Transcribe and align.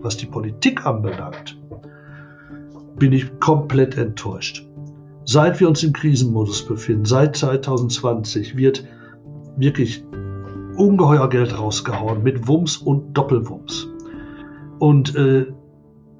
was 0.00 0.16
die 0.16 0.26
Politik 0.26 0.86
anbelangt, 0.86 1.58
bin 2.96 3.12
ich 3.12 3.38
komplett 3.40 3.96
enttäuscht. 3.96 4.66
Seit 5.24 5.60
wir 5.60 5.68
uns 5.68 5.82
im 5.82 5.92
Krisenmodus 5.92 6.66
befinden, 6.66 7.04
seit 7.04 7.36
2020, 7.36 8.56
wird 8.56 8.84
wirklich 9.56 10.04
ungeheuer 10.76 11.28
Geld 11.28 11.58
rausgehauen 11.58 12.22
mit 12.22 12.48
Wumms 12.48 12.78
und 12.78 13.12
Doppelwumms. 13.12 13.88
Und 14.78 15.14
äh, 15.16 15.46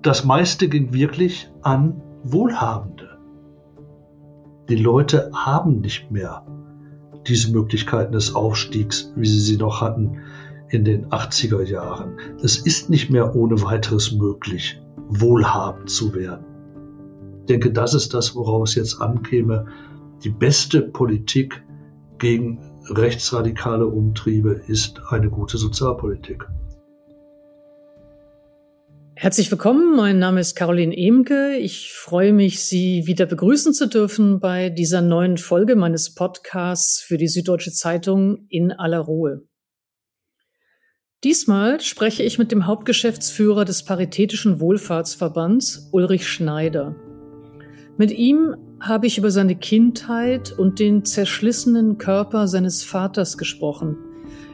das 0.02 0.24
meiste 0.24 0.68
ging 0.68 0.92
wirklich 0.92 1.50
an 1.62 2.02
Wohlhabende. 2.24 3.18
Die 4.68 4.76
Leute 4.76 5.30
haben 5.32 5.80
nicht 5.80 6.10
mehr 6.10 6.44
diese 7.26 7.52
Möglichkeiten 7.52 8.12
des 8.12 8.34
Aufstiegs, 8.34 9.12
wie 9.16 9.26
sie 9.26 9.40
sie 9.40 9.56
noch 9.56 9.80
hatten 9.80 10.18
in 10.70 10.84
den 10.84 11.06
80er 11.06 11.62
Jahren. 11.62 12.18
Es 12.42 12.58
ist 12.58 12.90
nicht 12.90 13.10
mehr 13.10 13.34
ohne 13.34 13.62
weiteres 13.62 14.12
möglich, 14.12 14.80
wohlhabend 15.08 15.90
zu 15.90 16.14
werden. 16.14 16.44
Ich 17.40 17.46
denke, 17.46 17.72
das 17.72 17.94
ist 17.94 18.12
das, 18.14 18.34
worauf 18.34 18.68
es 18.68 18.74
jetzt 18.74 19.00
ankäme. 19.00 19.66
Die 20.22 20.30
beste 20.30 20.82
Politik 20.82 21.62
gegen 22.18 22.60
rechtsradikale 22.90 23.86
Umtriebe 23.86 24.60
ist 24.66 25.00
eine 25.08 25.30
gute 25.30 25.56
Sozialpolitik. 25.56 26.46
Herzlich 29.14 29.50
willkommen, 29.50 29.96
mein 29.96 30.20
Name 30.20 30.38
ist 30.38 30.54
Caroline 30.54 30.96
Emke. 30.96 31.56
Ich 31.56 31.92
freue 31.92 32.32
mich, 32.32 32.62
Sie 32.62 33.02
wieder 33.06 33.26
begrüßen 33.26 33.74
zu 33.74 33.88
dürfen 33.88 34.38
bei 34.38 34.70
dieser 34.70 35.00
neuen 35.00 35.38
Folge 35.38 35.74
meines 35.74 36.14
Podcasts 36.14 37.00
für 37.00 37.16
die 37.16 37.26
Süddeutsche 37.26 37.72
Zeitung 37.72 38.46
in 38.48 38.70
aller 38.70 39.00
Ruhe. 39.00 39.47
Diesmal 41.24 41.80
spreche 41.80 42.22
ich 42.22 42.38
mit 42.38 42.52
dem 42.52 42.68
Hauptgeschäftsführer 42.68 43.64
des 43.64 43.82
Paritätischen 43.82 44.60
Wohlfahrtsverbands, 44.60 45.88
Ulrich 45.90 46.28
Schneider. 46.28 46.94
Mit 47.96 48.12
ihm 48.12 48.54
habe 48.78 49.08
ich 49.08 49.18
über 49.18 49.32
seine 49.32 49.56
Kindheit 49.56 50.56
und 50.56 50.78
den 50.78 51.04
zerschlissenen 51.04 51.98
Körper 51.98 52.46
seines 52.46 52.84
Vaters 52.84 53.36
gesprochen, 53.36 53.96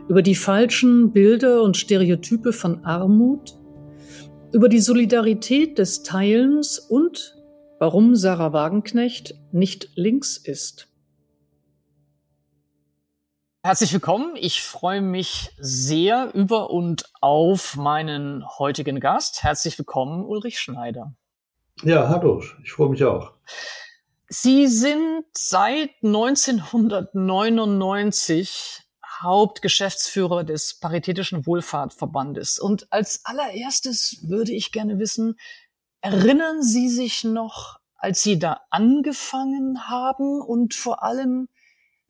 über 0.08 0.22
die 0.22 0.34
falschen 0.34 1.12
Bilder 1.12 1.60
und 1.60 1.76
Stereotype 1.76 2.54
von 2.54 2.82
Armut, 2.86 3.58
über 4.54 4.70
die 4.70 4.80
Solidarität 4.80 5.76
des 5.76 6.02
Teilens 6.02 6.78
und 6.78 7.36
warum 7.78 8.16
Sarah 8.16 8.54
Wagenknecht 8.54 9.34
nicht 9.52 9.90
links 9.96 10.38
ist. 10.38 10.88
Herzlich 13.66 13.94
willkommen. 13.94 14.36
Ich 14.36 14.60
freue 14.60 15.00
mich 15.00 15.50
sehr 15.56 16.34
über 16.34 16.68
und 16.68 17.10
auf 17.22 17.76
meinen 17.76 18.44
heutigen 18.58 19.00
Gast. 19.00 19.42
Herzlich 19.42 19.78
willkommen, 19.78 20.22
Ulrich 20.22 20.60
Schneider. 20.60 21.14
Ja, 21.82 22.10
hallo. 22.10 22.42
Ich 22.62 22.72
freue 22.72 22.90
mich 22.90 23.02
auch. 23.04 23.32
Sie 24.28 24.66
sind 24.66 25.24
seit 25.32 25.92
1999 26.02 28.82
Hauptgeschäftsführer 29.22 30.44
des 30.44 30.78
Paritätischen 30.78 31.46
Wohlfahrtverbandes. 31.46 32.58
Und 32.58 32.92
als 32.92 33.22
allererstes 33.24 34.18
würde 34.28 34.52
ich 34.52 34.72
gerne 34.72 34.98
wissen, 34.98 35.38
erinnern 36.02 36.62
Sie 36.62 36.90
sich 36.90 37.24
noch, 37.24 37.78
als 37.96 38.22
Sie 38.22 38.38
da 38.38 38.60
angefangen 38.68 39.88
haben 39.88 40.42
und 40.42 40.74
vor 40.74 41.02
allem, 41.02 41.48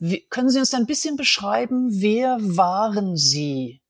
wie, 0.04 0.26
können 0.28 0.50
Sie 0.50 0.58
uns 0.58 0.74
ein 0.74 0.84
bisschen 0.84 1.16
beschreiben, 1.16 1.88
wer 1.90 2.36
waren 2.40 3.16
Sie 3.16 3.80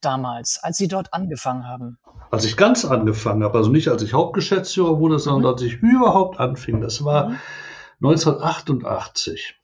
damals, 0.00 0.60
als 0.62 0.78
Sie 0.78 0.86
dort 0.86 1.12
angefangen 1.12 1.66
haben? 1.66 1.98
Als 2.30 2.44
ich 2.44 2.56
ganz 2.56 2.84
angefangen 2.84 3.42
habe, 3.42 3.58
also 3.58 3.68
nicht 3.68 3.88
als 3.88 4.02
ich 4.02 4.12
Hauptgeschäftsführer 4.12 5.00
wurde, 5.00 5.18
sondern 5.18 5.42
mhm. 5.42 5.48
als 5.48 5.62
ich 5.62 5.82
überhaupt 5.82 6.38
anfing, 6.38 6.80
das 6.80 7.04
war 7.04 7.30
mhm. 7.30 7.38
1988. 8.02 9.56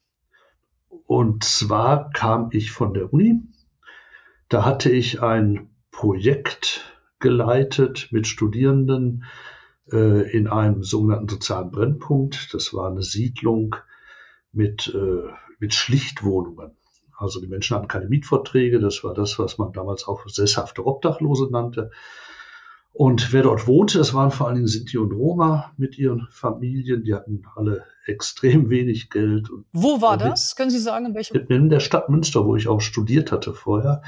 Und 1.06 1.44
zwar 1.44 2.10
kam 2.10 2.48
ich 2.50 2.72
von 2.72 2.92
der 2.92 3.12
Uni, 3.12 3.42
da 4.48 4.64
hatte 4.64 4.90
ich 4.90 5.22
ein 5.22 5.70
Projekt 5.92 6.96
geleitet 7.20 8.08
mit 8.10 8.26
Studierenden 8.26 9.24
äh, 9.92 10.28
in 10.32 10.48
einem 10.48 10.82
sogenannten 10.82 11.28
sozialen 11.28 11.70
Brennpunkt. 11.70 12.52
Das 12.54 12.74
war 12.74 12.90
eine 12.90 13.02
Siedlung 13.02 13.76
mit 14.50 14.92
äh, 14.92 15.28
mit 15.58 15.74
Schlichtwohnungen. 15.74 16.72
Also 17.16 17.40
die 17.40 17.46
Menschen 17.46 17.76
hatten 17.76 17.88
keine 17.88 18.08
Mietverträge, 18.08 18.78
das 18.78 19.02
war 19.02 19.14
das, 19.14 19.38
was 19.38 19.58
man 19.58 19.72
damals 19.72 20.06
auch 20.06 20.26
sesshafte 20.28 20.86
Obdachlose 20.86 21.48
nannte. 21.50 21.90
Und 22.92 23.34
wer 23.34 23.42
dort 23.42 23.66
wohnte, 23.66 23.98
das 23.98 24.14
waren 24.14 24.30
vor 24.30 24.46
allen 24.46 24.56
Dingen 24.56 24.68
Sinti 24.68 24.96
und 24.96 25.12
Roma 25.12 25.72
mit 25.76 25.98
ihren 25.98 26.28
Familien, 26.30 27.04
die 27.04 27.14
hatten 27.14 27.42
alle 27.54 27.84
extrem 28.06 28.70
wenig 28.70 29.10
Geld. 29.10 29.50
Wo 29.72 30.00
war 30.00 30.16
das? 30.16 30.56
Können 30.56 30.70
Sie 30.70 30.78
sagen, 30.78 31.04
in 31.04 31.14
welchem? 31.14 31.46
In 31.48 31.68
der 31.68 31.80
Stadt 31.80 32.08
Münster, 32.08 32.46
wo 32.46 32.56
ich 32.56 32.68
auch 32.68 32.80
studiert 32.80 33.32
hatte 33.32 33.52
vorher. 33.52 34.02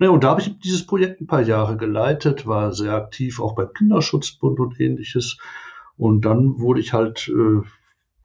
Naja, 0.00 0.10
und 0.10 0.24
da 0.24 0.30
habe 0.30 0.40
ich 0.40 0.58
dieses 0.58 0.84
Projekt 0.84 1.20
ein 1.20 1.28
paar 1.28 1.42
Jahre 1.42 1.76
geleitet, 1.76 2.44
war 2.44 2.72
sehr 2.72 2.94
aktiv 2.94 3.40
auch 3.40 3.54
beim 3.54 3.72
Kinderschutzbund 3.72 4.58
und 4.58 4.80
ähnliches. 4.80 5.38
Und 5.96 6.24
dann 6.24 6.58
wurde 6.58 6.80
ich 6.80 6.92
halt 6.92 7.28
äh, 7.28 7.60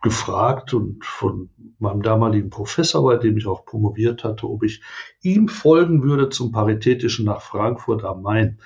gefragt 0.01 0.73
und 0.73 1.03
von 1.03 1.49
meinem 1.77 2.01
damaligen 2.01 2.49
Professor, 2.49 3.03
bei 3.03 3.17
dem 3.17 3.37
ich 3.37 3.47
auch 3.47 3.65
promoviert 3.65 4.23
hatte, 4.23 4.49
ob 4.49 4.63
ich 4.63 4.81
ihm 5.21 5.49
folgen 5.49 6.03
würde 6.03 6.29
zum 6.29 6.51
Paritätischen 6.51 7.25
nach 7.25 7.41
Frankfurt 7.41 8.03
am 8.03 8.21
Main. 8.21 8.59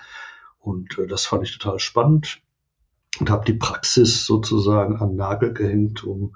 Und 0.60 0.98
äh, 1.00 1.08
das 1.08 1.26
fand 1.26 1.44
ich 1.44 1.58
total 1.58 1.80
spannend 1.80 2.42
und 3.20 3.30
habe 3.30 3.46
die 3.46 3.54
Praxis 3.54 4.26
sozusagen 4.26 4.98
an 4.98 5.16
Nagel 5.16 5.54
gehängt, 5.54 6.04
um 6.04 6.36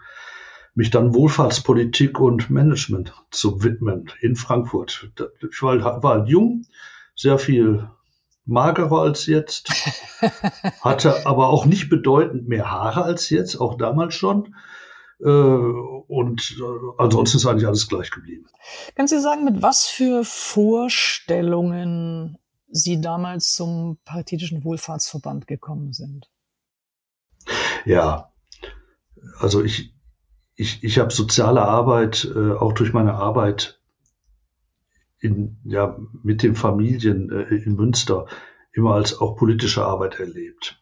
mich 0.73 0.91
dann 0.91 1.15
Wohlfahrtspolitik 1.15 2.19
und 2.19 2.49
Management 2.49 3.13
zu 3.31 3.63
widmen 3.63 4.11
in 4.21 4.35
Frankfurt. 4.35 5.11
Ich 5.49 5.61
war, 5.63 6.03
war 6.03 6.13
halt 6.19 6.29
jung, 6.29 6.65
sehr 7.15 7.39
viel 7.39 7.89
magerer 8.45 9.01
als 9.01 9.25
jetzt, 9.25 9.69
hatte 10.81 11.25
aber 11.25 11.49
auch 11.49 11.65
nicht 11.65 11.89
bedeutend 11.89 12.47
mehr 12.47 12.69
Haare 12.69 13.03
als 13.03 13.29
jetzt, 13.29 13.59
auch 13.59 13.77
damals 13.77 14.13
schon. 14.13 14.55
Äh, 15.19 15.27
und 15.27 16.57
äh, 16.59 16.63
ansonsten 16.97 17.37
ist 17.37 17.45
eigentlich 17.45 17.67
alles 17.67 17.87
gleich 17.87 18.11
geblieben. 18.11 18.45
Können 18.95 19.07
Sie 19.07 19.19
sagen, 19.19 19.45
mit 19.45 19.61
was 19.61 19.87
für 19.87 20.23
Vorstellungen 20.23 22.37
Sie 22.69 23.01
damals 23.01 23.53
zum 23.53 23.97
Paritätischen 24.03 24.63
Wohlfahrtsverband 24.63 25.47
gekommen 25.47 25.93
sind? 25.93 26.29
Ja, 27.85 28.31
also 29.39 29.63
ich, 29.63 29.93
ich, 30.55 30.83
ich 30.83 30.99
habe 30.99 31.13
soziale 31.13 31.61
Arbeit 31.61 32.29
äh, 32.35 32.53
auch 32.53 32.73
durch 32.73 32.93
meine 32.93 33.13
Arbeit 33.13 33.79
in, 35.19 35.57
ja, 35.63 35.97
mit 36.23 36.43
den 36.43 36.55
Familien 36.55 37.31
äh, 37.31 37.55
in 37.55 37.75
Münster 37.75 38.27
immer 38.73 38.93
als 38.93 39.19
auch 39.19 39.35
politische 39.35 39.85
Arbeit 39.85 40.19
erlebt. 40.19 40.81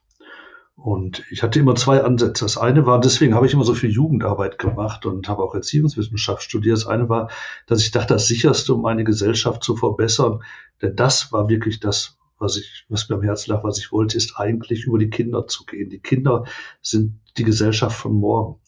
Und 0.75 1.24
ich 1.31 1.41
hatte 1.41 1.59
immer 1.59 1.75
zwei 1.75 2.03
Ansätze. 2.03 2.44
Das 2.44 2.58
eine 2.58 2.86
war, 2.86 3.00
deswegen 3.00 3.34
habe 3.34 3.47
ich 3.47 3.53
immer 3.53 3.63
so 3.63 3.74
viel 3.74 3.90
Jugendarbeit 3.90 4.59
gemacht 4.59 5.06
und 5.06 5.28
habe 5.30 5.41
auch 5.41 5.56
Erziehungswissenschaft 5.56 6.44
studiert. 6.44 6.78
Das 6.78 6.86
eine 6.86 7.08
war, 7.08 7.30
dass 7.66 7.81
ich 7.81 7.91
dachte, 7.91 8.13
das 8.13 8.28
sicherste, 8.28 8.74
um 8.74 8.86
eine 8.86 9.06
Gesellschaft 9.06 9.63
zu 9.63 9.75
verbessern, 9.78 10.44
denn 10.81 10.96
das 10.96 11.31
war 11.31 11.47
wirklich 11.47 11.80
das, 11.80 12.18
was 12.38 12.58
ich, 12.58 12.86
was 12.90 13.08
mir 13.09 13.16
am 13.16 13.24
Herzen 13.24 13.52
lag, 13.52 13.63
was 13.63 13.80
ich 13.80 13.94
wollte, 13.94 14.18
ist 14.18 14.38
eigentlich 14.38 14.84
über 14.84 15.00
die 15.00 15.09
Kinder 15.09 15.47
zu 15.47 15.66
gehen. 15.66 15.90
Die 15.90 16.00
Kinder 16.00 16.44
sind 16.81 17.19
die 17.38 17.46
Gesellschaft 17.46 17.97
von 17.97 18.13
morgen. 18.13 18.59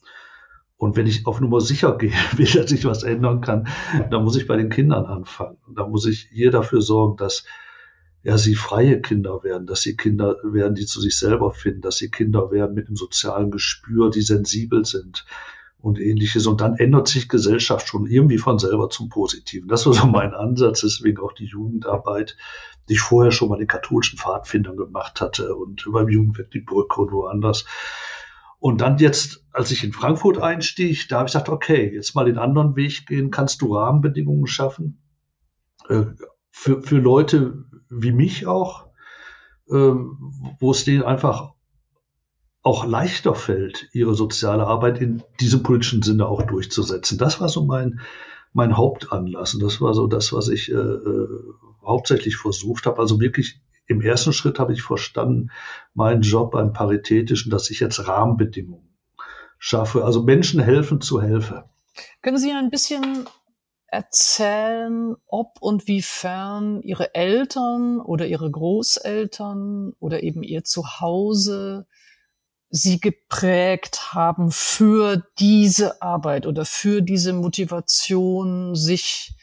Und 0.78 0.96
wenn 0.96 1.08
ich 1.08 1.26
auf 1.28 1.42
Nummer 1.42 1.60
sicher 1.60 1.98
gehe, 1.98 2.14
will, 2.38 2.48
dass 2.48 2.72
ich 2.72 2.86
was 2.86 3.04
ändern 3.04 3.42
kann, 3.42 3.68
dann 4.10 4.24
muss 4.24 4.38
ich 4.38 4.48
bei 4.48 4.56
den 4.56 4.70
Kindern 4.70 5.06
anfangen. 5.06 5.58
Da 5.76 5.86
muss 5.86 6.06
ich 6.06 6.30
hier 6.32 6.52
dafür 6.52 6.82
sorgen, 6.82 7.18
dass 7.18 7.44
ja, 8.28 8.38
sie 8.38 8.56
freie 8.56 9.00
Kinder 9.00 9.42
werden, 9.46 9.68
dass 9.68 9.84
sie 9.84 9.96
Kinder 9.96 10.36
werden, 10.44 10.76
die 10.76 10.86
zu 10.86 11.00
sich 11.00 11.18
selber 11.18 11.54
finden, 11.54 11.80
dass 11.80 11.96
sie 11.96 12.12
Kinder 12.12 12.52
werden 12.52 12.76
mit 12.76 12.88
einem 12.88 12.98
sozialen 12.98 13.52
Gespür, 13.52 14.10
die 14.10 14.22
sensibel 14.22 14.84
sind 14.84 15.26
und 15.78 15.98
ähnliches. 15.98 16.46
Und 16.46 16.60
dann 16.60 16.76
ändert 16.76 17.08
sich 17.08 17.30
Gesellschaft 17.30 17.88
schon 17.88 18.06
irgendwie 18.06 18.38
von 18.38 18.60
selber 18.60 18.90
zum 18.90 19.08
Positiven. 19.08 19.70
Das 19.70 19.86
war 19.86 19.94
so 19.94 20.08
mein 20.08 20.34
Ansatz, 20.34 20.82
deswegen 20.82 21.20
auch 21.20 21.32
die 21.32 21.46
Jugendarbeit, 21.46 22.36
die 22.90 22.96
ich 22.96 23.00
vorher 23.00 23.32
schon 23.32 23.48
mal 23.48 23.60
den 23.60 23.68
katholischen 23.68 24.20
Pfadfindern 24.20 24.76
gemacht 24.76 25.22
hatte 25.22 25.56
und 25.56 25.86
beim 25.90 26.10
Jugendwerk 26.10 26.52
die 26.52 26.60
Brücke 26.60 27.00
und 27.00 27.14
woanders. 27.14 27.64
Und 28.60 28.82
dann 28.82 28.98
jetzt, 28.98 29.46
als 29.54 29.72
ich 29.72 29.86
in 29.86 29.94
Frankfurt 29.94 30.38
einstieg, 30.38 31.08
da 31.08 31.20
habe 31.20 31.28
ich 31.28 31.32
gesagt, 31.32 31.48
okay, 31.48 31.94
jetzt 31.96 32.14
mal 32.14 32.26
den 32.26 32.40
anderen 32.40 32.76
Weg 32.76 33.08
gehen, 33.08 33.32
kannst 33.32 33.62
du 33.62 33.74
Rahmenbedingungen 33.74 34.48
schaffen 34.48 35.02
äh, 35.88 36.04
für, 36.58 36.82
für 36.82 36.98
Leute 36.98 37.66
wie 37.90 38.12
mich 38.12 38.48
auch, 38.48 38.88
ähm, 39.70 40.34
wo 40.60 40.72
es 40.72 40.84
denen 40.86 41.04
einfach 41.04 41.54
auch 42.64 42.86
leichter 42.86 43.36
fällt, 43.36 43.88
ihre 43.94 44.16
soziale 44.16 44.66
Arbeit 44.66 45.00
in 45.00 45.24
diesem 45.40 45.62
politischen 45.64 46.02
Sinne 46.02 46.26
auch 46.26 46.42
durchzusetzen. 46.42 47.18
Das 47.18 47.40
war 47.40 47.48
so 47.48 47.64
mein, 47.64 48.02
mein 48.54 48.76
Hauptanlass. 48.76 49.54
Und 49.54 49.64
das 49.64 49.80
war 49.80 49.94
so 49.94 50.08
das, 50.08 50.34
was 50.34 50.50
ich 50.50 50.70
äh, 50.72 50.76
äh 50.76 51.28
hauptsächlich 51.86 52.36
versucht 52.36 52.86
habe. 52.86 53.00
Also 53.00 53.22
wirklich 53.22 53.62
im 53.86 54.02
ersten 54.02 54.34
Schritt 54.34 54.60
habe 54.60 54.74
ich 54.74 54.82
verstanden, 54.82 55.52
meinen 55.94 56.22
Job 56.22 56.52
beim 56.52 56.74
Paritätischen, 56.74 57.50
dass 57.50 57.70
ich 57.70 57.80
jetzt 57.80 58.06
Rahmenbedingungen 58.08 58.90
schaffe, 59.60 60.04
also 60.04 60.24
Menschen 60.24 60.60
helfen 60.60 61.00
zu 61.00 61.22
helfen. 61.22 61.64
Können 62.22 62.38
Sie 62.38 62.52
ein 62.52 62.70
bisschen 62.70 63.28
erzählen, 63.88 65.16
ob 65.26 65.62
und 65.62 65.88
wiefern 65.88 66.82
Ihre 66.82 67.16
Eltern 67.16 68.00
oder 68.00 68.28
Ihre 68.28 68.52
Großeltern 68.52 69.94
oder 70.00 70.24
eben 70.24 70.44
Ihr 70.44 70.64
Zuhause 70.64 71.88
Sie 72.70 73.00
geprägt 73.00 74.14
haben 74.14 74.52
für 74.52 75.24
diese 75.40 76.02
Arbeit 76.02 76.46
oder 76.46 76.66
für 76.66 77.02
diese 77.02 77.32
Motivation, 77.32 78.76
sich 78.76 79.36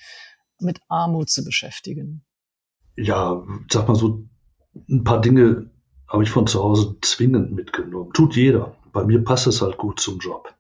mit 0.60 0.80
Armut 0.88 1.30
zu 1.30 1.44
beschäftigen? 1.44 2.24
Ja, 2.96 3.42
sag 3.70 3.88
mal 3.88 3.94
so, 3.94 4.28
ein 4.88 5.04
paar 5.04 5.20
Dinge 5.20 5.70
habe 6.06 6.22
ich 6.22 6.30
von 6.30 6.46
zu 6.46 6.62
Hause 6.62 6.96
zwingend 7.00 7.52
mitgenommen. 7.52 8.12
Tut 8.12 8.36
jeder. 8.36 8.76
Bei 8.92 9.04
mir 9.04 9.24
passt 9.24 9.46
es 9.46 9.62
halt 9.62 9.78
gut 9.78 10.00
zum 10.00 10.18
Job. 10.18 10.54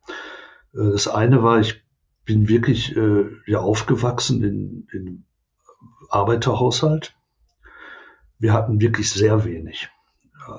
Äh, 0.72 0.90
das 0.92 1.06
eine 1.06 1.42
war, 1.42 1.60
ich 1.60 1.83
bin 2.24 2.48
wirklich 2.48 2.96
äh, 2.96 3.26
ja 3.46 3.60
aufgewachsen 3.60 4.42
in, 4.42 4.88
in 4.92 5.24
Arbeiterhaushalt. 6.10 7.14
Wir 8.38 8.52
hatten 8.52 8.80
wirklich 8.80 9.10
sehr 9.10 9.44
wenig. 9.44 9.88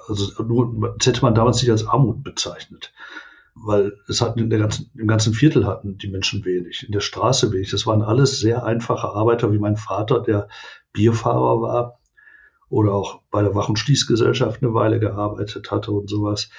Also 0.07 0.43
nur, 0.43 0.95
das 0.97 1.07
hätte 1.07 1.21
man 1.21 1.35
damals 1.35 1.61
nicht 1.61 1.71
als 1.71 1.85
Armut 1.85 2.23
bezeichnet. 2.23 2.93
Weil 3.55 3.93
es 4.07 4.21
hatten 4.21 4.39
in 4.39 4.49
der 4.49 4.59
ganzen, 4.59 4.91
im 4.95 5.07
ganzen 5.07 5.33
Viertel 5.33 5.65
hatten 5.65 5.97
die 5.97 6.09
Menschen 6.09 6.43
wenig, 6.43 6.83
in 6.85 6.91
der 6.91 6.99
Straße 6.99 7.51
wenig. 7.51 7.71
Das 7.71 7.87
waren 7.87 8.01
alles 8.01 8.39
sehr 8.39 8.65
einfache 8.65 9.07
Arbeiter, 9.07 9.51
wie 9.53 9.59
mein 9.59 9.77
Vater, 9.77 10.19
der 10.19 10.49
Bierfahrer 10.91 11.61
war 11.61 11.99
oder 12.69 12.93
auch 12.93 13.21
bei 13.31 13.41
der 13.41 13.55
Wach- 13.55 13.69
und 13.69 13.79
Schließgesellschaft 13.79 14.61
eine 14.61 14.73
Weile 14.73 14.99
gearbeitet 14.99 15.71
hatte 15.71 15.91
und 15.91 16.09
sowas. 16.09 16.49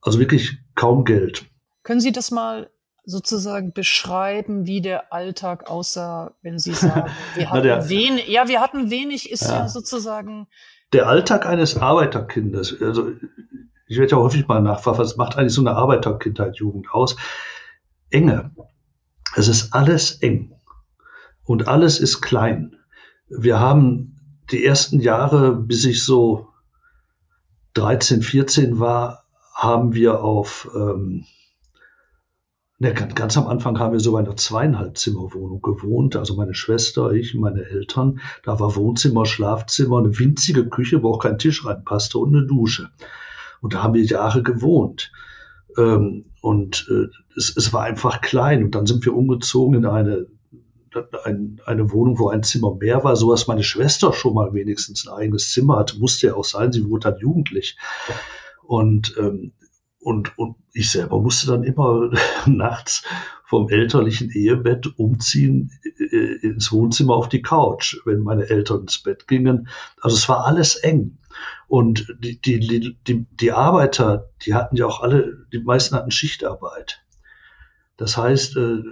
Also 0.00 0.18
wirklich 0.18 0.58
kaum 0.74 1.04
Geld. 1.04 1.46
Können 1.82 2.00
Sie 2.00 2.12
das 2.12 2.30
mal 2.30 2.70
sozusagen 3.04 3.72
beschreiben, 3.72 4.66
wie 4.66 4.80
der 4.80 5.12
Alltag 5.12 5.68
aussah, 5.68 6.32
wenn 6.42 6.58
Sie 6.58 6.72
sagen, 6.72 7.10
wir 7.34 7.50
hatten 7.50 7.62
der, 7.62 7.88
wenig, 7.88 8.28
ja, 8.28 8.48
wir 8.48 8.60
hatten 8.60 8.90
wenig, 8.90 9.30
ist 9.30 9.42
ja, 9.42 9.60
ja 9.60 9.68
sozusagen. 9.68 10.46
Der 10.92 11.08
Alltag 11.08 11.46
eines 11.46 11.76
Arbeiterkindes, 11.76 12.80
also 12.80 13.12
ich 13.86 13.98
werde 13.98 14.12
ja 14.12 14.18
häufig 14.18 14.48
mal 14.48 14.62
nachfragen, 14.62 14.98
was 14.98 15.16
macht 15.16 15.36
eigentlich 15.36 15.52
so 15.52 15.60
eine 15.60 15.76
Arbeiterkindheit, 15.76 16.56
Jugend 16.56 16.90
aus? 16.90 17.16
Enge. 18.10 18.52
Es 19.36 19.48
ist 19.48 19.74
alles 19.74 20.12
eng. 20.22 20.54
Und 21.44 21.68
alles 21.68 22.00
ist 22.00 22.22
klein. 22.22 22.76
Wir 23.28 23.60
haben 23.60 24.16
die 24.50 24.64
ersten 24.64 25.00
Jahre, 25.00 25.54
bis 25.54 25.84
ich 25.84 26.02
so 26.04 26.48
13, 27.74 28.22
14 28.22 28.78
war, 28.78 29.24
haben 29.54 29.94
wir 29.94 30.22
auf, 30.22 30.70
ähm, 30.74 31.24
ne, 32.84 32.94
ganz, 32.94 33.36
am 33.36 33.46
Anfang 33.46 33.78
haben 33.78 33.92
wir 33.92 34.00
so 34.00 34.16
in 34.18 34.26
einer 34.26 34.36
zweieinhalb 34.36 34.96
Zimmerwohnung 34.98 35.62
gewohnt, 35.62 36.16
also 36.16 36.34
meine 36.34 36.54
Schwester, 36.54 37.12
ich, 37.12 37.34
meine 37.34 37.64
Eltern. 37.64 38.20
Da 38.42 38.60
war 38.60 38.76
Wohnzimmer, 38.76 39.26
Schlafzimmer, 39.26 39.98
eine 39.98 40.18
winzige 40.18 40.68
Küche, 40.68 41.02
wo 41.02 41.12
auch 41.12 41.18
kein 41.18 41.38
Tisch 41.38 41.64
reinpasste 41.64 42.18
und 42.18 42.34
eine 42.34 42.46
Dusche. 42.46 42.90
Und 43.60 43.74
da 43.74 43.82
haben 43.82 43.94
wir 43.94 44.04
Jahre 44.04 44.42
gewohnt. 44.42 45.10
Ähm, 45.78 46.26
und 46.42 46.86
äh, 46.90 47.08
es, 47.36 47.56
es 47.56 47.72
war 47.72 47.84
einfach 47.84 48.20
klein. 48.20 48.62
Und 48.62 48.74
dann 48.74 48.86
sind 48.86 49.04
wir 49.04 49.14
umgezogen 49.14 49.76
in 49.76 49.86
eine 49.86 50.26
ein, 51.24 51.60
eine 51.66 51.90
Wohnung, 51.90 52.20
wo 52.20 52.28
ein 52.28 52.44
Zimmer 52.44 52.76
mehr 52.76 53.02
war, 53.02 53.16
so 53.16 53.32
dass 53.32 53.48
meine 53.48 53.64
Schwester 53.64 54.12
schon 54.12 54.34
mal 54.34 54.54
wenigstens 54.54 55.08
ein 55.08 55.12
eigenes 55.12 55.50
Zimmer 55.50 55.76
hatte, 55.76 55.98
musste 55.98 56.28
ja 56.28 56.34
auch 56.34 56.44
sein, 56.44 56.70
sie 56.70 56.88
wurde 56.88 57.10
dann 57.10 57.18
jugendlich. 57.18 57.76
Und, 58.62 59.16
ähm, 59.18 59.52
und, 60.04 60.38
und 60.38 60.56
ich 60.74 60.90
selber 60.90 61.20
musste 61.20 61.46
dann 61.46 61.64
immer 61.64 62.10
nachts 62.46 63.04
vom 63.46 63.68
elterlichen 63.68 64.30
Ehebett 64.30 64.98
umziehen 64.98 65.70
äh, 65.98 66.46
ins 66.46 66.70
Wohnzimmer 66.72 67.14
auf 67.14 67.28
die 67.28 67.42
Couch, 67.42 67.96
wenn 68.04 68.20
meine 68.20 68.48
Eltern 68.50 68.82
ins 68.82 69.02
Bett 69.02 69.26
gingen. 69.26 69.68
Also 70.00 70.16
es 70.16 70.28
war 70.28 70.44
alles 70.44 70.76
eng. 70.76 71.18
Und 71.68 72.14
die, 72.20 72.38
die, 72.40 72.96
die, 73.06 73.26
die 73.30 73.52
Arbeiter, 73.52 74.30
die 74.44 74.54
hatten 74.54 74.76
ja 74.76 74.86
auch 74.86 75.00
alle, 75.00 75.46
die 75.52 75.60
meisten 75.60 75.96
hatten 75.96 76.10
Schichtarbeit. 76.10 77.02
Das 77.96 78.16
heißt, 78.16 78.56
äh, 78.56 78.82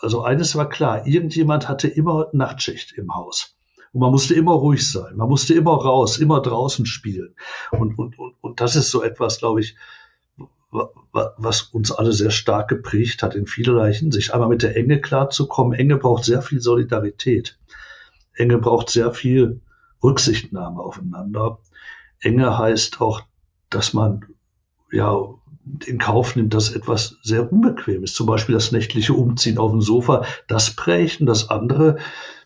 also 0.00 0.22
eines 0.22 0.56
war 0.56 0.68
klar, 0.68 1.06
irgendjemand 1.06 1.68
hatte 1.68 1.88
immer 1.88 2.28
Nachtschicht 2.32 2.92
im 2.92 3.14
Haus. 3.14 3.56
Und 3.92 4.00
man 4.00 4.10
musste 4.10 4.34
immer 4.34 4.52
ruhig 4.52 4.90
sein, 4.90 5.16
man 5.16 5.28
musste 5.28 5.54
immer 5.54 5.74
raus, 5.74 6.18
immer 6.18 6.40
draußen 6.40 6.86
spielen. 6.86 7.34
Und, 7.70 7.98
und, 7.98 8.18
und, 8.18 8.34
und 8.40 8.60
das 8.60 8.76
ist 8.76 8.90
so 8.90 9.02
etwas, 9.02 9.38
glaube 9.38 9.60
ich, 9.60 9.76
was 11.12 11.62
uns 11.62 11.92
alle 11.92 12.12
sehr 12.12 12.30
stark 12.30 12.68
geprägt 12.68 13.22
hat 13.22 13.34
in 13.34 13.46
vielerlei 13.46 13.92
Hinsicht. 13.92 14.34
Einmal 14.34 14.48
mit 14.48 14.62
der 14.62 14.76
Enge 14.76 15.00
klarzukommen. 15.00 15.78
Enge 15.78 15.96
braucht 15.96 16.24
sehr 16.24 16.42
viel 16.42 16.60
Solidarität. 16.60 17.58
Enge 18.34 18.58
braucht 18.58 18.90
sehr 18.90 19.12
viel 19.12 19.60
Rücksichtnahme 20.02 20.80
aufeinander. 20.80 21.58
Enge 22.20 22.58
heißt 22.58 23.00
auch, 23.00 23.22
dass 23.70 23.92
man 23.92 24.26
ja 24.90 25.16
in 25.86 25.98
Kauf 25.98 26.36
nimmt, 26.36 26.52
dass 26.52 26.74
etwas 26.74 27.16
sehr 27.22 27.50
unbequem 27.50 28.02
ist. 28.04 28.16
Zum 28.16 28.26
Beispiel 28.26 28.54
das 28.54 28.72
nächtliche 28.72 29.14
Umziehen 29.14 29.58
auf 29.58 29.70
dem 29.70 29.80
Sofa, 29.80 30.24
das 30.48 30.74
prägt 30.74 31.20
und 31.20 31.26
das 31.26 31.48
andere 31.50 31.98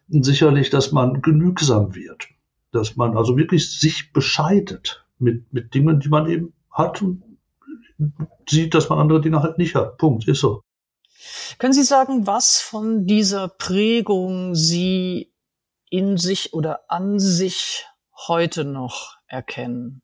sicherlich, 0.08 0.70
dass 0.70 0.92
man 0.92 1.22
genügsam 1.22 1.94
wird. 1.94 2.28
Dass 2.72 2.96
man 2.96 3.16
also 3.16 3.36
wirklich 3.36 3.78
sich 3.78 4.12
bescheidet 4.12 5.04
mit, 5.18 5.52
mit 5.52 5.74
Dingen, 5.74 6.00
die 6.00 6.08
man 6.08 6.28
eben 6.28 6.52
hat 6.70 7.02
und 7.02 7.22
sieht, 8.48 8.74
dass 8.74 8.88
man 8.88 8.98
andere 8.98 9.20
Dinge 9.20 9.42
halt 9.42 9.58
nicht 9.58 9.74
hat. 9.74 9.98
Punkt, 9.98 10.28
ist 10.28 10.40
so. 10.40 10.62
Können 11.58 11.72
Sie 11.72 11.82
sagen, 11.82 12.26
was 12.26 12.60
von 12.60 13.06
dieser 13.06 13.48
Prägung 13.48 14.54
Sie 14.54 15.32
in 15.90 16.16
sich 16.16 16.52
oder 16.52 16.90
an 16.90 17.18
sich 17.18 17.86
heute 18.26 18.64
noch 18.64 19.16
erkennen? 19.26 20.02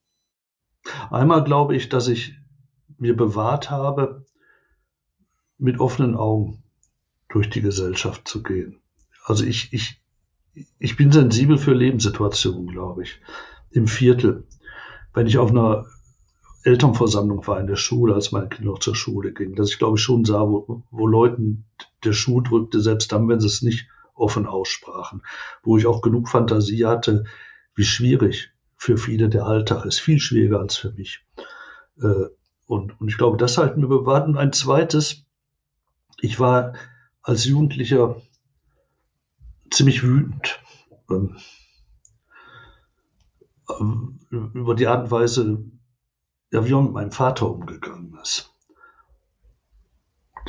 Einmal 1.11 1.45
glaube 1.45 1.77
ich, 1.77 1.89
dass 1.89 2.09
ich 2.09 2.35
mir 2.99 3.17
bewahrt 3.17 3.71
habe, 3.71 4.27
mit 5.59 5.79
offenen 5.81 6.17
Augen 6.17 6.63
durch 7.29 7.49
die 7.49 7.61
Gesellschaft 7.61 8.27
zu 8.29 8.43
gehen. 8.43 8.81
Also 9.25 9.45
ich, 9.45 9.73
ich, 9.73 10.03
ich 10.79 10.97
bin 10.97 11.11
sensibel 11.11 11.59
für 11.59 11.75
Lebenssituationen, 11.75 12.69
glaube 12.69 13.05
ich. 13.05 13.21
Im 13.71 13.89
Viertel. 13.89 14.47
Wenn 15.13 15.27
ich 15.27 15.39
auf 15.39 15.51
einer 15.51 15.87
Elternversammlung 16.65 17.47
war 17.47 17.61
in 17.61 17.67
der 17.67 17.77
Schule, 17.77 18.15
als 18.15 18.33
meine 18.33 18.49
Kinder 18.49 18.73
noch 18.73 18.79
zur 18.79 18.97
Schule 18.97 19.33
gingen, 19.33 19.55
dass 19.55 19.71
ich 19.71 19.79
glaube 19.79 19.99
ich 19.99 20.03
schon 20.03 20.25
sah, 20.25 20.41
wo, 20.41 20.83
wo 20.91 21.07
Leuten 21.07 21.67
der 22.05 22.13
Schuh 22.13 22.41
drückte, 22.41 22.81
selbst 22.81 23.13
dann, 23.13 23.29
wenn 23.29 23.41
sie 23.41 23.47
es 23.47 23.63
nicht 23.63 23.87
offen 24.15 24.47
aussprachen. 24.47 25.23
Wo 25.63 25.77
ich 25.77 25.87
auch 25.87 26.01
genug 26.01 26.29
Fantasie 26.29 26.87
hatte, 26.87 27.25
wie 27.75 27.85
schwierig 27.85 28.51
für 28.77 28.97
viele 28.97 29.29
der 29.29 29.47
Alltag 29.47 29.85
ist. 29.85 30.01
Viel 30.01 30.19
schwieriger 30.19 30.61
als 30.61 30.77
für 30.77 30.93
mich. 30.93 31.25
Äh, 32.01 32.27
und, 32.67 33.01
und 33.01 33.09
ich 33.09 33.19
glaube, 33.19 33.37
das 33.37 33.59
halten 33.59 33.83
wir 33.83 33.89
bewahrt. 33.89 34.27
Und 34.27 34.39
ein 34.39 34.53
zweites, 34.53 35.25
ich 36.21 36.41
war 36.41 36.75
als 37.23 37.45
Jugendlicher 37.45 38.21
ziemlich 39.71 40.03
wütend 40.03 40.61
ähm, 41.11 41.37
über 44.31 44.75
die 44.75 44.87
Art 44.87 45.05
und 45.05 45.11
Weise, 45.11 45.65
ja, 46.55 46.67
wie 46.67 46.73
man 46.73 46.93
mit 46.93 47.15
Vater 47.15 47.51
umgegangen 47.51 48.19
ist. 48.23 48.51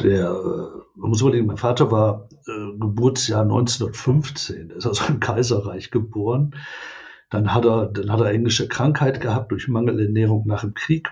Der, 0.01 0.29
äh, 0.29 0.81
man 0.95 1.09
muss 1.09 1.21
überlegen, 1.21 1.47
mein 1.47 1.57
Vater 1.57 1.91
war 1.91 2.29
äh, 2.47 2.77
Geburtsjahr 2.79 3.41
1915, 3.41 4.69
er 4.69 4.75
ist 4.77 4.85
also 4.85 5.05
im 5.09 5.19
Kaiserreich 5.19 5.91
geboren. 5.91 6.55
Dann 7.29 7.53
hat 7.53 7.65
er, 7.65 7.87
dann 7.87 8.11
hat 8.11 8.21
er 8.21 8.31
englische 8.31 8.67
Krankheit 8.67 9.19
gehabt 9.19 9.51
durch 9.51 9.67
Mangelernährung 9.67 10.45
nach 10.47 10.61
dem 10.61 10.73
Krieg 10.73 11.11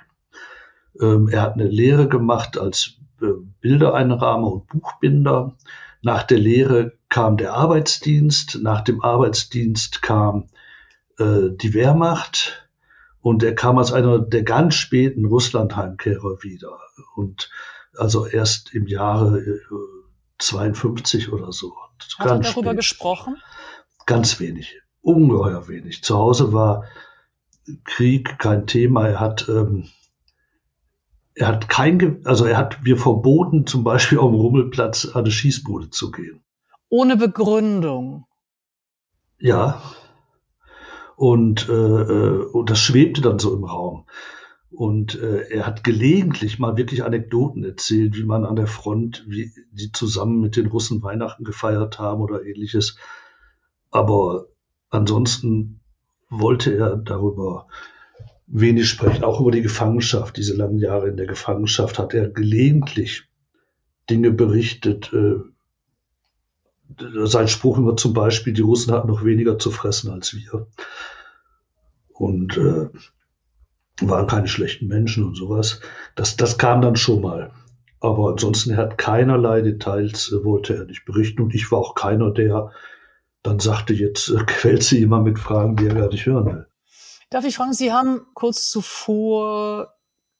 ähm, 1.00 1.30
er 1.30 1.42
hat 1.42 1.54
eine 1.54 1.68
Lehre 1.68 2.08
gemacht 2.08 2.58
als 2.58 2.98
äh, 3.22 3.26
Bildereinrahmer 3.62 4.52
und 4.52 4.68
Buchbinder. 4.68 5.56
Nach 6.02 6.24
der 6.24 6.40
Lehre 6.40 6.94
kam 7.10 7.38
der 7.38 7.54
Arbeitsdienst, 7.54 8.60
nach 8.62 8.82
dem 8.82 9.02
Arbeitsdienst 9.02 10.02
kam 10.02 10.50
äh, 11.18 11.50
die 11.52 11.74
Wehrmacht 11.74 12.63
und 13.24 13.42
er 13.42 13.56
kam 13.56 13.78
als 13.78 13.94
einer 13.94 14.20
der 14.20 14.44
ganz 14.44 14.76
späten 14.76 15.26
Russlandheimkehrer 15.26 16.44
wieder. 16.44 16.78
Und 17.16 17.50
also 17.98 18.28
erst 18.28 18.76
im 18.76 18.86
Jahre 18.86 19.40
äh, 19.40 19.60
52 20.40 21.32
oder 21.32 21.54
so. 21.54 21.74
Hat 22.20 22.30
er 22.30 22.40
darüber 22.40 22.72
spät. 22.72 22.78
gesprochen? 22.78 23.38
Ganz 24.06 24.42
wenig, 24.42 24.82
ungeheuer 25.02 25.70
wenig. 25.70 26.04
Zu 26.04 26.18
Hause 26.18 26.52
war 26.52 26.84
Krieg 27.86 28.38
kein 28.40 28.68
Thema. 28.68 29.08
Er 29.08 29.20
hat 29.22 29.48
ähm, 29.48 29.88
er 31.34 31.48
hat 31.48 31.70
kein, 31.70 32.26
also 32.26 32.46
er 32.46 32.58
hat 32.58 32.84
mir 32.84 32.98
verboten, 32.98 33.66
zum 33.66 33.86
Beispiel 33.86 34.20
auf 34.20 34.32
dem 34.32 34.40
Rummelplatz 34.40 35.06
an 35.06 35.22
eine 35.22 35.32
Schießbude 35.32 35.90
zu 35.90 36.12
gehen. 36.12 36.44
Ohne 36.90 37.16
Begründung. 37.16 38.26
Ja. 39.40 39.82
Und, 41.16 41.70
äh, 41.70 41.74
äh, 41.74 42.46
und 42.52 42.70
das 42.70 42.80
schwebte 42.80 43.22
dann 43.22 43.40
so 43.40 43.56
im 43.56 43.64
Raum. 43.64 44.06
Und 44.70 45.20
äh, 45.22 45.50
er 45.50 45.68
hat 45.68 45.84
gelegentlich 45.84 46.58
mal 46.58 46.78
wirklich 46.78 47.04
Anekdoten 47.04 47.64
erzählt, 47.64 48.18
wie 48.18 48.24
man 48.24 48.44
an 48.44 48.56
der 48.56 48.66
Front, 48.66 49.24
wie 49.28 49.52
die 49.72 49.92
zusammen 49.92 50.42
mit 50.42 50.56
den 50.56 50.66
Russen 50.66 51.04
Weihnachten 51.04 51.44
gefeiert 51.44 52.00
haben 52.00 52.22
oder 52.22 52.44
ähnliches. 52.44 52.98
Aber 53.92 54.48
ansonsten 54.90 55.82
wollte 56.30 56.76
er 56.76 56.98
darüber 56.98 57.68
wenig 58.48 58.90
sprechen, 58.90 59.24
auch 59.24 59.40
über 59.40 59.52
die 59.52 59.62
Gefangenschaft. 59.62 60.38
Diese 60.38 60.56
langen 60.56 60.80
Jahre 60.80 61.08
in 61.08 61.18
der 61.18 61.28
Gefangenschaft 61.28 62.00
hat 62.00 62.16
er 62.16 62.30
gelegentlich 62.30 63.28
Dinge 64.10 64.32
berichtet. 64.32 65.14
Äh, 65.14 65.36
sein 67.26 67.48
Spruch 67.48 67.78
immer 67.78 67.96
zum 67.96 68.14
Beispiel, 68.14 68.54
die 68.54 68.62
Russen 68.62 68.94
hatten 68.94 69.08
noch 69.08 69.24
weniger 69.24 69.58
zu 69.58 69.72
fressen 69.72 70.12
als 70.12 70.34
wir. 70.34 70.68
Und 72.10 72.58
äh, 72.58 72.90
waren 74.02 74.28
keine 74.28 74.48
schlechten 74.48 74.88
Menschen 74.88 75.24
und 75.24 75.36
sowas. 75.36 75.82
Das, 76.16 76.36
das 76.36 76.58
kam 76.58 76.82
dann 76.82 76.96
schon 76.96 77.22
mal. 77.22 77.52
Aber 78.00 78.30
ansonsten, 78.30 78.72
er 78.72 78.78
hat 78.78 78.98
keinerlei 78.98 79.62
Details, 79.62 80.32
äh, 80.32 80.44
wollte 80.44 80.76
er 80.76 80.86
nicht 80.86 81.06
berichten. 81.06 81.42
Und 81.42 81.56
ich 81.56 81.72
war 81.72 81.80
auch 81.80 81.96
keiner, 81.96 82.32
der 82.32 82.72
dann 83.44 83.60
sagte, 83.60 83.94
jetzt 83.94 84.30
äh, 84.30 84.44
quält 84.46 84.84
sie 84.84 85.02
immer 85.02 85.22
mit 85.22 85.40
Fragen, 85.40 85.76
die 85.76 85.88
er 85.88 85.96
gar 85.96 86.10
nicht 86.10 86.26
hören 86.26 86.46
will. 86.46 86.68
Darf 87.30 87.46
ich 87.46 87.56
fragen, 87.56 87.74
Sie 87.74 87.92
haben 87.92 88.22
kurz 88.36 88.70
zuvor 88.70 89.96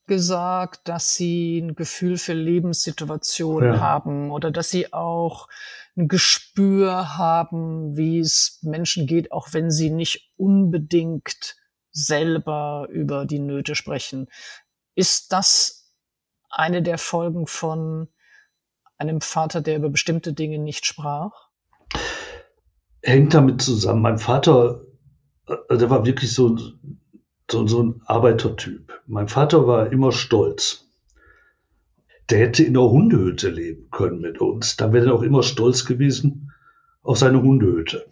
gesagt, 0.06 0.88
dass 0.88 1.14
Sie 1.14 1.58
ein 1.58 1.74
Gefühl 1.74 2.18
für 2.18 2.34
Lebenssituationen 2.34 3.74
ja. 3.74 3.80
haben 3.80 4.30
oder 4.30 4.50
dass 4.50 4.70
Sie 4.70 4.92
auch 4.92 5.48
ein 5.96 6.08
Gespür 6.08 7.16
haben, 7.16 7.96
wie 7.96 8.18
es 8.18 8.58
Menschen 8.62 9.06
geht, 9.06 9.32
auch 9.32 9.48
wenn 9.52 9.70
sie 9.70 9.90
nicht 9.90 10.32
unbedingt 10.36 11.56
selber 11.90 12.88
über 12.90 13.24
die 13.26 13.38
Nöte 13.38 13.74
sprechen. 13.74 14.28
Ist 14.94 15.32
das 15.32 15.92
eine 16.50 16.82
der 16.82 16.98
Folgen 16.98 17.46
von 17.46 18.08
einem 18.98 19.20
Vater, 19.20 19.60
der 19.60 19.76
über 19.76 19.90
bestimmte 19.90 20.32
Dinge 20.32 20.58
nicht 20.58 20.86
sprach? 20.86 21.48
Hängt 23.02 23.34
damit 23.34 23.62
zusammen. 23.62 24.02
Mein 24.02 24.18
Vater, 24.18 24.82
äh, 25.46 25.76
der 25.76 25.90
war 25.90 26.04
wirklich 26.04 26.32
so, 26.32 26.56
so, 27.50 27.66
so 27.66 27.82
ein 27.82 28.02
Arbeitertyp. 28.06 29.02
Mein 29.06 29.28
Vater 29.28 29.66
war 29.66 29.92
immer 29.92 30.10
stolz. 30.10 30.83
Der 32.30 32.38
hätte 32.38 32.64
in 32.64 32.74
der 32.74 32.82
Hundehütte 32.82 33.50
leben 33.50 33.88
können 33.90 34.20
mit 34.20 34.40
uns. 34.40 34.76
Dann 34.76 34.92
wäre 34.92 35.06
er 35.06 35.14
auch 35.14 35.22
immer 35.22 35.42
stolz 35.42 35.84
gewesen 35.84 36.52
auf 37.02 37.18
seine 37.18 37.42
Hundehütte. 37.42 38.06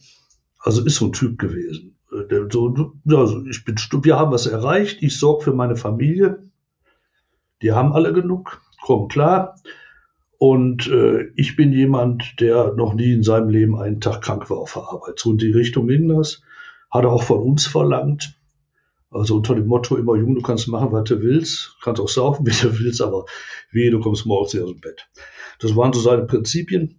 Also 0.58 0.84
ist 0.84 0.96
so 0.96 1.06
ein 1.06 1.12
Typ 1.12 1.38
gewesen. 1.38 1.96
Der, 2.30 2.46
so, 2.50 2.92
also 3.08 3.44
ich 3.46 3.64
bin, 3.64 3.76
wir 4.02 4.18
haben 4.18 4.32
was 4.32 4.46
erreicht, 4.46 5.02
ich 5.02 5.18
sorge 5.18 5.44
für 5.44 5.52
meine 5.54 5.76
Familie. 5.76 6.42
Die 7.62 7.72
haben 7.72 7.92
alle 7.92 8.12
genug, 8.12 8.60
kommen 8.82 9.08
klar. 9.08 9.56
Und 10.36 10.88
äh, 10.88 11.30
ich 11.36 11.56
bin 11.56 11.72
jemand, 11.72 12.40
der 12.40 12.74
noch 12.74 12.94
nie 12.94 13.12
in 13.12 13.22
seinem 13.22 13.48
Leben 13.48 13.78
einen 13.78 14.00
Tag 14.00 14.22
krank 14.22 14.50
war 14.50 14.58
auf 14.58 14.74
der 14.74 14.82
Arbeit. 14.82 15.18
So 15.18 15.30
in 15.30 15.38
die 15.38 15.52
Richtung 15.52 15.86
ging 15.86 16.08
das. 16.08 16.42
Hat 16.90 17.04
er 17.04 17.12
auch 17.12 17.22
von 17.22 17.38
uns 17.38 17.66
verlangt. 17.66 18.36
Also 19.12 19.36
unter 19.36 19.54
dem 19.54 19.66
Motto 19.66 19.96
immer, 19.96 20.16
Junge, 20.16 20.36
du 20.36 20.42
kannst 20.42 20.68
machen, 20.68 20.90
was 20.92 21.04
du 21.04 21.20
willst, 21.20 21.76
kannst 21.82 22.00
auch 22.00 22.08
saufen, 22.08 22.46
wie 22.46 22.50
du 22.50 22.78
willst, 22.78 23.02
aber 23.02 23.26
wie, 23.70 23.90
du 23.90 24.00
kommst 24.00 24.26
morgens 24.26 24.56
aus 24.56 24.70
dem 24.70 24.80
Bett. 24.80 25.06
Das 25.60 25.76
waren 25.76 25.92
so 25.92 26.00
seine 26.00 26.24
Prinzipien. 26.24 26.98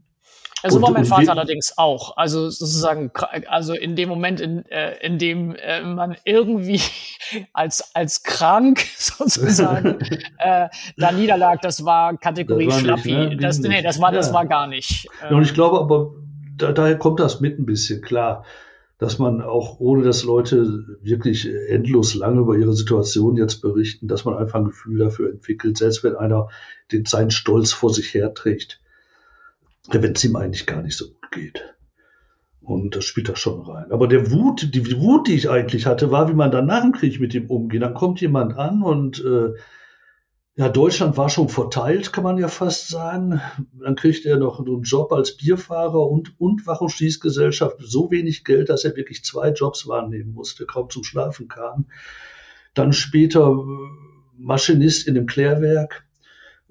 Also 0.64 0.82
war 0.82 0.92
mein 0.92 1.04
Vater 1.04 1.32
allerdings 1.32 1.78
auch. 1.78 2.16
Also 2.16 2.50
sozusagen, 2.50 3.12
also 3.48 3.74
in 3.74 3.98
dem 3.98 4.08
Moment, 4.08 4.40
in, 4.40 4.66
äh, 4.68 4.96
in 5.06 5.18
dem 5.18 5.56
äh, 5.56 5.82
man 5.84 6.16
irgendwie 6.24 6.80
als, 7.54 7.94
als 7.94 8.24
krank 8.24 8.86
sozusagen 8.98 10.00
äh, 10.38 10.70
da 10.96 11.12
niederlag, 11.12 11.62
das 11.62 11.84
war 11.84 12.18
Kategorie 12.18 12.68
das 12.68 12.76
war 12.76 12.80
Schlappi. 12.80 13.14
Nicht, 13.14 13.30
ne? 13.32 13.38
das, 13.38 13.60
nee, 13.60 13.82
das 13.82 14.00
war, 14.00 14.12
ja. 14.12 14.18
das 14.18 14.34
war 14.34 14.46
gar 14.46 14.68
nicht. 14.68 15.10
Ja, 15.22 15.36
und 15.36 15.44
ich 15.44 15.54
glaube 15.54 15.80
aber, 15.80 16.14
da, 16.56 16.72
daher 16.72 16.98
kommt 16.98 17.20
das 17.20 17.42
mit 17.42 17.60
ein 17.60 17.66
bisschen 17.66 18.02
klar, 18.02 18.46
dass 19.04 19.20
man 19.20 19.42
auch, 19.42 19.80
ohne 19.80 20.04
dass 20.04 20.24
Leute 20.24 20.98
wirklich 21.02 21.48
endlos 21.68 22.16
lang 22.16 22.40
über 22.40 22.56
ihre 22.56 22.74
Situation 22.74 23.38
jetzt 23.38 23.62
berichten, 23.62 24.08
dass 24.08 24.26
man 24.26 24.36
einfach 24.36 24.60
ein 24.60 24.66
Gefühl 24.66 24.98
dafür 25.00 25.30
entwickelt, 25.30 25.78
selbst 25.78 26.04
wenn 26.04 26.16
einer 26.16 26.50
den, 26.92 27.06
seinen 27.06 27.32
Stolz 27.32 27.72
vor 27.72 27.94
sich 27.94 28.14
herträgt 28.14 28.80
wenn 29.92 30.14
es 30.14 30.24
ihm 30.24 30.36
eigentlich 30.36 30.66
gar 30.66 30.82
nicht 30.82 30.98
so 30.98 31.08
gut 31.08 31.32
geht. 31.32 31.76
Und 32.62 32.96
das 32.96 33.04
spielt 33.04 33.28
da 33.28 33.36
schon 33.36 33.62
rein. 33.62 33.92
Aber 33.92 34.08
der 34.08 34.32
Wut, 34.32 34.74
die 34.74 34.98
Wut, 34.98 35.28
die 35.28 35.34
ich 35.34 35.50
eigentlich 35.50 35.86
hatte, 35.86 36.12
war, 36.12 36.30
wie 36.30 36.34
man 36.34 36.52
dann 36.52 36.66
nach 36.66 36.82
dem 36.82 36.94
Krieg 36.94 37.20
mit 37.20 37.34
ihm 37.34 37.48
umgeht. 37.48 37.82
Dann 37.82 37.94
kommt 37.94 38.22
jemand 38.22 38.58
an 38.58 38.84
und 38.84 39.24
äh, 39.24 39.50
ja, 40.56 40.70
Deutschland 40.70 41.18
war 41.18 41.30
schon 41.30 41.50
verteilt, 41.50 42.14
kann 42.14 42.24
man 42.24 42.38
ja 42.38 42.48
fast 42.48 42.88
sagen. 42.88 43.42
Dann 43.74 43.96
kriegt 43.96 44.26
er 44.26 44.38
noch 44.38 44.60
einen 44.60 44.84
Job 44.84 45.12
als 45.12 45.36
Bierfahrer 45.36 46.08
und, 46.08 46.40
und 46.40 46.68
Wachungsschließgesellschaft. 46.68 47.78
So 47.80 48.12
wenig 48.12 48.44
Geld, 48.44 48.70
dass 48.70 48.84
er 48.84 48.96
wirklich 48.96 49.24
zwei 49.24 49.50
Jobs 49.50 49.88
wahrnehmen 49.88 50.34
musste, 50.34 50.68
kaum 50.68 50.92
zum 50.92 51.04
Schlafen 51.04 51.48
kam. 51.48 51.88
Dann 52.76 52.94
später 52.94 53.48
äh, 53.50 53.64
Maschinist 54.38 55.08
in 55.08 55.16
dem 55.16 55.26
Klärwerk 55.26 56.06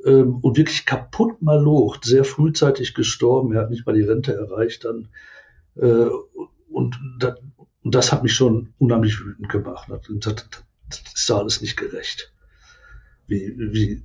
ähm, 0.04 0.36
und 0.36 0.56
wirklich 0.56 0.86
kaputt 0.86 1.42
malocht, 1.42 2.04
sehr 2.04 2.24
frühzeitig 2.24 2.94
gestorben. 2.94 3.52
Er 3.52 3.62
hat 3.62 3.70
nicht 3.70 3.84
mal 3.84 3.96
die 3.96 4.02
Rente 4.02 4.32
erreicht 4.32 4.84
dann. 4.84 5.08
Äh, 5.74 6.08
und, 6.70 7.00
das, 7.18 7.36
und 7.82 7.94
das 7.96 8.12
hat 8.12 8.22
mich 8.22 8.34
schon 8.34 8.74
unheimlich 8.78 9.24
wütend 9.24 9.48
gemacht. 9.48 9.88
Das, 9.90 10.36
das 10.88 11.02
ist 11.14 11.28
doch 11.28 11.38
alles 11.38 11.60
nicht 11.60 11.76
gerecht. 11.76 12.32
Wie, 13.26 13.54
wie 13.56 14.02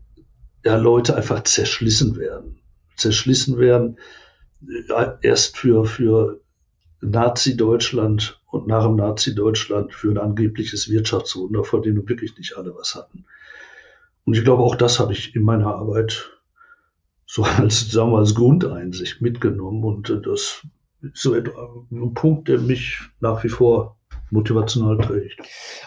ja, 0.64 0.76
Leute 0.76 1.16
einfach 1.16 1.44
zerschlissen 1.44 2.18
werden. 2.18 2.60
Zerschlissen 2.96 3.58
werden, 3.58 3.98
äh, 4.68 5.08
erst 5.22 5.58
für, 5.58 5.86
für 5.86 6.42
Nazi-Deutschland 7.02 8.42
und 8.48 8.68
nach 8.68 8.86
dem 8.86 8.96
Nazi-Deutschland 8.96 9.94
für 9.94 10.12
ein 10.12 10.18
angebliches 10.18 10.90
Wirtschaftswunder, 10.90 11.64
von 11.64 11.82
dem 11.84 11.96
wirklich 12.08 12.38
nicht 12.38 12.58
alle 12.58 12.76
was 12.76 12.96
hatten. 12.96 13.26
Und 14.26 14.36
ich 14.36 14.44
glaube, 14.44 14.64
auch 14.64 14.76
das 14.76 15.00
habe 15.00 15.14
ich 15.14 15.36
in 15.36 15.44
meiner 15.44 15.68
Arbeit 15.68 16.32
so 17.26 17.44
als, 17.44 17.92
sagen 17.92 18.12
wir, 18.12 18.18
als 18.18 18.36
Grundeinsicht 18.36 19.22
mitgenommen. 19.22 19.84
Und 19.84 20.10
äh, 20.10 20.22
das 20.22 20.66
ist 21.02 21.22
so 21.22 21.34
ein 21.34 22.14
Punkt, 22.14 22.48
der 22.48 22.60
mich 22.60 23.00
nach 23.20 23.44
wie 23.44 23.50
vor 23.50 23.97
motivational 24.30 24.98
trägt. 24.98 25.40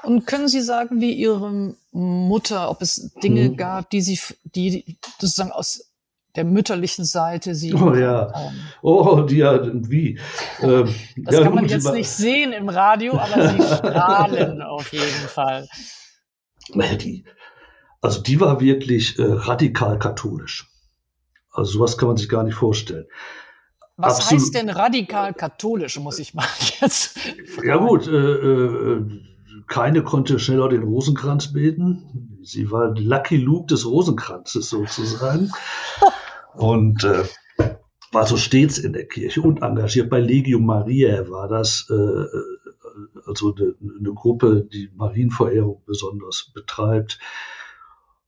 Und 0.02 0.26
können 0.26 0.48
Sie 0.48 0.60
sagen, 0.60 1.00
wie 1.00 1.12
Ihre 1.12 1.74
Mutter, 1.92 2.70
ob 2.70 2.82
es 2.82 3.12
Dinge 3.22 3.44
hm. 3.44 3.56
gab, 3.56 3.90
die 3.90 4.00
Sie, 4.00 4.18
die 4.44 4.96
sozusagen 5.18 5.52
aus 5.52 5.90
der 6.36 6.44
mütterlichen 6.44 7.04
Seite 7.04 7.54
Sie. 7.54 7.74
Oh 7.74 7.94
ja. 7.94 8.32
Haben? 8.32 8.56
Oh, 8.82 9.22
die 9.22 9.38
ja, 9.38 9.60
wie? 9.72 10.18
Ähm, 10.60 10.94
das 11.16 11.34
ja, 11.34 11.42
kann 11.42 11.54
man 11.54 11.66
jetzt 11.66 11.92
nicht 11.92 12.08
sehen 12.08 12.52
im 12.52 12.68
Radio, 12.68 13.18
aber 13.18 13.48
Sie 13.50 13.62
strahlen 13.76 14.62
auf 14.62 14.92
jeden 14.92 15.28
Fall. 15.28 15.68
Die, 16.72 17.24
also 18.00 18.22
die 18.22 18.40
war 18.40 18.60
wirklich 18.60 19.18
äh, 19.18 19.22
radikal 19.24 19.98
katholisch. 19.98 20.68
Also 21.52 21.72
sowas 21.72 21.98
kann 21.98 22.08
man 22.08 22.16
sich 22.16 22.28
gar 22.28 22.44
nicht 22.44 22.54
vorstellen. 22.54 23.06
Was 24.00 24.18
Absolut. 24.18 24.42
heißt 24.42 24.54
denn 24.54 24.68
radikal 24.70 25.34
katholisch, 25.34 25.98
muss 25.98 26.18
ich 26.18 26.34
mal 26.34 26.46
jetzt 26.80 27.18
fragen. 27.18 27.68
Ja 27.68 27.76
gut, 27.76 28.06
äh, 28.06 28.16
äh, 28.16 29.06
keine 29.66 30.02
konnte 30.02 30.38
schneller 30.38 30.68
den 30.68 30.82
Rosenkranz 30.82 31.52
beten. 31.52 32.38
Sie 32.42 32.70
war 32.70 32.94
Lucky 32.98 33.36
Luke 33.36 33.66
des 33.66 33.86
Rosenkranzes 33.86 34.70
sozusagen. 34.70 35.50
Und 36.54 37.04
äh, 37.04 37.24
war 38.12 38.26
so 38.26 38.36
stets 38.36 38.78
in 38.78 38.92
der 38.92 39.06
Kirche 39.06 39.40
und 39.40 39.62
engagiert. 39.62 40.10
Bei 40.10 40.18
Legium 40.18 40.66
Mariae 40.66 41.30
war 41.30 41.46
das 41.46 41.86
äh, 41.90 41.94
äh 41.94 42.26
also 43.24 43.54
eine, 43.54 43.74
eine 43.98 44.12
Gruppe, 44.12 44.66
die 44.72 44.90
Marienverehrung 44.94 45.82
besonders 45.86 46.50
betreibt. 46.52 47.20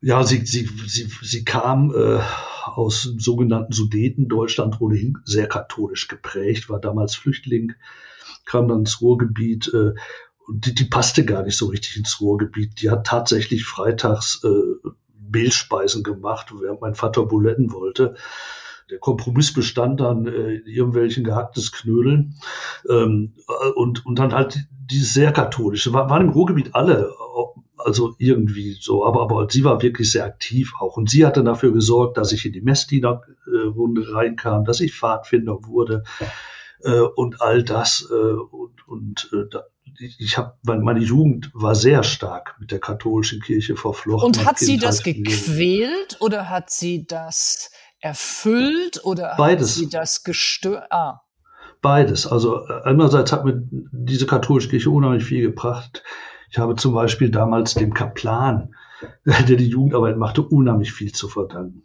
Ja, 0.00 0.23
sie, 0.23 0.47
sie, 0.47 0.69
sie, 0.87 1.09
sie 1.23 1.45
kam 1.45 1.93
äh, 1.95 2.21
aus 2.64 3.02
dem 3.04 3.19
sogenannten 3.19 3.73
Sudeten, 3.73 4.28
Deutschland 4.28 4.81
ohnehin 4.81 5.19
sehr 5.25 5.49
katholisch 5.49 6.09
geprägt, 6.09 6.69
war 6.69 6.81
damals 6.81 7.14
Flüchtling, 7.14 7.75
kam 8.45 8.69
dann 8.69 8.81
ins 8.81 9.00
Ruhrgebiet 9.00 9.73
äh, 9.73 9.92
und 10.47 10.66
die, 10.66 10.75
die 10.75 10.85
passte 10.85 11.25
gar 11.25 11.42
nicht 11.42 11.57
so 11.57 11.66
richtig 11.66 11.97
ins 11.97 12.21
Ruhrgebiet. 12.21 12.83
Die 12.83 12.90
hat 12.90 13.07
tatsächlich 13.07 13.64
freitags 13.64 14.42
äh, 14.45 14.88
Mehlspeisen 15.31 16.02
gemacht, 16.02 16.52
während 16.61 16.81
mein 16.81 16.95
Vater 16.95 17.25
Buletten 17.26 17.73
wollte. 17.73 18.16
Der 18.90 18.99
Kompromiss 18.99 19.54
bestand 19.54 20.00
dann 20.00 20.26
äh, 20.26 20.57
in 20.57 20.66
irgendwelchen 20.66 21.25
gehacktes 21.25 21.73
Knödeln 21.73 22.35
ähm, 22.88 23.35
und, 23.76 24.04
und 24.04 24.19
dann 24.19 24.35
halt 24.35 24.59
dieses 24.90 25.14
sehr 25.14 25.33
katholische. 25.33 25.92
War, 25.92 26.11
waren 26.11 26.23
im 26.23 26.28
Ruhrgebiet 26.31 26.75
alle, 26.75 27.11
also 27.85 28.15
irgendwie 28.19 28.77
so, 28.81 29.05
aber, 29.05 29.23
aber 29.23 29.49
sie 29.51 29.65
war 29.65 29.83
wirklich 29.83 30.11
sehr 30.11 30.25
aktiv 30.25 30.73
auch. 30.79 30.97
Und 30.97 31.11
sie 31.11 31.27
hatte 31.27 31.45
dafür 31.45 31.73
gesorgt, 31.73 32.17
dass 32.17 32.33
ich 32.33 32.47
in 32.47 32.53
die 32.53 32.61
Messdienerrunde 32.61 34.12
reinkam, 34.12 34.65
dass 34.65 34.81
ich 34.81 34.95
Pfadfinder 34.95 35.59
wurde 35.67 36.05
äh, 36.83 37.01
und 37.01 37.41
all 37.41 37.62
das. 37.62 38.09
Äh, 38.11 38.15
und 38.15 38.73
und 38.87 39.31
äh, 39.33 39.59
ich 40.19 40.39
habe, 40.39 40.55
meine 40.65 41.01
Jugend 41.01 41.51
war 41.55 41.75
sehr 41.75 42.03
stark 42.03 42.57
mit 42.59 42.71
der 42.71 42.79
katholischen 42.79 43.41
Kirche 43.41 43.77
verflochten. 43.77 44.27
Und 44.27 44.47
hat 44.47 44.59
sie 44.59 44.79
das 44.79 45.03
gequält 45.03 46.17
oder 46.21 46.49
hat 46.49 46.71
sie 46.71 47.07
das 47.07 47.71
erfüllt 48.01 49.05
oder 49.05 49.35
Beides. 49.37 49.71
hat 49.71 49.77
sie 49.77 49.89
das 49.89 50.25
gestört? 50.25 50.87
Ah. 50.91 51.21
Beides. 51.81 52.27
Also 52.27 52.67
äh, 52.67 52.83
einerseits 52.85 53.33
hat 53.33 53.45
mir 53.45 53.62
diese 53.71 54.27
katholische 54.27 54.69
Kirche 54.69 54.91
unheimlich 54.91 55.25
viel 55.25 55.43
gebracht. 55.43 56.03
Ich 56.52 56.59
habe 56.59 56.76
zum 56.76 56.92
Beispiel 56.92 57.30
damals 57.30 57.73
dem 57.75 57.94
Kaplan, 57.94 58.75
der 59.25 59.56
die 59.56 59.68
Jugendarbeit 59.68 60.18
machte, 60.18 60.42
unheimlich 60.42 60.92
viel 60.92 61.11
zu 61.11 61.28
verdanken. 61.28 61.82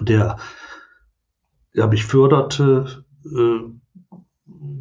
Der, 0.00 0.36
der 1.74 1.88
mich 1.88 2.04
förderte, 2.04 3.04
äh, 3.24 3.58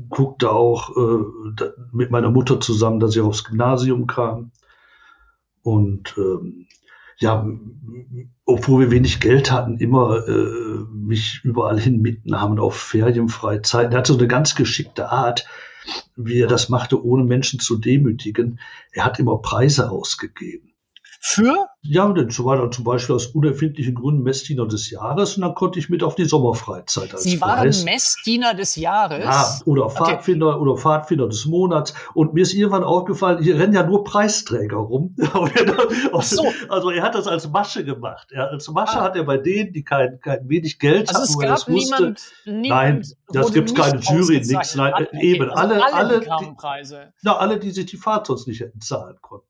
guckte 0.10 0.51
auch 0.51 0.96
äh, 0.96 1.65
mit 1.92 2.12
meiner 2.12 2.30
Mutter 2.30 2.60
zusammen, 2.60 3.00
dass 3.00 3.15
ich 3.15 3.22
aufs 3.22 3.44
Gymnasium 3.44 4.06
kam. 4.06 4.51
Und 5.63 6.13
ähm, 6.18 6.68
ja, 7.18 7.44
obwohl 8.46 8.82
wir 8.82 8.92
wenig 8.92 9.20
Geld 9.20 9.51
hatten, 9.51 9.80
immer 9.80 10.27
äh, 10.27 10.86
mich 10.92 11.42
überall 11.44 11.80
hin 11.80 12.01
mitnahmen 12.01 12.60
auf 12.60 12.75
Ferienfreizeiten. 12.75 13.94
Er 13.94 13.98
hatte 14.00 14.13
so 14.13 14.20
eine 14.20 14.27
ganz 14.27 14.54
geschickte 14.54 15.10
Art, 15.10 15.48
wie 16.15 16.39
er 16.39 16.48
das 16.48 16.70
machte, 16.70 17.04
ohne 17.04 17.24
Menschen 17.24 17.60
zu 17.60 17.77
demütigen. 17.77 18.60
Er 18.92 19.06
hat 19.06 19.20
immer 19.20 19.38
Preise 19.39 19.89
ausgegeben. 19.89 20.75
Für? 21.22 21.68
Ja, 21.82 22.12
denn 22.12 22.30
so 22.30 22.46
war 22.46 22.58
dann 22.58 22.72
zum 22.72 22.84
Beispiel 22.84 23.16
aus 23.16 23.28
unerfindlichen 23.28 23.96
Gründen 23.96 24.24
Messdiener 24.24 24.68
des 24.68 24.90
Jahres 24.90 25.36
und 25.36 25.42
dann 25.42 25.54
konnte 25.54 25.80
ich 25.80 25.90
mit 25.90 26.04
auf 26.04 26.16
die 26.16 26.26
Sommerfreizeit 26.26 27.14
als 27.14 27.24
Sie 27.24 27.40
waren 27.42 27.60
Preis. 27.60 27.84
Messdiener 27.84 28.54
des 28.54 28.76
Jahres? 28.76 29.24
Ja, 29.24 29.60
oder 29.66 29.90
Pfadfinder 29.90 30.56
okay. 30.56 30.60
oder 30.60 30.78
Pfadfinder 30.78 31.28
des 31.28 31.46
Monats. 31.46 31.94
Und 32.14 32.34
mir 32.34 32.42
ist 32.42 32.54
irgendwann 32.54 32.84
aufgefallen, 32.84 33.42
hier 33.44 33.60
rennen 33.60 33.74
ja 33.74 33.86
nur 33.86 34.04
Preisträger 34.04 34.78
rum. 34.78 35.16
so. 36.22 36.46
Also 36.70 36.90
er 36.90 37.04
hat 37.04 37.16
das 37.16 37.28
als 37.28 37.50
Masche 37.50 37.86
gemacht. 37.86 38.32
Er, 38.32 38.50
als 38.52 38.70
Masche 38.70 39.00
ah. 39.00 39.04
hat 39.04 39.16
er 39.16 39.24
bei 39.24 39.38
denen, 39.38 39.74
die 39.74 39.84
kein, 39.84 40.20
kein 40.22 40.50
wenig 40.50 40.80
Geld 40.80 41.10
also 41.10 41.22
hatten, 41.22 41.54
es 41.54 41.66
gab 41.66 41.68
niemand, 41.68 42.22
niemand, 42.46 42.70
Nein, 42.70 43.06
das 43.30 43.54
gibt 43.54 43.76
keine 43.76 44.00
Jury, 44.00 44.42
nichts. 44.42 44.76
Nein, 44.76 44.94
okay. 44.94 45.22
eben, 45.22 45.50
also 45.50 45.74
alle, 45.74 45.84
alle, 45.86 45.94
alle, 45.94 46.20
die, 46.22 47.06
na, 47.22 47.38
alle, 47.38 47.60
die 47.60 47.72
sich 47.72 47.86
die 47.86 47.98
Fahrt 47.98 48.28
sonst 48.28 48.48
nicht 48.48 48.62
hätten 48.62 48.82
zahlen 48.82 49.18
konnten. 49.22 49.48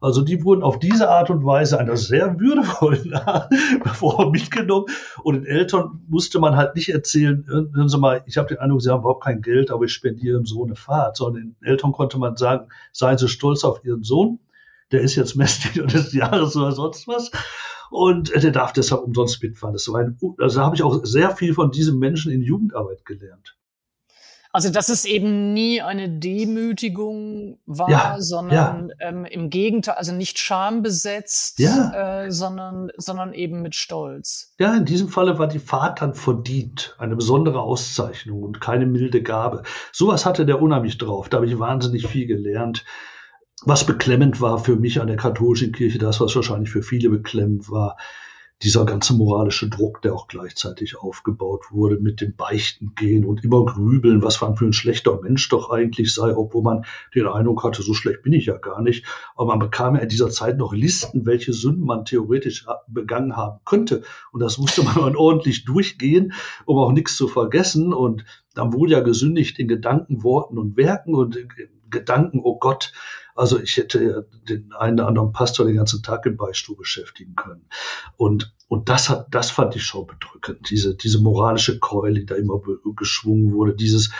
Also 0.00 0.20
die 0.20 0.44
wurden 0.44 0.62
auf 0.62 0.78
diese 0.78 1.08
Art 1.08 1.30
und 1.30 1.46
Weise 1.46 1.78
einer 1.78 1.96
sehr 1.96 2.38
würdevollen 2.38 3.14
Art 3.14 3.50
mitgenommen. 4.32 4.86
Und 5.22 5.34
den 5.34 5.46
Eltern 5.46 6.02
musste 6.08 6.38
man 6.38 6.56
halt 6.56 6.74
nicht 6.74 6.90
erzählen, 6.90 7.44
hören 7.46 7.88
Sie 7.88 7.98
mal, 7.98 8.22
ich 8.26 8.36
habe 8.36 8.48
den 8.48 8.58
Eindruck, 8.58 8.82
Sie 8.82 8.90
haben 8.90 9.00
überhaupt 9.00 9.24
kein 9.24 9.40
Geld, 9.40 9.70
aber 9.70 9.84
ich 9.84 9.94
spendiere 9.94 10.34
Ihrem 10.34 10.44
Sohn 10.44 10.68
eine 10.68 10.76
Fahrt. 10.76 11.16
Sondern 11.16 11.42
den 11.42 11.56
Eltern 11.62 11.92
konnte 11.92 12.18
man 12.18 12.36
sagen, 12.36 12.68
seien 12.92 13.16
Sie 13.16 13.28
stolz 13.28 13.64
auf 13.64 13.82
Ihren 13.84 14.02
Sohn. 14.02 14.40
Der 14.92 15.00
ist 15.00 15.14
jetzt 15.14 15.36
Messdiener 15.36 15.86
des 15.86 16.12
Jahres 16.12 16.54
oder 16.54 16.72
sonst 16.72 17.08
was. 17.08 17.30
Und 17.90 18.30
der 18.34 18.50
darf 18.50 18.72
deshalb 18.74 19.02
umsonst 19.04 19.42
mitfahren. 19.42 19.72
Das 19.72 19.90
war 19.90 20.00
ein, 20.00 20.18
also 20.38 20.58
da 20.58 20.66
habe 20.66 20.76
ich 20.76 20.82
auch 20.82 21.04
sehr 21.04 21.30
viel 21.30 21.54
von 21.54 21.70
diesem 21.70 21.98
Menschen 21.98 22.30
in 22.30 22.42
Jugendarbeit 22.42 23.04
gelernt. 23.04 23.56
Also 24.54 24.70
dass 24.70 24.88
es 24.88 25.04
eben 25.04 25.52
nie 25.52 25.82
eine 25.82 26.08
Demütigung 26.08 27.58
war, 27.66 27.90
ja, 27.90 28.16
sondern 28.20 28.88
ja. 29.00 29.08
Ähm, 29.08 29.24
im 29.24 29.50
Gegenteil, 29.50 29.96
also 29.96 30.12
nicht 30.12 30.38
schambesetzt, 30.38 31.58
ja. 31.58 32.22
äh, 32.22 32.30
sondern, 32.30 32.92
sondern 32.96 33.32
eben 33.32 33.62
mit 33.62 33.74
Stolz. 33.74 34.54
Ja, 34.60 34.76
in 34.76 34.84
diesem 34.84 35.08
Falle 35.08 35.40
war 35.40 35.48
die 35.48 35.58
Fahrt 35.58 36.02
dann 36.02 36.14
verdient, 36.14 36.94
eine 37.00 37.16
besondere 37.16 37.62
Auszeichnung 37.62 38.44
und 38.44 38.60
keine 38.60 38.86
milde 38.86 39.24
Gabe. 39.24 39.64
Sowas 39.90 40.24
hatte 40.24 40.46
der 40.46 40.62
unheimlich 40.62 40.98
drauf. 40.98 41.28
Da 41.28 41.38
habe 41.38 41.46
ich 41.46 41.58
wahnsinnig 41.58 42.06
viel 42.06 42.28
gelernt. 42.28 42.84
Was 43.64 43.84
beklemmend 43.84 44.40
war 44.40 44.60
für 44.60 44.76
mich 44.76 45.00
an 45.00 45.08
der 45.08 45.16
katholischen 45.16 45.72
Kirche, 45.72 45.98
das, 45.98 46.20
was 46.20 46.36
wahrscheinlich 46.36 46.70
für 46.70 46.84
viele 46.84 47.10
beklemmend 47.10 47.68
war, 47.72 47.96
dieser 48.62 48.86
ganze 48.86 49.14
moralische 49.14 49.68
Druck, 49.68 50.00
der 50.02 50.14
auch 50.14 50.28
gleichzeitig 50.28 50.96
aufgebaut 50.96 51.66
wurde 51.70 51.98
mit 51.98 52.20
dem 52.20 52.34
Beichten 52.34 52.94
gehen 52.94 53.24
und 53.24 53.44
immer 53.44 53.64
grübeln, 53.64 54.22
was 54.22 54.40
man 54.40 54.56
für 54.56 54.64
ein 54.64 54.72
schlechter 54.72 55.20
Mensch 55.20 55.48
doch 55.48 55.70
eigentlich 55.70 56.14
sei, 56.14 56.34
obwohl 56.34 56.62
man 56.62 56.84
den 57.14 57.26
Eindruck 57.26 57.64
hatte, 57.64 57.82
so 57.82 57.92
schlecht 57.94 58.22
bin 58.22 58.32
ich 58.32 58.46
ja 58.46 58.56
gar 58.56 58.80
nicht. 58.80 59.04
Aber 59.34 59.48
man 59.48 59.58
bekam 59.58 59.96
ja 59.96 60.02
in 60.02 60.08
dieser 60.08 60.30
Zeit 60.30 60.56
noch 60.56 60.72
Listen, 60.72 61.26
welche 61.26 61.52
Sünden 61.52 61.84
man 61.84 62.04
theoretisch 62.04 62.66
begangen 62.86 63.36
haben 63.36 63.60
könnte. 63.64 64.02
Und 64.32 64.40
das 64.40 64.56
musste 64.56 64.82
man 64.82 65.16
ordentlich 65.16 65.64
durchgehen, 65.64 66.32
um 66.64 66.78
auch 66.78 66.92
nichts 66.92 67.16
zu 67.16 67.28
vergessen. 67.28 67.92
Und 67.92 68.24
dann 68.54 68.72
wurde 68.72 68.92
ja 68.92 69.00
gesündigt 69.00 69.58
in 69.58 69.68
Gedanken, 69.68 70.22
Worten 70.22 70.58
und 70.58 70.76
Werken 70.76 71.14
und 71.14 71.38
Gedanken, 71.90 72.40
oh 72.42 72.58
Gott, 72.58 72.92
also 73.34 73.58
ich 73.58 73.76
hätte 73.76 74.28
den 74.48 74.72
einen 74.72 75.00
oder 75.00 75.08
anderen 75.08 75.32
Pastor 75.32 75.66
den 75.66 75.76
ganzen 75.76 76.02
Tag 76.02 76.24
im 76.26 76.36
Beistuhl 76.36 76.76
beschäftigen 76.76 77.34
können. 77.34 77.68
Und, 78.16 78.54
und 78.68 78.88
das 78.88 79.08
hat, 79.08 79.26
das 79.30 79.50
fand 79.50 79.74
ich 79.76 79.84
schon 79.84 80.06
bedrückend. 80.06 80.70
Diese, 80.70 80.94
diese 80.94 81.20
moralische 81.20 81.78
Keule, 81.78 82.20
die 82.20 82.26
da 82.26 82.36
immer 82.36 82.60
geschwungen 82.94 83.52
wurde, 83.52 83.74
dieses, 83.74 84.10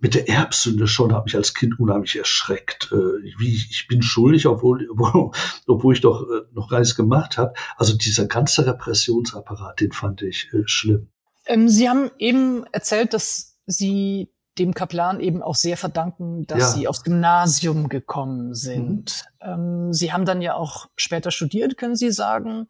mit 0.00 0.14
der 0.14 0.28
Erbsünde 0.28 0.86
schon 0.86 1.12
hat 1.12 1.24
mich 1.24 1.34
als 1.36 1.54
Kind 1.54 1.78
unheimlich 1.78 2.16
erschreckt. 2.16 2.90
Äh, 2.92 2.96
wie 3.38 3.54
ich, 3.54 3.86
bin 3.88 4.02
schuldig, 4.02 4.46
obwohl, 4.46 4.88
obwohl, 4.92 5.30
obwohl 5.66 5.94
ich 5.94 6.00
doch 6.00 6.22
äh, 6.22 6.42
noch 6.52 6.68
gar 6.68 6.78
nichts 6.78 6.94
gemacht 6.94 7.38
habe. 7.38 7.54
Also 7.76 7.96
dieser 7.96 8.26
ganze 8.26 8.66
Repressionsapparat, 8.66 9.80
den 9.80 9.92
fand 9.92 10.22
ich 10.22 10.48
äh, 10.52 10.62
schlimm. 10.66 11.08
Ähm, 11.46 11.68
Sie 11.68 11.88
haben 11.88 12.10
eben 12.18 12.64
erzählt, 12.72 13.12
dass 13.12 13.58
Sie 13.66 14.32
dem 14.58 14.74
Kaplan 14.74 15.20
eben 15.20 15.42
auch 15.42 15.54
sehr 15.54 15.76
verdanken, 15.76 16.46
dass 16.46 16.58
ja. 16.58 16.68
sie 16.68 16.88
aufs 16.88 17.02
Gymnasium 17.02 17.88
gekommen 17.88 18.54
sind. 18.54 19.24
Mhm. 19.42 19.48
Ähm, 19.48 19.92
sie 19.92 20.12
haben 20.12 20.24
dann 20.24 20.42
ja 20.42 20.54
auch 20.54 20.88
später 20.96 21.30
studiert. 21.30 21.76
Können 21.76 21.96
Sie 21.96 22.10
sagen, 22.10 22.68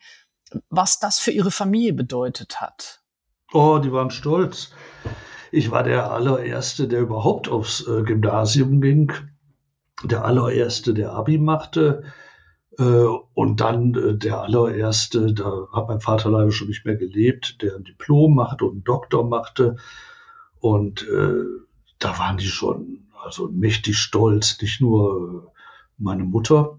was 0.70 0.98
das 0.98 1.18
für 1.18 1.30
Ihre 1.30 1.50
Familie 1.50 1.92
bedeutet 1.92 2.60
hat? 2.60 3.00
Oh, 3.52 3.78
die 3.78 3.92
waren 3.92 4.10
stolz. 4.10 4.72
Ich 5.50 5.70
war 5.70 5.82
der 5.82 6.10
allererste, 6.10 6.88
der 6.88 7.00
überhaupt 7.00 7.48
aufs 7.48 7.86
äh, 7.86 8.02
Gymnasium 8.02 8.80
ging. 8.80 9.12
Der 10.04 10.24
allererste, 10.24 10.94
der 10.94 11.12
Abi 11.12 11.38
machte. 11.38 12.02
Äh, 12.78 13.06
und 13.34 13.60
dann 13.60 13.94
äh, 13.94 14.16
der 14.16 14.42
allererste, 14.42 15.32
da 15.32 15.68
hat 15.72 15.88
mein 15.88 16.00
Vater 16.00 16.30
leider 16.30 16.52
schon 16.52 16.68
nicht 16.68 16.84
mehr 16.84 16.96
gelebt, 16.96 17.62
der 17.62 17.76
ein 17.76 17.84
Diplom 17.84 18.34
machte 18.34 18.66
und 18.66 18.72
einen 18.72 18.84
Doktor 18.84 19.24
machte. 19.26 19.76
Und 20.60 21.02
äh, 21.08 21.44
da 21.98 22.18
waren 22.18 22.38
die 22.38 22.46
schon 22.46 23.08
also 23.22 23.48
mächtig 23.48 23.98
stolz, 23.98 24.60
nicht 24.62 24.80
nur 24.80 25.46
äh, 25.46 25.50
meine 25.98 26.24
Mutter, 26.24 26.78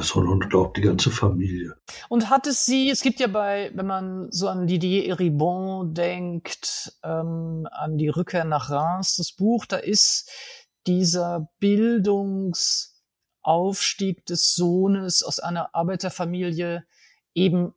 sondern 0.00 0.48
glaube 0.48 0.72
die 0.76 0.80
ganze 0.80 1.10
Familie. 1.10 1.76
Und 2.08 2.30
hat 2.30 2.46
es 2.46 2.64
sie, 2.66 2.90
es 2.90 3.02
gibt 3.02 3.20
ja 3.20 3.28
bei, 3.28 3.70
wenn 3.74 3.86
man 3.86 4.32
so 4.32 4.48
an 4.48 4.66
Didier 4.66 5.06
Eribon 5.06 5.94
denkt, 5.94 6.92
ähm, 7.04 7.68
an 7.70 7.96
die 7.96 8.08
Rückkehr 8.08 8.44
nach 8.44 8.70
Reims, 8.70 9.14
das 9.16 9.30
Buch, 9.32 9.64
da 9.66 9.76
ist 9.76 10.28
dieser 10.86 11.48
Bildungsaufstieg 11.60 14.26
des 14.26 14.54
Sohnes 14.54 15.22
aus 15.22 15.38
einer 15.40 15.74
Arbeiterfamilie 15.74 16.84
eben 17.34 17.72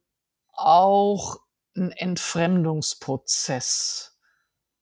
auch 0.54 1.38
ein 1.76 1.92
Entfremdungsprozess 1.92 4.09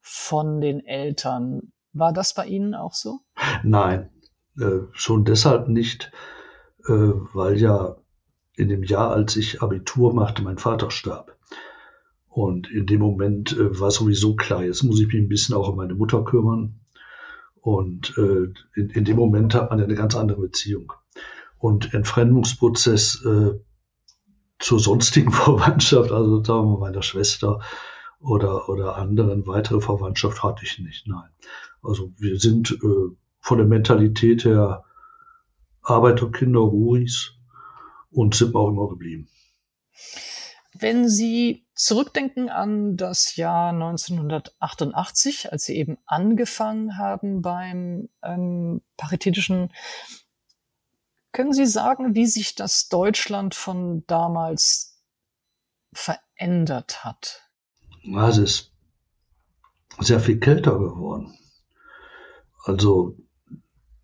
von 0.10 0.62
den 0.62 0.86
Eltern. 0.86 1.74
War 1.92 2.14
das 2.14 2.34
bei 2.34 2.46
Ihnen 2.46 2.74
auch 2.74 2.94
so? 2.94 3.20
Nein, 3.64 4.10
äh, 4.58 4.80
schon 4.94 5.26
deshalb 5.26 5.68
nicht, 5.68 6.12
äh, 6.88 6.94
weil 7.34 7.58
ja 7.58 7.98
in 8.56 8.70
dem 8.70 8.84
Jahr, 8.84 9.12
als 9.12 9.36
ich 9.36 9.62
Abitur 9.62 10.14
machte, 10.14 10.44
mein 10.44 10.58
Vater 10.58 10.92
starb. 10.92 11.38
Und 12.30 12.72
in 12.72 12.86
dem 12.86 13.02
Moment 13.02 13.52
äh, 13.52 13.80
war 13.80 13.92
sowieso 13.92 14.36
klar, 14.36 14.64
jetzt 14.64 14.84
muss 14.84 15.02
ich 15.02 15.08
mich 15.08 15.18
ein 15.18 15.28
bisschen 15.28 15.56
auch 15.56 15.68
um 15.68 15.76
meine 15.76 15.96
Mutter 15.96 16.24
kümmern. 16.24 16.80
Und 17.60 18.18
äh, 18.18 18.54
in, 18.80 18.90
in, 18.92 19.04
dem 19.04 19.18
Moment 19.18 19.54
hat 19.56 19.70
man 19.70 19.80
ja 19.80 19.86
eine 19.86 19.96
ganz 19.96 20.16
andere 20.16 20.40
Beziehung. 20.40 20.94
Und 21.58 21.94
Entfremdungsprozess 21.94 23.26
äh, 23.26 23.60
zur 24.60 24.80
sonstigen 24.80 25.32
Verwandtschaft, 25.34 26.12
also 26.12 26.42
sagen 26.44 26.72
wir 26.72 26.78
meiner 26.78 27.04
Schwester, 27.04 27.60
oder, 28.20 28.70
oder 28.70 28.98
anderen 28.98 29.46
weitere 29.48 29.82
Verwandtschaft 29.82 30.44
hatte 30.44 30.64
ich 30.64 30.80
nicht. 30.80 31.08
Nein. 31.08 31.30
Also 31.82 32.12
wir 32.18 32.40
sind 32.40 32.72
äh, 32.72 33.16
von 33.40 33.58
der 33.58 33.68
Mentalität 33.68 34.46
her 34.46 34.84
Arbeiterkinder 35.82 36.60
Ruris 36.60 37.34
und 38.12 38.36
sind 38.36 38.56
auch 38.56 38.70
immer 38.70 38.90
geblieben. 38.90 39.30
Wenn 40.74 41.08
Sie 41.10 41.66
zurückdenken 41.74 42.50
an 42.50 42.98
das 42.98 43.36
Jahr 43.36 43.70
1988, 43.70 45.52
als 45.52 45.66
Sie 45.66 45.76
eben 45.76 45.98
angefangen 46.06 46.98
haben 46.98 47.42
beim 47.42 48.10
ähm, 48.22 48.82
paritätischen, 48.96 49.72
können 51.32 51.54
Sie 51.54 51.66
sagen, 51.66 52.16
wie 52.16 52.28
sich 52.28 52.56
das 52.56 52.90
Deutschland 52.90 53.56
von 53.56 54.04
damals 54.08 55.02
verändert 55.94 57.04
hat? 57.04 57.47
Es 58.16 58.38
ist 58.38 58.72
sehr 60.00 60.20
viel 60.20 60.40
kälter 60.40 60.78
geworden. 60.78 61.34
Also 62.64 63.18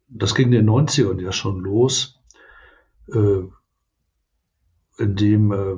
das 0.07 0.35
ging 0.35 0.47
in 0.47 0.65
den 0.65 0.69
90ern 0.69 1.21
ja 1.21 1.31
schon 1.31 1.59
los, 1.59 2.19
äh, 3.13 3.43
indem 4.97 5.51
äh, 5.51 5.75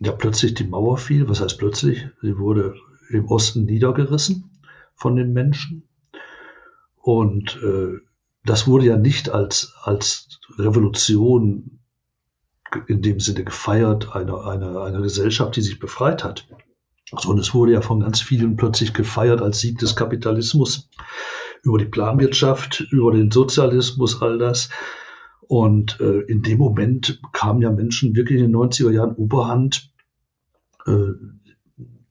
ja 0.00 0.12
plötzlich 0.12 0.54
die 0.54 0.64
Mauer 0.64 0.98
fiel. 0.98 1.28
Was 1.28 1.40
heißt 1.40 1.58
plötzlich? 1.58 2.08
Sie 2.22 2.38
wurde 2.38 2.74
im 3.10 3.26
Osten 3.26 3.64
niedergerissen 3.64 4.50
von 4.94 5.16
den 5.16 5.32
Menschen. 5.32 5.88
Und 6.96 7.60
äh, 7.62 7.98
das 8.44 8.66
wurde 8.66 8.86
ja 8.86 8.96
nicht 8.96 9.30
als, 9.30 9.74
als 9.82 10.40
Revolution 10.58 11.80
in 12.86 13.00
dem 13.02 13.18
Sinne 13.18 13.44
gefeiert, 13.44 14.14
einer 14.14 14.46
eine, 14.46 14.80
eine 14.80 15.00
Gesellschaft, 15.00 15.56
die 15.56 15.62
sich 15.62 15.78
befreit 15.78 16.22
hat. 16.22 16.46
Sondern 17.16 17.40
es 17.40 17.54
wurde 17.54 17.72
ja 17.72 17.80
von 17.80 18.00
ganz 18.00 18.20
vielen 18.20 18.56
plötzlich 18.56 18.92
gefeiert 18.92 19.40
als 19.40 19.60
Sieg 19.60 19.78
des 19.78 19.96
Kapitalismus 19.96 20.90
über 21.62 21.78
die 21.78 21.86
Planwirtschaft, 21.86 22.80
über 22.90 23.12
den 23.12 23.30
Sozialismus, 23.30 24.20
all 24.20 24.38
das. 24.38 24.68
Und 25.40 25.98
äh, 26.00 26.20
in 26.20 26.42
dem 26.42 26.58
Moment 26.58 27.20
kamen 27.32 27.62
ja 27.62 27.70
Menschen 27.70 28.14
wirklich 28.14 28.40
in 28.40 28.52
den 28.52 28.56
90er 28.56 28.90
Jahren 28.90 29.14
Oberhand, 29.14 29.90
äh, 30.86 31.12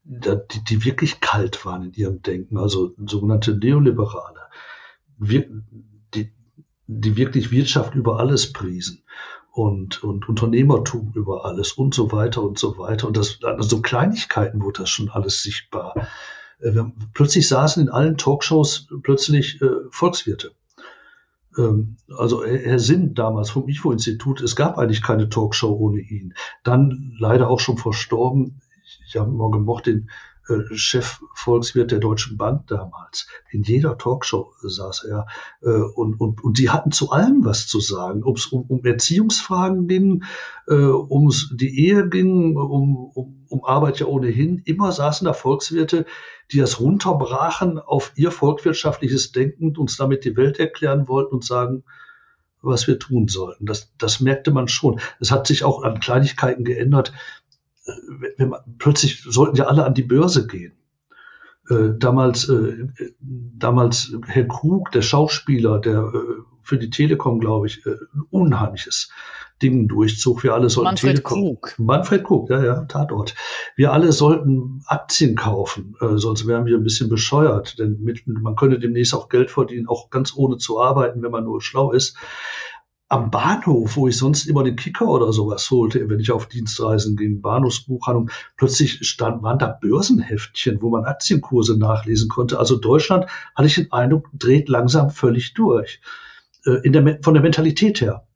die, 0.03 0.63
die 0.63 0.85
wirklich 0.85 1.19
kalt 1.19 1.63
waren 1.65 1.83
in 1.83 1.93
ihrem 1.93 2.21
Denken, 2.21 2.57
also 2.57 2.93
sogenannte 3.05 3.55
Neoliberale, 3.55 4.39
wir, 5.17 5.49
die, 6.13 6.31
die 6.87 7.17
wirklich 7.17 7.51
Wirtschaft 7.51 7.93
über 7.93 8.19
alles 8.19 8.53
priesen 8.53 9.03
und, 9.57 10.03
und 10.03 10.29
Unternehmertum 10.29 11.13
über 11.15 11.43
alles 11.43 11.71
und 11.71 11.95
so 11.95 12.11
weiter 12.11 12.43
und 12.43 12.59
so 12.59 12.77
weiter. 12.77 13.07
Und 13.07 13.17
das, 13.17 13.39
also 13.43 13.81
Kleinigkeiten 13.81 14.61
wurde 14.61 14.81
das 14.81 14.91
schon 14.91 15.09
alles 15.09 15.41
sichtbar. 15.41 15.95
Äh, 16.59 16.75
wir, 16.75 16.91
plötzlich 17.15 17.47
saßen 17.47 17.81
in 17.81 17.89
allen 17.89 18.17
Talkshows 18.17 18.87
plötzlich 19.01 19.59
äh, 19.63 19.69
Volkswirte. 19.89 20.51
Ähm, 21.57 21.97
also 22.15 22.45
Herr 22.45 22.77
Sinn 22.77 23.15
damals 23.15 23.49
vom 23.49 23.67
IFO-Institut, 23.67 24.41
es 24.41 24.55
gab 24.55 24.77
eigentlich 24.77 25.01
keine 25.01 25.27
Talkshow 25.27 25.75
ohne 25.75 26.01
ihn. 26.01 26.35
Dann 26.63 27.15
leider 27.17 27.49
auch 27.49 27.59
schon 27.59 27.79
verstorben. 27.79 28.61
Ich, 29.07 29.15
habe 29.15 29.31
immer 29.31 29.49
gemocht 29.49 29.87
den 29.87 30.11
Chefvolkswirt 30.71 31.91
der 31.91 31.99
Deutschen 31.99 32.37
Bank 32.37 32.67
damals. 32.67 33.27
In 33.51 33.63
jeder 33.63 33.97
Talkshow 33.97 34.53
saß 34.61 35.05
er. 35.05 35.27
Äh, 35.61 35.69
und, 35.69 36.19
und, 36.19 36.43
und 36.43 36.57
die 36.57 36.69
hatten 36.69 36.91
zu 36.91 37.11
allem 37.11 37.43
was 37.43 37.67
zu 37.67 37.79
sagen. 37.79 38.23
Ob 38.23 38.37
es 38.37 38.47
um, 38.47 38.63
um 38.63 38.85
Erziehungsfragen 38.85 39.87
ging, 39.87 40.23
äh, 40.67 40.73
ums 40.73 41.53
die 41.55 41.85
Ehe 41.85 42.07
ging, 42.09 42.55
um, 42.55 43.11
um, 43.13 43.45
um 43.49 43.65
Arbeit 43.65 43.99
ja 43.99 44.07
ohnehin. 44.07 44.61
Immer 44.65 44.91
saßen 44.91 45.25
da 45.25 45.33
Volkswirte, 45.33 46.05
die 46.51 46.59
das 46.59 46.79
runterbrachen 46.79 47.79
auf 47.79 48.13
ihr 48.15 48.31
volkswirtschaftliches 48.31 49.31
Denken, 49.31 49.75
uns 49.77 49.97
damit 49.97 50.23
die 50.23 50.37
Welt 50.37 50.59
erklären 50.59 51.07
wollten 51.07 51.35
und 51.35 51.43
sagen, 51.43 51.83
was 52.61 52.87
wir 52.87 52.99
tun 52.99 53.27
sollten. 53.27 53.65
Das, 53.65 53.93
das 53.97 54.19
merkte 54.19 54.51
man 54.51 54.67
schon. 54.67 54.99
Es 55.19 55.31
hat 55.31 55.47
sich 55.47 55.63
auch 55.63 55.83
an 55.83 55.99
Kleinigkeiten 55.99 56.63
geändert 56.63 57.13
wenn 58.37 58.49
man, 58.49 58.59
plötzlich 58.77 59.23
sollten 59.23 59.57
ja 59.57 59.65
alle 59.65 59.85
an 59.85 59.93
die 59.93 60.03
Börse 60.03 60.47
gehen. 60.47 60.73
Äh, 61.69 61.97
damals, 61.97 62.47
äh, 62.47 62.87
damals 63.19 64.15
Herr 64.25 64.45
Krug, 64.45 64.91
der 64.91 65.01
Schauspieler, 65.01 65.79
der 65.79 65.99
äh, 66.13 66.41
für 66.63 66.77
die 66.77 66.89
Telekom, 66.89 67.39
glaube 67.39 67.67
ich, 67.67 67.85
äh, 67.85 67.91
ein 68.13 68.23
unheimliches 68.29 69.09
Ding 69.61 69.87
durchzog. 69.87 70.43
Wir 70.43 70.53
alle 70.53 70.69
sollten 70.69 70.89
Manfred 70.89 71.11
Telekom, 71.17 71.41
Krug. 71.41 71.73
Manfred 71.77 72.23
Krug, 72.23 72.49
ja, 72.49 72.63
ja, 72.63 72.85
Tatort. 72.85 73.35
Wir 73.75 73.91
alle 73.91 74.11
sollten 74.11 74.83
Aktien 74.85 75.35
kaufen, 75.35 75.95
äh, 75.99 76.17
sonst 76.17 76.47
wären 76.47 76.65
wir 76.65 76.77
ein 76.77 76.83
bisschen 76.83 77.09
bescheuert, 77.09 77.79
denn 77.79 77.99
mit, 78.01 78.27
man 78.27 78.55
könnte 78.55 78.79
demnächst 78.79 79.13
auch 79.13 79.29
Geld 79.29 79.51
verdienen, 79.51 79.87
auch 79.87 80.09
ganz 80.09 80.33
ohne 80.35 80.57
zu 80.57 80.79
arbeiten, 80.79 81.21
wenn 81.21 81.31
man 81.31 81.43
nur 81.43 81.61
schlau 81.61 81.91
ist 81.91 82.17
am 83.09 83.31
Bahnhof, 83.31 83.95
wo 83.95 84.07
ich 84.07 84.17
sonst 84.17 84.47
immer 84.47 84.63
den 84.63 84.75
Kicker 84.75 85.07
oder 85.07 85.31
sowas 85.31 85.69
holte, 85.71 86.09
wenn 86.09 86.19
ich 86.19 86.31
auf 86.31 86.47
Dienstreisen 86.47 87.15
ging, 87.15 87.41
Bahnhofsbuchhandlung, 87.41 88.29
plötzlich 88.57 89.07
stand, 89.07 89.43
waren 89.43 89.59
da 89.59 89.67
Börsenheftchen, 89.67 90.81
wo 90.81 90.89
man 90.89 91.05
Aktienkurse 91.05 91.77
nachlesen 91.77 92.27
konnte. 92.27 92.59
Also 92.59 92.75
Deutschland, 92.75 93.27
hatte 93.55 93.67
ich 93.67 93.75
den 93.75 93.91
Eindruck, 93.91 94.29
dreht 94.33 94.67
langsam 94.67 95.09
völlig 95.09 95.53
durch. 95.53 96.01
Äh, 96.65 96.81
in 96.83 96.91
der, 96.91 97.19
von 97.21 97.33
der 97.33 97.43
Mentalität 97.43 98.01
her 98.01 98.26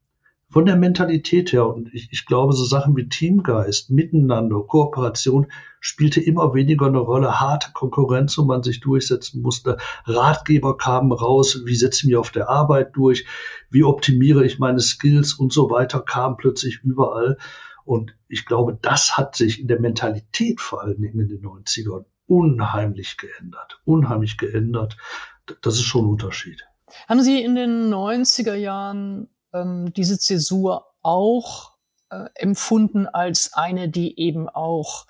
von 0.51 0.65
der 0.65 0.75
Mentalität 0.75 1.53
her, 1.53 1.65
und 1.65 1.93
ich, 1.93 2.09
ich 2.11 2.25
glaube, 2.25 2.53
so 2.53 2.65
Sachen 2.65 2.95
wie 2.97 3.07
Teamgeist, 3.07 3.89
Miteinander, 3.89 4.61
Kooperation 4.61 5.47
spielte 5.79 6.19
immer 6.19 6.53
weniger 6.53 6.87
eine 6.87 6.99
Rolle. 6.99 7.39
Harte 7.39 7.71
Konkurrenz, 7.73 8.37
wo 8.37 8.43
man 8.43 8.61
sich 8.61 8.81
durchsetzen 8.81 9.41
musste. 9.41 9.77
Ratgeber 10.05 10.77
kamen 10.77 11.13
raus, 11.13 11.61
wie 11.65 11.75
setze 11.75 12.01
ich 12.01 12.05
mich 12.07 12.17
auf 12.17 12.31
der 12.31 12.49
Arbeit 12.49 12.95
durch, 12.95 13.25
wie 13.69 13.83
optimiere 13.83 14.45
ich 14.45 14.59
meine 14.59 14.81
Skills 14.81 15.33
und 15.33 15.53
so 15.53 15.69
weiter, 15.69 16.01
kam 16.01 16.35
plötzlich 16.35 16.81
überall. 16.83 17.37
Und 17.85 18.13
ich 18.27 18.45
glaube, 18.45 18.77
das 18.81 19.17
hat 19.17 19.35
sich 19.35 19.59
in 19.59 19.67
der 19.67 19.79
Mentalität 19.79 20.59
vor 20.59 20.83
allen 20.83 21.01
Dingen 21.01 21.19
in 21.19 21.29
den 21.29 21.41
90ern 21.41 22.05
unheimlich 22.27 23.17
geändert. 23.17 23.81
Unheimlich 23.85 24.37
geändert. 24.37 24.97
Das 25.61 25.75
ist 25.75 25.83
schon 25.83 26.05
ein 26.05 26.09
Unterschied. 26.09 26.63
Haben 27.07 27.21
Sie 27.21 27.41
in 27.41 27.55
den 27.55 27.91
90er 27.91 28.53
Jahren 28.53 29.29
ähm, 29.53 29.93
diese 29.93 30.19
Zäsur 30.19 30.87
auch 31.01 31.73
äh, 32.09 32.25
empfunden 32.35 33.07
als 33.07 33.53
eine, 33.53 33.89
die 33.89 34.19
eben 34.19 34.49
auch 34.49 35.05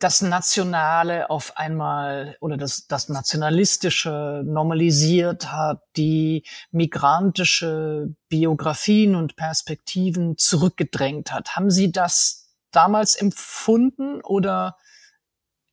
das 0.00 0.22
Nationale 0.22 1.28
auf 1.28 1.58
einmal 1.58 2.36
oder 2.40 2.56
das, 2.56 2.86
das 2.86 3.10
Nationalistische 3.10 4.42
normalisiert 4.46 5.52
hat, 5.52 5.82
die 5.96 6.44
migrantische 6.70 8.14
Biografien 8.30 9.14
und 9.14 9.36
Perspektiven 9.36 10.38
zurückgedrängt 10.38 11.32
hat. 11.32 11.54
Haben 11.54 11.70
Sie 11.70 11.92
das 11.92 12.48
damals 12.70 13.14
empfunden 13.14 14.22
oder 14.22 14.78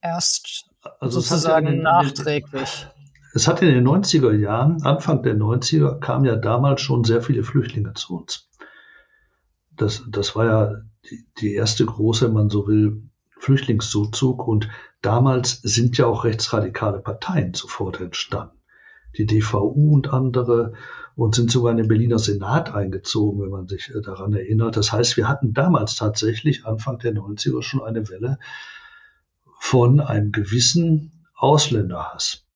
erst 0.01 0.65
also 0.99 1.21
sozusagen 1.21 1.67
den, 1.67 1.81
nachträglich? 1.83 2.87
Es 3.37 3.47
hat 3.47 3.61
in 3.61 3.67
den 3.67 3.87
90er 3.87 4.33
Jahren, 4.33 4.81
Anfang 4.81 5.21
der 5.21 5.37
90er, 5.37 5.99
kamen 5.99 6.25
ja 6.25 6.35
damals 6.35 6.81
schon 6.81 7.03
sehr 7.03 7.21
viele 7.21 7.43
Flüchtlinge 7.43 7.93
zu 7.93 8.17
uns. 8.17 8.49
Das, 9.75 10.03
das 10.09 10.35
war 10.35 10.45
ja 10.45 10.81
die, 11.07 11.23
die 11.37 11.53
erste 11.53 11.85
große, 11.85 12.25
wenn 12.25 12.33
man 12.33 12.49
so 12.49 12.65
will, 12.65 13.03
Flüchtlingszuzug. 13.37 14.47
Und 14.47 14.69
damals 15.03 15.61
sind 15.61 15.99
ja 15.99 16.07
auch 16.07 16.23
rechtsradikale 16.23 16.97
Parteien 16.97 17.53
sofort 17.53 18.01
entstanden. 18.01 18.57
Die 19.19 19.27
DVU 19.27 19.93
und 19.93 20.11
andere 20.11 20.73
und 21.15 21.35
sind 21.35 21.51
sogar 21.51 21.69
in 21.69 21.77
den 21.77 21.87
Berliner 21.87 22.17
Senat 22.17 22.73
eingezogen, 22.73 23.43
wenn 23.43 23.51
man 23.51 23.67
sich 23.67 23.93
daran 24.03 24.33
erinnert. 24.33 24.77
Das 24.77 24.91
heißt, 24.91 25.15
wir 25.15 25.27
hatten 25.27 25.53
damals 25.53 25.95
tatsächlich 25.95 26.65
Anfang 26.65 26.97
der 26.97 27.13
90er 27.13 27.61
schon 27.61 27.83
eine 27.83 28.09
Welle 28.09 28.39
von 29.59 29.99
einem 29.99 30.31
gewissen 30.31 31.11
Ausländerhass. 31.35 32.46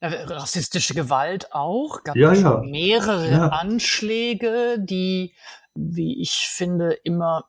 Rassistische 0.00 0.94
Gewalt 0.94 1.52
auch. 1.52 2.02
Gab 2.04 2.16
ja, 2.16 2.32
ja. 2.32 2.62
mehrere 2.64 3.30
ja. 3.30 3.48
Anschläge, 3.48 4.78
die, 4.78 5.34
wie 5.74 6.20
ich 6.20 6.48
finde, 6.48 6.92
immer 7.04 7.44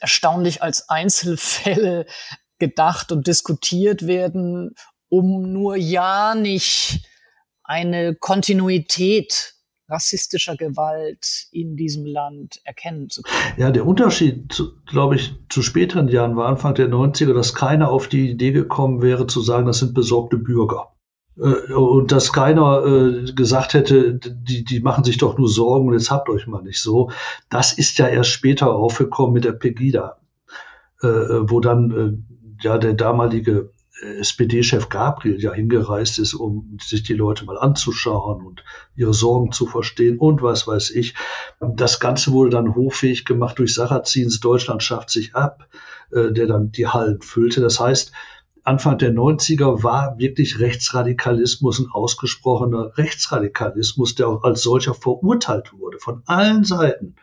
erstaunlich 0.00 0.62
als 0.62 0.88
Einzelfälle 0.88 2.06
gedacht 2.58 3.12
und 3.12 3.26
diskutiert 3.26 4.06
werden, 4.06 4.74
um 5.08 5.52
nur 5.52 5.76
ja 5.76 6.34
nicht 6.34 7.06
eine 7.64 8.14
Kontinuität 8.14 9.54
rassistischer 9.88 10.56
Gewalt 10.56 11.48
in 11.52 11.76
diesem 11.76 12.06
Land 12.06 12.60
erkennen 12.64 13.10
zu 13.10 13.22
können. 13.22 13.54
Ja, 13.58 13.70
der 13.70 13.86
Unterschied, 13.86 14.62
glaube 14.86 15.16
ich, 15.16 15.34
zu 15.50 15.62
späteren 15.62 16.08
Jahren 16.08 16.36
war 16.36 16.48
Anfang 16.48 16.74
der 16.74 16.88
90er, 16.88 17.34
dass 17.34 17.54
keiner 17.54 17.90
auf 17.90 18.08
die 18.08 18.30
Idee 18.30 18.52
gekommen 18.52 19.02
wäre 19.02 19.26
zu 19.26 19.42
sagen, 19.42 19.66
das 19.66 19.80
sind 19.80 19.92
besorgte 19.92 20.38
Bürger. 20.38 20.92
Äh, 21.38 21.72
und 21.72 22.12
dass 22.12 22.32
keiner 22.32 22.84
äh, 22.84 23.32
gesagt 23.32 23.74
hätte, 23.74 24.14
die, 24.14 24.64
die 24.64 24.80
machen 24.80 25.04
sich 25.04 25.18
doch 25.18 25.38
nur 25.38 25.48
Sorgen 25.48 25.88
und 25.88 25.94
jetzt 25.94 26.10
habt 26.10 26.28
euch 26.28 26.46
mal 26.46 26.62
nicht 26.62 26.80
so. 26.80 27.10
Das 27.48 27.72
ist 27.72 27.98
ja 27.98 28.08
erst 28.08 28.30
später 28.30 28.74
aufgekommen 28.74 29.32
mit 29.32 29.44
der 29.44 29.52
Pegida, 29.52 30.18
äh, 31.02 31.08
wo 31.08 31.60
dann 31.60 31.90
äh, 31.90 32.62
ja 32.62 32.78
der 32.78 32.94
damalige 32.94 33.70
äh, 34.02 34.18
SPD-Chef 34.18 34.88
Gabriel 34.88 35.40
ja 35.42 35.52
hingereist 35.52 36.18
ist, 36.18 36.34
um 36.34 36.78
sich 36.82 37.02
die 37.02 37.14
Leute 37.14 37.44
mal 37.44 37.58
anzuschauen 37.58 38.44
und 38.44 38.64
ihre 38.94 39.14
Sorgen 39.14 39.52
zu 39.52 39.66
verstehen 39.66 40.18
und 40.18 40.42
was 40.42 40.66
weiß 40.66 40.90
ich. 40.90 41.14
Das 41.60 41.98
Ganze 41.98 42.32
wurde 42.32 42.50
dann 42.50 42.74
hochfähig 42.74 43.24
gemacht 43.24 43.58
durch 43.58 43.74
Sarrazins 43.74 44.40
Deutschland 44.40 44.82
schafft 44.82 45.10
sich 45.10 45.34
ab, 45.34 45.66
äh, 46.10 46.30
der 46.30 46.46
dann 46.46 46.72
die 46.72 46.88
Hallen 46.88 47.22
füllte. 47.22 47.62
Das 47.62 47.80
heißt, 47.80 48.12
Anfang 48.64 48.98
der 48.98 49.12
90er 49.12 49.82
war 49.82 50.18
wirklich 50.18 50.60
Rechtsradikalismus 50.60 51.80
ein 51.80 51.88
ausgesprochener 51.90 52.96
Rechtsradikalismus, 52.96 54.14
der 54.14 54.28
auch 54.28 54.44
als 54.44 54.62
solcher 54.62 54.94
verurteilt 54.94 55.72
wurde 55.72 55.98
von 55.98 56.22
allen 56.26 56.62
Seiten. 56.62 57.16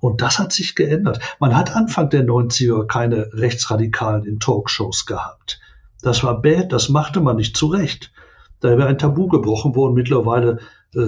Und 0.00 0.20
das 0.20 0.38
hat 0.38 0.52
sich 0.52 0.74
geändert. 0.74 1.20
Man 1.40 1.56
hat 1.56 1.74
Anfang 1.74 2.10
der 2.10 2.24
90er 2.26 2.86
keine 2.86 3.32
Rechtsradikalen 3.32 4.24
in 4.24 4.38
Talkshows 4.38 5.06
gehabt. 5.06 5.60
Das 6.02 6.22
war 6.22 6.42
bad, 6.42 6.72
das 6.72 6.90
machte 6.90 7.20
man 7.20 7.36
nicht 7.36 7.56
zurecht. 7.56 8.12
Da 8.60 8.76
wäre 8.76 8.88
ein 8.88 8.98
Tabu 8.98 9.28
gebrochen 9.28 9.74
worden. 9.74 9.94
Mittlerweile 9.94 10.58
äh, 10.94 11.00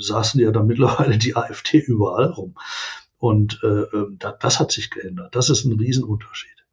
saßen 0.00 0.40
ja 0.40 0.50
dann 0.50 0.66
mittlerweile 0.66 1.18
die 1.18 1.36
AfD 1.36 1.78
überall 1.78 2.26
rum. 2.26 2.56
Und 3.18 3.60
äh, 3.62 3.66
ähm, 3.66 4.18
das 4.18 4.58
hat 4.58 4.72
sich 4.72 4.90
geändert. 4.90 5.34
Das 5.36 5.50
ist 5.50 5.64
ein 5.64 5.78
Riesenunterschied. 5.78 6.63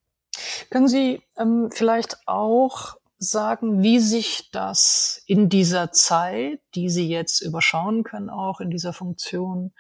Können 0.70 0.88
Sie 0.88 1.22
ähm, 1.38 1.70
vielleicht 1.72 2.18
auch 2.28 2.96
sagen, 3.18 3.84
wie 3.84 4.00
sich 4.00 4.50
das 4.52 5.22
in 5.28 5.48
dieser 5.48 5.92
Zeit, 5.92 6.60
die 6.74 6.90
Sie 6.90 7.08
jetzt 7.08 7.42
überschauen 7.42 8.04
können, 8.04 8.30
auch 8.30 8.60
in 8.60 8.70
dieser 8.72 8.94
Funktion, 8.94 9.74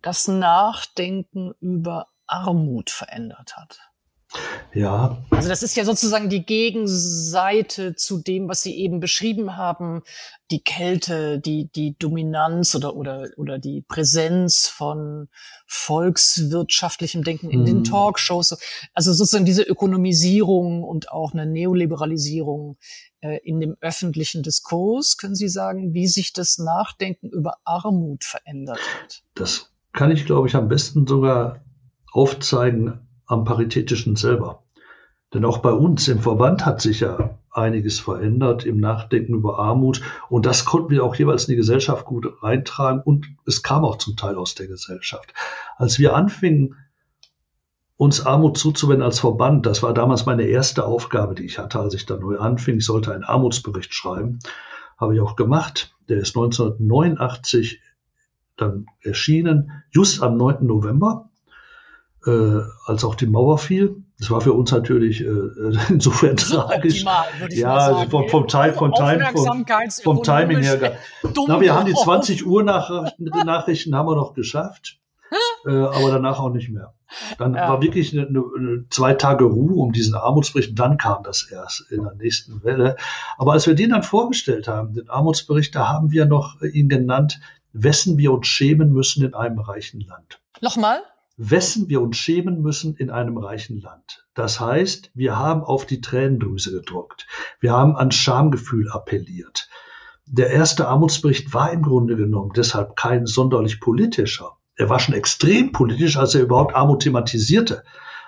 das 0.00 0.28
Nachdenken 0.28 1.52
über 1.60 2.08
Armut 2.26 2.90
verändert 2.90 3.56
hat? 3.56 3.80
Ja. 4.72 5.24
Also 5.30 5.48
das 5.48 5.62
ist 5.62 5.76
ja 5.76 5.84
sozusagen 5.84 6.28
die 6.28 6.44
Gegenseite 6.44 7.94
zu 7.94 8.18
dem, 8.18 8.48
was 8.48 8.62
Sie 8.62 8.76
eben 8.76 8.98
beschrieben 8.98 9.56
haben, 9.56 10.02
die 10.50 10.62
Kälte, 10.62 11.38
die, 11.38 11.70
die 11.70 11.96
Dominanz 11.98 12.74
oder, 12.74 12.96
oder, 12.96 13.28
oder 13.36 13.58
die 13.58 13.82
Präsenz 13.82 14.66
von 14.66 15.28
volkswirtschaftlichem 15.66 17.22
Denken 17.22 17.50
in 17.50 17.60
mhm. 17.60 17.66
den 17.66 17.84
Talkshows. 17.84 18.56
Also 18.94 19.12
sozusagen 19.12 19.46
diese 19.46 19.62
Ökonomisierung 19.62 20.82
und 20.82 21.10
auch 21.10 21.32
eine 21.32 21.46
Neoliberalisierung 21.46 22.76
äh, 23.20 23.38
in 23.44 23.60
dem 23.60 23.76
öffentlichen 23.80 24.42
Diskurs. 24.42 25.16
Können 25.16 25.36
Sie 25.36 25.48
sagen, 25.48 25.94
wie 25.94 26.08
sich 26.08 26.32
das 26.32 26.58
Nachdenken 26.58 27.28
über 27.28 27.58
Armut 27.64 28.24
verändert 28.24 28.80
hat? 29.02 29.22
Das 29.34 29.70
kann 29.92 30.10
ich, 30.10 30.26
glaube 30.26 30.48
ich, 30.48 30.56
am 30.56 30.68
besten 30.68 31.06
sogar 31.06 31.60
aufzeigen 32.12 33.00
am 33.26 33.44
Paritätischen 33.44 34.16
selber. 34.16 34.62
Denn 35.32 35.44
auch 35.44 35.58
bei 35.58 35.72
uns 35.72 36.06
im 36.06 36.20
Verband 36.20 36.64
hat 36.64 36.80
sich 36.80 37.00
ja 37.00 37.38
einiges 37.50 37.98
verändert 37.98 38.64
im 38.64 38.78
Nachdenken 38.78 39.34
über 39.34 39.58
Armut. 39.58 40.00
Und 40.28 40.46
das 40.46 40.64
konnten 40.64 40.90
wir 40.90 41.04
auch 41.04 41.16
jeweils 41.16 41.44
in 41.44 41.52
die 41.52 41.56
Gesellschaft 41.56 42.04
gut 42.04 42.26
reintragen. 42.40 43.02
Und 43.02 43.26
es 43.44 43.62
kam 43.62 43.84
auch 43.84 43.98
zum 43.98 44.16
Teil 44.16 44.36
aus 44.36 44.54
der 44.54 44.68
Gesellschaft. 44.68 45.34
Als 45.76 45.98
wir 45.98 46.14
anfingen, 46.14 46.76
uns 47.96 48.24
Armut 48.24 48.58
zuzuwenden 48.58 49.04
als 49.04 49.20
Verband, 49.20 49.66
das 49.66 49.82
war 49.82 49.92
damals 49.92 50.24
meine 50.26 50.44
erste 50.44 50.84
Aufgabe, 50.84 51.34
die 51.34 51.44
ich 51.44 51.58
hatte, 51.58 51.80
als 51.80 51.94
ich 51.94 52.06
da 52.06 52.16
neu 52.16 52.38
anfing. 52.38 52.76
Ich 52.76 52.84
sollte 52.84 53.12
einen 53.12 53.24
Armutsbericht 53.24 53.92
schreiben. 53.92 54.38
Habe 54.98 55.16
ich 55.16 55.20
auch 55.20 55.34
gemacht. 55.34 55.96
Der 56.08 56.18
ist 56.18 56.36
1989 56.36 57.80
dann 58.56 58.86
erschienen, 59.00 59.72
just 59.90 60.22
am 60.22 60.36
9. 60.36 60.64
November 60.66 61.30
äh, 62.26 62.60
als 62.86 63.04
auch 63.04 63.14
die 63.14 63.26
Mauer 63.26 63.58
fiel. 63.58 64.02
Das 64.18 64.30
war 64.30 64.40
für 64.40 64.52
uns 64.52 64.70
natürlich 64.70 65.20
äh, 65.20 65.26
insofern 65.88 66.36
tragisch. 66.36 67.04
ja, 67.50 68.06
vom, 68.08 68.28
vom, 68.28 68.46
Time, 68.46 68.72
vom, 68.72 68.92
Time, 68.92 69.26
vom, 69.34 69.64
vom 70.02 70.22
Timing 70.22 70.62
her. 70.62 70.98
Na, 71.46 71.60
wir 71.60 71.74
haben 71.74 71.86
die 71.86 71.94
20 71.94 72.46
Uhr 72.46 72.62
Nachrichten, 72.62 73.24
Nachrichten 73.44 73.94
haben 73.94 74.06
wir 74.06 74.16
noch 74.16 74.34
geschafft, 74.34 74.98
äh, 75.66 75.70
aber 75.70 76.10
danach 76.10 76.38
auch 76.38 76.50
nicht 76.50 76.70
mehr. 76.70 76.94
Dann 77.38 77.54
ja. 77.54 77.68
war 77.68 77.82
wirklich 77.82 78.12
eine, 78.12 78.26
eine, 78.26 78.84
zwei 78.90 79.14
Tage 79.14 79.44
Ruhe 79.44 79.74
um 79.74 79.92
diesen 79.92 80.14
Armutsbericht. 80.14 80.78
Dann 80.78 80.96
kam 80.96 81.22
das 81.22 81.48
erst 81.50 81.90
in 81.90 82.02
der 82.02 82.14
nächsten 82.14 82.64
Welle. 82.64 82.96
Aber 83.38 83.52
als 83.52 83.66
wir 83.66 83.74
den 83.74 83.90
dann 83.90 84.02
vorgestellt 84.02 84.66
haben, 84.66 84.94
den 84.94 85.08
Armutsbericht, 85.08 85.74
da 85.74 85.88
haben 85.88 86.10
wir 86.10 86.26
noch 86.26 86.60
ihn 86.62 86.88
genannt, 86.88 87.40
wessen 87.72 88.18
wir 88.18 88.32
uns 88.32 88.46
schämen 88.46 88.92
müssen 88.92 89.24
in 89.24 89.34
einem 89.34 89.58
reichen 89.58 90.00
Land. 90.00 90.40
Nochmal? 90.60 91.02
Wessen 91.36 91.88
wir 91.88 92.00
uns 92.00 92.16
schämen 92.16 92.62
müssen 92.62 92.94
in 92.96 93.10
einem 93.10 93.38
reichen 93.38 93.80
Land. 93.80 94.26
Das 94.34 94.60
heißt, 94.60 95.10
wir 95.14 95.36
haben 95.36 95.62
auf 95.62 95.86
die 95.86 96.00
Tränendrüse 96.00 96.72
gedruckt. 96.72 97.26
Wir 97.60 97.72
haben 97.72 97.96
an 97.96 98.12
Schamgefühl 98.12 98.90
appelliert. 98.90 99.68
Der 100.26 100.50
erste 100.50 100.88
Armutsbericht 100.88 101.52
war 101.52 101.72
im 101.72 101.82
Grunde 101.82 102.16
genommen 102.16 102.52
deshalb 102.56 102.96
kein 102.96 103.26
sonderlich 103.26 103.80
politischer. 103.80 104.56
Er 104.76 104.88
war 104.88 104.98
schon 104.98 105.14
extrem 105.14 105.72
politisch, 105.72 106.16
als 106.16 106.34
er 106.34 106.42
überhaupt 106.42 106.74
Armut 106.74 107.02
thematisierte. 107.02 107.84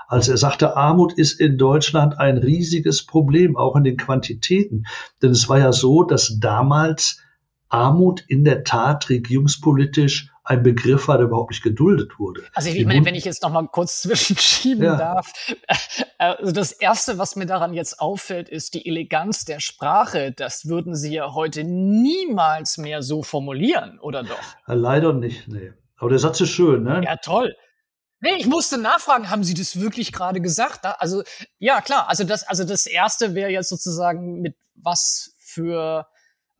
Als 0.08 0.28
er 0.28 0.36
sagte, 0.36 0.76
Armut 0.76 1.14
ist 1.14 1.40
in 1.40 1.58
Deutschland 1.58 2.18
ein 2.18 2.38
riesiges 2.38 3.04
Problem, 3.04 3.56
auch 3.56 3.74
in 3.76 3.82
den 3.84 3.96
Quantitäten. 3.96 4.84
Denn 5.22 5.30
es 5.30 5.48
war 5.48 5.58
ja 5.58 5.72
so, 5.72 6.04
dass 6.04 6.38
damals 6.38 7.20
Armut 7.68 8.24
in 8.28 8.44
der 8.44 8.62
Tat 8.62 9.08
regierungspolitisch 9.08 10.30
ein 10.46 10.62
Begriff 10.62 11.08
war, 11.08 11.18
der 11.18 11.26
überhaupt 11.26 11.50
nicht 11.50 11.62
geduldet 11.62 12.20
wurde. 12.20 12.44
Also 12.54 12.70
ich 12.70 12.86
meine, 12.86 13.04
wenn 13.04 13.16
ich 13.16 13.24
jetzt 13.24 13.42
noch 13.42 13.50
mal 13.50 13.66
kurz 13.66 14.00
zwischenschieben 14.02 14.84
ja. 14.84 14.96
darf. 14.96 15.32
Also 16.18 16.50
das 16.50 16.72
Erste, 16.72 17.18
was 17.18 17.36
mir 17.36 17.44
daran 17.44 17.74
jetzt 17.74 18.00
auffällt, 18.00 18.48
ist 18.48 18.72
die 18.72 18.86
Eleganz 18.86 19.44
der 19.44 19.60
Sprache. 19.60 20.32
Das 20.32 20.66
würden 20.66 20.94
Sie 20.94 21.12
ja 21.12 21.34
heute 21.34 21.62
niemals 21.62 22.78
mehr 22.78 23.02
so 23.02 23.22
formulieren, 23.22 23.98
oder 24.00 24.22
doch? 24.22 24.40
Leider 24.64 25.12
nicht, 25.12 25.46
nee. 25.46 25.74
Aber 25.98 26.08
der 26.08 26.18
Satz 26.18 26.40
ist 26.40 26.48
schön, 26.48 26.84
ne? 26.84 27.02
Ja, 27.04 27.16
toll. 27.16 27.54
Nee, 28.20 28.36
ich 28.38 28.46
musste 28.46 28.78
nachfragen, 28.78 29.28
haben 29.28 29.44
Sie 29.44 29.52
das 29.52 29.78
wirklich 29.78 30.10
gerade 30.10 30.40
gesagt? 30.40 30.86
Also, 31.00 31.22
ja, 31.58 31.82
klar. 31.82 32.08
Also 32.08 32.24
das, 32.24 32.44
also 32.44 32.64
das 32.64 32.86
erste 32.86 33.34
wäre 33.34 33.50
jetzt 33.50 33.68
sozusagen 33.68 34.40
mit 34.40 34.56
was 34.74 35.34
für 35.38 36.06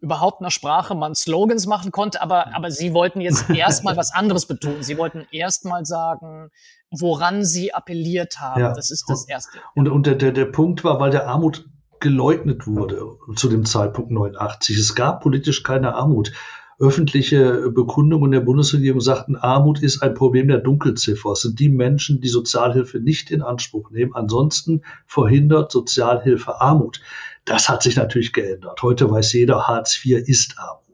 überhaupt 0.01 0.41
einer 0.41 0.51
Sprache 0.51 0.95
man 0.95 1.15
Slogans 1.15 1.67
machen 1.67 1.91
konnte, 1.91 2.21
aber, 2.21 2.55
aber 2.55 2.71
sie 2.71 2.93
wollten 2.93 3.21
jetzt 3.21 3.49
erstmal 3.51 3.97
was 3.97 4.13
anderes 4.13 4.47
betonen. 4.47 4.83
Sie 4.83 4.99
wollten 4.99 5.27
erstmal 5.31 5.85
sagen, 5.85 6.51
woran 6.91 7.45
sie 7.45 7.73
appelliert 7.75 8.39
haben. 8.39 8.61
Ja. 8.61 8.73
Das 8.73 8.91
ist 8.91 9.09
das 9.09 9.29
Erste. 9.29 9.59
Und, 9.75 9.89
und 9.89 10.07
der, 10.07 10.15
der, 10.15 10.33
der 10.33 10.47
Punkt 10.47 10.85
war, 10.85 11.01
weil 11.01 11.11
der 11.11 11.27
Armut 11.27 11.67
geleugnet 12.01 12.67
wurde 12.67 13.17
zu 13.37 13.49
dem 13.49 13.65
Zeitpunkt 13.65 14.11
89. 14.11 14.77
Es 14.77 14.95
gab 14.95 15.23
politisch 15.23 15.63
keine 15.63 15.95
Armut. 15.95 16.33
Öffentliche 16.79 17.71
Bekundungen 17.71 18.33
der 18.33 18.41
Bundesregierung 18.41 19.01
sagten, 19.01 19.37
Armut 19.37 19.83
ist 19.83 20.03
ein 20.03 20.13
Problem 20.13 20.49
der 20.49 20.59
Dunkelziffer. 20.59 21.31
Es 21.33 21.41
sind 21.41 21.59
die 21.59 21.71
Menschen, 21.71 22.21
die 22.21 22.29
Sozialhilfe 22.29 23.01
nicht 23.01 23.31
in 23.31 23.41
Anspruch 23.41 23.91
nehmen. 23.91 24.15
Ansonsten 24.15 24.83
verhindert 25.07 25.73
Sozialhilfe 25.73 26.61
Armut. 26.61 27.01
Das 27.47 27.71
hat 27.71 27.83
sich 27.83 27.97
natürlich 27.97 28.35
geändert. 28.35 28.83
Heute 28.83 29.11
weiß 29.11 29.33
jeder, 29.33 29.67
Hartz 29.67 29.99
IV 30.05 30.19
ist 30.27 30.59
Armut. 30.59 30.86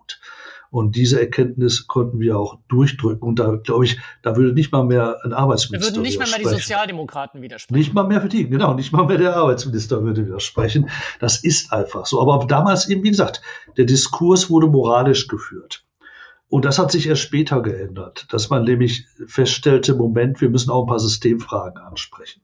Und 0.73 0.97
diese 0.97 1.21
Erkenntnis 1.21 1.87
konnten 1.87 2.19
wir 2.19 2.39
auch 2.39 2.59
durchdrücken. 2.69 3.29
Und 3.29 3.39
da 3.39 3.57
glaube 3.57 3.85
ich, 3.85 3.99
da 4.23 4.37
würde 4.37 4.55
nicht 4.55 4.73
mal 4.73 4.83
mehr 4.83 5.19
ein 5.23 5.35
Arbeitsminister. 5.35 5.91
Da 5.91 5.97
würden 5.97 6.03
nicht 6.03 6.19
mal 6.19 6.27
mehr 6.27 6.39
die 6.39 6.61
Sozialdemokraten 6.61 7.43
widersprechen. 7.43 7.79
Nicht 7.79 7.93
mal 7.93 8.05
mehr 8.05 8.23
für 8.23 8.31
die, 8.31 8.49
genau, 8.49 8.73
nicht 8.73 8.91
mal 8.91 9.05
mehr 9.05 9.19
der 9.19 9.37
Arbeitsminister 9.37 10.03
würde 10.03 10.25
widersprechen. 10.27 10.89
Das 11.21 11.45
ist 11.45 11.75
einfach 11.75 12.07
so. 12.07 12.23
Aber 12.23 12.47
damals 12.47 12.89
eben, 12.89 13.03
wie 13.03 13.11
gesagt, 13.11 13.43
der 13.77 13.85
Diskurs 13.85 14.49
wurde 14.49 14.67
moralisch 14.67 15.29
geführt. 15.29 15.85
Und 16.49 16.65
das 16.65 16.79
hat 16.79 16.91
sich 16.91 17.07
erst 17.07 17.21
später 17.21 17.61
geändert, 17.61 18.27
dass 18.31 18.49
man 18.49 18.65
nämlich 18.65 19.05
feststellte, 19.27 19.95
Moment, 19.95 20.41
wir 20.41 20.49
müssen 20.49 20.71
auch 20.71 20.85
ein 20.85 20.89
paar 20.89 21.01
Systemfragen 21.01 21.83
ansprechen. 21.83 22.41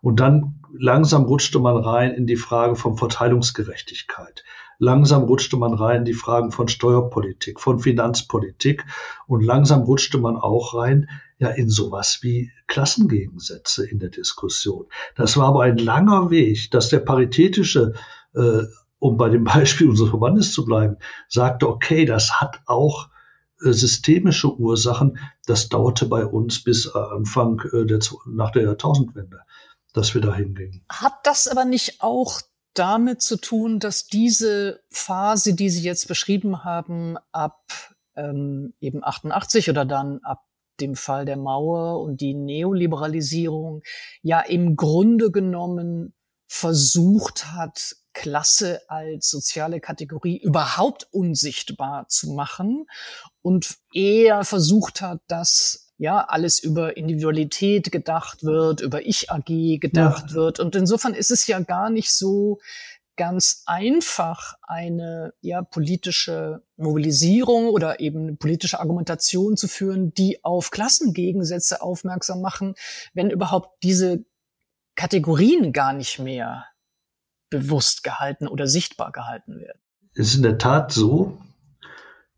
Und 0.00 0.20
dann 0.20 0.60
langsam 0.72 1.24
rutschte 1.24 1.58
man 1.58 1.76
rein 1.76 2.12
in 2.12 2.28
die 2.28 2.36
Frage 2.36 2.76
von 2.76 2.96
Verteilungsgerechtigkeit. 2.96 4.44
Langsam 4.78 5.24
rutschte 5.24 5.56
man 5.56 5.74
rein 5.74 5.98
in 5.98 6.04
die 6.04 6.14
Fragen 6.14 6.52
von 6.52 6.68
Steuerpolitik, 6.68 7.60
von 7.60 7.78
Finanzpolitik 7.78 8.84
und 9.26 9.42
langsam 9.42 9.82
rutschte 9.82 10.18
man 10.18 10.36
auch 10.36 10.74
rein 10.74 11.08
ja 11.38 11.48
in 11.48 11.68
sowas 11.68 12.18
wie 12.22 12.50
Klassengegensätze 12.66 13.86
in 13.86 13.98
der 13.98 14.08
Diskussion. 14.08 14.86
Das 15.16 15.36
war 15.36 15.48
aber 15.48 15.62
ein 15.62 15.78
langer 15.78 16.30
Weg, 16.30 16.70
dass 16.70 16.88
der 16.88 17.00
paritätische 17.00 17.94
äh, 18.34 18.62
um 18.98 19.16
bei 19.16 19.28
dem 19.28 19.44
Beispiel 19.44 19.88
unseres 19.88 20.10
Verbandes 20.10 20.52
zu 20.52 20.64
bleiben, 20.64 20.96
sagte, 21.28 21.68
okay, 21.68 22.06
das 22.06 22.40
hat 22.40 22.60
auch 22.66 23.08
äh, 23.62 23.72
systemische 23.72 24.54
Ursachen. 24.54 25.18
Das 25.46 25.68
dauerte 25.68 26.06
bei 26.06 26.24
uns 26.24 26.64
bis 26.64 26.88
Anfang 26.88 27.60
äh, 27.72 27.84
der, 27.84 28.00
nach 28.26 28.50
der 28.50 28.62
Jahrtausendwende 28.62 29.40
dass 29.96 30.14
wir 30.14 30.20
da 30.20 30.34
hingingen. 30.34 30.84
Hat 30.90 31.14
das 31.24 31.48
aber 31.48 31.64
nicht 31.64 32.02
auch 32.02 32.40
damit 32.78 33.22
zu 33.22 33.36
tun, 33.36 33.78
dass 33.80 34.06
diese 34.06 34.80
Phase, 34.90 35.54
die 35.54 35.70
Sie 35.70 35.82
jetzt 35.82 36.08
beschrieben 36.08 36.64
haben, 36.64 37.16
ab 37.32 37.62
ähm, 38.16 38.74
eben 38.80 39.04
88 39.04 39.70
oder 39.70 39.84
dann 39.84 40.20
ab 40.22 40.44
dem 40.80 40.94
Fall 40.94 41.24
der 41.24 41.36
Mauer 41.36 42.02
und 42.02 42.20
die 42.20 42.34
Neoliberalisierung 42.34 43.82
ja 44.22 44.40
im 44.40 44.76
Grunde 44.76 45.30
genommen 45.30 46.14
versucht 46.46 47.46
hat, 47.52 47.96
Klasse 48.12 48.80
als 48.88 49.28
soziale 49.28 49.80
Kategorie 49.80 50.38
überhaupt 50.38 51.06
unsichtbar 51.12 52.08
zu 52.08 52.32
machen 52.32 52.86
und 53.42 53.76
eher 53.92 54.44
versucht 54.44 55.02
hat, 55.02 55.20
das 55.28 55.85
ja, 55.98 56.20
alles 56.20 56.58
über 56.58 56.96
Individualität 56.96 57.90
gedacht 57.90 58.44
wird, 58.44 58.80
über 58.80 59.06
Ich-AG 59.06 59.78
gedacht 59.80 60.30
ja. 60.30 60.34
wird. 60.34 60.60
Und 60.60 60.76
insofern 60.76 61.14
ist 61.14 61.30
es 61.30 61.46
ja 61.46 61.58
gar 61.60 61.90
nicht 61.90 62.12
so 62.12 62.58
ganz 63.16 63.62
einfach, 63.64 64.54
eine 64.62 65.32
ja, 65.40 65.62
politische 65.62 66.62
Mobilisierung 66.76 67.68
oder 67.68 68.00
eben 68.00 68.36
politische 68.36 68.78
Argumentation 68.78 69.56
zu 69.56 69.68
führen, 69.68 70.12
die 70.12 70.44
auf 70.44 70.70
Klassengegensätze 70.70 71.80
aufmerksam 71.80 72.42
machen, 72.42 72.74
wenn 73.14 73.30
überhaupt 73.30 73.82
diese 73.82 74.24
Kategorien 74.96 75.72
gar 75.72 75.94
nicht 75.94 76.18
mehr 76.18 76.66
bewusst 77.48 78.02
gehalten 78.02 78.48
oder 78.48 78.66
sichtbar 78.66 79.12
gehalten 79.12 79.60
werden. 79.60 79.80
Es 80.14 80.28
ist 80.28 80.36
in 80.36 80.42
der 80.42 80.58
Tat 80.58 80.92
so, 80.92 81.38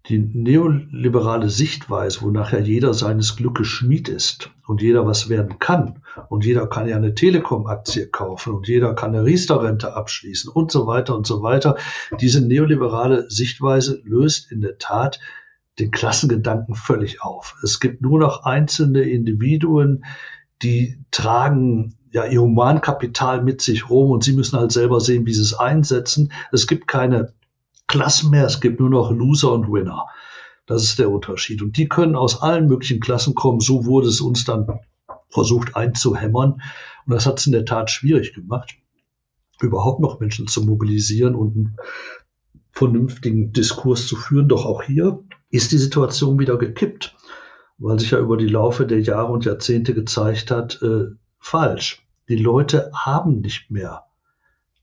die 0.08 0.18
neoliberale 0.18 1.50
Sichtweise, 1.50 2.22
wo 2.22 2.30
nachher 2.30 2.60
jeder 2.60 2.94
seines 2.94 3.36
Glückes 3.36 3.66
Schmied 3.66 4.08
ist 4.08 4.50
und 4.66 4.80
jeder 4.80 5.06
was 5.06 5.28
werden 5.28 5.58
kann 5.58 6.02
und 6.30 6.46
jeder 6.46 6.66
kann 6.66 6.88
ja 6.88 6.96
eine 6.96 7.14
Telekom-Aktie 7.14 8.06
kaufen 8.06 8.54
und 8.54 8.68
jeder 8.68 8.94
kann 8.94 9.14
eine 9.14 9.24
Riester-Rente 9.24 9.94
abschließen 9.94 10.50
und 10.50 10.72
so 10.72 10.86
weiter 10.86 11.14
und 11.14 11.26
so 11.26 11.42
weiter. 11.42 11.76
Diese 12.20 12.40
neoliberale 12.40 13.30
Sichtweise 13.30 14.00
löst 14.04 14.50
in 14.50 14.62
der 14.62 14.78
Tat 14.78 15.20
den 15.78 15.90
Klassengedanken 15.90 16.74
völlig 16.74 17.22
auf. 17.22 17.56
Es 17.62 17.78
gibt 17.78 18.00
nur 18.00 18.18
noch 18.18 18.44
einzelne 18.44 19.02
Individuen, 19.02 20.04
die 20.62 20.98
tragen 21.10 21.94
ja 22.10 22.24
ihr 22.24 22.40
Humankapital 22.40 23.42
mit 23.42 23.60
sich 23.60 23.90
rum 23.90 24.10
und 24.10 24.24
sie 24.24 24.32
müssen 24.32 24.58
halt 24.58 24.72
selber 24.72 25.00
sehen, 25.00 25.26
wie 25.26 25.34
sie 25.34 25.42
es 25.42 25.54
einsetzen. 25.54 26.32
Es 26.50 26.66
gibt 26.66 26.88
keine 26.88 27.34
Klassen 27.88 28.30
mehr, 28.30 28.46
es 28.46 28.60
gibt 28.60 28.80
nur 28.80 28.90
noch 28.90 29.10
Loser 29.10 29.52
und 29.52 29.72
Winner. 29.72 30.06
Das 30.66 30.84
ist 30.84 30.98
der 30.98 31.10
Unterschied. 31.10 31.62
Und 31.62 31.76
die 31.78 31.88
können 31.88 32.14
aus 32.14 32.42
allen 32.42 32.68
möglichen 32.68 33.00
Klassen 33.00 33.34
kommen. 33.34 33.60
So 33.60 33.86
wurde 33.86 34.08
es 34.08 34.20
uns 34.20 34.44
dann 34.44 34.66
versucht 35.30 35.74
einzuhämmern. 35.74 36.60
Und 37.06 37.14
das 37.14 37.26
hat 37.26 37.40
es 37.40 37.46
in 37.46 37.52
der 37.52 37.64
Tat 37.64 37.90
schwierig 37.90 38.34
gemacht, 38.34 38.74
überhaupt 39.60 40.00
noch 40.00 40.20
Menschen 40.20 40.46
zu 40.46 40.62
mobilisieren 40.62 41.34
und 41.34 41.56
einen 41.56 41.76
vernünftigen 42.72 43.52
Diskurs 43.52 44.06
zu 44.06 44.16
führen. 44.16 44.48
Doch 44.48 44.66
auch 44.66 44.82
hier 44.82 45.24
ist 45.50 45.72
die 45.72 45.78
Situation 45.78 46.38
wieder 46.38 46.58
gekippt, 46.58 47.16
weil 47.78 47.98
sich 47.98 48.10
ja 48.10 48.18
über 48.18 48.36
die 48.36 48.48
Laufe 48.48 48.86
der 48.86 49.00
Jahre 49.00 49.32
und 49.32 49.46
Jahrzehnte 49.46 49.94
gezeigt 49.94 50.50
hat, 50.50 50.80
äh, 50.82 51.06
falsch. 51.38 52.06
Die 52.28 52.36
Leute 52.36 52.90
haben 52.94 53.40
nicht 53.40 53.70
mehr 53.70 54.04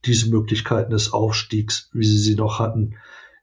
diese 0.06 0.30
Möglichkeiten 0.30 0.90
des 0.90 1.12
Aufstiegs, 1.12 1.90
wie 1.92 2.06
sie 2.06 2.18
sie 2.18 2.34
noch 2.34 2.58
hatten 2.58 2.96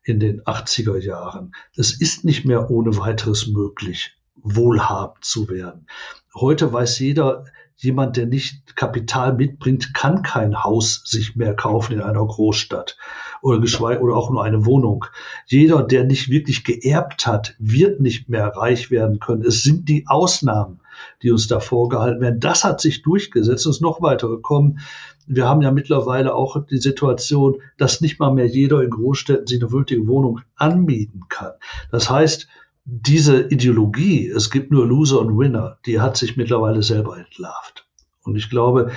in 0.04 0.19
den 0.19 0.41
80er 0.41 0.97
Jahren. 0.97 1.54
Es 1.76 1.99
ist 1.99 2.26
nicht 2.26 2.45
mehr 2.45 2.69
ohne 2.69 2.97
weiteres 2.97 3.47
möglich, 3.47 4.17
wohlhabend 4.36 5.23
zu 5.23 5.49
werden. 5.49 5.88
Heute 6.34 6.73
weiß 6.73 6.99
jeder, 6.99 7.45
jemand, 7.78 8.17
der 8.17 8.26
nicht 8.26 8.76
Kapital 8.76 9.34
mitbringt, 9.34 9.93
kann 9.93 10.21
kein 10.21 10.63
Haus 10.63 11.04
sich 11.06 11.36
mehr 11.36 11.56
kaufen 11.56 11.93
in 11.93 12.02
einer 12.02 12.26
Großstadt 12.26 12.97
oder 13.41 13.60
geschweige 13.60 14.02
oder 14.02 14.15
auch 14.15 14.30
nur 14.30 14.43
eine 14.43 14.65
Wohnung. 14.65 15.06
Jeder, 15.47 15.84
der 15.84 16.04
nicht 16.06 16.30
wirklich 16.30 16.63
geerbt 16.63 17.28
hat, 17.28 17.56
wird 17.60 17.99
nicht 17.99 18.30
mehr 18.30 18.47
reich 18.47 18.91
werden 18.91 19.19
können. 19.19 19.43
Es 19.43 19.63
sind 19.63 19.89
die 19.89 20.06
Ausnahmen, 20.08 20.80
die 21.21 21.31
uns 21.31 21.47
da 21.47 21.59
vorgehalten 21.59 22.21
werden. 22.21 22.39
Das 22.39 22.63
hat 22.63 22.81
sich 22.81 23.01
durchgesetzt 23.01 23.65
und 23.65 23.71
ist 23.71 23.81
noch 23.81 24.01
weiter 24.01 24.27
gekommen. 24.27 24.79
Wir 25.25 25.47
haben 25.47 25.61
ja 25.61 25.71
mittlerweile 25.71 26.35
auch 26.35 26.57
die 26.65 26.77
Situation, 26.77 27.61
dass 27.77 28.01
nicht 28.01 28.19
mal 28.19 28.33
mehr 28.33 28.47
jeder 28.47 28.81
in 28.81 28.89
Großstädten 28.89 29.47
sich 29.47 29.61
eine 29.61 29.71
würdige 29.71 30.07
Wohnung 30.07 30.41
anmieten 30.55 31.23
kann. 31.29 31.53
Das 31.91 32.09
heißt, 32.09 32.47
diese 32.85 33.47
Ideologie, 33.49 34.27
es 34.27 34.51
gibt 34.51 34.71
nur 34.71 34.85
Loser 34.85 35.21
und 35.21 35.37
Winner, 35.37 35.77
die 35.85 36.01
hat 36.01 36.17
sich 36.17 36.35
mittlerweile 36.35 36.83
selber 36.83 37.17
entlarvt. 37.17 37.87
Und 38.23 38.35
ich 38.35 38.49
glaube, 38.49 38.91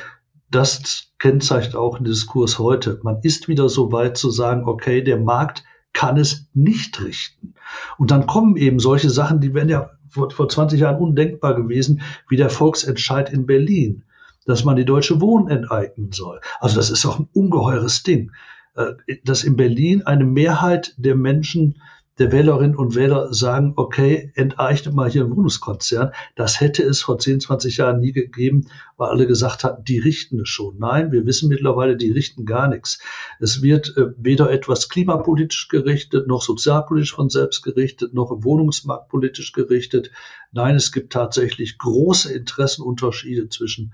das 0.51 1.13
kennzeichnet 1.19 1.77
auch 1.77 1.97
den 1.97 2.05
Diskurs 2.05 2.59
heute. 2.59 3.01
Man 3.03 3.21
ist 3.23 3.49
wieder 3.49 3.69
so 3.69 3.93
weit 3.93 4.17
zu 4.17 4.31
sagen, 4.31 4.65
okay, 4.67 5.03
der 5.03 5.19
Markt 5.19 5.65
kann 5.97 6.19
es 6.19 6.47
nicht 6.53 7.03
richten. 7.03 7.55
Und 7.97 8.11
dann 8.11 8.27
kommen 8.27 8.57
eben 8.59 8.79
solche 8.79 9.09
Sachen, 9.09 9.41
die 9.41 9.55
wären 9.55 9.71
ja 9.71 9.93
vor, 10.11 10.31
vor 10.31 10.47
20 10.47 10.79
Jahren 10.79 11.01
undenkbar 11.01 11.55
gewesen, 11.55 12.03
wie 12.29 12.37
der 12.37 12.51
Volksentscheid 12.51 13.33
in 13.33 13.47
Berlin, 13.47 14.05
dass 14.45 14.63
man 14.63 14.77
die 14.77 14.85
Deutsche 14.85 15.23
Wohnen 15.23 15.49
enteignen 15.49 16.13
soll. 16.13 16.41
Also 16.61 16.77
das 16.77 16.91
ist 16.91 17.07
auch 17.07 17.19
ein 17.19 17.29
ungeheures 17.33 18.03
Ding, 18.03 18.31
äh, 18.75 18.93
dass 19.25 19.43
in 19.43 19.57
Berlin 19.57 20.03
eine 20.03 20.25
Mehrheit 20.25 20.93
der 20.99 21.15
Menschen 21.15 21.81
der 22.19 22.33
Wählerinnen 22.33 22.77
und 22.77 22.95
Wähler 22.95 23.33
sagen, 23.35 23.75
okay, 23.77 24.33
enteignet 24.35 24.95
mal 24.95 25.11
hier 25.11 25.25
einen 25.25 25.37
Wohnungskonzern. 25.37 26.13
Das 26.35 26.61
hätte 26.61 26.83
es 26.83 27.03
vor 27.03 27.19
10, 27.19 27.41
20 27.41 27.77
Jahren 27.77 28.01
nie 28.01 28.13
gegeben, 28.13 28.69
weil 28.97 29.11
alle 29.11 29.27
gesagt 29.27 29.65
hatten, 29.65 29.85
die 29.85 29.99
richten 29.99 30.41
es 30.41 30.49
schon. 30.49 30.79
Nein, 30.79 31.13
wir 31.13 31.27
wissen 31.27 31.49
mittlerweile, 31.49 31.97
die 31.97 32.11
richten 32.11 32.47
gar 32.47 32.69
nichts. 32.69 33.01
Es 33.39 33.61
wird 33.61 33.97
äh, 33.97 34.07
weder 34.17 34.51
etwas 34.51 34.89
klimapolitisch 34.89 35.69
gerichtet, 35.69 36.27
noch 36.27 36.43
sozialpolitisch 36.43 37.15
von 37.15 37.29
selbst 37.29 37.63
gerichtet, 37.63 38.15
noch 38.15 38.31
im 38.31 38.45
Wohnungsmarkt 38.45 39.09
politisch 39.09 39.53
gerichtet. 39.53 40.11
Nein, 40.53 40.77
es 40.77 40.93
gibt 40.93 41.13
tatsächlich 41.13 41.77
große 41.79 42.33
Interessenunterschiede 42.33 43.49
zwischen 43.51 43.93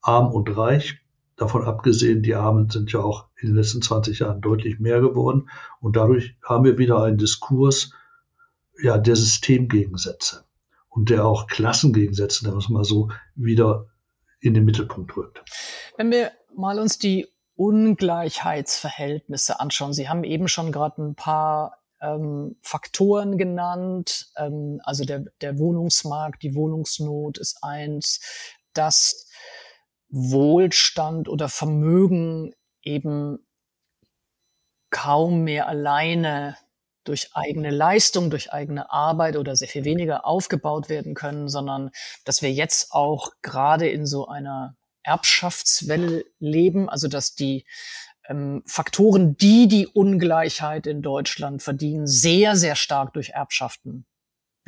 arm 0.00 0.32
und 0.32 0.56
reich. 0.56 1.00
Davon 1.38 1.64
abgesehen, 1.64 2.22
die 2.22 2.34
Armen 2.34 2.68
sind 2.68 2.92
ja 2.92 3.00
auch 3.00 3.28
in 3.40 3.48
den 3.48 3.56
letzten 3.56 3.80
20 3.80 4.18
Jahren 4.18 4.40
deutlich 4.40 4.80
mehr 4.80 5.00
geworden. 5.00 5.48
Und 5.80 5.96
dadurch 5.96 6.36
haben 6.42 6.64
wir 6.64 6.78
wieder 6.78 7.02
einen 7.02 7.16
Diskurs 7.16 7.92
ja, 8.80 8.98
der 8.98 9.16
Systemgegensätze 9.16 10.44
und 10.88 11.10
der 11.10 11.24
auch 11.24 11.46
Klassengegensätze, 11.46 12.44
da 12.44 12.52
muss 12.52 12.68
man 12.68 12.84
so 12.84 13.10
wieder 13.34 13.86
in 14.40 14.54
den 14.54 14.64
Mittelpunkt 14.64 15.16
rückt. 15.16 15.42
Wenn 15.96 16.10
wir 16.10 16.32
mal 16.54 16.78
uns 16.78 16.98
die 16.98 17.26
Ungleichheitsverhältnisse 17.58 19.58
anschauen. 19.58 19.92
Sie 19.92 20.08
haben 20.08 20.22
eben 20.22 20.46
schon 20.46 20.70
gerade 20.70 21.02
ein 21.02 21.16
paar 21.16 21.78
ähm, 22.00 22.54
Faktoren 22.62 23.36
genannt. 23.36 24.28
Ähm, 24.36 24.80
also 24.84 25.04
der, 25.04 25.24
der 25.40 25.58
Wohnungsmarkt, 25.58 26.44
die 26.44 26.54
Wohnungsnot 26.54 27.38
ist 27.38 27.58
eins. 27.62 28.20
Das 28.74 29.26
Wohlstand 30.08 31.28
oder 31.28 31.48
Vermögen 31.48 32.54
eben 32.82 33.38
kaum 34.90 35.42
mehr 35.44 35.68
alleine 35.68 36.56
durch 37.04 37.34
eigene 37.34 37.70
Leistung, 37.70 38.30
durch 38.30 38.52
eigene 38.52 38.90
Arbeit 38.90 39.36
oder 39.36 39.56
sehr 39.56 39.68
viel 39.68 39.84
weniger 39.84 40.26
aufgebaut 40.26 40.88
werden 40.88 41.14
können, 41.14 41.48
sondern 41.48 41.90
dass 42.24 42.42
wir 42.42 42.52
jetzt 42.52 42.92
auch 42.92 43.30
gerade 43.42 43.88
in 43.88 44.06
so 44.06 44.28
einer 44.28 44.76
Erbschaftswelle 45.02 46.24
leben, 46.38 46.88
also 46.88 47.08
dass 47.08 47.34
die 47.34 47.64
ähm, 48.28 48.62
Faktoren, 48.66 49.36
die 49.36 49.68
die 49.68 49.86
Ungleichheit 49.86 50.86
in 50.86 51.00
Deutschland 51.00 51.62
verdienen, 51.62 52.06
sehr, 52.06 52.56
sehr 52.56 52.76
stark 52.76 53.14
durch 53.14 53.30
Erbschaften 53.30 54.06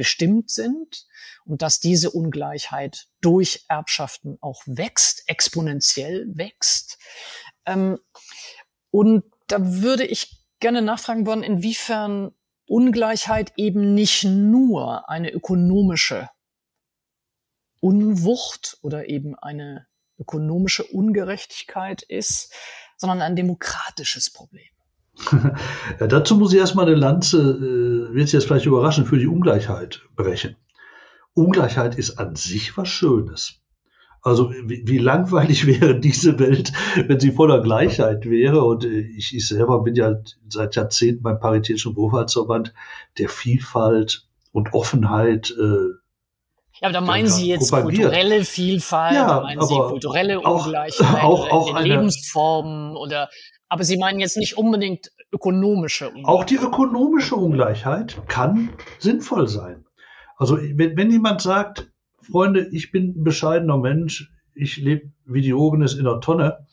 bestimmt 0.01 0.51
sind 0.51 1.07
und 1.45 1.61
dass 1.61 1.79
diese 1.79 2.11
Ungleichheit 2.11 3.09
durch 3.21 3.67
Erbschaften 3.69 4.39
auch 4.41 4.63
wächst, 4.65 5.25
exponentiell 5.27 6.27
wächst. 6.33 6.97
Ähm, 7.67 7.99
und 8.91 9.25
da 9.47 9.59
würde 9.61 10.07
ich 10.07 10.43
gerne 10.59 10.81
nachfragen 10.81 11.27
wollen, 11.27 11.43
inwiefern 11.43 12.35
Ungleichheit 12.67 13.53
eben 13.59 13.93
nicht 13.93 14.25
nur 14.25 15.11
eine 15.11 15.31
ökonomische 15.31 16.31
Unwucht 17.81 18.79
oder 18.81 19.11
eben 19.11 19.39
eine 19.39 19.87
ökonomische 20.19 20.85
Ungerechtigkeit 20.85 22.01
ist, 22.01 22.55
sondern 22.97 23.21
ein 23.21 23.37
demokratisches 23.37 24.31
Problem. 24.31 24.71
ja, 26.00 26.06
dazu 26.06 26.37
muss 26.37 26.52
ich 26.52 26.59
erstmal 26.59 26.87
eine 26.87 26.94
Lanze, 26.94 27.38
äh, 27.38 28.14
wird 28.14 28.26
es 28.26 28.33
jetzt 28.33 28.46
vielleicht 28.46 28.66
überraschen, 28.66 29.06
für 29.06 29.18
die 29.18 29.26
Ungleichheit 29.26 30.02
brechen. 30.16 30.56
Ungleichheit 31.35 31.96
ist 31.96 32.18
an 32.18 32.37
sich 32.37 32.76
was 32.76 32.88
Schönes. 32.88 33.61
Also 34.22 34.50
wie, 34.50 34.83
wie 34.87 34.98
langweilig 34.98 35.66
wäre 35.80 35.98
diese 35.98 36.38
Welt, 36.38 36.72
wenn 37.06 37.20
sie 37.20 37.33
voller 37.33 37.62
Gleichheit 37.62 38.28
wäre. 38.28 38.64
Und 38.64 38.85
äh, 38.85 39.00
ich, 39.00 39.35
ich 39.35 39.46
selber 39.48 39.83
bin 39.83 39.94
ja 39.94 40.16
seit 40.48 40.76
Jahrzehnten 40.76 41.22
beim 41.22 41.40
Paritätischen 41.40 41.96
Wohlfahrtsverband 41.96 42.74
der 43.18 43.28
Vielfalt 43.28 44.26
und 44.52 44.74
Offenheit 44.74 45.54
äh, 45.59 46.00
ja, 46.80 46.88
aber 46.88 46.92
da 46.94 47.00
meinen 47.02 47.26
Sie 47.28 47.48
jetzt 47.48 47.70
propagiert. 47.70 48.04
kulturelle 48.04 48.44
Vielfalt, 48.44 49.14
ja, 49.14 49.40
meinen 49.42 49.61
Sie 49.61 49.74
kulturelle 49.74 50.40
Ungleichheit, 50.40 51.22
auch, 51.22 51.50
auch 51.50 51.74
eine, 51.74 51.88
Lebensformen 51.88 52.96
oder 52.96 53.28
aber 53.70 53.85
Sie 53.85 53.96
meinen 53.96 54.20
jetzt 54.20 54.37
nicht 54.37 54.59
unbedingt 54.59 55.12
ökonomische 55.33 56.08
Ungleichheit. 56.08 56.29
Auch 56.29 56.44
die 56.44 56.56
ökonomische 56.56 57.37
Ungleichheit 57.37 58.21
kann 58.27 58.71
sinnvoll 58.98 59.48
sein. 59.48 59.87
Also 60.37 60.58
wenn, 60.58 60.96
wenn 60.96 61.10
jemand 61.10 61.40
sagt, 61.40 61.90
Freunde, 62.21 62.68
ich 62.73 62.90
bin 62.90 63.14
ein 63.16 63.25
bescheidener 63.25 63.79
Mensch, 63.79 64.31
ich 64.54 64.77
lebe 64.77 65.12
wie 65.25 65.40
Diogenes 65.40 65.94
in 65.94 66.04
der 66.04 66.21
Tonne 66.21 66.66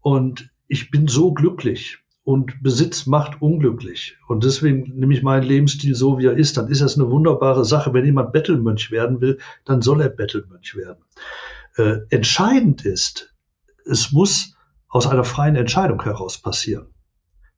und 0.00 0.50
ich 0.66 0.90
bin 0.90 1.08
so 1.08 1.32
glücklich 1.34 1.98
und 2.24 2.62
Besitz 2.62 3.04
macht 3.04 3.42
unglücklich. 3.42 4.16
Und 4.26 4.44
deswegen 4.44 4.98
nehme 4.98 5.12
ich 5.12 5.22
meinen 5.22 5.42
Lebensstil 5.42 5.94
so, 5.94 6.18
wie 6.18 6.26
er 6.26 6.38
ist. 6.38 6.56
Dann 6.56 6.68
ist 6.68 6.80
das 6.80 6.98
eine 6.98 7.10
wunderbare 7.10 7.66
Sache. 7.66 7.92
Wenn 7.92 8.06
jemand 8.06 8.32
Bettelmönch 8.32 8.90
werden 8.90 9.20
will, 9.20 9.38
dann 9.66 9.82
soll 9.82 10.00
er 10.00 10.08
Bettelmönch 10.08 10.74
werden. 10.74 11.04
Äh, 11.76 11.98
entscheidend 12.08 12.86
ist, 12.86 13.34
es 13.84 14.10
muss 14.10 14.53
aus 14.94 15.08
einer 15.08 15.24
freien 15.24 15.56
Entscheidung 15.56 16.00
heraus 16.04 16.38
passieren. 16.38 16.86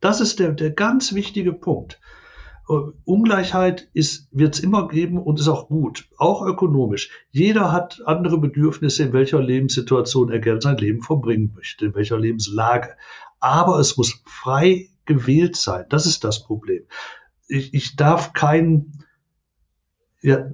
Das 0.00 0.22
ist 0.22 0.38
der, 0.38 0.52
der 0.52 0.70
ganz 0.70 1.12
wichtige 1.12 1.52
Punkt. 1.52 2.00
Ungleichheit 3.04 3.90
ist, 3.92 4.28
wird 4.32 4.54
es 4.54 4.60
immer 4.60 4.88
geben 4.88 5.18
und 5.18 5.38
ist 5.38 5.46
auch 5.46 5.68
gut, 5.68 6.08
auch 6.16 6.44
ökonomisch. 6.44 7.10
Jeder 7.30 7.72
hat 7.72 8.02
andere 8.06 8.38
Bedürfnisse, 8.38 9.04
in 9.04 9.12
welcher 9.12 9.40
Lebenssituation 9.40 10.32
er 10.32 10.40
gerne 10.40 10.62
sein 10.62 10.78
Leben 10.78 11.02
verbringen 11.02 11.52
möchte, 11.54 11.84
in 11.84 11.94
welcher 11.94 12.18
Lebenslage. 12.18 12.96
Aber 13.38 13.78
es 13.80 13.98
muss 13.98 14.22
frei 14.24 14.88
gewählt 15.04 15.56
sein. 15.56 15.84
Das 15.90 16.06
ist 16.06 16.24
das 16.24 16.42
Problem. 16.42 16.84
ich, 17.48 17.74
ich 17.74 17.96
darf 17.96 18.32
keinen, 18.32 19.04
ja, 20.22 20.50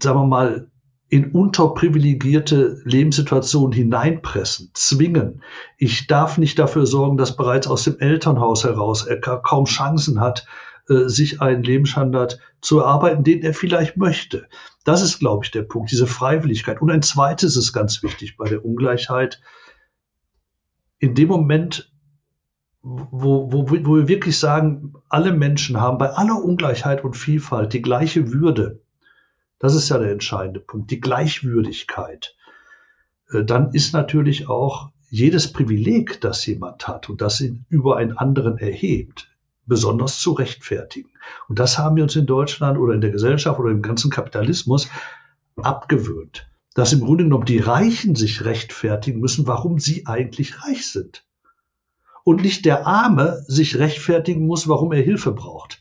sagen 0.00 0.20
wir 0.20 0.26
mal, 0.26 0.70
in 1.10 1.32
unterprivilegierte 1.32 2.80
Lebenssituationen 2.84 3.72
hineinpressen, 3.72 4.70
zwingen. 4.74 5.42
Ich 5.76 6.06
darf 6.06 6.38
nicht 6.38 6.58
dafür 6.58 6.86
sorgen, 6.86 7.16
dass 7.16 7.36
bereits 7.36 7.66
aus 7.66 7.82
dem 7.82 7.98
Elternhaus 7.98 8.62
heraus 8.62 9.04
er 9.04 9.18
kaum 9.18 9.64
Chancen 9.64 10.20
hat, 10.20 10.46
äh, 10.88 11.08
sich 11.08 11.42
einen 11.42 11.64
Lebensstandard 11.64 12.38
zu 12.60 12.78
erarbeiten, 12.78 13.24
den 13.24 13.42
er 13.42 13.54
vielleicht 13.54 13.96
möchte. 13.96 14.46
Das 14.84 15.02
ist, 15.02 15.18
glaube 15.18 15.44
ich, 15.44 15.50
der 15.50 15.62
Punkt, 15.62 15.90
diese 15.90 16.06
Freiwilligkeit. 16.06 16.80
Und 16.80 16.92
ein 16.92 17.02
zweites 17.02 17.56
ist 17.56 17.72
ganz 17.72 18.04
wichtig 18.04 18.36
bei 18.36 18.48
der 18.48 18.64
Ungleichheit. 18.64 19.40
In 21.00 21.16
dem 21.16 21.28
Moment, 21.28 21.92
wo, 22.82 23.50
wo, 23.52 23.68
wo 23.68 23.96
wir 23.96 24.06
wirklich 24.06 24.38
sagen, 24.38 24.94
alle 25.08 25.32
Menschen 25.32 25.80
haben 25.80 25.98
bei 25.98 26.10
aller 26.10 26.42
Ungleichheit 26.42 27.02
und 27.02 27.16
Vielfalt 27.16 27.72
die 27.72 27.82
gleiche 27.82 28.32
Würde, 28.32 28.79
das 29.60 29.74
ist 29.74 29.90
ja 29.90 29.98
der 29.98 30.10
entscheidende 30.10 30.58
Punkt, 30.58 30.90
die 30.90 31.00
Gleichwürdigkeit. 31.00 32.34
Äh, 33.30 33.44
dann 33.44 33.72
ist 33.72 33.92
natürlich 33.92 34.48
auch 34.48 34.90
jedes 35.08 35.52
Privileg, 35.52 36.20
das 36.20 36.44
jemand 36.46 36.88
hat 36.88 37.08
und 37.08 37.20
das 37.20 37.40
ihn 37.40 37.66
über 37.68 37.96
einen 37.96 38.16
anderen 38.16 38.58
erhebt, 38.58 39.28
besonders 39.66 40.18
zu 40.18 40.32
rechtfertigen. 40.32 41.10
Und 41.48 41.58
das 41.58 41.78
haben 41.78 41.96
wir 41.96 42.02
uns 42.02 42.16
in 42.16 42.26
Deutschland 42.26 42.78
oder 42.78 42.94
in 42.94 43.00
der 43.00 43.10
Gesellschaft 43.10 43.60
oder 43.60 43.70
im 43.70 43.82
ganzen 43.82 44.10
Kapitalismus 44.10 44.88
abgewöhnt. 45.56 46.48
Dass 46.74 46.92
im 46.92 47.00
Grunde 47.00 47.24
genommen 47.24 47.44
die 47.44 47.58
Reichen 47.58 48.14
sich 48.14 48.44
rechtfertigen 48.44 49.20
müssen, 49.20 49.46
warum 49.46 49.78
sie 49.78 50.06
eigentlich 50.06 50.62
reich 50.64 50.86
sind. 50.86 51.24
Und 52.24 52.42
nicht 52.42 52.64
der 52.64 52.86
Arme 52.86 53.42
sich 53.46 53.78
rechtfertigen 53.78 54.46
muss, 54.46 54.68
warum 54.68 54.92
er 54.92 55.02
Hilfe 55.02 55.32
braucht. 55.32 55.79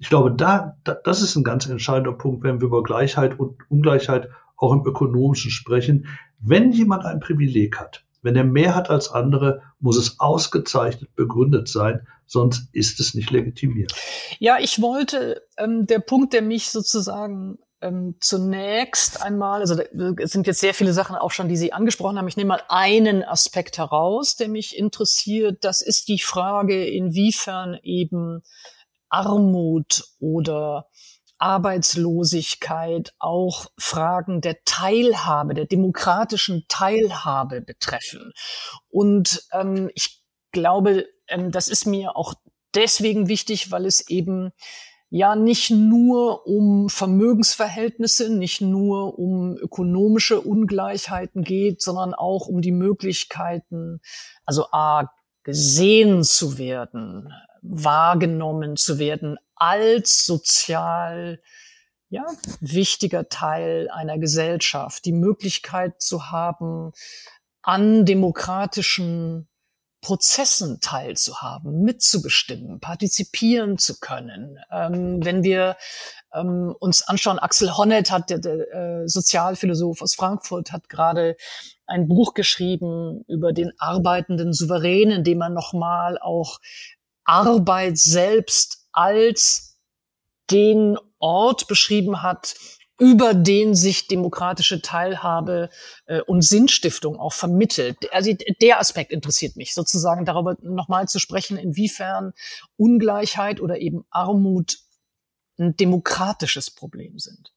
Ich 0.00 0.08
glaube, 0.08 0.32
da, 0.32 0.76
da, 0.82 0.94
das 0.94 1.22
ist 1.22 1.36
ein 1.36 1.44
ganz 1.44 1.66
entscheidender 1.66 2.12
Punkt, 2.12 2.42
wenn 2.42 2.60
wir 2.60 2.66
über 2.66 2.82
Gleichheit 2.82 3.38
und 3.38 3.58
Ungleichheit 3.68 4.28
auch 4.56 4.72
im 4.72 4.84
Ökonomischen 4.84 5.50
sprechen. 5.50 6.06
Wenn 6.40 6.72
jemand 6.72 7.04
ein 7.04 7.20
Privileg 7.20 7.78
hat, 7.78 8.04
wenn 8.22 8.34
er 8.34 8.44
mehr 8.44 8.74
hat 8.74 8.90
als 8.90 9.10
andere, 9.10 9.62
muss 9.78 9.96
es 9.96 10.18
ausgezeichnet 10.18 11.14
begründet 11.14 11.68
sein, 11.68 12.06
sonst 12.26 12.68
ist 12.72 12.98
es 12.98 13.14
nicht 13.14 13.30
legitimiert. 13.30 13.92
Ja, 14.38 14.58
ich 14.58 14.80
wollte, 14.80 15.42
ähm, 15.58 15.86
der 15.86 16.00
Punkt, 16.00 16.32
der 16.32 16.42
mich 16.42 16.70
sozusagen 16.70 17.58
ähm, 17.82 18.16
zunächst 18.20 19.22
einmal, 19.22 19.60
also 19.60 19.80
es 20.18 20.30
sind 20.32 20.46
jetzt 20.46 20.60
sehr 20.60 20.74
viele 20.74 20.92
Sachen 20.92 21.16
auch 21.16 21.30
schon, 21.30 21.48
die 21.48 21.56
Sie 21.56 21.72
angesprochen 21.72 22.18
haben. 22.18 22.28
Ich 22.28 22.36
nehme 22.36 22.48
mal 22.48 22.62
einen 22.68 23.22
Aspekt 23.24 23.78
heraus, 23.78 24.36
der 24.36 24.48
mich 24.48 24.76
interessiert. 24.78 25.64
Das 25.64 25.82
ist 25.82 26.08
die 26.08 26.20
Frage, 26.20 26.86
inwiefern 26.86 27.78
eben 27.82 28.42
Armut 29.10 30.04
oder 30.18 30.86
Arbeitslosigkeit 31.38 33.14
auch 33.18 33.66
Fragen 33.78 34.40
der 34.40 34.58
Teilhabe, 34.64 35.54
der 35.54 35.64
demokratischen 35.64 36.64
Teilhabe 36.68 37.62
betreffen. 37.62 38.32
Und 38.88 39.42
ähm, 39.52 39.90
ich 39.94 40.22
glaube, 40.52 41.06
ähm, 41.28 41.50
das 41.50 41.68
ist 41.68 41.86
mir 41.86 42.16
auch 42.16 42.34
deswegen 42.74 43.28
wichtig, 43.28 43.70
weil 43.70 43.86
es 43.86 44.08
eben 44.08 44.52
ja 45.08 45.34
nicht 45.34 45.70
nur 45.70 46.46
um 46.46 46.88
Vermögensverhältnisse, 46.88 48.28
nicht 48.28 48.60
nur 48.60 49.18
um 49.18 49.56
ökonomische 49.56 50.40
Ungleichheiten 50.40 51.42
geht, 51.42 51.82
sondern 51.82 52.14
auch 52.14 52.46
um 52.46 52.60
die 52.60 52.70
Möglichkeiten, 52.70 54.00
also 54.44 54.66
a 54.72 55.10
gesehen 55.42 56.22
zu 56.22 56.58
werden, 56.58 57.32
wahrgenommen 57.62 58.76
zu 58.76 58.98
werden 58.98 59.38
als 59.54 60.24
sozial 60.24 61.40
ja, 62.08 62.26
wichtiger 62.60 63.28
Teil 63.28 63.88
einer 63.90 64.18
Gesellschaft, 64.18 65.04
die 65.04 65.12
Möglichkeit 65.12 66.02
zu 66.02 66.30
haben, 66.30 66.92
an 67.62 68.04
demokratischen 68.04 69.48
Prozessen 70.02 70.80
teilzuhaben, 70.80 71.82
mitzubestimmen, 71.82 72.80
partizipieren 72.80 73.76
zu 73.76 74.00
können. 74.00 74.58
Ähm, 74.72 75.22
wenn 75.22 75.44
wir 75.44 75.76
ähm, 76.32 76.74
uns 76.80 77.02
anschauen, 77.02 77.38
Axel 77.38 77.76
Honneth 77.76 78.10
hat, 78.10 78.30
der, 78.30 78.38
der 78.38 78.74
äh, 79.02 79.08
Sozialphilosoph 79.08 80.00
aus 80.00 80.14
Frankfurt, 80.14 80.72
hat 80.72 80.88
gerade 80.88 81.36
ein 81.86 82.08
Buch 82.08 82.32
geschrieben 82.32 83.24
über 83.28 83.52
den 83.52 83.72
arbeitenden 83.78 84.54
Souverän, 84.54 85.10
in 85.10 85.24
dem 85.24 85.42
er 85.42 85.50
nochmal 85.50 86.18
auch 86.18 86.60
Arbeit 87.30 87.96
selbst 87.96 88.88
als 88.92 89.78
den 90.50 90.98
Ort 91.20 91.68
beschrieben 91.68 92.22
hat, 92.22 92.56
über 92.98 93.34
den 93.34 93.74
sich 93.74 94.08
demokratische 94.08 94.82
Teilhabe 94.82 95.70
äh, 96.06 96.20
und 96.22 96.42
Sinnstiftung 96.42 97.16
auch 97.16 97.32
vermittelt. 97.32 98.12
Also 98.12 98.34
der 98.60 98.80
Aspekt 98.80 99.12
interessiert 99.12 99.56
mich, 99.56 99.74
sozusagen 99.74 100.24
darüber 100.24 100.56
nochmal 100.60 101.08
zu 101.08 101.18
sprechen, 101.18 101.56
inwiefern 101.56 102.32
Ungleichheit 102.76 103.60
oder 103.60 103.78
eben 103.78 104.04
Armut 104.10 104.78
ein 105.58 105.76
demokratisches 105.76 106.70
Problem 106.70 107.18
sind. 107.18 107.52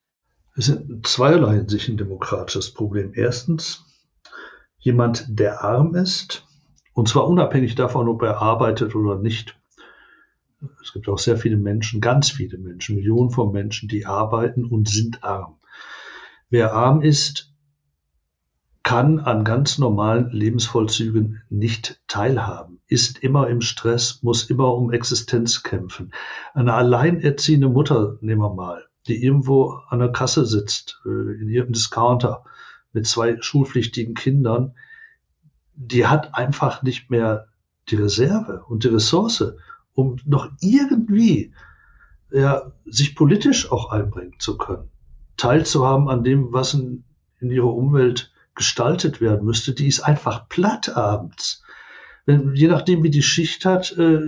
Es 0.55 0.67
sind 0.67 1.05
zweierlei 1.07 1.57
in 1.57 1.67
sich 1.67 1.89
ein 1.89 1.97
demokratisches 1.97 2.71
Problem. 2.71 3.13
Erstens, 3.15 3.83
jemand, 4.77 5.25
der 5.27 5.63
arm 5.63 5.95
ist, 5.95 6.45
und 6.93 7.09
zwar 7.09 7.27
unabhängig 7.27 7.73
davon, 7.75 8.07
ob 8.07 8.21
er 8.21 8.37
arbeitet 8.41 8.93
oder 8.93 9.17
nicht, 9.17 9.57
es 10.81 10.93
gibt 10.93 11.07
auch 11.09 11.19
sehr 11.19 11.37
viele 11.37 11.57
Menschen, 11.57 12.01
ganz 12.01 12.29
viele 12.29 12.57
Menschen, 12.57 12.95
Millionen 12.95 13.29
von 13.29 13.51
Menschen, 13.51 13.89
die 13.89 14.05
arbeiten 14.05 14.65
und 14.65 14.89
sind 14.89 15.23
arm. 15.23 15.59
Wer 16.49 16.73
arm 16.73 17.01
ist, 17.01 17.53
kann 18.83 19.19
an 19.19 19.45
ganz 19.45 19.77
normalen 19.77 20.29
Lebensvollzügen 20.31 21.41
nicht 21.49 22.01
teilhaben, 22.07 22.81
ist 22.87 23.23
immer 23.23 23.47
im 23.47 23.61
Stress, 23.61 24.21
muss 24.23 24.49
immer 24.49 24.73
um 24.75 24.91
Existenz 24.91 25.63
kämpfen. 25.63 26.11
Eine 26.53 26.73
alleinerziehende 26.73 27.69
Mutter, 27.69 28.17
nehmen 28.19 28.41
wir 28.41 28.53
mal, 28.53 28.85
die 29.07 29.23
irgendwo 29.23 29.79
an 29.87 29.99
der 29.99 30.11
Kasse 30.11 30.45
sitzt, 30.45 31.01
äh, 31.05 31.09
in 31.09 31.49
ihrem 31.49 31.71
Discounter 31.71 32.43
mit 32.91 33.07
zwei 33.07 33.41
schulpflichtigen 33.41 34.15
Kindern, 34.15 34.75
die 35.75 36.05
hat 36.05 36.35
einfach 36.35 36.83
nicht 36.83 37.09
mehr 37.09 37.47
die 37.89 37.95
Reserve 37.95 38.63
und 38.67 38.83
die 38.83 38.89
Ressource, 38.89 39.55
um 39.93 40.17
noch 40.25 40.49
irgendwie 40.61 41.53
ja, 42.31 42.71
sich 42.85 43.15
politisch 43.15 43.71
auch 43.71 43.91
einbringen 43.91 44.39
zu 44.39 44.57
können, 44.57 44.89
teilzuhaben 45.37 46.09
an 46.09 46.23
dem, 46.23 46.51
was 46.51 46.73
in, 46.73 47.03
in 47.39 47.51
ihrer 47.51 47.73
Umwelt 47.73 48.31
gestaltet 48.55 49.21
werden 49.21 49.45
müsste, 49.45 49.73
die 49.73 49.87
ist 49.87 50.01
einfach 50.01 50.47
platt 50.49 50.95
abends. 50.95 51.63
Wenn, 52.25 52.55
je 52.55 52.67
nachdem, 52.67 53.03
wie 53.03 53.09
die 53.09 53.23
Schicht 53.23 53.65
hat, 53.65 53.95
äh, 53.97 54.19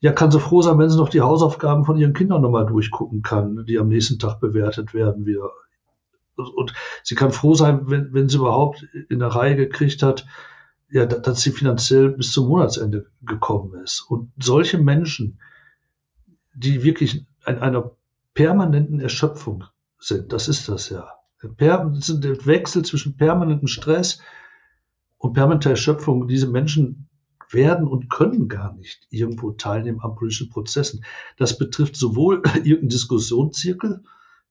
ja, 0.00 0.12
kann 0.12 0.30
sie 0.30 0.40
froh 0.40 0.62
sein, 0.62 0.78
wenn 0.78 0.90
sie 0.90 0.98
noch 0.98 1.08
die 1.08 1.20
Hausaufgaben 1.20 1.84
von 1.84 1.96
ihren 1.96 2.12
Kindern 2.12 2.42
nochmal 2.42 2.66
durchgucken 2.66 3.22
kann, 3.22 3.64
die 3.66 3.78
am 3.78 3.88
nächsten 3.88 4.18
Tag 4.18 4.40
bewertet 4.40 4.92
werden 4.92 5.24
wieder. 5.26 5.50
Und 6.36 6.74
sie 7.02 7.14
kann 7.14 7.32
froh 7.32 7.54
sein, 7.54 7.88
wenn, 7.88 8.12
wenn 8.12 8.28
sie 8.28 8.36
überhaupt 8.36 8.86
in 9.08 9.20
der 9.20 9.28
Reihe 9.28 9.56
gekriegt 9.56 10.02
hat, 10.02 10.26
ja, 10.90 11.06
dass 11.06 11.42
sie 11.42 11.50
finanziell 11.50 12.10
bis 12.10 12.32
zum 12.32 12.48
Monatsende 12.48 13.06
gekommen 13.22 13.82
ist. 13.82 14.02
Und 14.08 14.32
solche 14.38 14.78
Menschen, 14.78 15.40
die 16.54 16.82
wirklich 16.82 17.26
in 17.46 17.58
einer 17.58 17.92
permanenten 18.34 19.00
Erschöpfung 19.00 19.64
sind, 19.98 20.32
das 20.32 20.48
ist 20.48 20.68
das 20.68 20.90
ja. 20.90 21.08
Der 21.42 21.92
Wechsel 21.92 22.84
zwischen 22.84 23.16
permanentem 23.16 23.68
Stress 23.68 24.20
und 25.18 25.34
permanenter 25.34 25.70
Erschöpfung, 25.70 26.28
diese 26.28 26.48
Menschen 26.48 27.08
werden 27.50 27.86
und 27.86 28.10
können 28.10 28.48
gar 28.48 28.74
nicht 28.74 29.06
irgendwo 29.10 29.52
teilnehmen 29.52 30.00
an 30.00 30.16
politischen 30.16 30.48
Prozessen. 30.48 31.04
Das 31.36 31.58
betrifft 31.58 31.96
sowohl 31.96 32.42
irgendeinen 32.54 32.88
Diskussionszirkel, 32.88 34.02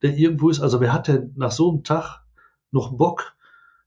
der 0.01 0.17
irgendwo 0.17 0.49
ist, 0.49 0.59
also 0.59 0.79
wer 0.79 0.93
hat 0.93 1.07
denn 1.07 1.33
nach 1.35 1.51
so 1.51 1.71
einem 1.71 1.83
Tag 1.83 2.23
noch 2.71 2.97
Bock, 2.97 3.34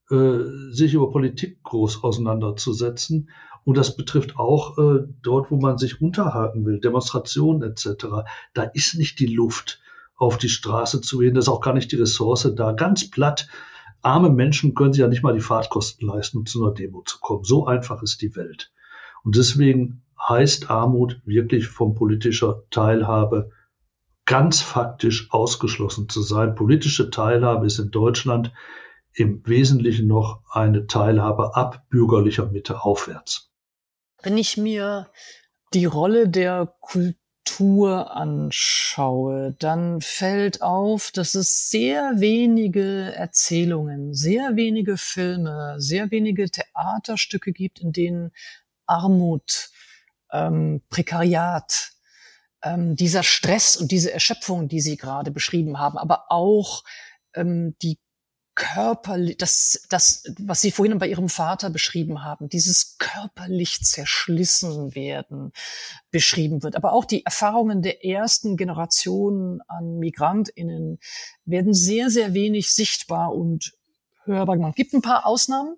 sich 0.08 0.94
über 0.94 1.10
Politik 1.10 1.62
groß 1.62 2.02
auseinanderzusetzen. 2.02 3.30
Und 3.64 3.76
das 3.76 3.96
betrifft 3.96 4.38
auch 4.38 4.78
äh, 4.78 5.06
dort, 5.22 5.50
wo 5.50 5.56
man 5.56 5.76
sich 5.76 6.00
unterhaken 6.00 6.64
will, 6.64 6.80
Demonstrationen 6.80 7.62
etc. 7.62 8.06
Da 8.54 8.62
ist 8.62 8.94
nicht 8.94 9.18
die 9.18 9.26
Luft, 9.26 9.80
auf 10.18 10.36
die 10.36 10.48
Straße 10.48 11.00
zu 11.00 11.18
gehen, 11.18 11.34
da 11.34 11.38
ist 11.38 11.48
auch 11.48 11.60
gar 11.60 11.74
nicht 11.74 11.92
die 11.92 11.96
Ressource 11.96 12.52
da. 12.54 12.72
Ganz 12.72 13.08
platt, 13.10 13.48
arme 14.02 14.30
Menschen 14.30 14.74
können 14.74 14.92
sich 14.92 15.00
ja 15.00 15.08
nicht 15.08 15.22
mal 15.22 15.34
die 15.34 15.40
Fahrtkosten 15.40 16.06
leisten, 16.06 16.38
um 16.38 16.46
zu 16.46 16.62
einer 16.62 16.74
Demo 16.74 17.02
zu 17.02 17.18
kommen. 17.20 17.44
So 17.44 17.66
einfach 17.66 18.02
ist 18.02 18.20
die 18.20 18.34
Welt. 18.36 18.72
Und 19.22 19.36
deswegen 19.36 20.02
heißt 20.28 20.70
Armut 20.70 21.20
wirklich 21.24 21.68
von 21.68 21.94
politischer 21.94 22.64
Teilhabe 22.70 23.50
ganz 24.26 24.60
faktisch 24.60 25.28
ausgeschlossen 25.30 26.08
zu 26.08 26.20
sein. 26.20 26.54
Politische 26.54 27.10
Teilhabe 27.10 27.66
ist 27.66 27.78
in 27.78 27.90
Deutschland 27.90 28.52
im 29.18 29.44
Wesentlichen 29.46 30.06
noch 30.06 30.42
eine 30.50 30.86
Teilhabe 30.86 31.56
ab 31.56 31.84
bürgerlicher 31.90 32.46
Mitte 32.46 32.82
aufwärts. 32.84 33.50
Wenn 34.22 34.38
ich 34.38 34.56
mir 34.56 35.10
die 35.74 35.86
Rolle 35.86 36.28
der 36.28 36.72
Kultur 36.80 38.14
anschaue, 38.14 39.56
dann 39.58 40.00
fällt 40.00 40.62
auf, 40.62 41.10
dass 41.10 41.34
es 41.34 41.68
sehr 41.68 42.12
wenige 42.16 43.12
Erzählungen, 43.14 44.14
sehr 44.14 44.54
wenige 44.54 44.96
Filme, 44.96 45.74
sehr 45.78 46.10
wenige 46.12 46.48
Theaterstücke 46.48 47.52
gibt, 47.52 47.80
in 47.80 47.92
denen 47.92 48.30
Armut, 48.86 49.70
ähm, 50.32 50.82
Prekariat, 50.90 51.90
ähm, 52.62 52.94
dieser 52.94 53.24
Stress 53.24 53.76
und 53.76 53.90
diese 53.90 54.12
Erschöpfung, 54.12 54.68
die 54.68 54.80
Sie 54.80 54.96
gerade 54.96 55.32
beschrieben 55.32 55.78
haben, 55.78 55.98
aber 55.98 56.30
auch 56.30 56.84
ähm, 57.34 57.76
die 57.82 57.98
körperlich, 58.58 59.36
das, 59.36 59.86
das, 59.88 60.24
was 60.40 60.60
Sie 60.60 60.72
vorhin 60.72 60.98
bei 60.98 61.06
Ihrem 61.06 61.28
Vater 61.28 61.70
beschrieben 61.70 62.24
haben, 62.24 62.48
dieses 62.48 62.98
körperlich 62.98 63.84
zerschlissen 63.84 64.96
werden 64.96 65.52
beschrieben 66.10 66.64
wird. 66.64 66.74
Aber 66.74 66.92
auch 66.92 67.04
die 67.04 67.24
Erfahrungen 67.24 67.82
der 67.82 68.04
ersten 68.04 68.56
Generationen 68.56 69.60
an 69.68 70.00
MigrantInnen 70.00 70.98
werden 71.44 71.72
sehr, 71.72 72.10
sehr 72.10 72.34
wenig 72.34 72.72
sichtbar 72.72 73.32
und 73.32 73.74
hörbar 74.24 74.56
gemacht. 74.56 74.72
Es 74.72 74.76
gibt 74.76 74.92
ein 74.92 75.02
paar 75.02 75.24
Ausnahmen 75.24 75.76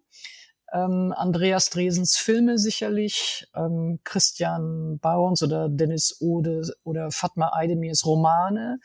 ähm, 0.73 1.13
Andreas 1.17 1.71
Dresens 1.71 2.17
Filme 2.17 2.59
sicherlich, 2.59 3.47
ähm, 3.55 4.01
Christian 4.05 4.99
Bauerns 4.99 5.43
oder 5.43 5.69
Dennis 5.69 6.17
Ode 6.21 6.63
oder 6.85 7.11
Fatma 7.11 7.51
Aydemirs 7.55 8.07
Romane. 8.07 8.79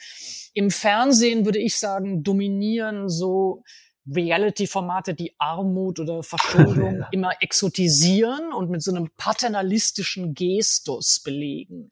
Im 0.53 0.71
Fernsehen 0.71 1.45
würde 1.45 1.59
ich 1.59 1.77
sagen, 1.77 2.23
dominieren 2.23 3.09
so 3.09 3.63
Reality-Formate, 4.07 5.15
die 5.15 5.35
Armut 5.39 5.99
oder 5.99 6.21
Verschuldung 6.21 6.99
ja. 6.99 7.07
immer 7.11 7.31
exotisieren 7.41 8.53
und 8.53 8.69
mit 8.69 8.83
so 8.83 8.91
einem 8.91 9.09
paternalistischen 9.17 10.33
Gestus 10.33 11.21
belegen. 11.23 11.91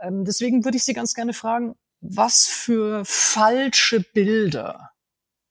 Ähm, 0.00 0.24
deswegen 0.24 0.64
würde 0.64 0.78
ich 0.78 0.84
Sie 0.84 0.94
ganz 0.94 1.14
gerne 1.14 1.32
fragen, 1.32 1.74
was 2.00 2.46
für 2.46 3.04
falsche 3.04 4.00
Bilder 4.00 4.90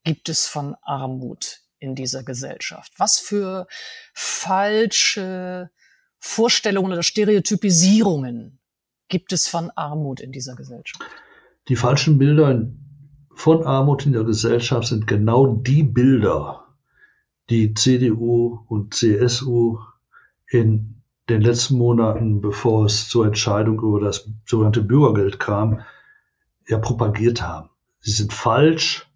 gibt 0.03 0.29
es 0.29 0.47
von 0.47 0.75
Armut 0.81 1.68
in 1.79 1.95
dieser 1.95 2.23
Gesellschaft? 2.23 2.93
Was 2.97 3.19
für 3.19 3.67
falsche 4.13 5.69
Vorstellungen 6.17 6.91
oder 6.91 7.03
Stereotypisierungen 7.03 8.59
gibt 9.07 9.33
es 9.33 9.47
von 9.47 9.71
Armut 9.75 10.19
in 10.19 10.31
dieser 10.31 10.55
Gesellschaft? 10.55 11.03
Die 11.67 11.75
falschen 11.75 12.17
Bilder 12.17 12.67
von 13.33 13.65
Armut 13.65 14.05
in 14.05 14.13
der 14.13 14.23
Gesellschaft 14.23 14.87
sind 14.87 15.07
genau 15.07 15.47
die 15.47 15.83
Bilder, 15.83 16.65
die 17.49 17.73
CDU 17.73 18.59
und 18.67 18.93
CSU 18.93 19.79
in 20.49 21.01
den 21.29 21.41
letzten 21.41 21.77
Monaten, 21.77 22.41
bevor 22.41 22.85
es 22.85 23.07
zur 23.07 23.25
Entscheidung 23.25 23.79
über 23.79 24.01
das 24.01 24.29
sogenannte 24.45 24.81
Bürgergeld 24.81 25.39
kam, 25.39 25.81
ja 26.67 26.79
propagiert 26.79 27.41
haben. 27.41 27.69
Sie 28.01 28.11
sind 28.11 28.33
falsch, 28.33 29.08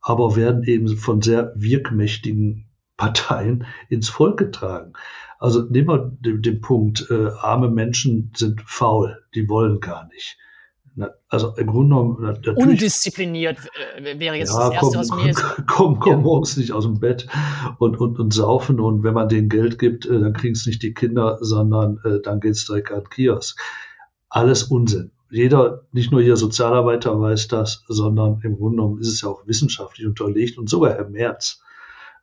aber 0.00 0.36
werden 0.36 0.64
eben 0.64 0.96
von 0.96 1.22
sehr 1.22 1.52
wirkmächtigen 1.56 2.66
Parteien 2.96 3.66
ins 3.88 4.08
Volk 4.08 4.38
getragen. 4.38 4.92
Also 5.38 5.62
nehmen 5.62 5.88
wir 5.88 6.12
den, 6.20 6.42
den 6.42 6.60
Punkt, 6.60 7.06
äh, 7.10 7.28
arme 7.40 7.70
Menschen 7.70 8.30
sind 8.36 8.60
faul, 8.66 9.22
die 9.34 9.48
wollen 9.48 9.80
gar 9.80 10.06
nicht. 10.08 10.36
Na, 10.96 11.08
also 11.28 11.54
im 11.56 11.68
Grunde 11.68 11.94
genommen 11.94 12.22
natürlich, 12.22 12.58
undiszipliniert 12.58 13.58
äh, 13.96 14.18
wäre 14.18 14.34
jetzt 14.34 14.52
ja, 14.52 14.70
das 14.70 14.74
erste, 14.74 14.90
komm, 14.90 15.00
was 15.00 15.10
mir 15.10 15.26
jetzt 15.26 15.44
komm, 15.66 16.00
komm 16.00 16.12
ja. 16.12 16.18
morgens 16.18 16.56
nicht 16.56 16.72
aus 16.72 16.84
dem 16.84 16.98
Bett 16.98 17.28
und, 17.78 17.98
und, 17.98 18.18
und 18.18 18.34
saufen 18.34 18.80
und 18.80 19.02
wenn 19.02 19.14
man 19.14 19.28
denen 19.28 19.48
Geld 19.48 19.78
gibt, 19.78 20.04
äh, 20.04 20.20
dann 20.20 20.32
kriegen 20.32 20.54
es 20.54 20.66
nicht 20.66 20.82
die 20.82 20.92
Kinder, 20.92 21.38
sondern 21.40 22.00
äh, 22.04 22.20
dann 22.20 22.40
geht's 22.40 22.66
direkt 22.66 22.90
an 22.90 23.04
Kiosk. 23.08 23.58
Alles 24.28 24.64
Unsinn 24.64 25.12
jeder, 25.30 25.82
nicht 25.92 26.10
nur 26.10 26.22
hier 26.22 26.36
Sozialarbeiter 26.36 27.18
weiß 27.20 27.48
das, 27.48 27.84
sondern 27.88 28.40
im 28.42 28.56
Grunde 28.56 28.76
genommen 28.76 29.00
ist 29.00 29.08
es 29.08 29.22
ja 29.22 29.28
auch 29.28 29.46
wissenschaftlich 29.46 30.06
unterlegt 30.06 30.58
und 30.58 30.68
sogar 30.68 30.94
Herr 30.94 31.08
Merz 31.08 31.62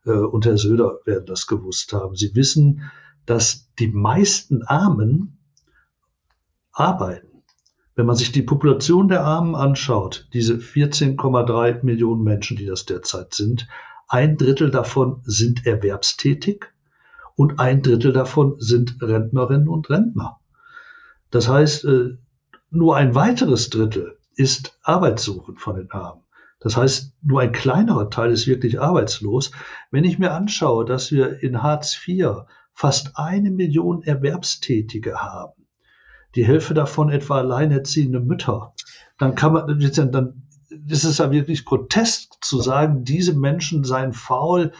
äh, 0.04 0.10
und 0.10 0.44
Herr 0.46 0.58
Söder 0.58 0.98
werden 1.04 1.26
das 1.26 1.46
gewusst 1.46 1.92
haben. 1.92 2.16
Sie 2.16 2.34
wissen, 2.34 2.90
dass 3.26 3.68
die 3.78 3.88
meisten 3.88 4.62
Armen 4.62 5.38
arbeiten. 6.72 7.42
Wenn 7.94 8.06
man 8.06 8.16
sich 8.16 8.30
die 8.30 8.42
Population 8.42 9.08
der 9.08 9.24
Armen 9.24 9.54
anschaut, 9.54 10.28
diese 10.32 10.54
14,3 10.54 11.84
Millionen 11.84 12.22
Menschen, 12.22 12.56
die 12.56 12.66
das 12.66 12.86
derzeit 12.86 13.34
sind, 13.34 13.66
ein 14.06 14.36
Drittel 14.36 14.70
davon 14.70 15.20
sind 15.24 15.66
erwerbstätig 15.66 16.66
und 17.34 17.58
ein 17.58 17.82
Drittel 17.82 18.12
davon 18.12 18.56
sind 18.58 19.02
Rentnerinnen 19.02 19.68
und 19.68 19.90
Rentner. 19.90 20.38
Das 21.30 21.48
heißt, 21.48 21.84
äh, 21.84 22.16
nur 22.70 22.96
ein 22.96 23.14
weiteres 23.14 23.70
Drittel 23.70 24.18
ist 24.34 24.78
arbeitssuchend 24.82 25.60
von 25.60 25.76
den 25.76 25.90
Armen. 25.90 26.22
Das 26.60 26.76
heißt, 26.76 27.14
nur 27.22 27.40
ein 27.40 27.52
kleinerer 27.52 28.10
Teil 28.10 28.32
ist 28.32 28.46
wirklich 28.46 28.80
arbeitslos. 28.80 29.52
Wenn 29.90 30.04
ich 30.04 30.18
mir 30.18 30.32
anschaue, 30.32 30.84
dass 30.84 31.12
wir 31.12 31.42
in 31.42 31.62
Hartz 31.62 31.98
IV 32.06 32.44
fast 32.72 33.12
eine 33.16 33.50
Million 33.50 34.02
Erwerbstätige 34.02 35.16
haben, 35.16 35.66
die 36.34 36.44
Hälfte 36.44 36.74
davon 36.74 37.10
etwa 37.10 37.38
alleinerziehende 37.38 38.20
Mütter, 38.20 38.74
dann 39.18 39.34
kann 39.34 39.52
man, 39.52 39.80
dann 40.12 40.42
ist 40.88 41.04
es 41.04 41.18
ja 41.18 41.30
wirklich 41.30 41.64
grotesk 41.64 42.34
zu 42.40 42.60
sagen, 42.60 43.04
diese 43.04 43.34
Menschen 43.34 43.84
seien 43.84 44.12
faul, 44.12 44.72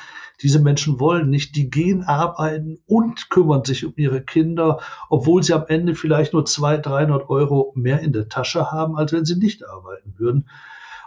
diese 0.43 0.61
Menschen 0.61 1.01
wollen 1.01 1.31
nicht, 1.31 1.57
die 1.57 1.69
gehen 1.69 2.05
arbeiten 2.05 2.79
und 2.87 3.29
kümmern 3.31 3.65
sich 3.65 3.85
um 3.85 3.93
ihre 3.97 4.23
Kinder, 4.23 4.81
obwohl 5.09 5.43
sie 5.43 5.55
am 5.55 5.67
Ende 5.69 5.95
vielleicht 5.95 6.33
nur 6.33 6.45
200, 6.45 6.87
300 6.87 7.29
Euro 7.29 7.73
mehr 7.75 8.01
in 8.01 8.13
der 8.13 8.29
Tasche 8.29 8.71
haben, 8.71 8.97
als 8.97 9.13
wenn 9.13 9.25
sie 9.25 9.37
nicht 9.37 9.67
arbeiten 9.67 10.15
würden. 10.17 10.49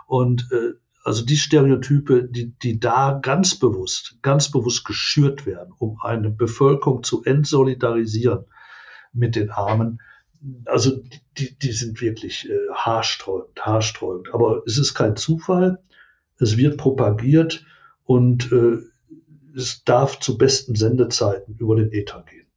Und 0.05 0.49
äh, 0.51 0.73
also 1.03 1.25
die 1.25 1.37
Stereotype, 1.37 2.27
die, 2.29 2.51
die 2.59 2.79
da 2.79 3.19
ganz 3.21 3.57
bewusst, 3.57 4.17
ganz 4.21 4.51
bewusst 4.51 4.85
geschürt 4.85 5.45
werden, 5.45 5.73
um 5.77 5.97
eine 6.01 6.29
Bevölkerung 6.29 7.03
zu 7.03 7.23
entsolidarisieren 7.23 8.45
mit 9.13 9.35
den 9.35 9.49
Armen, 9.49 10.01
also 10.65 11.01
die, 11.37 11.57
die 11.57 11.71
sind 11.71 12.01
wirklich 12.01 12.49
äh, 12.49 12.53
haarsträubend, 12.73 13.65
haarsträubend. 13.65 14.33
Aber 14.33 14.63
es 14.65 14.77
ist 14.77 14.93
kein 14.93 15.15
Zufall, 15.15 15.79
es 16.37 16.57
wird 16.57 16.77
propagiert 16.77 17.65
und 18.03 18.51
äh, 18.51 18.79
es 19.55 19.83
darf 19.83 20.19
zu 20.19 20.37
besten 20.37 20.75
Sendezeiten 20.75 21.55
über 21.57 21.75
den 21.75 21.91
Ether 21.91 22.23
gehen. 22.23 22.47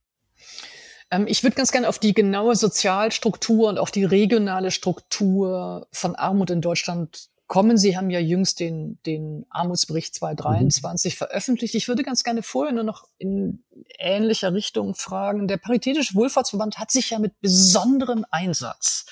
Ähm, 1.10 1.26
ich 1.28 1.42
würde 1.42 1.56
ganz 1.56 1.72
gerne 1.72 1.88
auf 1.88 1.98
die 1.98 2.14
genaue 2.14 2.56
Sozialstruktur 2.56 3.68
und 3.68 3.78
auch 3.78 3.90
die 3.90 4.04
regionale 4.04 4.70
Struktur 4.70 5.86
von 5.92 6.14
Armut 6.16 6.50
in 6.50 6.60
Deutschland 6.60 7.28
kommen. 7.46 7.76
Sie 7.76 7.96
haben 7.96 8.10
ja 8.10 8.20
jüngst 8.20 8.60
den, 8.60 8.98
den 9.06 9.46
Armutsbericht 9.50 10.14
2023 10.14 11.14
mhm. 11.14 11.16
veröffentlicht. 11.16 11.74
Ich 11.74 11.88
würde 11.88 12.02
ganz 12.02 12.24
gerne 12.24 12.42
vorher 12.42 12.72
nur 12.72 12.84
noch 12.84 13.06
in 13.18 13.64
ähnlicher 13.98 14.52
Richtung 14.54 14.94
fragen. 14.94 15.46
Der 15.46 15.58
Paritätische 15.58 16.14
Wohlfahrtsverband 16.14 16.78
hat 16.78 16.90
sich 16.90 17.10
ja 17.10 17.18
mit 17.18 17.40
besonderem 17.40 18.24
Einsatz 18.30 19.06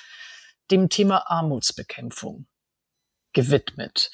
dem 0.71 0.89
Thema 0.89 1.29
Armutsbekämpfung 1.29 2.47
gewidmet 3.33 4.11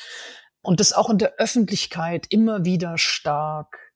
und 0.61 0.79
das 0.79 0.93
auch 0.93 1.09
in 1.09 1.17
der 1.17 1.35
Öffentlichkeit 1.35 2.27
immer 2.29 2.65
wieder 2.65 2.97
stark, 2.97 3.93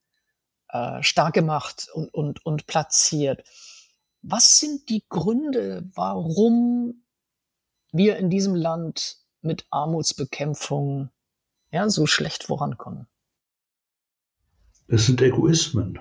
äh, 0.69 1.01
stark 1.03 1.33
gemacht 1.33 1.89
und, 1.93 2.13
und, 2.13 2.45
und 2.45 2.67
platziert. 2.67 3.43
Was 4.21 4.59
sind 4.59 4.89
die 4.89 5.03
Gründe, 5.09 5.89
warum 5.93 7.03
wir 7.91 8.17
in 8.17 8.29
diesem 8.29 8.55
Land 8.55 9.17
mit 9.41 9.65
Armutsbekämpfung 9.69 11.09
ja, 11.71 11.89
so 11.89 12.05
schlecht 12.05 12.45
vorankommen? 12.45 13.07
Das 14.87 15.05
sind 15.05 15.21
Egoismen. 15.21 15.99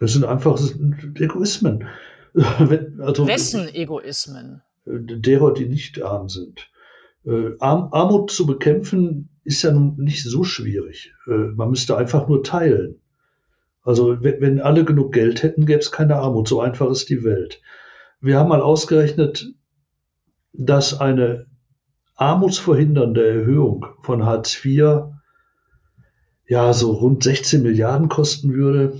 Das 0.00 0.12
sind 0.12 0.24
einfach 0.24 0.60
Egoismen. 1.14 1.86
also, 2.34 3.26
Wessen 3.26 3.68
Egoismen? 3.72 4.62
Derer, 4.86 5.54
die 5.54 5.66
nicht 5.66 6.02
arm 6.02 6.28
sind. 6.28 6.68
Äh, 7.26 7.52
Armut 7.58 8.30
zu 8.30 8.46
bekämpfen 8.46 9.30
ist 9.44 9.62
ja 9.62 9.72
nun 9.72 9.96
nicht 9.96 10.24
so 10.24 10.44
schwierig. 10.44 11.14
Äh, 11.26 11.52
man 11.54 11.70
müsste 11.70 11.96
einfach 11.96 12.28
nur 12.28 12.42
teilen. 12.42 13.00
Also 13.82 14.22
wenn 14.22 14.60
alle 14.60 14.84
genug 14.84 15.12
Geld 15.12 15.42
hätten, 15.42 15.66
gäbe 15.66 15.80
es 15.80 15.92
keine 15.92 16.16
Armut. 16.16 16.48
So 16.48 16.60
einfach 16.60 16.90
ist 16.90 17.10
die 17.10 17.22
Welt. 17.22 17.60
Wir 18.20 18.38
haben 18.38 18.48
mal 18.48 18.62
ausgerechnet, 18.62 19.52
dass 20.54 20.98
eine 20.98 21.46
armutsverhindernde 22.14 23.26
Erhöhung 23.26 23.86
von 24.02 24.24
Hartz 24.24 24.64
IV 24.64 25.10
ja 26.46 26.72
so 26.72 26.92
rund 26.92 27.22
16 27.22 27.62
Milliarden 27.62 28.08
kosten 28.08 28.54
würde. 28.54 28.98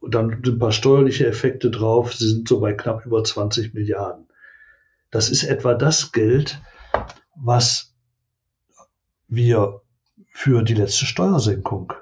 Und 0.00 0.14
dann 0.14 0.30
sind 0.30 0.48
ein 0.48 0.58
paar 0.58 0.72
steuerliche 0.72 1.26
Effekte 1.26 1.70
drauf. 1.70 2.14
Sie 2.14 2.28
sind 2.28 2.48
so 2.48 2.60
bei 2.60 2.72
knapp 2.72 3.06
über 3.06 3.22
20 3.22 3.74
Milliarden. 3.74 4.26
Das 5.10 5.30
ist 5.30 5.44
etwa 5.44 5.74
das 5.74 6.12
Geld, 6.12 6.60
was 7.40 7.94
wir 9.28 9.82
für 10.32 10.62
die 10.62 10.74
letzte 10.74 11.06
Steuersenkung 11.06 11.92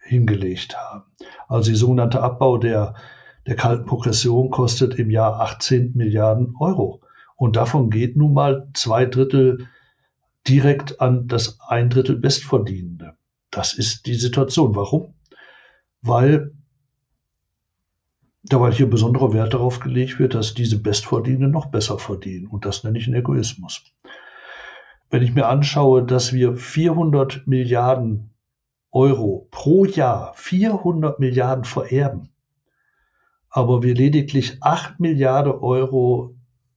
hingelegt 0.00 0.76
haben. 0.76 1.04
Also 1.48 1.70
die 1.70 1.76
sogenannte 1.76 2.22
Abbau 2.22 2.58
der, 2.58 2.94
der 3.46 3.56
kalten 3.56 3.86
Progression 3.86 4.50
kostet 4.50 4.94
im 4.98 5.10
Jahr 5.10 5.40
18 5.40 5.92
Milliarden 5.94 6.54
Euro. 6.58 7.02
Und 7.36 7.56
davon 7.56 7.90
geht 7.90 8.16
nun 8.16 8.34
mal 8.34 8.68
zwei 8.74 9.06
Drittel 9.06 9.68
direkt 10.46 11.00
an 11.00 11.28
das 11.28 11.60
ein 11.60 11.90
Drittel 11.90 12.16
Bestverdienende. 12.16 13.16
Das 13.50 13.74
ist 13.74 14.06
die 14.06 14.14
Situation. 14.14 14.74
Warum? 14.74 15.14
Weil 16.02 16.52
dabei 18.42 18.72
hier 18.72 18.88
besonderer 18.88 19.32
Wert 19.32 19.54
darauf 19.54 19.80
gelegt 19.80 20.18
wird, 20.18 20.34
dass 20.34 20.54
diese 20.54 20.80
Bestverdienenden 20.80 21.50
noch 21.50 21.66
besser 21.66 21.98
verdienen. 21.98 22.46
Und 22.46 22.64
das 22.64 22.84
nenne 22.84 22.98
ich 22.98 23.06
einen 23.06 23.16
Egoismus. 23.16 23.84
Wenn 25.10 25.22
ich 25.22 25.34
mir 25.34 25.46
anschaue, 25.48 26.04
dass 26.04 26.32
wir 26.32 26.56
400 26.56 27.46
Milliarden 27.46 28.30
Euro 28.90 29.48
pro 29.50 29.84
Jahr, 29.84 30.32
400 30.34 31.18
Milliarden 31.18 31.64
vererben, 31.64 32.30
aber 33.50 33.82
wir 33.82 33.94
lediglich 33.94 34.58
8 34.62 35.00
Milliarden 35.00 35.52
Euro 35.52 36.34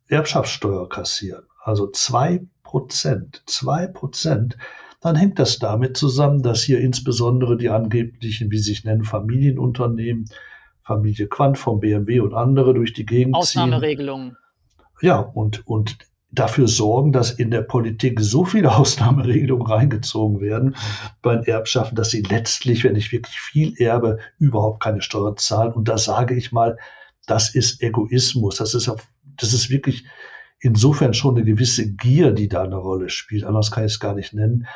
Erbschaftssteuer 0.08 0.88
kassieren, 0.90 1.44
also 1.64 1.88
zwei 1.88 2.42
Prozent, 2.64 3.44
zwei 3.46 3.88
Prozent, 3.88 4.58
dann 5.02 5.16
hängt 5.16 5.40
das 5.40 5.60
damit 5.60 5.98
zusammen, 5.98 6.44
dass 6.44 6.62
hier 6.62 6.80
insbesondere 6.80 7.58
die 7.58 7.70
angeblichen, 7.70 8.52
wie 8.52 8.58
sie 8.58 8.72
sich 8.72 8.86
nennen, 8.86 9.04
Familienunternehmen, 9.04 10.30
Familie 10.84 11.28
Quant 11.28 11.58
vom 11.58 11.80
BMW 11.80 12.20
und 12.20 12.34
andere 12.34 12.74
durch 12.74 12.94
die 12.94 13.06
Gegend 13.06 13.36
Ausnahmeregelungen. 13.36 14.38
Ja, 15.02 15.20
und, 15.20 15.66
und 15.68 15.98
dafür 16.32 16.68
sorgen, 16.68 17.12
dass 17.12 17.32
in 17.32 17.52
der 17.52 17.62
Politik 17.62 18.20
so 18.22 18.46
viele 18.46 18.76
Ausnahmeregelungen 18.76 19.68
reingezogen 19.68 20.40
werden 20.40 20.76
bei 21.22 21.36
Erbschaften, 21.36 21.96
dass 21.96 22.10
sie 22.10 22.22
letztlich, 22.22 22.84
wenn 22.84 22.96
ich 22.96 23.12
wirklich 23.12 23.40
viel 23.40 23.76
erbe, 23.78 24.20
überhaupt 24.40 24.82
keine 24.82 25.02
Steuern 25.02 25.38
zahlen. 25.38 25.74
Und 25.74 25.88
da 25.88 25.98
sage 25.98 26.36
ich 26.36 26.52
mal, 26.52 26.78
das 27.28 27.54
ist 27.54 27.82
Egoismus. 27.82 28.58
Das 28.58 28.74
ist, 28.74 28.92
das 29.38 29.54
ist 29.54 29.70
wirklich 29.70 30.06
insofern 30.60 31.14
schon 31.14 31.36
eine 31.36 31.46
gewisse 31.46 31.92
Gier, 31.92 32.32
die 32.32 32.48
da 32.48 32.64
eine 32.64 32.78
Rolle 32.78 33.10
spielt. 33.10 33.44
Anders 33.44 33.72
kann 33.72 33.86
ich 33.86 33.94
es 33.94 34.00
gar 34.00 34.16
nicht 34.16 34.34
nennen, 34.34 34.68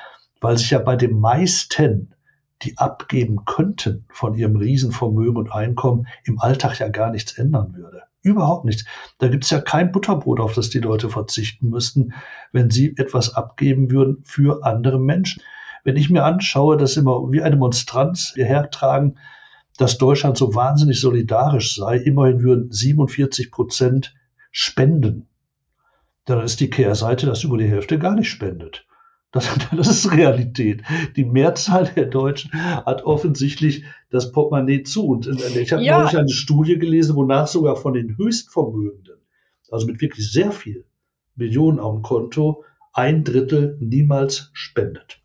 weil 0.42 0.58
sich 0.58 0.72
ja 0.72 0.80
bei 0.80 0.96
den 0.96 1.20
meisten, 1.20 2.15
die 2.64 2.78
abgeben 2.78 3.46
könnten 3.46 4.06
von 4.10 4.36
ihrem 4.36 4.56
Riesenvermögen 4.56 5.38
und 5.38 5.52
Einkommen, 5.52 6.08
im 6.24 6.40
Alltag 6.40 6.80
ja 6.80 6.88
gar 6.88 7.12
nichts 7.12 7.38
ändern 7.38 7.76
würde. 7.76 8.04
Überhaupt 8.22 8.66
nichts. 8.66 8.86
Da 9.20 9.28
gibt 9.28 9.44
es 9.44 9.50
ja 9.50 9.62
kein 9.62 9.92
Butterbrot, 9.92 10.40
auf 10.40 10.54
das 10.54 10.70
die 10.70 10.80
Leute 10.80 11.10
verzichten 11.10 11.70
müssten, 11.70 12.14
wenn 12.52 12.70
sie 12.72 12.96
etwas 12.98 13.36
abgeben 13.36 13.92
würden 13.92 14.24
für 14.26 14.64
andere 14.64 15.00
Menschen. 15.00 15.44
Wenn 15.84 15.98
ich 15.98 16.10
mir 16.10 16.24
anschaue, 16.24 16.78
dass 16.78 16.98
immer 16.98 17.32
wie 17.32 17.44
eine 17.44 17.58
Monstranz 17.58 18.32
hierher 18.34 18.72
tragen, 18.72 19.18
dass 19.78 19.98
Deutschland 19.98 20.38
so 20.38 20.56
wahnsinnig 20.56 21.00
solidarisch 21.00 21.76
sei, 21.76 21.98
immerhin 21.98 22.42
würden 22.42 22.72
47 22.72 23.52
Prozent 23.52 24.16
spenden 24.52 25.28
dann 26.26 26.44
ist 26.44 26.60
die 26.60 26.70
Kehrseite, 26.70 27.28
dass 27.28 27.44
über 27.44 27.58
die 27.58 27.70
Hälfte 27.70 28.00
gar 28.00 28.16
nicht 28.16 28.30
spendet. 28.30 28.86
Das, 29.36 29.50
das 29.76 29.88
ist 29.90 30.12
Realität. 30.12 30.82
Die 31.16 31.26
Mehrzahl 31.26 31.92
der 31.94 32.06
Deutschen 32.06 32.52
hat 32.54 33.04
offensichtlich 33.04 33.84
das 34.10 34.32
Portemonnaie 34.32 34.84
zu. 34.84 35.06
Und 35.06 35.28
ich 35.28 35.72
habe 35.72 35.84
ja. 35.84 36.00
neulich 36.00 36.18
eine 36.18 36.30
Studie 36.30 36.80
gelesen, 36.80 37.16
wonach 37.16 37.48
sogar 37.48 37.76
von 37.76 37.94
den 37.94 38.18
Höchstvermögenden, 38.18 39.18
also 39.70 39.86
mit 39.86 40.02
wirklich 40.02 40.32
sehr 40.32 40.52
viel 40.52 40.86
Millionen 41.36 41.80
auf 41.80 41.96
dem 41.96 42.02
Konto, 42.02 42.64
ein 42.94 43.26
Drittel 43.26 43.78
niemals 43.82 44.52
spendet. 44.54 45.20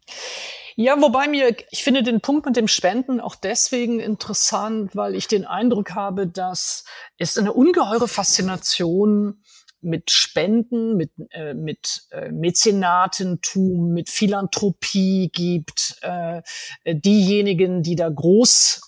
Ja, 0.74 1.00
wobei 1.00 1.28
mir, 1.28 1.54
ich 1.70 1.84
finde 1.84 2.02
den 2.02 2.20
Punkt 2.20 2.46
mit 2.46 2.56
dem 2.56 2.66
Spenden 2.66 3.20
auch 3.20 3.36
deswegen 3.36 4.00
interessant, 4.00 4.96
weil 4.96 5.14
ich 5.14 5.28
den 5.28 5.44
Eindruck 5.44 5.94
habe, 5.94 6.26
dass 6.26 6.84
es 7.16 7.38
eine 7.38 7.52
ungeheure 7.52 8.08
Faszination 8.08 9.42
mit 9.82 10.10
Spenden, 10.10 10.96
mit, 10.96 11.10
äh, 11.30 11.54
mit 11.54 12.02
äh, 12.10 12.30
Mäzenatentum, 12.30 13.92
mit 13.92 14.10
Philanthropie 14.10 15.30
gibt. 15.32 15.98
Äh, 16.02 16.42
diejenigen, 16.86 17.82
die 17.82 17.96
da 17.96 18.08
groß 18.08 18.80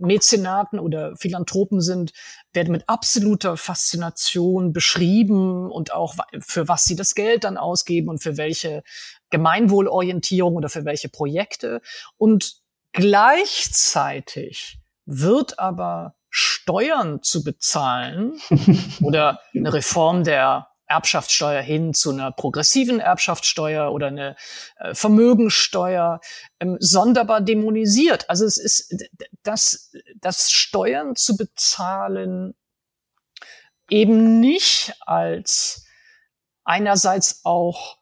Mäzenaten 0.00 0.78
oder 0.78 1.14
Philanthropen 1.16 1.80
sind, 1.80 2.12
werden 2.52 2.72
mit 2.72 2.88
absoluter 2.88 3.56
Faszination 3.56 4.72
beschrieben 4.72 5.70
und 5.70 5.92
auch 5.92 6.14
für 6.40 6.68
was 6.68 6.84
sie 6.84 6.96
das 6.96 7.14
Geld 7.14 7.44
dann 7.44 7.56
ausgeben 7.56 8.08
und 8.08 8.22
für 8.22 8.36
welche 8.36 8.82
Gemeinwohlorientierung 9.30 10.56
oder 10.56 10.68
für 10.68 10.84
welche 10.84 11.08
Projekte. 11.08 11.80
Und 12.16 12.60
gleichzeitig 12.92 14.78
wird 15.04 15.58
aber 15.58 16.14
Steuern 16.30 17.22
zu 17.22 17.42
bezahlen 17.44 18.40
oder 19.02 19.40
eine 19.54 19.72
Reform 19.72 20.24
der 20.24 20.68
Erbschaftssteuer 20.86 21.62
hin 21.62 21.94
zu 21.94 22.10
einer 22.10 22.32
progressiven 22.32 22.98
Erbschaftssteuer 22.98 23.92
oder 23.92 24.08
eine 24.08 24.36
äh, 24.76 24.94
Vermögensteuer 24.94 26.20
ähm, 26.58 26.76
sonderbar 26.80 27.40
dämonisiert. 27.40 28.28
Also 28.28 28.44
es 28.44 28.56
ist 28.56 28.94
das, 29.44 29.92
das 30.16 30.50
Steuern 30.50 31.14
zu 31.14 31.36
bezahlen 31.36 32.54
eben 33.88 34.40
nicht 34.40 34.94
als 35.00 35.84
einerseits 36.64 37.44
auch 37.44 37.98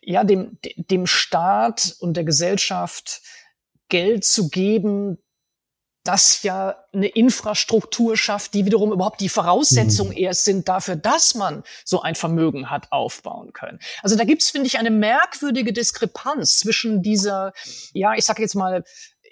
ja 0.00 0.24
dem 0.24 0.58
dem 0.76 1.06
Staat 1.06 1.96
und 2.00 2.16
der 2.16 2.24
Gesellschaft 2.24 3.22
Geld 3.88 4.24
zu 4.24 4.48
geben, 4.48 5.18
das 6.06 6.42
ja 6.42 6.76
eine 6.92 7.08
Infrastruktur 7.08 8.16
schafft, 8.16 8.54
die 8.54 8.64
wiederum 8.64 8.92
überhaupt 8.92 9.20
die 9.20 9.28
Voraussetzung 9.28 10.08
mhm. 10.08 10.16
erst 10.16 10.44
sind 10.44 10.68
dafür, 10.68 10.96
dass 10.96 11.34
man 11.34 11.62
so 11.84 12.02
ein 12.02 12.14
Vermögen 12.14 12.70
hat 12.70 12.92
aufbauen 12.92 13.52
können. 13.52 13.78
Also 14.02 14.16
da 14.16 14.24
gibt's, 14.24 14.50
finde 14.50 14.66
ich, 14.66 14.78
eine 14.78 14.90
merkwürdige 14.90 15.72
Diskrepanz 15.72 16.58
zwischen 16.58 17.02
dieser, 17.02 17.52
ja, 17.92 18.14
ich 18.14 18.24
sage 18.24 18.42
jetzt 18.42 18.54
mal, 18.54 18.84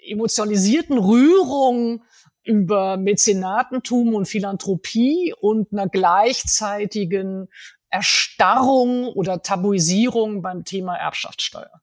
emotionalisierten 0.07 0.97
Rührung 0.97 2.03
über 2.43 2.97
Mäzenatentum 2.97 4.13
und 4.13 4.27
Philanthropie 4.27 5.33
und 5.39 5.73
einer 5.73 5.89
gleichzeitigen 5.89 7.47
Erstarrung 7.89 9.07
oder 9.07 9.41
Tabuisierung 9.41 10.41
beim 10.41 10.63
Thema 10.63 10.95
Erbschaftssteuer. 10.95 11.81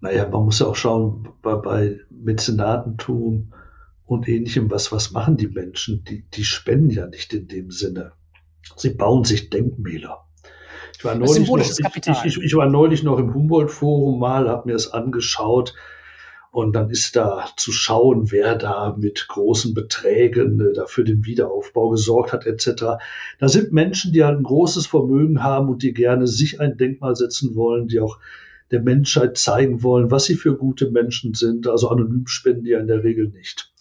Naja, 0.00 0.28
man 0.28 0.44
muss 0.44 0.58
ja 0.58 0.66
auch 0.66 0.76
schauen, 0.76 1.28
bei, 1.42 1.54
bei 1.54 2.00
Mäzenatentum 2.10 3.52
und 4.06 4.28
ähnlichem, 4.28 4.70
was, 4.70 4.92
was 4.92 5.12
machen 5.12 5.36
die 5.36 5.48
Menschen? 5.48 6.04
Die, 6.04 6.24
die 6.34 6.44
spenden 6.44 6.90
ja 6.90 7.06
nicht 7.06 7.32
in 7.32 7.48
dem 7.48 7.70
Sinne. 7.70 8.12
Sie 8.76 8.90
bauen 8.90 9.24
sich 9.24 9.50
Denkmäler. 9.50 10.26
Ich 10.96 11.04
war 11.04 11.14
neulich, 11.14 11.48
noch, 11.48 11.58
ich, 11.58 12.24
ich, 12.24 12.42
ich, 12.42 12.54
war 12.54 12.68
neulich 12.68 13.02
noch 13.02 13.18
im 13.18 13.34
Humboldt-Forum 13.34 14.18
mal, 14.18 14.48
habe 14.48 14.68
mir 14.68 14.72
das 14.74 14.92
angeschaut 14.92 15.74
und 16.54 16.76
dann 16.76 16.88
ist 16.88 17.16
da 17.16 17.46
zu 17.56 17.72
schauen, 17.72 18.30
wer 18.30 18.54
da 18.54 18.94
mit 18.96 19.26
großen 19.26 19.74
Beträgen 19.74 20.60
äh, 20.60 20.72
dafür 20.72 21.02
den 21.02 21.24
Wiederaufbau 21.24 21.88
gesorgt 21.90 22.32
hat, 22.32 22.46
etc. 22.46 22.84
Da 23.40 23.48
sind 23.48 23.72
Menschen, 23.72 24.12
die 24.12 24.22
halt 24.22 24.38
ein 24.38 24.44
großes 24.44 24.86
Vermögen 24.86 25.42
haben 25.42 25.68
und 25.68 25.82
die 25.82 25.92
gerne 25.92 26.28
sich 26.28 26.60
ein 26.60 26.76
Denkmal 26.76 27.16
setzen 27.16 27.56
wollen, 27.56 27.88
die 27.88 28.00
auch 28.00 28.18
der 28.70 28.80
Menschheit 28.80 29.36
zeigen 29.36 29.82
wollen, 29.82 30.10
was 30.10 30.24
sie 30.24 30.34
für 30.34 30.56
gute 30.56 30.90
Menschen 30.90 31.34
sind. 31.34 31.66
Also 31.66 31.88
anonym 31.88 32.26
spenden 32.26 32.64
die 32.64 32.70
ja 32.70 32.80
in 32.80 32.86
der 32.86 33.04
Regel 33.04 33.28
nicht. 33.28 33.72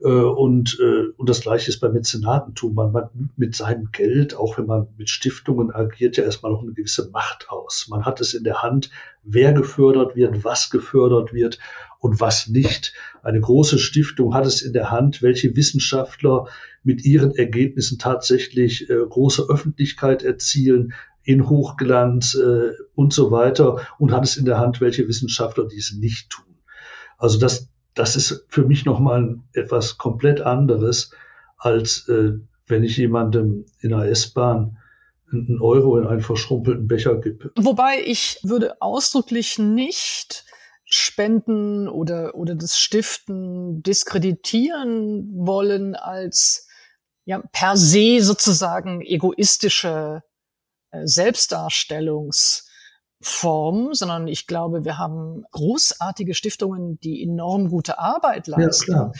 Äh, 0.00 0.08
und, 0.08 0.78
äh, 0.80 1.08
und 1.16 1.28
das 1.28 1.40
Gleiche 1.40 1.70
ist 1.70 1.80
beim 1.80 1.92
Mäzenatentum. 1.92 2.74
Man, 2.74 2.92
man 2.92 3.30
mit 3.36 3.54
seinem 3.54 3.90
Geld, 3.92 4.34
auch 4.34 4.58
wenn 4.58 4.66
man 4.66 4.88
mit 4.98 5.10
Stiftungen 5.10 5.72
agiert, 5.72 6.16
ja 6.16 6.24
erstmal 6.24 6.52
noch 6.52 6.62
eine 6.62 6.72
gewisse 6.72 7.10
Macht 7.10 7.48
aus. 7.48 7.86
Man 7.88 8.04
hat 8.04 8.20
es 8.20 8.34
in 8.34 8.44
der 8.44 8.62
Hand, 8.62 8.90
wer 9.22 9.52
gefördert 9.52 10.16
wird, 10.16 10.44
was 10.44 10.70
gefördert 10.70 11.32
wird 11.32 11.58
und 12.00 12.20
was 12.20 12.48
nicht. 12.48 12.92
Eine 13.22 13.40
große 13.40 13.78
Stiftung 13.78 14.34
hat 14.34 14.46
es 14.46 14.62
in 14.62 14.72
der 14.72 14.90
Hand, 14.90 15.22
welche 15.22 15.56
Wissenschaftler 15.56 16.48
mit 16.82 17.04
ihren 17.04 17.34
Ergebnissen 17.34 17.98
tatsächlich 17.98 18.90
äh, 18.90 18.94
große 19.08 19.46
Öffentlichkeit 19.48 20.22
erzielen, 20.22 20.92
in 21.24 21.48
Hochglanz 21.48 22.34
äh, 22.34 22.72
und 22.94 23.12
so 23.12 23.30
weiter 23.30 23.80
und 23.98 24.12
hat 24.12 24.24
es 24.24 24.36
in 24.36 24.44
der 24.44 24.58
Hand, 24.58 24.80
welche 24.80 25.08
Wissenschaftler 25.08 25.66
dies 25.66 25.96
nicht 25.98 26.30
tun. 26.30 26.44
Also 27.18 27.38
das, 27.38 27.68
das 27.94 28.16
ist 28.16 28.44
für 28.48 28.64
mich 28.64 28.84
nochmal 28.84 29.38
etwas 29.52 29.98
komplett 29.98 30.40
anderes, 30.42 31.10
als 31.56 32.08
äh, 32.08 32.32
wenn 32.66 32.84
ich 32.84 32.96
jemandem 32.96 33.66
in 33.80 33.90
der 33.90 34.04
S-Bahn 34.10 34.78
einen 35.32 35.60
Euro 35.60 35.98
in 35.98 36.06
einen 36.06 36.20
verschrumpelten 36.20 36.86
Becher 36.86 37.16
gebe. 37.20 37.50
Wobei 37.56 38.02
ich 38.04 38.38
würde 38.42 38.80
ausdrücklich 38.80 39.58
nicht 39.58 40.44
Spenden 40.84 41.88
oder, 41.88 42.34
oder 42.34 42.54
das 42.54 42.78
Stiften 42.78 43.82
diskreditieren 43.82 45.30
wollen 45.34 45.94
als 45.94 46.68
ja, 47.24 47.42
per 47.52 47.76
se 47.76 48.20
sozusagen 48.20 49.00
egoistische 49.00 50.22
äh, 50.94 51.06
Selbstdarstellungsform, 51.06 52.70
Form, 53.24 53.94
sondern 53.94 54.28
ich 54.28 54.46
glaube, 54.46 54.84
wir 54.84 54.98
haben 54.98 55.44
großartige 55.52 56.34
Stiftungen, 56.34 56.98
die 57.00 57.22
enorm 57.22 57.70
gute 57.70 57.98
Arbeit 57.98 58.46
leisten. 58.48 58.92
Ja, 58.92 59.12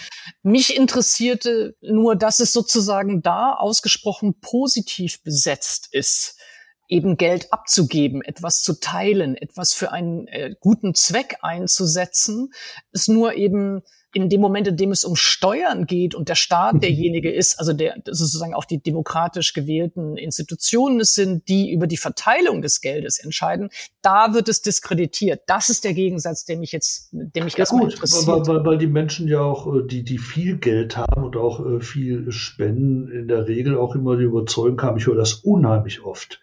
Mich 0.43 0.77
interessierte 0.77 1.75
nur, 1.81 2.15
dass 2.15 2.39
es 2.39 2.53
sozusagen 2.53 3.23
da 3.23 3.55
ausgesprochen 3.55 4.35
positiv 4.41 5.23
besetzt 5.23 5.89
ist 5.91 6.39
eben 6.87 7.17
Geld 7.17 7.51
abzugeben, 7.51 8.21
etwas 8.23 8.63
zu 8.63 8.79
teilen, 8.79 9.37
etwas 9.37 9.73
für 9.73 9.91
einen 9.91 10.27
äh, 10.29 10.55
guten 10.61 10.95
Zweck 10.95 11.39
einzusetzen, 11.41 12.53
ist 12.93 13.09
nur 13.09 13.35
eben 13.35 13.81
in 14.15 14.29
dem 14.29 14.41
Moment, 14.41 14.69
in 14.69 14.77
dem 14.77 14.93
es 14.93 15.05
um 15.05 15.17
Steuern 15.17 15.87
geht 15.87 16.15
und 16.15 16.29
der 16.29 16.37
Staat 16.37 16.75
mhm. 16.75 16.81
derjenige 16.81 17.33
ist, 17.33 17.59
also 17.59 17.73
der 17.73 17.97
sozusagen 18.07 18.55
auch 18.55 18.65
die 18.65 18.79
demokratisch 18.79 19.53
gewählten 19.53 20.17
Institutionen 20.17 21.01
es 21.01 21.15
sind, 21.15 21.49
die 21.49 21.73
über 21.73 21.87
die 21.87 21.97
Verteilung 21.97 22.63
des 22.63 22.81
Geldes 22.81 23.19
entscheiden, 23.19 23.71
da 24.03 24.33
wird 24.33 24.49
es 24.49 24.63
diskreditiert. 24.63 25.43
Das 25.47 25.69
ist 25.69 25.85
der 25.85 25.95
Gegensatz, 25.95 26.45
der 26.45 26.59
mich 26.59 26.73
jetzt, 26.73 27.09
der 27.13 27.45
mich 27.45 27.55
ja, 27.55 27.61
erstmal 27.61 27.83
gut, 27.83 27.95
interessiert. 27.95 28.27
Weil, 28.27 28.47
weil, 28.47 28.65
weil 28.65 28.79
die 28.79 28.87
Menschen 28.87 29.27
ja 29.27 29.41
auch, 29.41 29.67
äh, 29.75 29.87
die, 29.87 30.05
die 30.05 30.19
viel 30.19 30.59
Geld 30.59 30.97
haben 30.97 31.25
und 31.25 31.37
auch 31.37 31.65
äh, 31.65 31.81
viel 31.81 32.31
spenden, 32.31 33.11
in 33.11 33.29
der 33.29 33.49
Regel 33.49 33.77
auch 33.77 33.95
immer 33.95 34.17
die 34.17 34.25
Überzeugung 34.25 34.81
haben, 34.81 34.99
ich 34.99 35.07
höre 35.07 35.17
das 35.17 35.35
unheimlich 35.35 36.05
oft. 36.05 36.41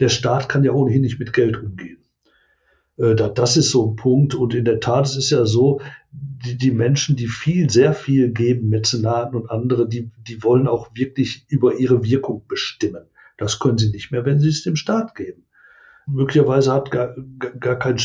Der 0.00 0.10
Staat 0.10 0.48
kann 0.50 0.64
ja 0.64 0.72
ohnehin 0.72 1.00
nicht 1.00 1.18
mit 1.18 1.32
Geld 1.32 1.56
umgehen. 1.56 1.98
Äh, 2.96 3.14
das 3.14 3.56
ist 3.56 3.70
so 3.70 3.90
ein 3.90 3.96
Punkt. 3.96 4.34
Und 4.34 4.54
in 4.54 4.64
der 4.64 4.80
Tat, 4.80 5.06
es 5.06 5.16
ist 5.16 5.30
ja 5.30 5.44
so, 5.44 5.80
die, 6.12 6.56
die 6.56 6.70
Menschen, 6.70 7.16
die 7.16 7.26
viel, 7.26 7.70
sehr 7.70 7.92
viel 7.92 8.30
geben, 8.30 8.68
Mäzenaten 8.68 9.36
und 9.36 9.50
andere, 9.50 9.88
die, 9.88 10.10
die 10.26 10.42
wollen 10.42 10.68
auch 10.68 10.90
wirklich 10.94 11.46
über 11.48 11.76
ihre 11.76 12.04
Wirkung 12.04 12.44
bestimmen. 12.48 13.04
Das 13.36 13.58
können 13.58 13.78
sie 13.78 13.90
nicht 13.90 14.10
mehr, 14.10 14.24
wenn 14.24 14.40
sie 14.40 14.48
es 14.48 14.62
dem 14.62 14.76
Staat 14.76 15.14
geben. 15.14 15.44
Möglicherweise 16.06 16.72
hat 16.72 16.90
gar, 16.90 17.14
gar 17.60 17.78
kein, 17.78 18.00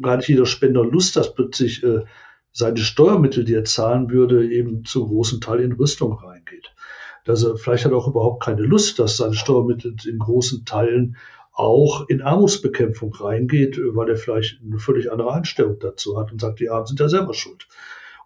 gar 0.00 0.16
nicht 0.16 0.28
jeder 0.28 0.46
Spender 0.46 0.84
Lust, 0.84 1.16
dass 1.16 1.34
plötzlich 1.34 1.82
äh, 1.82 2.04
seine 2.52 2.78
Steuermittel, 2.78 3.44
die 3.44 3.54
er 3.54 3.64
zahlen 3.64 4.10
würde, 4.10 4.48
eben 4.48 4.84
zu 4.84 5.06
großen 5.06 5.40
Teil 5.40 5.60
in 5.60 5.72
Rüstung 5.72 6.12
reingeht. 6.12 6.72
Dass 7.24 7.42
er 7.42 7.56
vielleicht 7.56 7.84
hat 7.84 7.92
er 7.92 7.98
auch 7.98 8.08
überhaupt 8.08 8.44
keine 8.44 8.62
Lust, 8.62 8.98
dass 8.98 9.16
seine 9.16 9.34
Steuermittel 9.34 9.96
in 10.06 10.18
großen 10.18 10.64
Teilen 10.64 11.16
auch 11.54 12.08
in 12.08 12.20
Armutsbekämpfung 12.20 13.14
reingeht, 13.14 13.78
weil 13.78 14.10
er 14.10 14.16
vielleicht 14.16 14.60
eine 14.60 14.78
völlig 14.78 15.10
andere 15.10 15.32
Einstellung 15.32 15.78
dazu 15.78 16.18
hat 16.18 16.32
und 16.32 16.40
sagt, 16.40 16.60
die 16.60 16.68
Armen 16.68 16.86
sind 16.86 17.00
ja 17.00 17.08
selber 17.08 17.32
schuld 17.32 17.68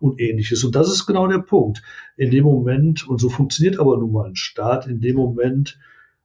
und 0.01 0.20
ähnliches. 0.20 0.64
Und 0.64 0.74
das 0.74 0.91
ist 0.91 1.07
genau 1.07 1.26
der 1.29 1.39
Punkt. 1.39 1.83
In 2.16 2.31
dem 2.31 2.45
Moment, 2.45 3.07
und 3.07 3.20
so 3.20 3.29
funktioniert 3.29 3.79
aber 3.79 3.99
nun 3.99 4.12
mal 4.12 4.29
ein 4.29 4.37
Staat, 4.37 4.87
in 4.87 5.01
dem 5.01 5.16
Moment, 5.16 5.79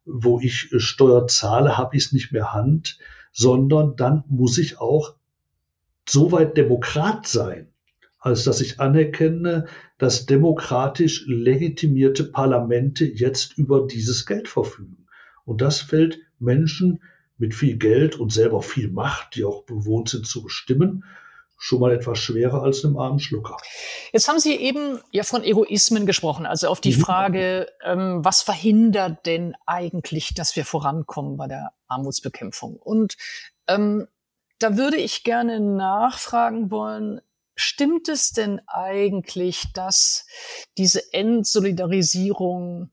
wo 0.05 0.39
ich 0.39 0.69
Steuer 0.77 1.27
zahle, 1.27 1.77
habe 1.77 1.97
ich 1.97 2.05
es 2.05 2.11
nicht 2.13 2.31
mehr 2.31 2.53
Hand, 2.53 2.97
sondern 3.33 3.95
dann 3.95 4.23
muss 4.27 4.57
ich 4.57 4.79
auch 4.79 5.15
so 6.07 6.31
weit 6.31 6.55
Demokrat 6.55 7.27
sein, 7.27 7.67
als 8.19 8.43
dass 8.43 8.61
ich 8.61 8.79
anerkenne, 8.79 9.65
dass 9.97 10.25
demokratisch 10.25 11.25
legitimierte 11.27 12.25
Parlamente 12.25 13.05
jetzt 13.05 13.57
über 13.57 13.87
dieses 13.87 14.25
Geld 14.25 14.47
verfügen. 14.47 15.07
Und 15.45 15.61
das 15.61 15.81
fällt 15.81 16.19
Menschen 16.39 17.01
mit 17.37 17.53
viel 17.53 17.77
Geld 17.77 18.15
und 18.15 18.31
selber 18.31 18.61
viel 18.61 18.89
Macht, 18.89 19.35
die 19.35 19.43
auch 19.43 19.63
bewohnt 19.63 20.09
sind 20.09 20.27
zu 20.27 20.43
bestimmen, 20.43 21.03
schon 21.57 21.79
mal 21.79 21.93
etwas 21.93 22.19
schwerer 22.19 22.61
als 22.61 22.83
einem 22.83 22.97
armen 22.97 23.19
Schlucker. 23.19 23.57
Jetzt 24.11 24.27
haben 24.27 24.39
Sie 24.39 24.55
eben 24.55 24.99
ja 25.11 25.23
von 25.23 25.43
Egoismen 25.43 26.05
gesprochen, 26.05 26.45
also 26.45 26.67
auf 26.67 26.81
die 26.81 26.95
mhm. 26.95 26.99
Frage, 27.01 27.67
ähm, 27.83 28.19
was 28.23 28.41
verhindert 28.41 29.25
denn 29.25 29.55
eigentlich, 29.65 30.33
dass 30.33 30.55
wir 30.55 30.65
vorankommen 30.65 31.37
bei 31.37 31.47
der 31.47 31.71
Armutsbekämpfung? 31.87 32.75
Und 32.75 33.15
ähm, 33.67 34.07
da 34.59 34.77
würde 34.77 34.97
ich 34.97 35.23
gerne 35.23 35.59
nachfragen 35.59 36.69
wollen, 36.69 37.21
stimmt 37.55 38.09
es 38.09 38.31
denn 38.31 38.61
eigentlich, 38.67 39.71
dass 39.73 40.25
diese 40.77 41.13
Entsolidarisierung 41.13 42.91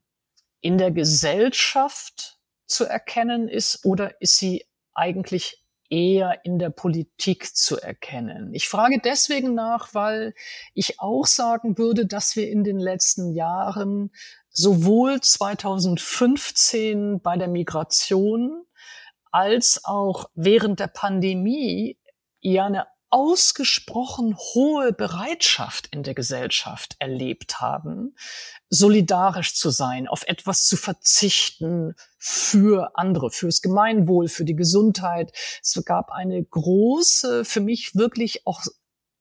in 0.61 0.78
der 0.78 0.91
Gesellschaft 0.91 2.39
zu 2.71 2.85
erkennen 2.85 3.49
ist 3.49 3.85
oder 3.85 4.21
ist 4.21 4.39
sie 4.39 4.64
eigentlich 4.95 5.62
eher 5.91 6.45
in 6.45 6.59
der 6.59 6.71
Politik 6.71 7.55
zu 7.57 7.81
erkennen? 7.81 8.55
Ich 8.55 8.68
frage 8.68 9.01
deswegen 9.05 9.55
nach, 9.55 9.95
weil 9.95 10.35
ich 10.75 11.01
auch 11.01 11.27
sagen 11.27 11.79
würde, 11.79 12.07
dass 12.07 12.37
wir 12.37 12.49
in 12.49 12.64
den 12.64 12.79
letzten 12.79 13.33
Jahren 13.33 14.12
sowohl 14.51 15.21
2015 15.21 17.21
bei 17.21 17.37
der 17.37 17.49
Migration 17.49 18.64
als 19.33 19.85
auch 19.85 20.31
während 20.35 20.81
der 20.81 20.89
Pandemie 20.89 21.99
ja 22.41 22.66
eine 22.66 22.87
ausgesprochen 23.11 24.37
hohe 24.37 24.93
Bereitschaft 24.93 25.89
in 25.91 26.03
der 26.03 26.15
Gesellschaft 26.15 26.97
erlebt 26.99 27.61
haben, 27.61 28.15
solidarisch 28.69 29.55
zu 29.55 29.71
sein, 29.71 30.09
auf 30.09 30.23
etwas 30.27 30.67
zu 30.67 30.77
verzichten 30.77 31.95
für 32.19 32.93
andere, 32.95 33.31
fürs 33.31 33.63
Gemeinwohl, 33.63 34.29
für 34.29 34.45
die 34.45 34.57
Gesundheit. 34.57 35.33
Es 35.63 35.81
gab 35.85 36.13
eine 36.13 36.43
große, 36.43 37.45
für 37.45 37.61
mich 37.61 37.97
wirklich 37.97 38.47
auch 38.47 38.63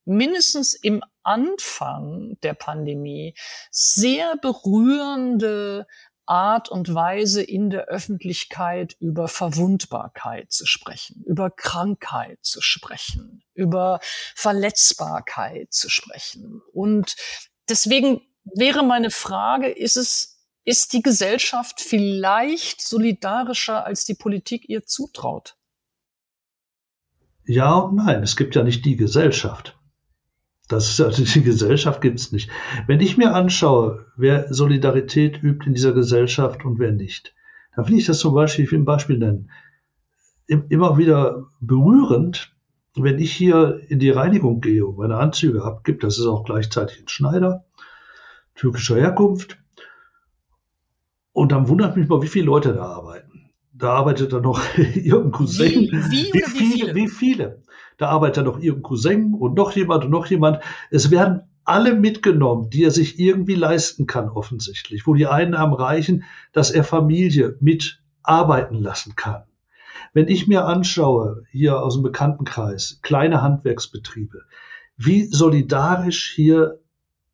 mindestens 0.06 0.74
im 0.74 1.04
Anfang 1.24 2.38
der 2.42 2.54
Pandemie 2.54 3.36
sehr 3.72 4.36
berührende 4.38 5.86
Art 6.30 6.70
und 6.70 6.94
Weise 6.94 7.42
in 7.42 7.72
der 7.72 7.86
Öffentlichkeit 7.86 8.96
über 9.00 9.28
Verwundbarkeit 9.28 10.52
zu 10.52 10.68
sprechen, 10.68 11.24
über 11.26 11.50
Krankheit 11.50 12.38
zu 12.44 12.62
sprechen, 12.62 13.44
über 13.56 14.00
Verletzbarkeit 14.36 15.74
zu 15.74 15.90
sprechen. 15.90 16.62
Und 16.72 17.16
deswegen 17.68 18.22
wäre 18.44 18.84
meine 18.84 19.10
Frage, 19.10 19.70
ist 19.70 19.98
es, 19.98 20.46
ist 20.66 20.94
die 20.94 21.02
Gesellschaft 21.02 21.82
vielleicht 21.82 22.82
solidarischer, 22.82 23.86
als 23.86 24.06
die 24.06 24.16
Politik 24.16 24.70
ihr 24.70 24.86
zutraut? 24.86 25.56
Ja 27.46 27.74
und 27.74 27.96
nein. 27.96 28.22
Es 28.22 28.36
gibt 28.36 28.56
ja 28.56 28.62
nicht 28.62 28.86
die 28.86 28.96
Gesellschaft. 28.96 29.79
Das 30.70 30.88
ist 30.88 31.02
also 31.02 31.24
die 31.24 31.44
Gesellschaft 31.44 32.00
gibt 32.00 32.20
es 32.20 32.32
nicht. 32.32 32.50
Wenn 32.88 33.02
ich 33.02 33.18
mir 33.18 33.34
anschaue, 33.34 34.06
wer 34.16 34.54
Solidarität 34.54 35.44
übt 35.44 35.66
in 35.66 35.74
dieser 35.74 35.94
Gesellschaft 35.94 36.64
und 36.64 36.80
wer 36.80 36.92
nicht, 36.92 37.34
dann 37.76 37.86
finde 37.86 38.00
ich 38.00 38.06
das 38.06 38.20
zum 38.20 38.36
Beispiel, 38.36 38.66
ich 38.66 38.72
will 38.72 38.80
ein 38.80 38.86
Beispiel 38.86 39.18
nennen, 39.18 39.50
immer 40.48 40.98
wieder 40.98 41.48
berührend, 41.60 42.56
wenn 42.96 43.20
ich 43.20 43.34
hier 43.34 43.82
in 43.88 44.00
die 44.00 44.12
Reinigung 44.12 44.62
gehe 44.62 44.86
und 44.86 44.98
meine 44.98 45.18
Anzüge 45.18 45.64
abgibt, 45.64 46.04
das 46.04 46.20
ist 46.20 46.26
auch 46.26 46.44
gleichzeitig 46.44 47.02
ein 47.02 47.08
Schneider, 47.08 47.66
türkischer 48.56 48.98
Herkunft, 48.98 49.58
und 51.32 51.52
dann 51.52 51.68
wundert 51.68 51.96
mich 51.96 52.08
mal, 52.08 52.22
wie 52.22 52.28
viele 52.28 52.46
Leute 52.46 52.74
da 52.74 52.84
arbeiten. 52.84 53.29
Da 53.80 53.94
arbeitet 53.94 54.34
dann 54.34 54.44
noch 54.44 54.62
irgendein 54.78 55.32
Cousin. 55.32 55.82
Wie, 55.82 55.92
wie, 55.92 56.34
wie, 56.34 56.44
viele? 56.44 56.96
Wie 56.96 57.08
viele? 57.08 57.64
da 58.00 58.08
arbeitet 58.08 58.46
noch 58.46 58.58
irgendein 58.58 58.84
Cousin 58.84 59.34
und 59.36 59.56
noch 59.56 59.74
jemand 59.74 60.06
und 60.06 60.12
noch 60.12 60.26
jemand. 60.26 60.60
Es 60.90 61.12
werden 61.12 61.42
alle 61.66 61.94
mitgenommen, 61.94 62.70
die 62.72 62.84
er 62.84 62.92
sich 62.92 63.20
irgendwie 63.20 63.56
leisten 63.56 64.08
kann, 64.08 64.30
offensichtlich, 64.30 65.06
wo 65.06 65.14
die 65.14 65.28
Einnahmen 65.28 65.74
reichen, 65.74 66.24
dass 66.54 66.72
er 66.72 66.84
Familie 66.84 67.58
mit 67.60 68.02
arbeiten 68.24 68.76
lassen 68.76 69.16
kann. 69.16 69.44
Wenn 70.14 70.30
ich 70.30 70.48
mir 70.48 70.66
anschaue, 70.66 71.44
hier 71.52 71.84
aus 71.84 71.96
dem 71.96 72.04
Bekanntenkreis, 72.04 73.00
kleine 73.04 73.42
Handwerksbetriebe, 73.42 74.44
wie 74.98 75.26
solidarisch 75.26 76.32
hier 76.34 76.80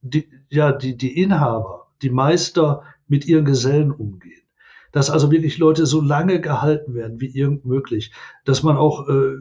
die, 0.02 0.30
ja, 0.50 0.72
die, 0.72 0.98
die 0.98 1.22
Inhaber, 1.22 1.92
die 2.02 2.10
Meister 2.10 2.84
mit 3.08 3.26
ihren 3.26 3.46
Gesellen 3.46 3.92
umgehen. 3.92 4.45
Dass 4.96 5.10
also 5.10 5.30
wirklich 5.30 5.58
Leute 5.58 5.86
so 5.86 6.00
lange 6.00 6.40
gehalten 6.40 6.94
werden 6.94 7.20
wie 7.20 7.28
irgend 7.28 7.66
möglich, 7.66 8.14
dass 8.46 8.64
man 8.64 8.78
auch 8.78 9.10
äh, 9.10 9.36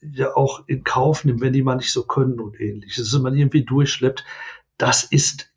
ja 0.00 0.34
auch 0.34 0.66
in 0.66 0.84
Kauf 0.84 1.26
nimmt, 1.26 1.42
wenn 1.42 1.52
die 1.52 1.62
mal 1.62 1.76
nicht 1.76 1.92
so 1.92 2.04
können 2.04 2.40
und 2.40 2.58
ähnliches, 2.58 3.10
dass 3.10 3.20
man 3.20 3.36
irgendwie 3.36 3.62
durchschleppt, 3.62 4.24
das 4.78 5.04
ist 5.04 5.52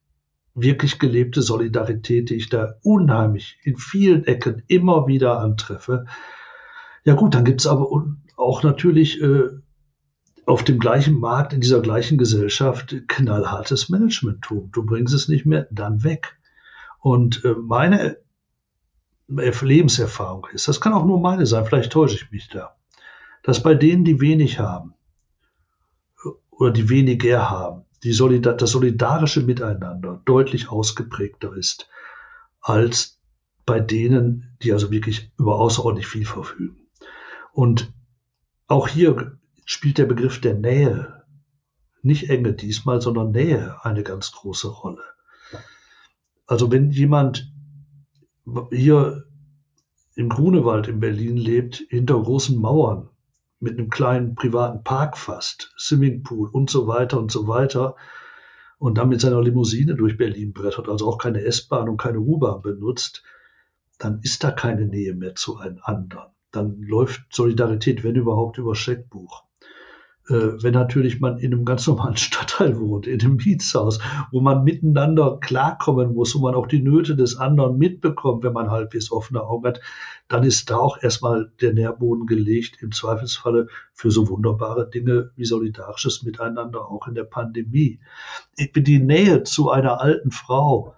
wirklich 0.55 0.99
gelebte 0.99 1.41
Solidarität, 1.41 2.29
die 2.29 2.35
ich 2.35 2.49
da 2.49 2.73
unheimlich 2.83 3.57
in 3.63 3.77
vielen 3.77 4.25
Ecken 4.25 4.61
immer 4.67 5.07
wieder 5.07 5.39
antreffe. 5.39 6.05
Ja 7.05 7.13
gut, 7.13 7.33
dann 7.33 7.45
gibt's 7.45 7.65
aber 7.65 7.87
auch 8.35 8.63
natürlich 8.63 9.21
äh, 9.21 9.47
auf 10.45 10.65
dem 10.65 10.79
gleichen 10.79 11.17
Markt, 11.17 11.53
in 11.53 11.61
dieser 11.61 11.79
gleichen 11.79 12.17
Gesellschaft, 12.17 12.93
knallhartes 13.07 13.87
Managementtum. 13.87 14.69
Du 14.73 14.85
bringst 14.85 15.13
es 15.13 15.29
nicht 15.29 15.45
mehr, 15.45 15.69
dann 15.71 16.03
weg. 16.03 16.37
Und 16.99 17.45
äh, 17.45 17.53
meine 17.53 18.17
Lebenserfahrung 19.29 20.47
ist, 20.53 20.67
das 20.67 20.81
kann 20.81 20.93
auch 20.93 21.05
nur 21.05 21.19
meine 21.19 21.45
sein, 21.45 21.65
vielleicht 21.65 21.91
täusche 21.91 22.15
ich 22.15 22.31
mich 22.31 22.47
da 22.49 22.75
dass 23.43 23.63
bei 23.63 23.73
denen, 23.73 24.03
die 24.03 24.21
wenig 24.21 24.59
haben 24.59 24.93
oder 26.51 26.71
die 26.71 26.89
weniger 26.89 27.49
haben, 27.49 27.85
die 28.03 28.11
Solidar 28.11 28.55
das 28.55 28.71
solidarische 28.71 29.41
Miteinander 29.41 30.21
deutlich 30.25 30.69
ausgeprägter 30.69 31.55
ist 31.55 31.89
als 32.61 33.19
bei 33.65 33.79
denen, 33.79 34.57
die 34.61 34.73
also 34.73 34.91
wirklich 34.91 35.31
über 35.37 35.57
außerordentlich 35.57 36.07
viel 36.07 36.25
verfügen. 36.25 36.87
Und 37.53 37.93
auch 38.67 38.87
hier 38.87 39.39
spielt 39.65 39.97
der 39.97 40.05
Begriff 40.05 40.41
der 40.41 40.55
Nähe, 40.55 41.23
nicht 42.01 42.29
Enge 42.29 42.53
diesmal, 42.53 43.01
sondern 43.01 43.31
Nähe 43.31 43.77
eine 43.83 44.03
ganz 44.03 44.31
große 44.31 44.69
Rolle. 44.69 45.03
Also 46.47 46.71
wenn 46.71 46.91
jemand 46.91 47.51
hier 48.71 49.25
im 50.15 50.29
Grunewald 50.29 50.87
in 50.87 50.99
Berlin 50.99 51.37
lebt, 51.37 51.83
hinter 51.89 52.21
großen 52.21 52.59
Mauern, 52.59 53.09
mit 53.59 53.77
einem 53.77 53.89
kleinen 53.89 54.35
privaten 54.35 54.83
Park 54.83 55.17
fast, 55.17 55.73
Swimmingpool 55.77 56.49
und 56.49 56.69
so 56.69 56.87
weiter 56.87 57.19
und 57.19 57.31
so 57.31 57.47
weiter, 57.47 57.95
und 58.77 58.97
dann 58.97 59.09
mit 59.09 59.21
seiner 59.21 59.41
Limousine 59.41 59.95
durch 59.95 60.17
Berlin 60.17 60.53
brettert, 60.53 60.87
also 60.87 61.07
auch 61.07 61.17
keine 61.17 61.41
S-Bahn 61.43 61.89
und 61.89 61.97
keine 61.97 62.19
U-Bahn 62.19 62.61
benutzt, 62.61 63.23
dann 63.97 64.19
ist 64.23 64.43
da 64.43 64.51
keine 64.51 64.85
Nähe 64.85 65.13
mehr 65.13 65.35
zu 65.35 65.57
einem 65.57 65.79
anderen. 65.81 66.31
Dann 66.51 66.81
läuft 66.81 67.21
Solidarität, 67.31 68.03
wenn 68.03 68.15
überhaupt, 68.15 68.57
über 68.57 68.75
Scheckbuch. 68.75 69.43
Äh, 70.29 70.61
wenn 70.61 70.73
natürlich 70.73 71.19
man 71.19 71.39
in 71.39 71.53
einem 71.53 71.65
ganz 71.65 71.87
normalen 71.87 72.17
Stadtteil 72.17 72.79
wohnt, 72.79 73.07
in 73.07 73.19
einem 73.21 73.37
Mietshaus, 73.37 73.99
wo 74.31 74.41
man 74.41 74.63
miteinander 74.63 75.39
klarkommen 75.39 76.13
muss, 76.13 76.35
wo 76.35 76.39
man 76.39 76.55
auch 76.55 76.67
die 76.67 76.81
Nöte 76.81 77.15
des 77.15 77.37
anderen 77.37 77.77
mitbekommt, 77.77 78.43
wenn 78.43 78.53
man 78.53 78.69
halbwegs 78.69 79.11
offene 79.11 79.43
Augen 79.43 79.67
hat, 79.67 79.81
dann 80.27 80.43
ist 80.43 80.69
da 80.69 80.77
auch 80.77 81.01
erstmal 81.01 81.51
der 81.61 81.73
Nährboden 81.73 82.27
gelegt, 82.27 82.81
im 82.81 82.91
Zweifelsfalle 82.91 83.67
für 83.93 84.11
so 84.11 84.29
wunderbare 84.29 84.87
Dinge 84.89 85.31
wie 85.35 85.45
solidarisches 85.45 86.21
Miteinander 86.23 86.87
auch 86.87 87.07
in 87.07 87.15
der 87.15 87.23
Pandemie. 87.23 87.99
Die 88.57 88.99
Nähe 88.99 89.43
zu 89.43 89.71
einer 89.71 89.99
alten 89.99 90.31
Frau, 90.31 90.95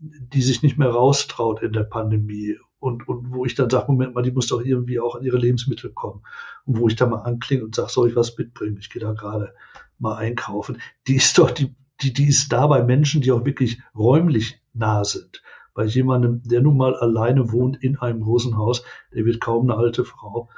die 0.00 0.42
sich 0.42 0.62
nicht 0.62 0.78
mehr 0.78 0.90
raustraut 0.90 1.62
in 1.62 1.72
der 1.72 1.84
Pandemie 1.84 2.56
und, 2.82 3.06
und 3.06 3.32
wo 3.32 3.44
ich 3.44 3.54
dann 3.54 3.70
sage, 3.70 3.92
Moment 3.92 4.12
mal, 4.14 4.22
die 4.22 4.32
muss 4.32 4.48
doch 4.48 4.60
irgendwie 4.60 4.98
auch 4.98 5.14
an 5.14 5.22
ihre 5.22 5.38
Lebensmittel 5.38 5.92
kommen. 5.92 6.22
Und 6.66 6.80
wo 6.80 6.88
ich 6.88 6.96
da 6.96 7.06
mal 7.06 7.20
anklinge 7.20 7.62
und 7.64 7.76
sage, 7.76 7.92
soll 7.92 8.08
ich 8.08 8.16
was 8.16 8.36
mitbringen? 8.36 8.76
Ich 8.80 8.90
gehe 8.90 9.00
da 9.00 9.12
gerade 9.12 9.54
mal 10.00 10.16
einkaufen. 10.16 10.78
Die 11.06 11.14
ist 11.14 11.38
doch, 11.38 11.52
die, 11.52 11.76
die, 12.00 12.12
die 12.12 12.26
ist 12.26 12.52
da 12.52 12.66
bei 12.66 12.82
Menschen, 12.82 13.20
die 13.20 13.30
auch 13.30 13.44
wirklich 13.44 13.80
räumlich 13.96 14.60
nah 14.74 15.04
sind. 15.04 15.42
Bei 15.74 15.84
jemandem, 15.84 16.42
der 16.42 16.60
nun 16.60 16.76
mal 16.76 16.96
alleine 16.96 17.52
wohnt 17.52 17.80
in 17.84 17.98
einem 17.98 18.20
großen 18.20 18.56
Haus, 18.56 18.82
der 19.14 19.24
wird 19.24 19.40
kaum 19.40 19.70
eine 19.70 19.78
alte 19.78 20.04
Frau 20.04 20.48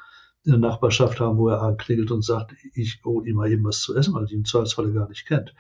in 0.45 0.53
der 0.53 0.61
Nachbarschaft 0.61 1.21
haben, 1.21 1.37
wo 1.37 1.49
er 1.49 1.61
anklingelt 1.61 2.11
und 2.11 2.25
sagt, 2.25 2.55
ich 2.73 3.03
hole 3.05 3.29
ihm 3.29 3.37
mal 3.37 3.53
eben 3.53 3.65
was 3.65 3.83
zu 3.83 3.95
essen, 3.95 4.15
weil 4.15 4.25
die 4.25 4.35
im 4.35 4.47
Zweifelsfalle 4.47 4.95
gar 4.95 5.11
nicht 5.11 5.27
kennt. 5.27 5.55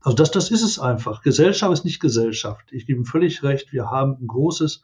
Also 0.00 0.16
das, 0.16 0.30
das 0.30 0.50
ist 0.50 0.62
es 0.62 0.78
einfach. 0.78 1.20
Gesellschaft 1.20 1.74
ist 1.74 1.84
nicht 1.84 2.00
Gesellschaft. 2.00 2.64
Ich 2.70 2.86
gebe 2.86 3.00
ihm 3.00 3.04
völlig 3.04 3.42
recht. 3.42 3.72
Wir 3.74 3.90
haben 3.90 4.16
ein 4.18 4.26
großes 4.26 4.82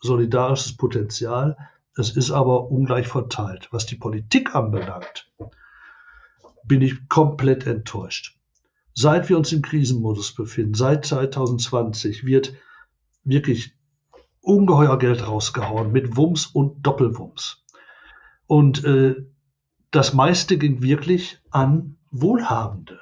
solidarisches 0.00 0.76
Potenzial. 0.76 1.56
Es 1.96 2.16
ist 2.16 2.30
aber 2.30 2.70
ungleich 2.70 3.08
verteilt. 3.08 3.68
Was 3.72 3.86
die 3.86 3.96
Politik 3.96 4.54
anbelangt, 4.54 5.30
bin 6.64 6.82
ich 6.82 7.08
komplett 7.08 7.66
enttäuscht. 7.66 8.38
Seit 8.94 9.28
wir 9.28 9.36
uns 9.36 9.52
im 9.52 9.62
Krisenmodus 9.62 10.34
befinden, 10.34 10.74
seit 10.74 11.06
2020 11.06 12.24
wird 12.24 12.54
wirklich 13.24 13.74
ungeheuer 14.40 14.98
Geld 14.98 15.26
rausgehauen 15.26 15.92
mit 15.92 16.16
Wumms 16.16 16.46
und 16.46 16.82
Doppelwumms. 16.82 17.64
Und 18.46 18.84
äh, 18.84 19.14
das 19.90 20.14
meiste 20.14 20.58
ging 20.58 20.82
wirklich 20.82 21.38
an 21.50 21.96
Wohlhabende. 22.10 22.98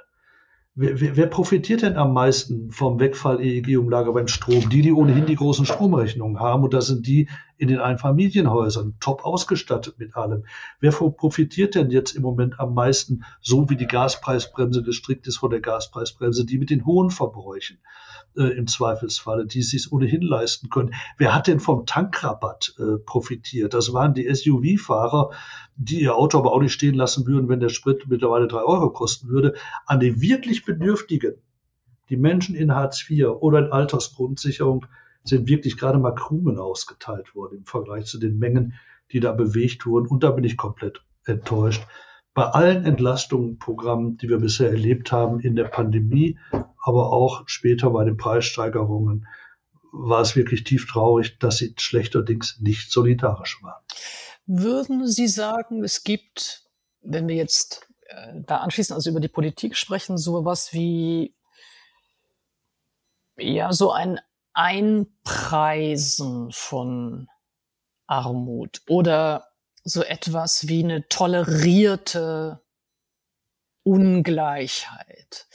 Wer, 0.78 1.16
wer, 1.16 1.26
profitiert 1.26 1.80
denn 1.80 1.96
am 1.96 2.12
meisten 2.12 2.70
vom 2.70 3.00
Wegfall 3.00 3.40
EEG-Umlage 3.40 4.12
beim 4.12 4.28
Strom? 4.28 4.68
Die, 4.68 4.82
die 4.82 4.92
ohnehin 4.92 5.24
die 5.24 5.34
großen 5.34 5.64
Stromrechnungen 5.64 6.38
haben. 6.38 6.64
Und 6.64 6.74
das 6.74 6.86
sind 6.88 7.06
die 7.06 7.28
in 7.58 7.68
den 7.68 7.78
Einfamilienhäusern, 7.78 8.96
top 9.00 9.24
ausgestattet 9.24 9.98
mit 9.98 10.16
allem. 10.16 10.44
Wer 10.80 10.92
profitiert 10.92 11.74
denn 11.74 11.90
jetzt 11.90 12.12
im 12.12 12.22
Moment 12.22 12.60
am 12.60 12.74
meisten, 12.74 13.24
so 13.40 13.68
wie 13.70 13.76
die 13.76 13.86
Gaspreisbremse 13.86 14.82
gestrickt 14.82 15.26
ist 15.26 15.38
von 15.38 15.50
der 15.50 15.60
Gaspreisbremse? 15.60 16.44
Die 16.44 16.58
mit 16.58 16.70
den 16.70 16.84
hohen 16.84 17.10
Verbräuchen 17.10 17.78
äh, 18.36 18.44
im 18.56 18.66
Zweifelsfalle, 18.66 19.46
die 19.46 19.60
es 19.60 19.70
sich 19.70 19.90
ohnehin 19.90 20.22
leisten 20.22 20.68
können. 20.68 20.94
Wer 21.16 21.34
hat 21.34 21.46
denn 21.46 21.60
vom 21.60 21.86
Tankrabatt 21.86 22.74
äh, 22.78 22.98
profitiert? 22.98 23.74
Das 23.74 23.92
waren 23.92 24.14
die 24.14 24.32
SUV-Fahrer, 24.32 25.30
die 25.76 26.02
ihr 26.02 26.14
Auto 26.14 26.38
aber 26.38 26.52
auch 26.52 26.60
nicht 26.60 26.72
stehen 26.72 26.94
lassen 26.94 27.26
würden, 27.26 27.48
wenn 27.48 27.60
der 27.60 27.68
Sprit 27.70 28.06
mittlerweile 28.08 28.48
drei 28.48 28.62
Euro 28.62 28.90
kosten 28.90 29.28
würde. 29.28 29.54
An 29.86 30.00
die 30.00 30.20
wirklich 30.20 30.64
Bedürftigen, 30.64 31.34
die 32.10 32.16
Menschen 32.16 32.54
in 32.54 32.74
Hartz 32.74 33.04
IV 33.08 33.28
oder 33.40 33.58
in 33.60 33.72
Altersgrundsicherung, 33.72 34.86
sind 35.28 35.48
wirklich 35.48 35.76
gerade 35.76 35.98
mal 35.98 36.14
Krumen 36.14 36.58
ausgeteilt 36.58 37.34
worden 37.34 37.58
im 37.58 37.64
Vergleich 37.64 38.06
zu 38.06 38.18
den 38.18 38.38
Mengen, 38.38 38.74
die 39.12 39.20
da 39.20 39.32
bewegt 39.32 39.86
wurden. 39.86 40.06
Und 40.06 40.22
da 40.22 40.30
bin 40.30 40.44
ich 40.44 40.56
komplett 40.56 41.02
enttäuscht. 41.24 41.86
Bei 42.34 42.44
allen 42.44 42.84
Entlastungsprogrammen, 42.84 44.18
die 44.18 44.28
wir 44.28 44.38
bisher 44.38 44.68
erlebt 44.68 45.10
haben 45.10 45.40
in 45.40 45.56
der 45.56 45.64
Pandemie, 45.64 46.38
aber 46.82 47.12
auch 47.12 47.44
später 47.46 47.90
bei 47.90 48.04
den 48.04 48.16
Preissteigerungen 48.16 49.26
war 49.92 50.20
es 50.20 50.36
wirklich 50.36 50.64
tief 50.64 50.86
traurig, 50.86 51.38
dass 51.38 51.58
sie 51.58 51.74
schlechterdings 51.78 52.58
nicht 52.60 52.92
solidarisch 52.92 53.62
waren. 53.62 53.82
Würden 54.46 55.06
Sie 55.08 55.26
sagen, 55.26 55.82
es 55.82 56.04
gibt, 56.04 56.68
wenn 57.00 57.26
wir 57.26 57.34
jetzt 57.34 57.88
äh, 58.06 58.32
da 58.46 58.58
anschließend 58.58 58.94
also 58.94 59.10
über 59.10 59.20
die 59.20 59.28
Politik 59.28 59.76
sprechen, 59.76 60.18
so 60.18 60.44
was 60.44 60.72
wie 60.72 61.34
ja 63.36 63.72
so 63.72 63.90
ein 63.92 64.20
Einpreisen 64.56 66.50
von 66.50 67.28
Armut 68.06 68.80
oder 68.88 69.48
so 69.84 70.02
etwas 70.02 70.66
wie 70.66 70.82
eine 70.82 71.06
tolerierte 71.08 72.62
Ungleichheit, 73.82 75.46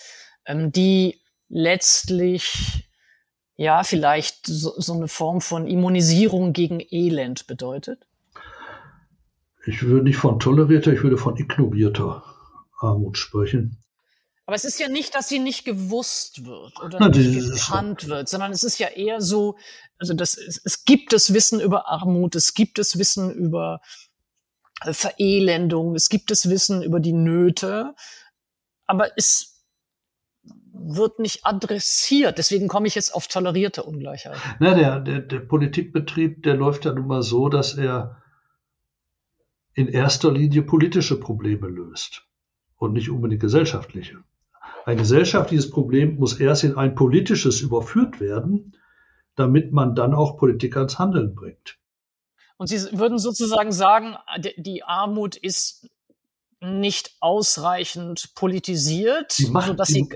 ähm, 0.45 0.72
die 0.72 1.20
letztlich 1.49 2.88
ja 3.56 3.84
vielleicht 3.84 4.45
so, 4.45 4.80
so 4.80 4.93
eine 4.93 5.08
Form 5.08 5.41
von 5.41 5.68
Immunisierung 5.68 6.54
gegen 6.54 6.80
Elend 6.80 7.47
bedeutet? 7.47 8.08
Ich 9.66 9.82
würde 9.82 10.04
nicht 10.04 10.18
von 10.18 10.39
tolerierter, 10.39 10.93
ich 10.93 11.02
würde 11.02 11.18
von 11.18 11.38
ignorierter 11.38 12.24
Armut 12.80 13.18
sprechen. 13.18 13.78
Aber 14.52 14.58
es 14.58 14.66
ist 14.66 14.82
ja 14.82 14.89
nicht, 14.89 15.16
dass 15.16 15.30
sie 15.30 15.39
nicht 15.39 15.64
gewusst 15.64 16.45
wird 16.45 16.78
oder 16.84 16.97
Na, 16.99 17.08
nicht 17.08 17.54
gekannt 17.54 18.10
wird, 18.10 18.28
sondern 18.28 18.52
es 18.52 18.66
ist 18.66 18.80
ja 18.80 18.89
eher 18.89 19.22
so, 19.22 19.56
also 19.97 20.14
das, 20.14 20.36
es, 20.36 20.84
gibt 20.84 21.14
das 21.14 21.34
Wissen 21.34 21.62
über 21.62 21.88
Armut, 21.88 22.36
es 22.36 22.54
gibt 22.54 22.78
das 22.78 22.99
Wissen 22.99 23.32
über 23.32 23.80
äh, 24.82 24.91
Verelendung, 24.91 25.95
es 25.95 26.10
gibt 26.10 26.32
das 26.32 26.49
Wissen 26.49 26.84
über 26.84 26.99
die 26.99 27.14
Nöte, 27.14 27.95
aber 28.88 29.12
es 29.16 29.64
wird 30.74 31.20
nicht 31.20 31.45
adressiert. 31.45 32.38
Deswegen 32.38 32.68
komme 32.68 32.88
ich 32.88 32.95
jetzt 32.95 33.16
auf 33.16 33.30
tolerierte 33.30 33.84
Ungleichheit. 33.84 34.36
Na, 34.60 34.74
der, 34.74 34.99
der, 34.99 35.22
der 35.22 35.39
Politikbetrieb, 35.39 36.43
der 36.43 36.56
läuft 36.56 36.84
ja 36.84 36.91
nun 36.91 37.08
mal 37.08 37.24
so, 37.24 37.47
dass 37.47 37.76
er 37.76 38.22
in 39.76 39.88
erster 39.88 40.30
Linie 40.30 40.64
politische 40.64 41.18
Probleme 41.18 41.70
löst 41.70 42.28
und 42.76 42.91
nicht 42.91 43.10
unbedingt 43.10 43.39
gesellschaftliche. 43.39 44.22
Ein 44.86 44.97
gesellschaftliches 44.97 45.69
Problem 45.69 46.15
muss 46.15 46.39
erst 46.39 46.63
in 46.63 46.75
ein 46.75 46.95
politisches 46.95 47.61
überführt 47.61 48.19
werden, 48.19 48.75
damit 49.36 49.71
man 49.71 49.95
dann 49.95 50.13
auch 50.13 50.38
Politik 50.38 50.75
ans 50.77 50.97
Handeln 50.99 51.36
bringt. 51.36 51.77
Und 52.57 52.67
Sie 52.67 52.77
würden 52.97 53.17
sozusagen 53.17 53.71
sagen, 53.71 54.15
die 54.57 54.84
Armut 54.84 55.36
ist 55.36 55.89
nicht 56.61 57.15
ausreichend 57.19 58.34
politisiert, 58.36 59.32
sie 59.32 59.49
macht, 59.49 59.67
sodass 59.67 59.88
sie, 59.88 60.07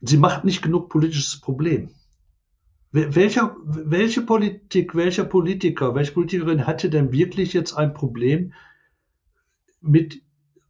sie 0.00 0.16
macht 0.16 0.44
nicht 0.44 0.62
genug 0.62 0.88
politisches 0.88 1.40
Problem. 1.40 1.90
Welcher, 2.90 3.56
welche 3.64 4.22
Politik, 4.22 4.94
welcher 4.94 5.24
Politiker, 5.24 5.94
welche 5.94 6.12
Politikerin 6.12 6.66
hatte 6.66 6.88
denn 6.88 7.12
wirklich 7.12 7.52
jetzt 7.52 7.74
ein 7.74 7.92
Problem 7.92 8.54
mit 9.80 10.22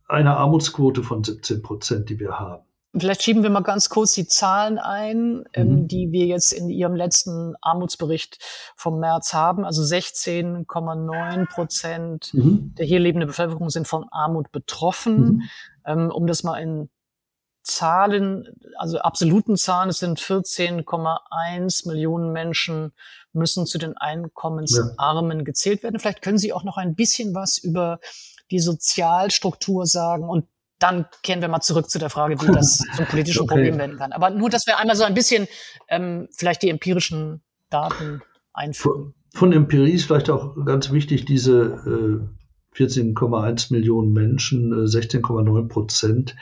einer 0.08 0.36
Armutsquote 0.38 1.02
von 1.02 1.22
17 1.22 1.62
Prozent, 1.62 2.08
die 2.08 2.18
wir 2.18 2.38
haben? 2.40 2.67
Vielleicht 2.96 3.22
schieben 3.22 3.42
wir 3.42 3.50
mal 3.50 3.60
ganz 3.60 3.90
kurz 3.90 4.12
die 4.12 4.26
Zahlen 4.26 4.78
ein, 4.78 5.44
ähm, 5.52 5.68
mhm. 5.68 5.88
die 5.88 6.10
wir 6.10 6.26
jetzt 6.26 6.52
in 6.52 6.70
Ihrem 6.70 6.94
letzten 6.94 7.54
Armutsbericht 7.60 8.38
vom 8.76 8.98
März 8.98 9.34
haben. 9.34 9.64
Also 9.64 9.82
16,9 9.82 11.46
Prozent 11.52 12.32
mhm. 12.32 12.74
der 12.78 12.86
hier 12.86 12.98
lebenden 12.98 13.28
Bevölkerung 13.28 13.68
sind 13.68 13.86
von 13.86 14.06
Armut 14.10 14.50
betroffen. 14.52 15.18
Mhm. 15.18 15.42
Ähm, 15.84 16.10
um 16.10 16.26
das 16.26 16.42
mal 16.44 16.56
in 16.58 16.88
Zahlen, 17.62 18.48
also 18.78 18.98
absoluten 19.00 19.58
Zahlen, 19.58 19.90
es 19.90 19.98
sind 19.98 20.18
14,1 20.18 21.86
Millionen 21.86 22.32
Menschen 22.32 22.92
müssen 23.34 23.66
zu 23.66 23.76
den 23.76 23.96
Einkommensarmen 23.98 25.38
ja. 25.38 25.44
gezählt 25.44 25.82
werden. 25.82 26.00
Vielleicht 26.00 26.22
können 26.22 26.38
Sie 26.38 26.54
auch 26.54 26.64
noch 26.64 26.78
ein 26.78 26.94
bisschen 26.94 27.34
was 27.34 27.58
über 27.58 28.00
die 28.50 28.60
Sozialstruktur 28.60 29.86
sagen 29.86 30.24
und 30.24 30.46
dann 30.78 31.06
kehren 31.22 31.40
wir 31.40 31.48
mal 31.48 31.60
zurück 31.60 31.90
zu 31.90 31.98
der 31.98 32.10
Frage, 32.10 32.40
wie 32.40 32.52
das 32.52 32.78
zum 32.96 33.06
politischen 33.10 33.42
okay. 33.42 33.54
Problem 33.54 33.78
werden 33.78 33.96
kann. 33.96 34.12
Aber 34.12 34.30
nur, 34.30 34.50
dass 34.50 34.66
wir 34.66 34.78
einmal 34.78 34.96
so 34.96 35.04
ein 35.04 35.14
bisschen 35.14 35.48
ähm, 35.88 36.28
vielleicht 36.32 36.62
die 36.62 36.70
empirischen 36.70 37.42
Daten 37.70 38.22
einführen. 38.52 39.14
Von, 39.32 39.50
von 39.50 39.52
Empirie 39.52 39.92
ist 39.92 40.04
vielleicht 40.04 40.30
auch 40.30 40.54
ganz 40.64 40.90
wichtig 40.90 41.24
diese 41.24 42.28
äh, 42.76 42.78
14,1 42.78 43.72
Millionen 43.72 44.12
Menschen, 44.12 44.72
16,9 44.72 45.64
äh, 45.64 45.68
Prozent 45.68 46.36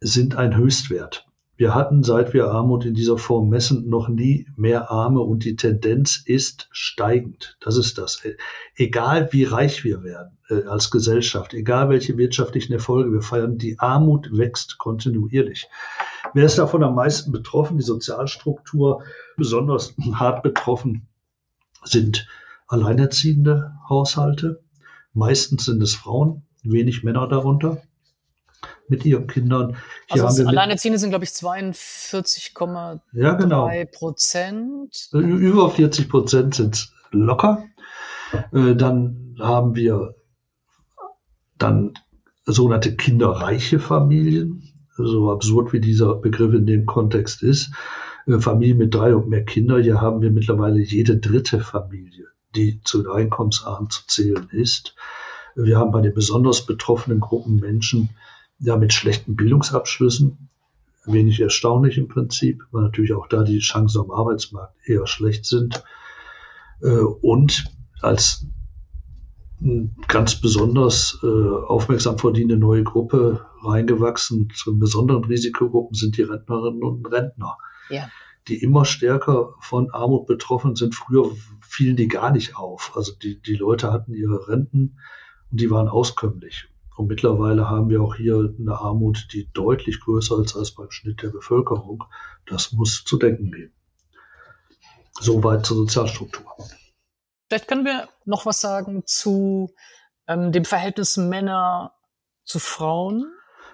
sind 0.00 0.36
ein 0.36 0.56
Höchstwert. 0.56 1.29
Wir 1.60 1.74
hatten, 1.74 2.02
seit 2.02 2.32
wir 2.32 2.50
Armut 2.50 2.86
in 2.86 2.94
dieser 2.94 3.18
Form 3.18 3.50
messen, 3.50 3.86
noch 3.90 4.08
nie 4.08 4.46
mehr 4.56 4.90
Arme 4.90 5.20
und 5.20 5.44
die 5.44 5.56
Tendenz 5.56 6.16
ist 6.24 6.70
steigend. 6.70 7.58
Das 7.60 7.76
ist 7.76 7.98
das. 7.98 8.22
Egal 8.76 9.30
wie 9.32 9.44
reich 9.44 9.84
wir 9.84 10.02
werden 10.02 10.38
äh, 10.48 10.62
als 10.62 10.90
Gesellschaft, 10.90 11.52
egal 11.52 11.90
welche 11.90 12.16
wirtschaftlichen 12.16 12.72
Erfolge 12.72 13.12
wir 13.12 13.20
feiern, 13.20 13.58
die 13.58 13.78
Armut 13.78 14.30
wächst 14.32 14.78
kontinuierlich. 14.78 15.68
Wer 16.32 16.46
ist 16.46 16.56
davon 16.56 16.82
am 16.82 16.94
meisten 16.94 17.30
betroffen? 17.30 17.76
Die 17.76 17.84
Sozialstruktur, 17.84 19.02
besonders 19.36 19.94
hart 20.14 20.42
betroffen 20.42 21.08
sind 21.84 22.26
alleinerziehende 22.68 23.74
Haushalte. 23.86 24.62
Meistens 25.12 25.66
sind 25.66 25.82
es 25.82 25.94
Frauen, 25.94 26.46
wenig 26.62 27.04
Männer 27.04 27.28
darunter 27.28 27.82
mit 28.88 29.04
ihren 29.04 29.26
Kindern. 29.26 29.76
Hier 30.12 30.24
also 30.24 30.46
Alleinerziehende 30.46 30.98
sind, 30.98 31.10
glaube 31.10 31.24
ich, 31.24 31.30
42,3 31.30 33.00
ja, 33.12 33.34
genau. 33.34 33.70
Prozent. 33.92 35.08
Über 35.12 35.70
40 35.70 36.08
Prozent 36.08 36.54
sind 36.54 36.92
locker. 37.12 37.64
Äh, 38.52 38.74
dann 38.74 39.36
haben 39.40 39.74
wir 39.74 40.14
dann 41.58 41.94
sogenannte 42.44 42.96
kinderreiche 42.96 43.78
Familien. 43.78 44.62
So 44.96 45.30
absurd 45.30 45.72
wie 45.72 45.80
dieser 45.80 46.16
Begriff 46.16 46.52
in 46.52 46.66
dem 46.66 46.84
Kontext 46.84 47.42
ist. 47.42 47.70
Äh, 48.26 48.38
Familien 48.38 48.78
mit 48.78 48.94
drei 48.94 49.14
und 49.14 49.28
mehr 49.28 49.44
Kindern. 49.44 49.82
Hier 49.82 50.00
haben 50.00 50.20
wir 50.20 50.30
mittlerweile 50.30 50.80
jede 50.80 51.18
dritte 51.18 51.60
Familie, 51.60 52.26
die 52.54 52.80
zu 52.82 53.02
den 53.02 53.12
Einkommensarmen 53.12 53.90
zu 53.90 54.06
zählen 54.06 54.48
ist. 54.50 54.94
Wir 55.54 55.78
haben 55.78 55.90
bei 55.90 56.00
den 56.00 56.14
besonders 56.14 56.66
betroffenen 56.66 57.20
Gruppen 57.20 57.56
Menschen 57.56 58.10
ja, 58.60 58.76
mit 58.76 58.92
schlechten 58.92 59.36
Bildungsabschlüssen. 59.36 60.48
Wenig 61.06 61.40
erstaunlich 61.40 61.96
im 61.96 62.08
Prinzip, 62.08 62.62
weil 62.70 62.82
natürlich 62.82 63.14
auch 63.14 63.26
da 63.26 63.42
die 63.42 63.58
Chancen 63.58 64.02
am 64.02 64.10
Arbeitsmarkt 64.10 64.76
eher 64.86 65.06
schlecht 65.06 65.46
sind. 65.46 65.82
Äh, 66.82 66.98
und 66.98 67.64
als 68.02 68.46
ganz 70.08 70.40
besonders 70.40 71.18
äh, 71.22 71.26
aufmerksam 71.26 72.18
verdienende 72.18 72.56
neue 72.56 72.82
Gruppe 72.82 73.46
reingewachsen 73.62 74.50
zu 74.54 74.78
besonderen 74.78 75.24
Risikogruppen 75.24 75.94
sind 75.94 76.16
die 76.16 76.22
Rentnerinnen 76.22 76.82
und 76.82 77.06
Rentner, 77.12 77.58
ja. 77.90 78.08
die 78.48 78.62
immer 78.62 78.86
stärker 78.86 79.54
von 79.60 79.90
Armut 79.90 80.26
betroffen 80.26 80.76
sind. 80.76 80.94
Früher 80.94 81.30
fielen 81.60 81.96
die 81.96 82.08
gar 82.08 82.30
nicht 82.30 82.56
auf. 82.56 82.92
Also 82.94 83.12
die, 83.12 83.40
die 83.40 83.56
Leute 83.56 83.92
hatten 83.92 84.14
ihre 84.14 84.48
Renten 84.48 84.98
und 85.50 85.60
die 85.60 85.70
waren 85.70 85.88
auskömmlich. 85.88 86.68
Und 86.96 87.06
mittlerweile 87.06 87.68
haben 87.68 87.88
wir 87.88 88.02
auch 88.02 88.14
hier 88.14 88.54
eine 88.58 88.78
Armut, 88.78 89.28
die 89.32 89.50
deutlich 89.52 90.00
größer 90.00 90.40
ist 90.40 90.56
als 90.56 90.74
beim 90.74 90.90
Schnitt 90.90 91.22
der 91.22 91.30
Bevölkerung. 91.30 92.04
Das 92.46 92.72
muss 92.72 93.04
zu 93.04 93.16
denken 93.16 93.50
geben. 93.50 93.74
Soweit 95.18 95.66
zur 95.66 95.78
Sozialstruktur. 95.78 96.44
Vielleicht 97.48 97.68
können 97.68 97.84
wir 97.84 98.08
noch 98.24 98.46
was 98.46 98.60
sagen 98.60 99.02
zu 99.06 99.74
ähm, 100.28 100.52
dem 100.52 100.64
Verhältnis 100.64 101.16
Männer 101.16 101.94
zu 102.44 102.58
Frauen. 102.58 103.26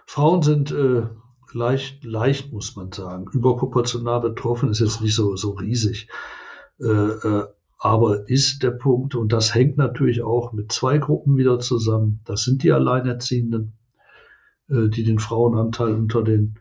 Frauen 0.06 0.42
sind 0.42 0.70
äh, 0.70 1.06
leicht, 1.52 2.04
leicht, 2.04 2.52
muss 2.52 2.76
man 2.76 2.92
sagen. 2.92 3.26
Überproportional 3.32 4.20
betroffen 4.20 4.70
ist 4.70 4.80
jetzt 4.80 5.00
nicht 5.00 5.14
so, 5.14 5.36
so 5.36 5.52
riesig. 5.52 6.08
Äh, 6.80 6.86
äh, 6.86 7.46
aber 7.78 8.28
ist 8.28 8.62
der 8.62 8.70
Punkt, 8.70 9.14
und 9.14 9.32
das 9.32 9.54
hängt 9.54 9.76
natürlich 9.76 10.22
auch 10.22 10.52
mit 10.52 10.72
zwei 10.72 10.98
Gruppen 10.98 11.36
wieder 11.36 11.58
zusammen. 11.58 12.20
Das 12.24 12.42
sind 12.42 12.62
die 12.62 12.72
Alleinerziehenden, 12.72 13.74
äh, 14.70 14.88
die 14.88 15.04
den 15.04 15.18
Frauenanteil 15.18 15.94
unter 15.94 16.22
den 16.22 16.58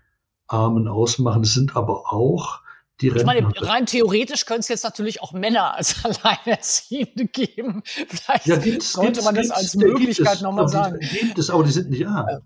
Armen 0.48 0.88
ausmachen. 0.88 1.44
Es 1.44 1.54
sind 1.54 1.76
aber 1.76 2.12
auch 2.12 2.62
die 3.02 3.10
Rentner. 3.10 3.36
Ich 3.36 3.44
meine, 3.44 3.68
rein 3.68 3.86
theoretisch 3.86 4.46
könnte 4.46 4.62
es 4.62 4.68
jetzt 4.68 4.84
natürlich 4.84 5.22
auch 5.22 5.32
Männer 5.32 5.76
als 5.76 6.04
Alleinerziehende 6.24 7.26
geben. 7.26 7.82
Vielleicht 7.86 8.48
ja, 8.48 8.58
gibt's, 8.58 8.94
sollte 8.94 9.14
gibt's, 9.14 9.26
man 9.26 9.36
das 9.36 9.52
als 9.52 9.76
Möglichkeit 9.76 10.42
nochmal 10.42 10.68
sagen. 10.68 11.00
Gibt 11.00 11.38
es, 11.38 11.50
aber 11.50 11.64
die 11.64 11.72
sind 11.72 11.90
nicht 11.90 12.08
arm. 12.08 12.42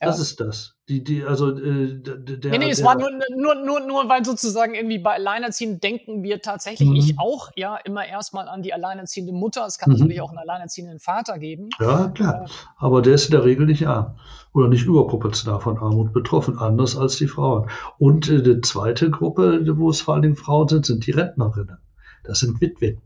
Das 0.00 0.18
ist 0.18 0.40
das. 0.40 0.76
Die, 0.90 1.04
die, 1.04 1.22
also, 1.22 1.56
äh, 1.56 2.02
der, 2.02 2.50
nee, 2.50 2.58
nee, 2.58 2.70
es 2.70 2.82
war 2.82 2.98
nur, 2.98 3.12
nur, 3.12 3.54
nur, 3.54 3.78
nur, 3.78 4.08
weil 4.08 4.24
sozusagen 4.24 4.74
irgendwie 4.74 4.98
bei 4.98 5.14
Alleinerziehenden 5.14 5.78
denken 5.78 6.24
wir 6.24 6.42
tatsächlich, 6.42 6.88
mhm. 6.88 6.96
ich 6.96 7.16
auch, 7.16 7.52
ja, 7.54 7.76
immer 7.76 8.04
erstmal 8.04 8.48
an 8.48 8.62
die 8.62 8.74
alleinerziehende 8.74 9.32
Mutter. 9.32 9.64
Es 9.66 9.78
kann 9.78 9.92
mhm. 9.92 10.00
natürlich 10.00 10.20
auch 10.20 10.30
einen 10.30 10.38
alleinerziehenden 10.38 10.98
Vater 10.98 11.38
geben. 11.38 11.68
Ja, 11.78 12.08
klar. 12.08 12.46
Äh, 12.46 12.48
Aber 12.78 13.02
der 13.02 13.14
ist 13.14 13.26
in 13.26 13.30
der 13.30 13.44
Regel 13.44 13.66
nicht 13.66 13.86
arm 13.86 14.16
oder 14.52 14.66
nicht 14.66 14.84
überproportional 14.84 15.60
von 15.60 15.78
Armut 15.78 16.12
betroffen, 16.12 16.58
anders 16.58 16.96
als 16.96 17.18
die 17.18 17.28
Frauen. 17.28 17.70
Und 17.98 18.28
äh, 18.28 18.42
die 18.42 18.60
zweite 18.60 19.10
Gruppe, 19.10 19.64
wo 19.76 19.90
es 19.90 20.00
vor 20.00 20.14
allen 20.14 20.24
Dingen 20.24 20.34
Frauen 20.34 20.66
sind, 20.66 20.86
sind 20.86 21.06
die 21.06 21.12
Rentnerinnen. 21.12 21.78
Das 22.24 22.40
sind 22.40 22.60
Witwen. 22.60 23.00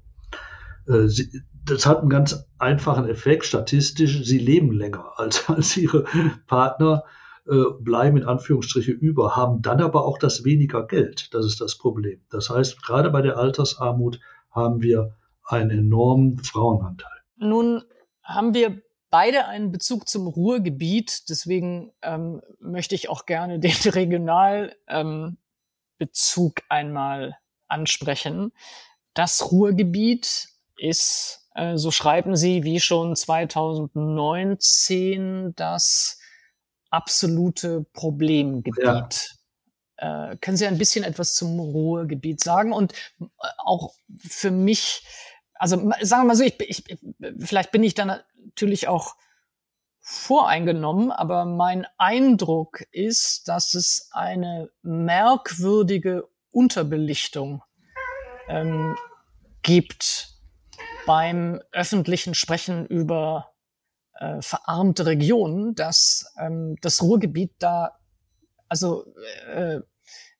Äh, 0.88 1.08
sie, 1.08 1.42
das 1.66 1.84
hat 1.84 2.00
einen 2.00 2.08
ganz 2.08 2.46
einfachen 2.58 3.06
Effekt 3.08 3.44
statistisch. 3.44 4.24
Sie 4.24 4.38
leben 4.38 4.72
länger 4.72 5.12
als, 5.16 5.48
als 5.50 5.76
ihre 5.76 6.04
Partner, 6.46 7.04
äh, 7.46 7.64
bleiben 7.80 8.16
in 8.16 8.24
Anführungsstriche 8.24 8.92
über, 8.92 9.36
haben 9.36 9.62
dann 9.62 9.80
aber 9.80 10.04
auch 10.04 10.18
das 10.18 10.44
weniger 10.44 10.86
Geld. 10.86 11.32
Das 11.34 11.44
ist 11.44 11.60
das 11.60 11.76
Problem. 11.76 12.20
Das 12.30 12.50
heißt, 12.50 12.82
gerade 12.82 13.10
bei 13.10 13.22
der 13.22 13.36
Altersarmut 13.36 14.20
haben 14.50 14.82
wir 14.82 15.16
einen 15.44 15.70
enormen 15.70 16.38
Frauenanteil. 16.38 17.10
Nun 17.36 17.82
haben 18.22 18.54
wir 18.54 18.82
beide 19.10 19.46
einen 19.46 19.72
Bezug 19.72 20.08
zum 20.08 20.26
Ruhrgebiet. 20.26 21.28
Deswegen 21.28 21.92
ähm, 22.02 22.40
möchte 22.60 22.94
ich 22.94 23.08
auch 23.08 23.26
gerne 23.26 23.58
den 23.58 23.72
Regionalbezug 23.84 24.78
ähm, 24.88 25.36
einmal 26.68 27.36
ansprechen. 27.68 28.52
Das 29.12 29.52
Ruhrgebiet 29.52 30.48
ist 30.76 31.44
äh, 31.54 31.76
so 31.76 31.90
schreiben 31.90 32.36
sie, 32.36 32.62
wie 32.64 32.80
schon 32.80 33.16
2019 33.16 35.54
das 35.54 36.18
absolute 36.94 37.84
Problemgebiet. 37.92 39.38
Ja. 39.98 40.30
Äh, 40.30 40.36
können 40.36 40.56
Sie 40.56 40.66
ein 40.66 40.78
bisschen 40.78 41.04
etwas 41.04 41.34
zum 41.34 41.58
Ruhrgebiet 41.58 42.42
sagen? 42.42 42.72
Und 42.72 42.92
äh, 43.20 43.24
auch 43.58 43.94
für 44.18 44.50
mich, 44.50 45.04
also 45.54 45.76
sagen 46.00 46.22
wir 46.22 46.28
mal 46.28 46.36
so, 46.36 46.44
ich, 46.44 46.60
ich, 46.60 46.84
vielleicht 47.40 47.72
bin 47.72 47.82
ich 47.82 47.94
da 47.94 48.22
natürlich 48.36 48.86
auch 48.88 49.16
voreingenommen, 50.00 51.10
aber 51.10 51.46
mein 51.46 51.86
Eindruck 51.96 52.84
ist, 52.92 53.48
dass 53.48 53.74
es 53.74 54.10
eine 54.12 54.70
merkwürdige 54.82 56.28
Unterbelichtung 56.50 57.62
ähm, 58.48 58.96
gibt 59.62 60.34
beim 61.06 61.60
öffentlichen 61.72 62.34
Sprechen 62.34 62.86
über 62.86 63.53
äh, 64.14 64.40
verarmte 64.40 65.06
Regionen, 65.06 65.74
dass 65.74 66.32
ähm, 66.38 66.76
das 66.80 67.02
Ruhrgebiet 67.02 67.52
da 67.58 67.92
also 68.68 69.04
äh, 69.52 69.80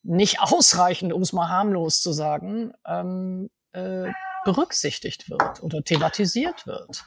nicht 0.02 0.40
ausreichend, 0.40 1.12
um 1.12 1.22
es 1.22 1.32
mal 1.32 1.48
harmlos 1.48 2.00
zu 2.00 2.12
sagen, 2.12 2.72
ähm, 2.86 3.50
äh, 3.72 4.10
berücksichtigt 4.44 5.30
wird 5.30 5.62
oder 5.62 5.82
thematisiert 5.82 6.66
wird. 6.66 7.04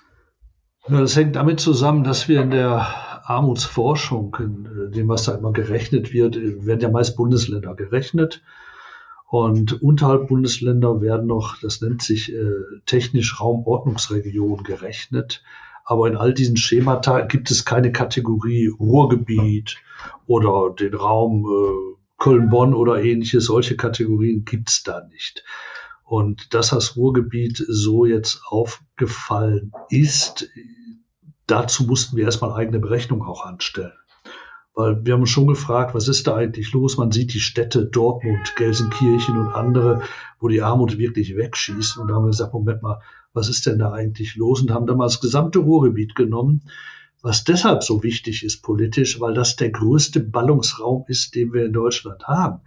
Das 0.90 1.16
hängt 1.16 1.36
damit 1.36 1.60
zusammen, 1.60 2.04
dass 2.04 2.28
wir 2.28 2.42
in 2.42 2.50
der 2.50 2.88
Armutsforschung, 3.30 4.36
in 4.40 4.66
äh, 4.66 4.92
dem, 4.92 5.10
was 5.10 5.26
da 5.26 5.36
immer 5.36 5.52
gerechnet 5.52 6.14
wird, 6.14 6.38
werden 6.38 6.80
ja 6.80 6.90
meist 6.90 7.16
Bundesländer 7.18 7.76
gerechnet. 7.76 8.42
Und 9.30 9.82
unterhalb 9.82 10.30
Bundesländer 10.30 11.02
werden 11.02 11.28
noch, 11.28 11.60
das 11.62 11.82
nennt 11.82 12.02
sich 12.02 12.34
äh, 12.34 12.52
technisch 12.86 13.42
Raumordnungsregion 13.42 14.64
gerechnet. 14.64 15.44
Aber 15.90 16.10
in 16.10 16.18
all 16.18 16.34
diesen 16.34 16.58
Schemata 16.58 17.22
gibt 17.22 17.50
es 17.50 17.64
keine 17.64 17.94
Kategorie 17.94 18.68
Ruhrgebiet 18.68 19.78
oder 20.26 20.76
den 20.76 20.94
Raum 20.94 21.46
äh, 21.46 21.96
Köln-Bonn 22.18 22.74
oder 22.74 23.02
ähnliches. 23.02 23.46
Solche 23.46 23.78
Kategorien 23.78 24.44
gibt 24.44 24.68
es 24.68 24.84
da 24.84 25.06
nicht. 25.10 25.46
Und 26.04 26.54
dass 26.54 26.72
das 26.72 26.98
Ruhrgebiet 26.98 27.64
so 27.70 28.06
jetzt 28.06 28.42
aufgefallen 28.50 29.72
ist, 29.90 30.50
dazu 31.46 31.86
mussten 31.86 32.18
wir 32.18 32.26
erstmal 32.26 32.52
eigene 32.52 32.80
Berechnungen 32.80 33.26
auch 33.26 33.46
anstellen. 33.46 33.94
Weil 34.74 35.06
wir 35.06 35.14
haben 35.14 35.26
schon 35.26 35.48
gefragt, 35.48 35.96
was 35.96 36.10
ist 36.10 36.28
da 36.28 36.36
eigentlich 36.36 36.74
los? 36.74 36.98
Man 36.98 37.14
sieht 37.14 37.34
die 37.34 37.40
Städte 37.40 37.86
Dortmund, 37.86 38.58
Gelsenkirchen 38.58 39.38
und 39.40 39.48
andere, 39.48 40.02
wo 40.42 40.50
die 40.50 40.62
Armut 40.62 40.98
wirklich 40.98 41.38
wegschießt. 41.38 41.98
Und 41.98 42.10
da 42.10 42.16
haben 42.16 42.26
wir 42.26 42.32
gesagt, 42.32 42.54
Moment 42.54 42.82
mal, 42.82 43.00
was 43.38 43.50
ist 43.50 43.68
denn 43.68 43.80
da 43.80 43.92
eigentlich 43.92 44.36
los? 44.36 44.62
Und 44.62 44.72
haben 44.72 44.88
dann 44.88 44.98
mal 44.98 45.06
das 45.06 45.22
gesamte 45.22 45.60
Ruhrgebiet 45.60 46.16
genommen, 46.16 46.64
was 47.22 47.44
deshalb 47.44 47.84
so 47.84 48.04
wichtig 48.04 48.44
ist 48.44 48.62
politisch, 48.64 49.20
weil 49.22 49.34
das 49.34 49.56
der 49.56 49.70
größte 49.70 50.20
Ballungsraum 50.20 51.06
ist, 51.08 51.36
den 51.36 51.54
wir 51.54 51.66
in 51.66 51.74
Deutschland 51.74 52.28
haben. 52.28 52.62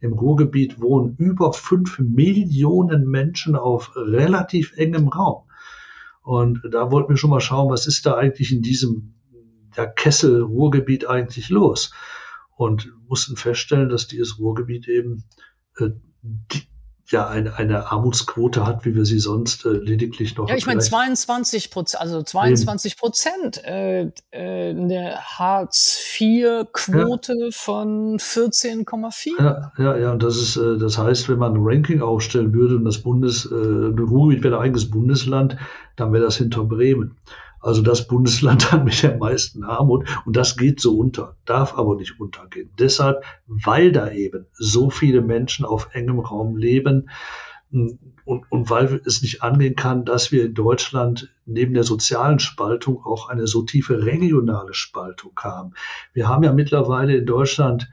Im 0.00 0.12
Ruhrgebiet 0.12 0.80
wohnen 0.80 1.16
über 1.16 1.52
fünf 1.52 1.98
Millionen 2.00 3.06
Menschen 3.06 3.56
auf 3.56 3.92
relativ 3.94 4.76
engem 4.76 5.08
Raum. 5.08 5.44
Und 6.22 6.60
da 6.70 6.90
wollten 6.90 7.10
wir 7.10 7.16
schon 7.16 7.30
mal 7.30 7.40
schauen, 7.40 7.70
was 7.70 7.86
ist 7.86 8.04
da 8.04 8.14
eigentlich 8.14 8.52
in 8.52 8.62
diesem 8.62 9.14
ja, 9.76 9.86
Kessel 9.86 10.42
Ruhrgebiet 10.42 11.08
eigentlich 11.08 11.50
los? 11.50 11.92
Und 12.56 12.92
mussten 13.06 13.36
feststellen, 13.36 13.90
dass 13.90 14.08
dieses 14.08 14.38
Ruhrgebiet 14.38 14.88
eben 14.88 15.24
äh, 15.78 15.90
ja 17.12 17.28
eine, 17.28 17.56
eine 17.56 17.90
Armutsquote 17.90 18.64
hat, 18.66 18.84
wie 18.84 18.94
wir 18.94 19.04
sie 19.04 19.18
sonst 19.18 19.64
äh, 19.64 19.70
lediglich 19.70 20.36
noch. 20.36 20.48
Ja, 20.48 20.54
ich 20.56 20.66
meine 20.66 20.80
22 20.80 21.70
Prozent, 21.70 22.00
also 22.00 22.22
22 22.22 22.96
Prozent 22.96 23.64
äh, 23.64 24.10
äh, 24.30 24.70
eine 24.70 25.18
Hartz-IV-Quote 25.20 27.34
ja. 27.38 27.48
von 27.52 28.18
14,4. 28.18 29.30
Ja, 29.38 29.72
ja, 29.78 29.96
ja, 29.96 30.12
und 30.12 30.22
das 30.22 30.36
ist, 30.36 30.56
äh, 30.56 30.78
das 30.78 30.98
heißt, 30.98 31.28
wenn 31.28 31.38
man 31.38 31.54
ein 31.54 31.62
Ranking 31.62 32.00
aufstellen 32.00 32.52
würde 32.52 32.76
und 32.76 32.84
das 32.84 32.98
Bundes, 32.98 33.46
äh, 33.46 33.54
Ruhrgebiet 33.54 34.44
wäre 34.44 34.56
ein 34.56 34.62
eigenes 34.62 34.90
Bundesland, 34.90 35.56
dann 35.96 36.12
wäre 36.12 36.24
das 36.24 36.36
hinter 36.36 36.64
Bremen. 36.64 37.16
Also 37.60 37.82
das 37.82 38.06
Bundesland 38.06 38.72
hat 38.72 38.84
mit 38.84 39.02
der 39.02 39.16
meisten 39.16 39.64
Armut 39.64 40.06
und 40.24 40.36
das 40.36 40.56
geht 40.56 40.80
so 40.80 40.98
unter, 40.98 41.36
darf 41.44 41.76
aber 41.76 41.96
nicht 41.96 42.20
untergehen. 42.20 42.70
Deshalb, 42.78 43.24
weil 43.46 43.92
da 43.92 44.10
eben 44.10 44.46
so 44.52 44.90
viele 44.90 45.22
Menschen 45.22 45.64
auf 45.64 45.88
engem 45.92 46.20
Raum 46.20 46.56
leben 46.56 47.08
und, 47.70 48.50
und 48.50 48.70
weil 48.70 49.00
es 49.04 49.22
nicht 49.22 49.42
angehen 49.42 49.76
kann, 49.76 50.04
dass 50.04 50.32
wir 50.32 50.46
in 50.46 50.54
Deutschland 50.54 51.34
neben 51.44 51.74
der 51.74 51.84
sozialen 51.84 52.38
Spaltung 52.38 53.04
auch 53.04 53.28
eine 53.28 53.46
so 53.46 53.62
tiefe 53.62 54.04
regionale 54.04 54.74
Spaltung 54.74 55.32
haben. 55.36 55.72
Wir 56.12 56.28
haben 56.28 56.44
ja 56.44 56.52
mittlerweile 56.52 57.16
in 57.16 57.26
Deutschland 57.26 57.88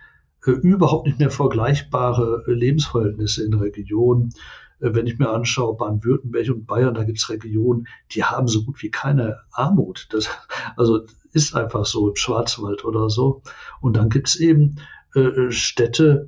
äh, 0.45 0.51
überhaupt 0.51 1.07
nicht 1.07 1.19
mehr 1.19 1.31
vergleichbare 1.31 2.43
Lebensverhältnisse 2.47 3.43
in 3.45 3.53
Regionen 3.55 4.29
äh, 4.29 4.62
wenn 4.83 5.07
ich 5.07 5.17
mir 5.17 5.29
anschaue, 5.29 5.77
Baden-Württemberg 5.77 6.49
und 6.49 6.65
Bayern, 6.65 6.93
da 6.93 7.03
gibt 7.03 7.17
es 7.17 7.29
Regionen, 7.29 7.87
die 8.11 8.23
haben 8.23 8.47
so 8.47 8.63
gut 8.63 8.81
wie 8.83 8.91
keine 8.91 9.39
Armut. 9.51 10.07
Das, 10.11 10.29
also 10.75 11.05
ist 11.31 11.55
einfach 11.55 11.85
so 11.85 12.09
im 12.09 12.15
Schwarzwald 12.15 12.83
oder 12.83 13.09
so. 13.09 13.41
Und 13.81 13.95
dann 13.95 14.09
gibt 14.09 14.27
es 14.27 14.35
eben 14.35 14.75
äh, 15.15 15.51
Städte, 15.51 16.27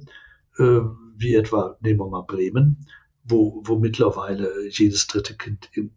äh, 0.57 0.79
wie 1.17 1.35
etwa, 1.35 1.77
nehmen 1.81 1.99
wir 1.99 2.09
mal 2.09 2.23
Bremen, 2.23 2.87
wo, 3.23 3.61
wo 3.65 3.77
mittlerweile 3.77 4.69
jedes 4.69 5.07
dritte 5.07 5.35
Kind 5.35 5.69
in, 5.73 5.91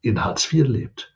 in 0.00 0.24
Hartz 0.24 0.50
IV 0.52 0.66
lebt. 0.66 1.14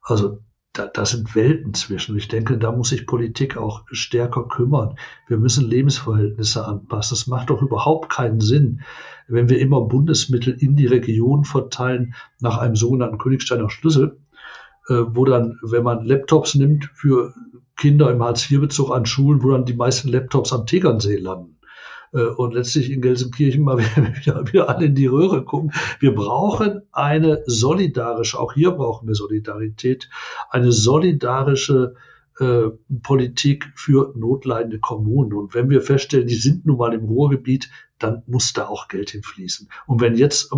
Also 0.00 0.40
da, 0.74 0.88
da 0.88 1.06
sind 1.06 1.34
Welten 1.34 1.72
zwischen. 1.72 2.18
Ich 2.18 2.28
denke, 2.28 2.58
da 2.58 2.72
muss 2.72 2.90
sich 2.90 3.06
Politik 3.06 3.56
auch 3.56 3.84
stärker 3.90 4.46
kümmern. 4.48 4.96
Wir 5.28 5.38
müssen 5.38 5.68
Lebensverhältnisse 5.68 6.66
anpassen. 6.66 7.14
Es 7.14 7.26
macht 7.28 7.50
doch 7.50 7.62
überhaupt 7.62 8.10
keinen 8.10 8.40
Sinn, 8.40 8.82
wenn 9.28 9.48
wir 9.48 9.60
immer 9.60 9.82
Bundesmittel 9.82 10.52
in 10.52 10.76
die 10.76 10.86
Region 10.86 11.44
verteilen 11.44 12.14
nach 12.40 12.58
einem 12.58 12.74
sogenannten 12.74 13.18
Königsteiner 13.18 13.70
Schlüssel, 13.70 14.18
äh, 14.88 14.94
wo 15.06 15.24
dann, 15.24 15.58
wenn 15.62 15.84
man 15.84 16.04
Laptops 16.04 16.56
nimmt 16.56 16.90
für 16.92 17.32
Kinder 17.76 18.10
im 18.10 18.22
Hartz-IV-Bezug 18.22 18.90
an 18.90 19.06
Schulen, 19.06 19.42
wo 19.42 19.50
dann 19.50 19.64
die 19.64 19.74
meisten 19.74 20.08
Laptops 20.08 20.52
am 20.52 20.66
Tegernsee 20.66 21.16
landen 21.16 21.53
und 22.20 22.54
letztlich 22.54 22.90
in 22.90 23.00
Gelsenkirchen 23.00 23.64
mal 23.64 23.78
wieder, 24.16 24.52
wieder 24.52 24.68
alle 24.68 24.86
in 24.86 24.94
die 24.94 25.06
Röhre 25.06 25.44
gucken. 25.44 25.72
Wir 26.00 26.14
brauchen 26.14 26.82
eine 26.92 27.42
solidarische, 27.46 28.38
auch 28.38 28.52
hier 28.54 28.72
brauchen 28.72 29.08
wir 29.08 29.14
Solidarität, 29.14 30.08
eine 30.50 30.72
solidarische 30.72 31.94
äh, 32.40 32.70
Politik 33.02 33.72
für 33.76 34.12
notleidende 34.16 34.80
Kommunen. 34.80 35.32
Und 35.34 35.54
wenn 35.54 35.70
wir 35.70 35.80
feststellen, 35.80 36.26
die 36.26 36.34
sind 36.34 36.66
nun 36.66 36.78
mal 36.78 36.92
im 36.92 37.04
Ruhrgebiet, 37.04 37.70
dann 38.00 38.24
muss 38.26 38.52
da 38.52 38.66
auch 38.66 38.88
Geld 38.88 39.10
hinfließen. 39.10 39.68
Und 39.86 40.00
wenn 40.00 40.16
jetzt 40.16 40.50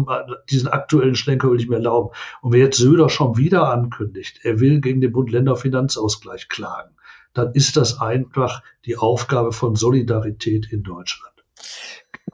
diesen 0.48 0.68
aktuellen 0.68 1.16
Schlenker 1.16 1.50
will 1.50 1.61
ich 1.61 1.68
mir 1.68 1.76
erlauben, 1.76 2.14
und 2.40 2.52
wenn 2.52 2.61
jetzt 2.61 2.78
Söder 2.78 3.11
schon 3.11 3.36
wieder 3.36 3.70
ankündigt, 3.70 4.40
er 4.42 4.59
will 4.59 4.80
gegen 4.80 5.02
den 5.02 5.12
Bund-Länder-Finanzausgleich 5.12 6.48
klagen, 6.48 6.96
dann 7.34 7.52
ist 7.52 7.76
das 7.76 8.00
einfach 8.00 8.62
die 8.86 8.96
Aufgabe 8.96 9.52
von 9.52 9.76
Solidarität 9.76 10.72
in 10.72 10.82
Deutschland. 10.82 11.36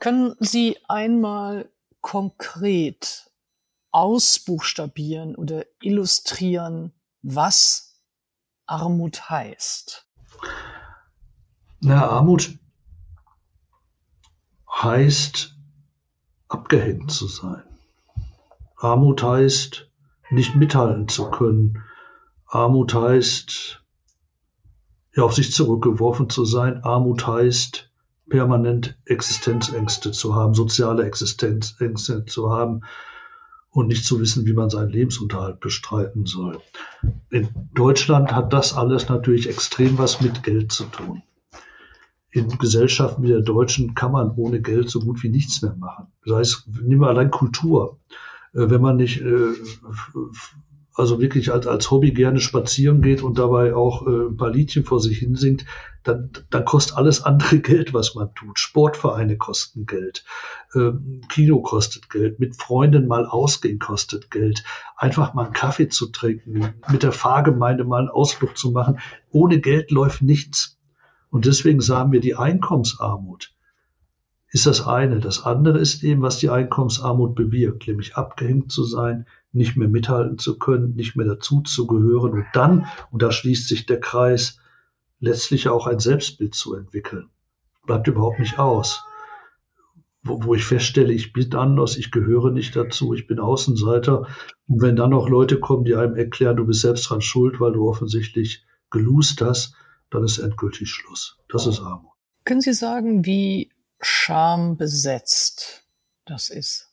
Können 0.00 0.34
Sie 0.40 0.78
einmal 0.88 1.70
konkret 2.00 3.30
ausbuchstabieren 3.92 5.36
oder 5.36 5.64
illustrieren, 5.80 6.92
was 7.22 8.00
Armut 8.66 9.30
heißt? 9.30 10.08
Na, 11.80 12.08
Armut 12.08 12.58
heißt, 14.82 15.54
abgehängt 16.48 17.10
zu 17.10 17.26
sein. 17.26 17.62
Armut 18.76 19.22
heißt, 19.22 19.88
nicht 20.30 20.56
mithalten 20.56 21.08
zu 21.08 21.30
können. 21.30 21.84
Armut 22.46 22.94
heißt, 22.94 23.82
ja, 25.14 25.22
auf 25.22 25.34
sich 25.34 25.52
zurückgeworfen 25.52 26.30
zu 26.30 26.44
sein. 26.44 26.82
Armut 26.82 27.26
heißt, 27.26 27.91
permanent 28.32 28.96
Existenzängste 29.04 30.10
zu 30.10 30.34
haben, 30.34 30.54
soziale 30.54 31.04
Existenzängste 31.04 32.24
zu 32.24 32.50
haben 32.50 32.80
und 33.70 33.88
nicht 33.88 34.06
zu 34.06 34.20
wissen, 34.20 34.46
wie 34.46 34.54
man 34.54 34.70
seinen 34.70 34.88
Lebensunterhalt 34.88 35.60
bestreiten 35.60 36.24
soll. 36.24 36.58
In 37.30 37.48
Deutschland 37.74 38.32
hat 38.32 38.52
das 38.54 38.74
alles 38.74 39.08
natürlich 39.10 39.48
extrem 39.48 39.98
was 39.98 40.22
mit 40.22 40.42
Geld 40.42 40.72
zu 40.72 40.84
tun 40.84 41.22
in 42.32 42.48
Gesellschaften 42.48 43.22
wie 43.22 43.28
der 43.28 43.42
deutschen 43.42 43.94
kann 43.94 44.12
man 44.12 44.30
ohne 44.36 44.62
Geld 44.62 44.88
so 44.88 45.00
gut 45.00 45.22
wie 45.22 45.28
nichts 45.28 45.60
mehr 45.60 45.76
machen. 45.76 46.06
Das 46.24 46.36
heißt, 46.36 46.68
nehmen 46.82 47.02
wir 47.02 47.08
allein 47.08 47.30
Kultur. 47.30 47.98
Äh, 48.54 48.70
wenn 48.70 48.80
man 48.80 48.96
nicht 48.96 49.20
äh, 49.20 49.52
also 50.94 51.20
wirklich 51.20 51.52
als, 51.52 51.66
als 51.66 51.90
Hobby 51.90 52.12
gerne 52.12 52.40
spazieren 52.40 53.00
geht 53.00 53.22
und 53.22 53.38
dabei 53.38 53.74
auch 53.74 54.06
äh, 54.06 54.28
ein 54.28 54.36
paar 54.36 54.50
Liedchen 54.50 54.84
vor 54.84 55.00
sich 55.00 55.18
hinsingt, 55.18 55.64
dann, 56.02 56.30
dann 56.50 56.64
kostet 56.64 56.96
alles 56.96 57.22
andere 57.22 57.58
Geld, 57.60 57.94
was 57.94 58.14
man 58.14 58.34
tut. 58.34 58.58
Sportvereine 58.58 59.36
kosten 59.36 59.86
Geld, 59.86 60.24
ähm, 60.74 61.22
Kino 61.28 61.60
kostet 61.62 62.10
Geld, 62.10 62.40
mit 62.40 62.56
Freunden 62.56 63.06
mal 63.06 63.26
ausgehen 63.26 63.78
kostet 63.78 64.30
Geld, 64.30 64.64
einfach 64.96 65.34
mal 65.34 65.44
einen 65.44 65.54
Kaffee 65.54 65.88
zu 65.88 66.08
trinken, 66.08 66.74
mit 66.90 67.02
der 67.02 67.12
Fahrgemeinde 67.12 67.84
mal 67.84 68.00
einen 68.00 68.08
Ausflug 68.08 68.56
zu 68.56 68.70
machen. 68.70 68.98
Ohne 69.30 69.60
Geld 69.60 69.90
läuft 69.90 70.22
nichts. 70.22 70.78
Und 71.30 71.46
deswegen 71.46 71.80
sagen 71.80 72.12
wir, 72.12 72.20
die 72.20 72.34
Einkommensarmut 72.34 73.54
ist 74.52 74.66
das 74.66 74.86
eine. 74.86 75.18
Das 75.18 75.44
andere 75.44 75.78
ist 75.78 76.04
eben, 76.04 76.20
was 76.20 76.38
die 76.38 76.50
Einkommensarmut 76.50 77.34
bewirkt, 77.34 77.88
nämlich 77.88 78.16
abgehängt 78.16 78.70
zu 78.70 78.84
sein, 78.84 79.26
nicht 79.52 79.76
mehr 79.76 79.88
mithalten 79.88 80.38
zu 80.38 80.58
können, 80.58 80.94
nicht 80.94 81.16
mehr 81.16 81.26
dazu 81.26 81.62
zu 81.62 81.86
gehören 81.86 82.32
und 82.32 82.46
dann, 82.52 82.86
und 83.10 83.22
da 83.22 83.32
schließt 83.32 83.66
sich 83.66 83.86
der 83.86 84.00
Kreis, 84.00 84.58
letztlich 85.20 85.68
auch 85.68 85.86
ein 85.86 86.00
Selbstbild 86.00 86.54
zu 86.54 86.74
entwickeln. 86.74 87.30
Bleibt 87.86 88.06
überhaupt 88.08 88.40
nicht 88.40 88.58
aus. 88.58 89.04
Wo, 90.22 90.44
wo 90.44 90.54
ich 90.54 90.64
feststelle, 90.64 91.12
ich 91.12 91.32
bin 91.32 91.54
anders, 91.54 91.96
ich 91.96 92.10
gehöre 92.10 92.50
nicht 92.50 92.76
dazu, 92.76 93.14
ich 93.14 93.26
bin 93.26 93.40
Außenseiter. 93.40 94.26
Und 94.68 94.82
wenn 94.82 94.96
dann 94.96 95.10
noch 95.10 95.28
Leute 95.28 95.58
kommen, 95.58 95.84
die 95.84 95.96
einem 95.96 96.14
erklären, 96.14 96.56
du 96.56 96.66
bist 96.66 96.82
selbst 96.82 97.08
dran 97.08 97.22
schuld, 97.22 97.58
weil 97.58 97.72
du 97.72 97.88
offensichtlich 97.88 98.64
gelust 98.90 99.40
hast, 99.40 99.74
dann 100.10 100.22
ist 100.22 100.38
endgültig 100.38 100.90
Schluss. 100.90 101.38
Das 101.48 101.66
ist 101.66 101.80
Armut. 101.80 102.12
Können 102.44 102.60
Sie 102.60 102.74
sagen, 102.74 103.24
wie 103.24 103.71
schambesetzt 104.02 105.86
das 106.24 106.50
ist? 106.50 106.92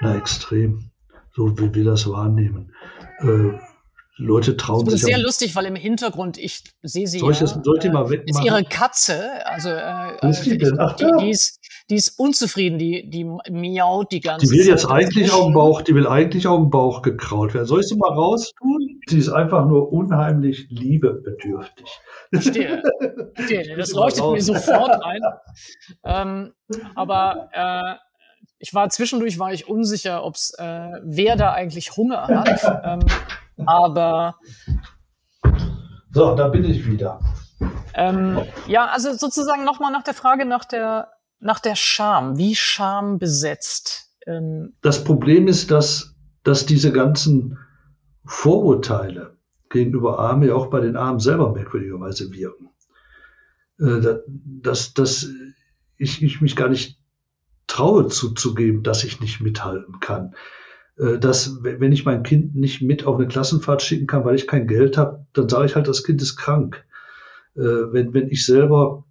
Na, 0.00 0.16
extrem. 0.16 0.90
So 1.32 1.58
wie 1.58 1.72
wir 1.74 1.84
das 1.84 2.08
wahrnehmen. 2.08 2.74
Äh, 3.20 3.58
Leute 4.20 4.56
trauen 4.56 4.84
das 4.84 4.92
sich. 4.92 5.00
Das 5.00 5.08
ist 5.10 5.16
sehr 5.16 5.24
lustig, 5.24 5.56
weil 5.56 5.64
im 5.64 5.76
Hintergrund, 5.76 6.36
ich 6.36 6.62
sehe 6.82 7.06
sie. 7.06 7.18
Soll 7.18 7.32
ich 7.32 7.38
das, 7.38 7.58
soll 7.62 7.78
ich 7.78 7.84
äh, 7.84 7.90
mal 7.90 8.10
wegmachen? 8.10 8.28
Ist 8.28 8.44
ihre 8.44 8.64
Katze, 8.64 9.46
also 9.46 9.70
äh, 9.70 10.28
ist 10.28 10.44
die, 10.44 10.56
ich, 10.56 10.72
Ach, 10.78 10.94
die, 10.94 11.10
die, 11.20 11.30
ist, 11.30 11.58
die 11.88 11.94
ist 11.94 12.18
unzufrieden, 12.18 12.78
die, 12.78 13.08
die 13.08 13.24
miaut 13.50 14.12
die 14.12 14.20
ganze 14.20 14.46
Zeit. 14.46 14.54
Die 14.54 14.58
will 14.60 14.66
jetzt 14.66 14.86
eigentlich 14.86 15.32
auf 15.32 15.46
dem 15.46 15.54
Bauch, 15.54 15.82
die 15.82 15.94
will 15.94 16.06
eigentlich 16.06 16.46
auf 16.46 16.58
dem 16.58 16.70
Bauch 16.70 17.02
gekraut 17.02 17.54
werden. 17.54 17.66
Soll 17.66 17.80
ich 17.80 17.88
sie 17.88 17.96
mal 17.96 18.12
raustun? 18.12 19.00
Sie 19.08 19.18
ist 19.18 19.30
einfach 19.30 19.66
nur 19.66 19.90
unheimlich 19.92 20.66
liebebedürftig. 20.68 21.88
Verstehe. 22.32 22.82
Verstehe. 23.34 23.74
Das 23.76 23.92
leuchtet 23.92 24.24
mir 24.24 24.42
sofort 24.42 25.02
ein. 25.04 25.20
Ähm, 26.04 26.52
aber 26.94 27.48
äh, 27.52 27.94
ich 28.58 28.74
war 28.74 28.90
zwischendurch 28.90 29.38
war 29.38 29.52
ich 29.52 29.68
unsicher, 29.68 30.24
ob's 30.24 30.52
äh, 30.58 30.88
wer 31.02 31.36
da 31.36 31.52
eigentlich 31.52 31.96
Hunger 31.96 32.28
hat. 32.28 32.80
ähm, 32.84 33.00
aber 33.66 34.36
so, 36.12 36.34
da 36.34 36.48
bin 36.48 36.64
ich 36.64 36.86
wieder. 36.86 37.20
Ähm, 37.94 38.40
ja, 38.66 38.86
also 38.86 39.12
sozusagen 39.12 39.64
nochmal 39.64 39.92
nach 39.92 40.02
der 40.02 40.14
Frage 40.14 40.44
nach 40.44 40.64
der 40.64 41.08
nach 41.38 41.60
der 41.60 41.76
Scham. 41.76 42.36
Wie 42.36 42.54
Scham 42.54 43.18
besetzt? 43.18 44.10
Ähm, 44.26 44.74
das 44.82 45.04
Problem 45.04 45.48
ist, 45.48 45.70
dass 45.70 46.14
dass 46.42 46.66
diese 46.66 46.92
ganzen 46.92 47.58
Vorurteile 48.24 49.36
gegenüber 49.68 50.18
Armen 50.18 50.48
ja 50.48 50.54
auch 50.54 50.68
bei 50.68 50.80
den 50.80 50.96
Armen 50.96 51.20
selber 51.20 51.52
merkwürdigerweise 51.52 52.32
wirken. 52.32 52.70
Äh, 53.78 54.18
dass, 54.26 54.94
dass 54.94 55.28
ich, 55.96 56.22
ich 56.22 56.40
mich 56.40 56.56
gar 56.56 56.68
nicht 56.68 56.98
traue 57.66 58.08
zuzugeben, 58.08 58.82
dass 58.82 59.04
ich 59.04 59.20
nicht 59.20 59.40
mithalten 59.40 60.00
kann. 60.00 60.34
Äh, 61.00 61.18
dass 61.18 61.62
wenn 61.62 61.92
ich 61.92 62.04
mein 62.04 62.22
Kind 62.22 62.54
nicht 62.54 62.82
mit 62.82 63.06
auf 63.06 63.16
eine 63.16 63.28
Klassenfahrt 63.28 63.82
schicken 63.82 64.06
kann, 64.06 64.24
weil 64.24 64.34
ich 64.34 64.46
kein 64.46 64.66
Geld 64.66 64.96
habe, 64.98 65.24
dann 65.32 65.48
sage 65.48 65.66
ich 65.66 65.74
halt, 65.74 65.88
das 65.88 66.04
Kind 66.04 66.20
ist 66.20 66.36
krank. 66.36 66.84
Äh, 67.56 67.62
wenn, 67.62 68.12
wenn 68.12 68.28
ich 68.28 68.44
selber 68.44 69.04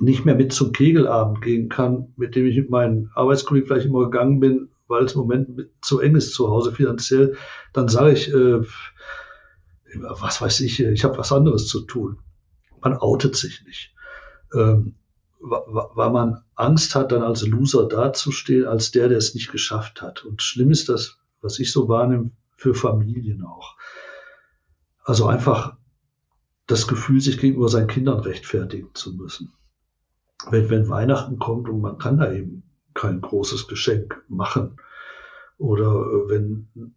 nicht 0.00 0.24
mehr 0.24 0.36
mit 0.36 0.52
zum 0.52 0.72
Kegelabend 0.72 1.42
gehen 1.42 1.68
kann, 1.68 2.12
mit 2.16 2.36
dem 2.36 2.46
ich 2.46 2.56
mit 2.56 2.70
meinen 2.70 3.10
Arbeitskollegen 3.14 3.66
vielleicht 3.66 3.86
immer 3.86 4.04
gegangen 4.04 4.38
bin, 4.38 4.68
weil 4.86 5.04
es 5.04 5.14
im 5.14 5.22
Moment 5.22 5.68
zu 5.82 6.00
eng 6.00 6.14
ist 6.14 6.34
zu 6.34 6.48
Hause 6.48 6.72
finanziell, 6.72 7.36
dann 7.72 7.88
sage 7.88 8.12
ich, 8.12 8.32
äh, 8.32 8.60
was 9.94 10.40
weiß 10.40 10.60
ich, 10.60 10.80
ich 10.80 11.04
habe 11.04 11.18
was 11.18 11.32
anderes 11.32 11.66
zu 11.66 11.80
tun. 11.80 12.18
Man 12.80 12.96
outet 12.96 13.34
sich 13.34 13.64
nicht. 13.64 13.92
Ähm, 14.54 14.94
weil 15.40 16.10
man 16.10 16.42
Angst 16.58 16.94
hat, 16.94 17.12
dann 17.12 17.22
als 17.22 17.46
Loser 17.46 17.86
dazustehen, 17.86 18.66
als 18.66 18.90
der, 18.90 19.08
der 19.08 19.18
es 19.18 19.34
nicht 19.34 19.52
geschafft 19.52 20.02
hat. 20.02 20.24
Und 20.24 20.42
schlimm 20.42 20.70
ist 20.70 20.88
das, 20.88 21.18
was 21.40 21.58
ich 21.58 21.72
so 21.72 21.88
wahrnehme, 21.88 22.30
für 22.56 22.74
Familien 22.74 23.44
auch. 23.44 23.76
Also 25.04 25.26
einfach 25.26 25.76
das 26.66 26.88
Gefühl, 26.88 27.20
sich 27.20 27.38
gegenüber 27.38 27.68
seinen 27.68 27.86
Kindern 27.86 28.20
rechtfertigen 28.20 28.90
zu 28.94 29.14
müssen. 29.14 29.52
Wenn, 30.50 30.68
wenn 30.68 30.88
Weihnachten 30.88 31.38
kommt 31.38 31.68
und 31.68 31.80
man 31.80 31.98
kann 31.98 32.18
da 32.18 32.32
eben 32.32 32.64
kein 32.92 33.20
großes 33.20 33.68
Geschenk 33.68 34.22
machen. 34.28 34.76
Oder 35.56 35.86
äh, 35.86 36.28
wenn, 36.28 36.94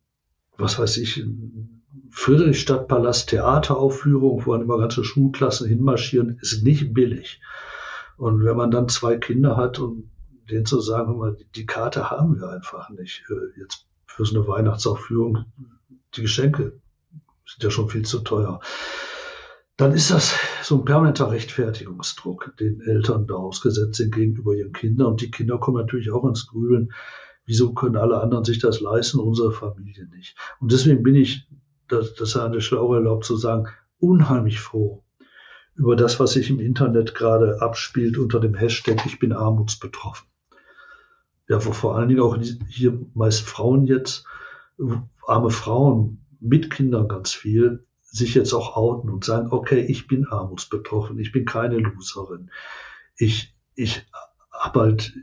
was 0.57 0.79
weiß 0.79 0.97
ich, 0.97 1.23
Friedrichstadtpalast 2.09 3.29
Theateraufführung, 3.29 4.45
wo 4.45 4.53
dann 4.53 4.63
immer 4.63 4.79
ganze 4.79 5.03
Schulklassen 5.03 5.67
hinmarschieren, 5.67 6.39
ist 6.41 6.63
nicht 6.63 6.93
billig. 6.93 7.39
Und 8.21 8.45
wenn 8.45 8.55
man 8.55 8.69
dann 8.69 8.87
zwei 8.87 9.17
Kinder 9.17 9.57
hat 9.57 9.79
und 9.79 10.11
denen 10.47 10.67
zu 10.67 10.79
sagen, 10.79 11.37
die 11.55 11.65
Karte 11.65 12.11
haben 12.11 12.39
wir 12.39 12.49
einfach 12.49 12.91
nicht. 12.91 13.23
Äh, 13.31 13.59
jetzt 13.59 13.87
für 14.05 14.25
so 14.25 14.35
eine 14.35 14.47
Weihnachtsaufführung, 14.47 15.45
die 16.13 16.21
Geschenke 16.21 16.79
sind 17.47 17.63
ja 17.63 17.71
schon 17.71 17.89
viel 17.89 18.05
zu 18.05 18.19
teuer. 18.19 18.59
Dann 19.75 19.91
ist 19.91 20.11
das 20.11 20.35
so 20.61 20.75
ein 20.75 20.85
permanenter 20.85 21.31
Rechtfertigungsdruck, 21.31 22.55
den 22.59 22.81
Eltern 22.81 23.25
da 23.25 23.33
ausgesetzt 23.33 23.95
sind 23.95 24.13
gegenüber 24.13 24.53
ihren 24.53 24.73
Kindern. 24.73 25.07
Und 25.07 25.21
die 25.21 25.31
Kinder 25.31 25.57
kommen 25.57 25.77
natürlich 25.77 26.11
auch 26.11 26.23
ins 26.25 26.45
Grübeln. 26.45 26.93
Wieso 27.47 27.73
können 27.73 27.97
alle 27.97 28.21
anderen 28.21 28.43
sich 28.43 28.59
das 28.59 28.81
leisten, 28.81 29.19
unsere 29.19 29.51
Familie 29.51 30.07
nicht? 30.15 30.37
Und 30.59 30.71
deswegen 30.71 31.01
bin 31.01 31.15
ich, 31.15 31.47
das, 31.87 32.13
das 32.13 32.33
der 32.33 32.59
Stelle 32.59 32.81
auch 32.81 32.93
erlaubt 32.93 33.25
zu 33.25 33.35
sagen, 33.35 33.65
unheimlich 33.97 34.59
froh, 34.59 35.00
über 35.81 35.95
das, 35.95 36.19
was 36.19 36.33
sich 36.33 36.51
im 36.51 36.59
Internet 36.59 37.15
gerade 37.15 37.59
abspielt 37.59 38.19
unter 38.19 38.39
dem 38.39 38.53
Hashtag 38.53 39.03
Ich 39.07 39.17
bin 39.17 39.33
armutsbetroffen. 39.33 40.27
Ja, 41.49 41.65
wo 41.65 41.71
vor 41.71 41.97
allen 41.97 42.07
Dingen 42.07 42.21
auch 42.21 42.37
hier 42.69 42.99
meist 43.15 43.41
Frauen 43.41 43.87
jetzt, 43.87 44.23
arme 45.25 45.49
Frauen 45.49 46.23
mit 46.39 46.69
Kindern 46.69 47.07
ganz 47.07 47.31
viel, 47.31 47.87
sich 48.03 48.35
jetzt 48.35 48.53
auch 48.53 48.77
outen 48.77 49.09
und 49.09 49.25
sagen, 49.25 49.47
okay, 49.49 49.79
ich 49.79 50.05
bin 50.05 50.27
armutsbetroffen, 50.27 51.17
ich 51.17 51.31
bin 51.31 51.45
keine 51.45 51.77
Loserin. 51.77 52.51
Ich, 53.17 53.55
ich 53.73 54.05
habe 54.51 54.81
halt 54.81 55.15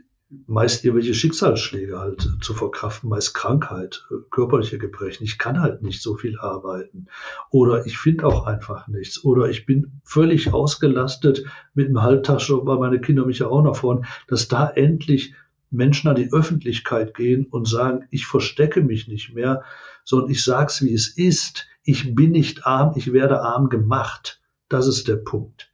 meist 0.45 0.85
irgendwelche 0.85 1.15
Schicksalsschläge 1.15 1.99
halt 1.99 2.29
zu 2.41 2.53
verkraften, 2.53 3.09
meist 3.09 3.33
Krankheit, 3.33 4.05
körperliche 4.29 4.77
Gebrechen. 4.77 5.23
Ich 5.23 5.39
kann 5.39 5.59
halt 5.59 5.81
nicht 5.81 6.01
so 6.01 6.15
viel 6.15 6.37
arbeiten. 6.39 7.07
Oder 7.49 7.85
ich 7.87 7.97
finde 7.97 8.27
auch 8.27 8.45
einfach 8.45 8.87
nichts. 8.87 9.23
Oder 9.23 9.49
ich 9.49 9.65
bin 9.65 10.01
völlig 10.03 10.53
ausgelastet 10.53 11.45
mit 11.73 11.87
einem 11.87 12.03
Halbtagsjob, 12.03 12.67
weil 12.67 12.77
meine 12.77 13.01
Kinder 13.01 13.25
mich 13.25 13.39
ja 13.39 13.47
auch 13.47 13.63
noch 13.63 13.77
freuen, 13.77 14.05
dass 14.27 14.47
da 14.47 14.69
endlich 14.69 15.33
Menschen 15.71 16.09
an 16.09 16.15
die 16.15 16.31
Öffentlichkeit 16.31 17.15
gehen 17.15 17.47
und 17.47 17.67
sagen, 17.67 18.07
ich 18.11 18.27
verstecke 18.27 18.81
mich 18.81 19.07
nicht 19.07 19.33
mehr, 19.33 19.63
sondern 20.03 20.29
ich 20.29 20.43
sag's, 20.43 20.83
wie 20.83 20.93
es 20.93 21.07
ist. 21.07 21.67
Ich 21.83 22.13
bin 22.13 22.31
nicht 22.31 22.67
arm, 22.67 22.93
ich 22.95 23.13
werde 23.13 23.41
arm 23.41 23.69
gemacht. 23.69 24.41
Das 24.67 24.87
ist 24.87 25.07
der 25.07 25.15
Punkt. 25.15 25.71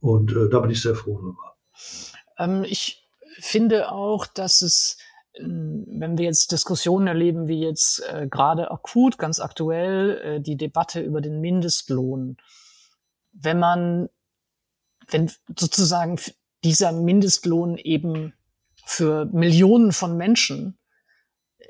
Und 0.00 0.32
äh, 0.32 0.48
da 0.48 0.60
bin 0.60 0.70
ich 0.70 0.82
sehr 0.82 0.96
froh 0.96 1.18
drüber. 1.18 1.56
Ähm, 2.38 2.64
ich 2.64 3.05
finde 3.38 3.92
auch, 3.92 4.26
dass 4.26 4.62
es, 4.62 4.98
ähm, 5.34 5.84
wenn 5.88 6.18
wir 6.18 6.24
jetzt 6.24 6.52
Diskussionen 6.52 7.06
erleben, 7.06 7.48
wie 7.48 7.60
jetzt 7.60 8.02
äh, 8.08 8.26
gerade 8.28 8.70
akut, 8.70 9.18
ganz 9.18 9.40
aktuell, 9.40 10.18
äh, 10.18 10.40
die 10.40 10.56
Debatte 10.56 11.00
über 11.00 11.20
den 11.20 11.40
Mindestlohn, 11.40 12.36
wenn 13.32 13.58
man, 13.58 14.08
wenn 15.08 15.30
sozusagen 15.58 16.18
dieser 16.64 16.92
Mindestlohn 16.92 17.76
eben 17.76 18.34
für 18.84 19.26
Millionen 19.26 19.92
von 19.92 20.16
Menschen, 20.16 20.78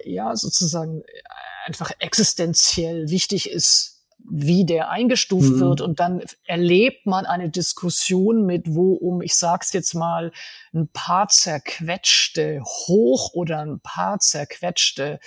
ja, 0.05 0.37
sozusagen 0.37 1.03
äh, 1.03 1.23
einfach 1.67 1.91
existenziell 1.99 3.11
wichtig 3.11 3.51
ist, 3.51 3.96
wie 4.29 4.65
der 4.65 4.91
eingestuft 4.91 5.53
mhm. 5.53 5.61
wird 5.61 5.81
und 5.81 6.01
dann 6.01 6.23
erlebt 6.45 7.07
man 7.07 7.27
eine 7.27 7.51
Diskussion 7.51 8.45
mit, 8.45 8.65
wo 8.67 8.95
um, 8.95 9.23
ich 9.23 9.35
sag's 9.35 9.73
jetzt 9.73 9.95
mal, 9.95 10.33
ein 10.75 10.89
paar 10.89 11.29
zerquetschte 11.29 12.61
hoch 12.65 13.35
oder 13.35 13.61
ein 13.61 13.81
paar 13.81 14.19
zerquetschte 14.19 15.21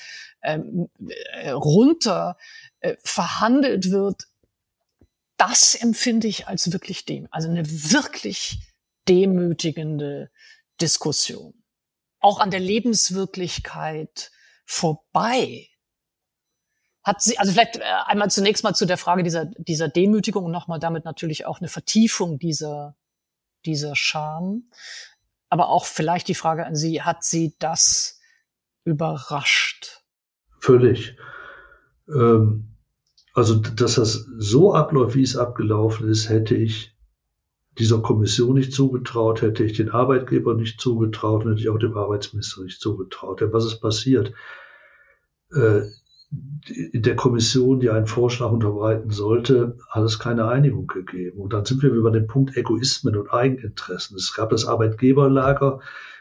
ähm, 0.43 0.89
äh, 1.34 1.51
runter 1.51 2.38
äh, 2.81 2.95
verhandelt 3.03 3.91
wird. 3.91 4.23
Das 5.38 5.76
empfinde 5.76 6.27
ich 6.27 6.47
als 6.47 6.73
wirklich 6.73 7.05
dem, 7.05 7.27
also 7.31 7.49
eine 7.49 7.65
wirklich 7.65 8.59
demütigende 9.07 10.30
Diskussion. 10.81 11.53
Auch 12.19 12.39
an 12.39 12.51
der 12.51 12.59
Lebenswirklichkeit 12.59 14.31
vorbei 14.65 15.68
hat 17.10 17.22
sie, 17.22 17.38
also 17.40 17.52
vielleicht 17.52 17.77
äh, 17.77 17.81
einmal 18.06 18.30
zunächst 18.30 18.64
mal 18.64 18.73
zu 18.73 18.86
der 18.86 18.98
Frage 18.98 19.23
dieser, 19.23 19.45
dieser 19.45 19.90
Demütigung 19.90 20.45
und 20.45 20.52
nochmal 20.52 20.80
damit 20.80 21.06
natürlich 21.06 21.45
auch 21.45 21.60
eine 21.60 21.68
Vertiefung 21.68 22.38
dieser, 22.38 22.95
dieser 23.65 23.95
Scham. 23.95 24.69
Aber 25.49 25.69
auch 25.69 25.86
vielleicht 25.86 26.27
die 26.27 26.36
Frage 26.36 26.65
an 26.65 26.76
Sie, 26.76 27.02
hat 27.02 27.23
Sie 27.23 27.56
das 27.57 28.19
überrascht? 28.84 30.03
Völlig. 30.60 31.18
Ähm, 32.07 32.76
also, 33.34 33.56
dass 33.56 33.95
das 33.95 34.27
so 34.38 34.73
abläuft, 34.73 35.15
wie 35.15 35.23
es 35.23 35.36
abgelaufen 35.36 36.07
ist, 36.07 36.30
hätte 36.30 36.56
ich 36.56 36.95
dieser 37.80 38.02
Kommission 38.02 38.56
nicht 38.56 38.73
zugetraut, 38.73 39.41
hätte 39.41 39.64
ich 39.64 39.73
den 39.73 39.90
Arbeitgeber 39.90 40.53
nicht 40.53 40.80
zugetraut 40.80 41.45
und 41.45 41.52
hätte 41.52 41.61
ich 41.61 41.69
auch 41.69 41.80
dem 41.80 41.98
Arbeitsminister 41.98 42.61
nicht 42.61 42.80
zugetraut. 42.80 43.41
Denn 43.41 43.53
was 43.53 43.65
ist 43.65 43.80
passiert? 43.80 44.34
Äh, 45.52 45.81
der 46.31 47.15
Kommission, 47.15 47.80
die 47.80 47.89
einen 47.89 48.06
Vorschlag 48.06 48.51
unterbreiten 48.51 49.10
sollte, 49.10 49.77
hat 49.89 50.03
es 50.03 50.19
keine 50.19 50.47
Einigung 50.47 50.85
gegeben. 50.85 51.39
Und 51.39 51.53
dann 51.53 51.65
sind 51.65 51.81
wir 51.81 51.89
über 51.89 52.11
den 52.11 52.27
Punkt 52.27 52.56
Egoismen 52.56 53.15
und 53.15 53.34
Eigeninteressen. 53.34 54.15
Es 54.15 54.34
gab 54.35 54.51
das 54.51 54.65
Arbeitgeberlager, 54.65 55.80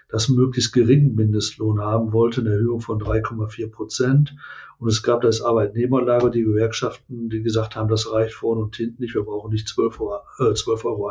das 0.09 0.31
möglichst 0.31 0.73
geringen 0.73 1.15
Mindestlohn 1.15 1.81
haben 1.81 2.13
wollte, 2.13 2.41
eine 2.41 2.51
Erhöhung 2.51 2.81
von 2.81 2.99
3,4 2.99 3.71
Prozent. 3.71 4.35
Und 4.79 4.89
es 4.89 5.03
gab 5.03 5.21
das 5.21 5.43
Arbeitnehmerlager, 5.43 6.31
die 6.31 6.45
Gewerkschaften, 6.45 7.29
die 7.29 7.43
gesagt 7.43 7.77
haben, 7.77 7.89
das 7.89 8.11
reicht 8.11 8.35
vorne 8.35 8.63
und 8.63 8.77
hinten 8.77 9.03
nicht. 9.03 9.15
Wir 9.15 9.25
brauchen 9.25 9.51
nicht 9.51 9.69
12,41 9.69 10.01
Euro, 10.01 10.51
äh, 10.51 10.55
12 10.55 10.85
Euro, 10.87 11.11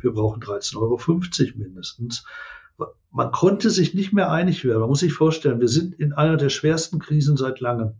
wir 0.00 0.12
brauchen 0.12 0.40
13,50 0.40 0.76
Euro 0.78 1.58
mindestens 1.58 2.24
man 3.10 3.30
konnte 3.30 3.70
sich 3.70 3.94
nicht 3.94 4.12
mehr 4.12 4.30
einig 4.30 4.64
werden. 4.64 4.80
Man 4.80 4.88
muss 4.88 5.00
sich 5.00 5.12
vorstellen, 5.12 5.60
wir 5.60 5.68
sind 5.68 5.94
in 5.94 6.12
einer 6.12 6.36
der 6.36 6.48
schwersten 6.48 6.98
Krisen 6.98 7.36
seit 7.36 7.60
langem. 7.60 7.94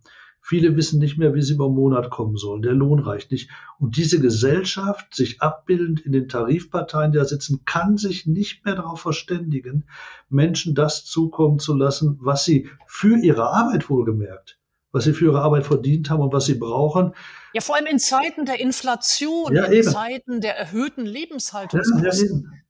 Viele 0.45 0.77
wissen 0.77 0.99
nicht 0.99 1.19
mehr, 1.19 1.35
wie 1.35 1.43
sie 1.43 1.55
über 1.55 1.69
Monat 1.69 2.11
kommen 2.11 2.37
sollen. 2.37 2.63
Der 2.63 2.73
Lohn 2.73 2.99
reicht 2.99 3.31
nicht. 3.31 3.49
Und 3.79 3.97
diese 3.97 4.21
Gesellschaft, 4.21 5.15
sich 5.15 5.41
abbildend 5.41 6.01
in 6.01 6.11
den 6.11 6.29
Tarifparteien, 6.29 7.13
die 7.13 7.19
da 7.19 7.25
sitzen, 7.25 7.65
kann 7.65 7.97
sich 7.97 8.27
nicht 8.27 8.65
mehr 8.65 8.75
darauf 8.75 9.01
verständigen, 9.01 9.85
Menschen 10.29 10.75
das 10.75 11.05
zukommen 11.05 11.61
zu 11.61 11.77
lassen, 11.77 12.19
was 12.21 12.45
sie 12.45 12.69
für 12.87 13.17
ihre 13.19 13.51
Arbeit 13.51 13.89
wohlgemerkt, 13.89 14.59
was 14.91 15.05
sie 15.05 15.13
für 15.13 15.27
ihre 15.27 15.43
Arbeit 15.43 15.65
verdient 15.65 16.11
haben 16.11 16.21
und 16.21 16.33
was 16.33 16.47
sie 16.47 16.57
brauchen. 16.57 17.15
Ja, 17.53 17.61
vor 17.61 17.77
allem 17.77 17.87
in 17.87 18.01
Zeiten 18.01 18.45
der 18.45 18.59
Inflation, 18.59 19.55
ja, 19.55 19.67
in 19.67 19.73
eben. 19.75 19.89
Zeiten 19.89 20.41
der 20.41 20.59
erhöhten 20.59 21.07
Lebenshaltungskosten. 21.07 22.51
Ja, 22.53 22.62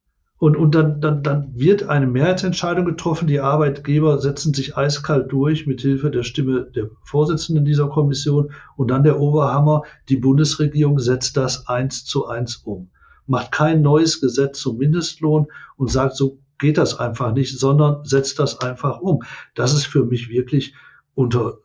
und, 0.42 0.56
und 0.56 0.74
dann, 0.74 1.00
dann, 1.00 1.22
dann 1.22 1.52
wird 1.54 1.84
eine 1.84 2.08
Mehrheitsentscheidung 2.08 2.84
getroffen. 2.84 3.28
Die 3.28 3.38
Arbeitgeber 3.38 4.18
setzen 4.18 4.52
sich 4.52 4.76
eiskalt 4.76 5.30
durch 5.30 5.68
mit 5.68 5.82
Hilfe 5.82 6.10
der 6.10 6.24
Stimme 6.24 6.64
der 6.74 6.90
Vorsitzenden 7.04 7.64
dieser 7.64 7.88
Kommission. 7.88 8.50
Und 8.74 8.90
dann 8.90 9.04
der 9.04 9.20
Oberhammer. 9.20 9.82
Die 10.08 10.16
Bundesregierung 10.16 10.98
setzt 10.98 11.36
das 11.36 11.68
eins 11.68 12.04
zu 12.04 12.26
eins 12.26 12.56
um. 12.56 12.90
Macht 13.28 13.52
kein 13.52 13.82
neues 13.82 14.20
Gesetz 14.20 14.58
zum 14.58 14.78
Mindestlohn 14.78 15.46
und 15.76 15.92
sagt, 15.92 16.16
so 16.16 16.40
geht 16.58 16.76
das 16.76 16.98
einfach 16.98 17.32
nicht, 17.32 17.56
sondern 17.56 18.04
setzt 18.04 18.40
das 18.40 18.58
einfach 18.62 19.00
um. 19.00 19.22
Das 19.54 19.72
ist 19.72 19.86
für 19.86 20.04
mich 20.04 20.28
wirklich 20.28 20.74
unter 21.14 21.58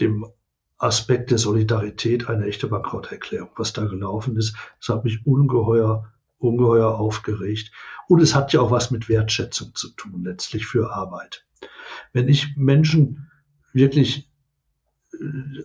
dem 0.00 0.24
Aspekt 0.78 1.30
der 1.30 1.36
Solidarität 1.36 2.30
eine 2.30 2.46
echte 2.46 2.68
Bankrotterklärung, 2.68 3.50
was 3.56 3.74
da 3.74 3.84
gelaufen 3.84 4.38
ist. 4.38 4.56
Das 4.78 4.88
hat 4.88 5.04
mich 5.04 5.26
ungeheuer 5.26 6.10
ungeheuer 6.42 6.98
aufgeregt. 6.98 7.72
Und 8.08 8.20
es 8.20 8.34
hat 8.34 8.52
ja 8.52 8.60
auch 8.60 8.70
was 8.70 8.90
mit 8.90 9.08
Wertschätzung 9.08 9.74
zu 9.74 9.90
tun, 9.90 10.24
letztlich 10.24 10.66
für 10.66 10.92
Arbeit. 10.92 11.44
Wenn 12.12 12.28
ich 12.28 12.56
Menschen 12.56 13.30
wirklich 13.72 14.28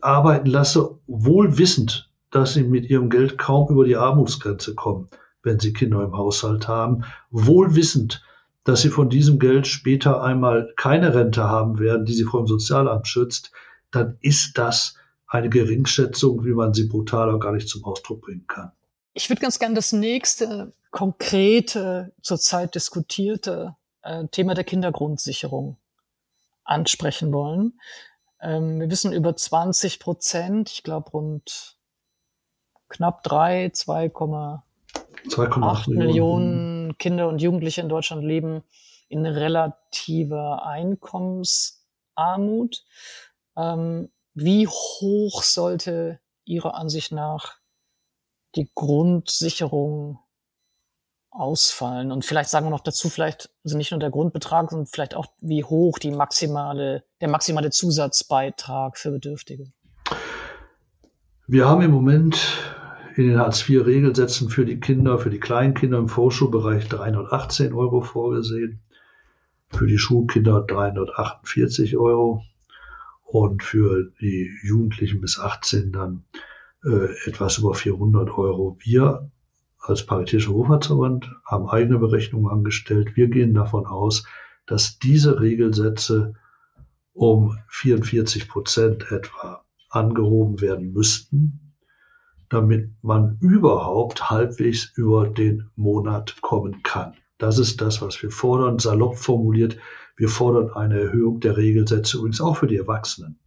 arbeiten 0.02 0.48
lasse, 0.48 1.00
wohl 1.08 1.58
wissend, 1.58 2.12
dass 2.32 2.54
sie 2.54 2.64
mit 2.64 2.90
ihrem 2.90 3.10
Geld 3.10 3.38
kaum 3.38 3.70
über 3.70 3.86
die 3.86 3.96
Armutsgrenze 3.96 4.76
kommen, 4.76 5.08
wenn 5.44 5.60
sie 5.60 5.74
Kinder 5.74 6.04
im 6.04 6.16
Haushalt 6.16 6.68
haben, 6.68 7.04
wohl 7.32 7.76
wissend, 7.76 8.24
dass 8.64 8.82
sie 8.82 8.90
von 8.90 9.10
diesem 9.10 9.40
Geld 9.40 9.66
später 9.66 10.22
einmal 10.22 10.74
keine 10.76 11.16
Rente 11.16 11.46
haben 11.46 11.80
werden, 11.80 12.06
die 12.06 12.14
sie 12.14 12.26
vor 12.26 12.42
dem 12.44 12.48
Sozialamt 12.48 13.08
schützt, 13.08 13.52
dann 13.92 14.18
ist 14.22 14.58
das 14.58 14.96
eine 15.26 15.50
Geringschätzung, 15.50 16.44
wie 16.44 16.54
man 16.54 16.74
sie 16.74 16.88
brutaler 16.88 17.40
gar 17.40 17.54
nicht 17.54 17.70
zum 17.70 17.86
Ausdruck 17.86 18.22
bringen 18.22 18.46
kann. 18.48 18.72
Ich 19.18 19.30
würde 19.32 19.42
ganz 19.42 19.58
gerne 19.58 19.74
das 19.74 19.94
nächste 19.94 20.74
konkrete, 20.92 22.14
zurzeit 22.22 22.76
diskutierte 22.76 23.76
äh, 24.04 24.28
Thema 24.28 24.54
der 24.54 24.64
Kindergrundsicherung 24.64 25.78
ansprechen 26.64 27.34
wollen. 27.34 27.80
Ähm, 28.40 28.80
wir 28.80 28.92
wissen 28.92 29.14
über 29.14 29.36
20 29.36 30.00
Prozent, 30.00 30.70
ich 30.70 30.84
glaube 30.84 31.10
rund 31.10 31.80
knapp 32.90 33.24
drei, 33.24 33.72
2,8 33.74 35.90
Millionen 35.90 36.96
Kinder 37.00 37.28
und 37.28 37.42
Jugendliche 37.42 37.82
in 37.82 37.90
Deutschland 37.90 38.24
leben 38.24 38.64
in 39.10 39.26
relativer 39.26 40.64
Einkommensarmut. 40.64 42.86
Ähm, 43.56 44.12
wie 44.36 44.68
hoch 44.68 45.42
sollte 45.42 46.20
Ihrer 46.46 46.76
Ansicht 46.76 47.12
nach 47.12 47.57
die 48.58 48.70
Grundsicherung 48.76 50.20
ausfallen? 51.30 52.12
Und 52.12 52.26
vielleicht 52.26 52.50
sagen 52.50 52.66
wir 52.66 52.72
noch 52.72 52.82
dazu, 52.82 53.10
vielleicht 53.10 53.50
also 53.64 53.78
nicht 53.78 53.92
nur 53.92 54.00
der 54.00 54.10
Grundbetrag, 54.10 54.70
sondern 54.70 54.88
vielleicht 54.88 55.16
auch, 55.16 55.28
wie 55.40 55.64
hoch 55.64 56.00
die 56.00 56.12
maximale, 56.12 57.04
der 57.22 57.30
maximale 57.30 57.70
Zusatzbeitrag 57.70 58.98
für 58.98 59.12
Bedürftige. 59.12 59.72
Wir 61.48 61.68
haben 61.68 61.82
im 61.82 61.92
Moment 61.92 62.38
in 63.16 63.30
den 63.30 63.40
Hartz-IV-Regelsätzen 63.40 64.50
für 64.50 64.66
die 64.66 64.80
Kinder, 64.80 65.18
für 65.18 65.30
die 65.30 65.40
Kleinkinder 65.40 65.98
im 65.98 66.10
Vorschulbereich 66.10 66.88
318 66.90 67.74
Euro 67.74 68.02
vorgesehen, 68.02 68.82
für 69.70 69.88
die 69.88 69.98
Schulkinder 69.98 70.62
348 70.62 71.98
Euro 71.98 72.44
und 73.24 73.64
für 73.64 74.12
die 74.22 74.52
Jugendlichen 74.64 75.22
bis 75.22 75.40
18 75.40 75.92
dann 75.92 76.26
äh, 76.84 77.30
etwas 77.30 77.58
über 77.58 77.74
400 77.74 78.30
Euro. 78.38 78.78
Wir 78.80 79.30
als 79.80 80.06
Paritätischer 80.06 80.52
Wohlfahrtsverband 80.52 81.32
haben 81.46 81.70
eigene 81.70 82.00
Berechnungen 82.00 82.52
angestellt. 82.52 83.16
Wir 83.16 83.28
gehen 83.28 83.54
davon 83.54 83.86
aus, 83.86 84.26
dass 84.66 85.00
diese 85.00 85.40
Regelsätze 85.40 86.34
um 87.14 87.58
44 87.70 88.48
Prozent 88.48 89.12
etwa 89.12 89.64
angehoben 89.90 90.62
werden 90.62 90.92
müssten, 90.94 91.74
damit 92.50 92.92
man 93.02 93.38
überhaupt 93.40 94.30
halbwegs 94.30 94.92
über 94.96 95.28
den 95.28 95.70
Monat 95.76 96.42
kommen 96.42 96.84
kann. 96.84 97.14
Das 97.38 97.60
ist 97.60 97.82
das, 97.82 98.02
was 98.02 98.22
wir 98.22 98.32
fordern. 98.32 98.80
Salopp 98.80 99.18
formuliert, 99.18 99.78
wir 100.16 100.30
fordern 100.30 100.72
eine 100.72 101.00
Erhöhung 101.00 101.40
der 101.40 101.58
Regelsätze 101.58 102.18
übrigens 102.18 102.42
auch 102.42 102.58
für 102.58 102.68
die 102.68 102.78
Erwachsenen 102.78 103.40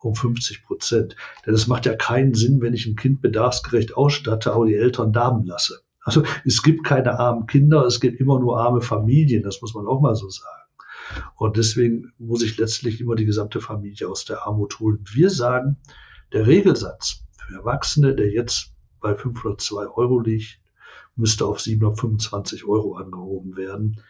um 0.00 0.14
50 0.14 0.64
Prozent. 0.64 1.16
Denn 1.44 1.54
es 1.54 1.66
macht 1.66 1.86
ja 1.86 1.94
keinen 1.94 2.34
Sinn, 2.34 2.60
wenn 2.60 2.74
ich 2.74 2.86
ein 2.86 2.96
Kind 2.96 3.20
bedarfsgerecht 3.20 3.96
ausstatte, 3.96 4.52
aber 4.52 4.66
die 4.66 4.74
Eltern 4.74 5.12
Damen 5.12 5.44
lasse. 5.46 5.80
Also 6.02 6.22
es 6.44 6.62
gibt 6.62 6.84
keine 6.84 7.18
armen 7.18 7.46
Kinder, 7.46 7.84
es 7.84 8.00
gibt 8.00 8.20
immer 8.20 8.38
nur 8.38 8.60
arme 8.60 8.80
Familien, 8.80 9.42
das 9.42 9.60
muss 9.60 9.74
man 9.74 9.86
auch 9.86 10.00
mal 10.00 10.14
so 10.14 10.28
sagen. 10.28 10.62
Und 11.34 11.56
deswegen 11.56 12.12
muss 12.18 12.42
ich 12.42 12.56
letztlich 12.58 13.00
immer 13.00 13.16
die 13.16 13.24
gesamte 13.24 13.60
Familie 13.60 14.08
aus 14.08 14.24
der 14.24 14.46
Armut 14.46 14.78
holen. 14.78 15.04
Wir 15.12 15.30
sagen, 15.30 15.78
der 16.32 16.46
Regelsatz 16.46 17.24
für 17.36 17.54
Erwachsene, 17.54 18.14
der 18.14 18.30
jetzt 18.30 18.72
bei 19.00 19.14
502 19.14 19.88
Euro 19.88 20.20
liegt, 20.20 20.60
müsste 21.16 21.46
auf 21.46 21.60
725 21.60 22.64
Euro 22.64 22.96
angehoben 22.96 23.56
werden 23.56 24.00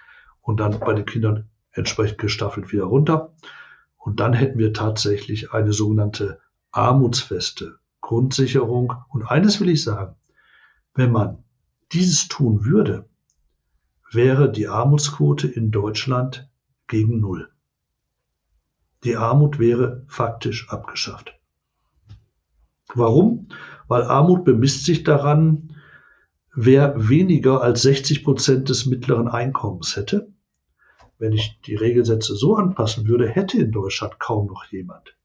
und 0.42 0.60
dann 0.60 0.80
bei 0.80 0.94
den 0.94 1.06
Kindern 1.06 1.48
entsprechend 1.72 2.18
gestaffelt 2.18 2.72
wieder 2.72 2.84
runter. 2.84 3.34
Und 4.06 4.20
dann 4.20 4.34
hätten 4.34 4.60
wir 4.60 4.72
tatsächlich 4.72 5.52
eine 5.52 5.72
sogenannte 5.72 6.38
armutsfeste 6.70 7.80
Grundsicherung. 8.00 8.92
Und 9.08 9.24
eines 9.24 9.60
will 9.60 9.68
ich 9.68 9.82
sagen, 9.82 10.14
wenn 10.94 11.10
man 11.10 11.42
dieses 11.90 12.28
tun 12.28 12.64
würde, 12.64 13.08
wäre 14.12 14.52
die 14.52 14.68
Armutsquote 14.68 15.48
in 15.48 15.72
Deutschland 15.72 16.48
gegen 16.86 17.18
Null. 17.18 17.50
Die 19.02 19.16
Armut 19.16 19.58
wäre 19.58 20.04
faktisch 20.06 20.70
abgeschafft. 20.70 21.36
Warum? 22.94 23.48
Weil 23.88 24.04
Armut 24.04 24.44
bemisst 24.44 24.84
sich 24.84 25.02
daran, 25.02 25.74
wer 26.54 27.08
weniger 27.08 27.60
als 27.60 27.82
60 27.82 28.22
Prozent 28.22 28.68
des 28.68 28.86
mittleren 28.86 29.26
Einkommens 29.26 29.96
hätte 29.96 30.32
wenn 31.18 31.32
ich 31.32 31.60
die 31.62 31.76
Regelsätze 31.76 32.34
so 32.36 32.56
anpassen 32.56 33.06
würde, 33.06 33.28
hätte 33.28 33.58
in 33.58 33.72
Deutschland 33.72 34.18
kaum 34.18 34.46
noch 34.46 34.64
jemand 34.66 35.16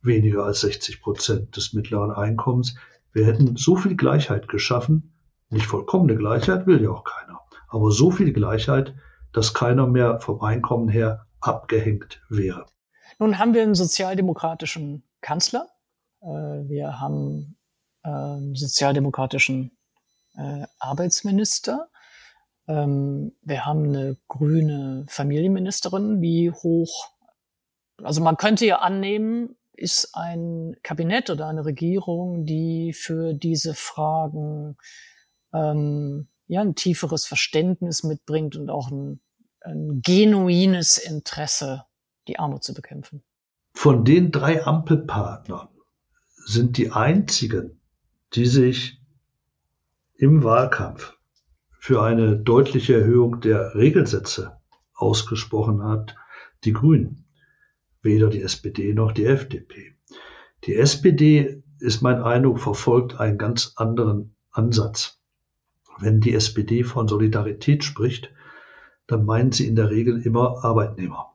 weniger 0.00 0.44
als 0.44 0.60
60 0.60 1.00
Prozent 1.00 1.56
des 1.56 1.72
mittleren 1.72 2.10
Einkommens. 2.10 2.74
Wir 3.12 3.26
hätten 3.26 3.56
so 3.56 3.76
viel 3.76 3.96
Gleichheit 3.96 4.48
geschaffen, 4.48 5.12
nicht 5.50 5.66
vollkommene 5.66 6.16
Gleichheit 6.16 6.66
will 6.66 6.82
ja 6.82 6.90
auch 6.90 7.04
keiner, 7.04 7.40
aber 7.68 7.90
so 7.90 8.10
viel 8.10 8.32
Gleichheit, 8.32 8.94
dass 9.32 9.54
keiner 9.54 9.86
mehr 9.86 10.20
vom 10.20 10.40
Einkommen 10.40 10.88
her 10.88 11.26
abgehängt 11.40 12.22
wäre. 12.28 12.66
Nun 13.18 13.38
haben 13.38 13.54
wir 13.54 13.62
einen 13.62 13.74
sozialdemokratischen 13.74 15.04
Kanzler, 15.20 15.68
äh, 16.22 16.26
wir 16.26 17.00
haben 17.00 17.56
äh, 18.02 18.08
einen 18.08 18.54
sozialdemokratischen 18.54 19.76
äh, 20.36 20.64
Arbeitsminister 20.78 21.88
ähm, 22.68 23.32
wir 23.42 23.64
haben 23.64 23.84
eine 23.84 24.16
grüne 24.28 25.04
Familienministerin. 25.08 26.20
Wie 26.20 26.50
hoch? 26.50 27.10
Also 28.02 28.22
man 28.22 28.36
könnte 28.36 28.66
ja 28.66 28.78
annehmen, 28.78 29.56
ist 29.72 30.14
ein 30.14 30.76
Kabinett 30.82 31.30
oder 31.30 31.48
eine 31.48 31.64
Regierung, 31.64 32.46
die 32.46 32.92
für 32.92 33.34
diese 33.34 33.74
Fragen 33.74 34.76
ähm, 35.52 36.28
ja 36.46 36.60
ein 36.60 36.74
tieferes 36.74 37.26
Verständnis 37.26 38.02
mitbringt 38.02 38.56
und 38.56 38.70
auch 38.70 38.90
ein, 38.90 39.20
ein 39.60 40.00
genuines 40.02 40.98
Interesse, 40.98 41.84
die 42.28 42.38
Armut 42.38 42.64
zu 42.64 42.74
bekämpfen. 42.74 43.22
Von 43.74 44.04
den 44.04 44.30
drei 44.30 44.64
Ampelpartnern 44.64 45.68
sind 46.44 46.76
die 46.76 46.90
einzigen, 46.90 47.80
die 48.34 48.46
sich 48.46 49.00
im 50.14 50.44
Wahlkampf 50.44 51.16
für 51.82 52.00
eine 52.00 52.36
deutliche 52.36 52.94
Erhöhung 52.94 53.40
der 53.40 53.74
Regelsätze 53.74 54.56
ausgesprochen 54.94 55.82
hat, 55.82 56.14
die 56.62 56.72
Grünen, 56.72 57.24
weder 58.02 58.30
die 58.30 58.40
SPD 58.40 58.94
noch 58.94 59.10
die 59.10 59.24
FDP. 59.24 59.96
Die 60.62 60.76
SPD 60.76 61.60
ist 61.80 62.00
mein 62.00 62.22
Eindruck, 62.22 62.60
verfolgt 62.60 63.18
einen 63.18 63.36
ganz 63.36 63.72
anderen 63.74 64.36
Ansatz. 64.52 65.20
Wenn 65.98 66.20
die 66.20 66.34
SPD 66.34 66.84
von 66.84 67.08
Solidarität 67.08 67.82
spricht, 67.82 68.30
dann 69.08 69.24
meinen 69.24 69.50
sie 69.50 69.66
in 69.66 69.74
der 69.74 69.90
Regel 69.90 70.24
immer 70.24 70.64
Arbeitnehmer. 70.64 71.32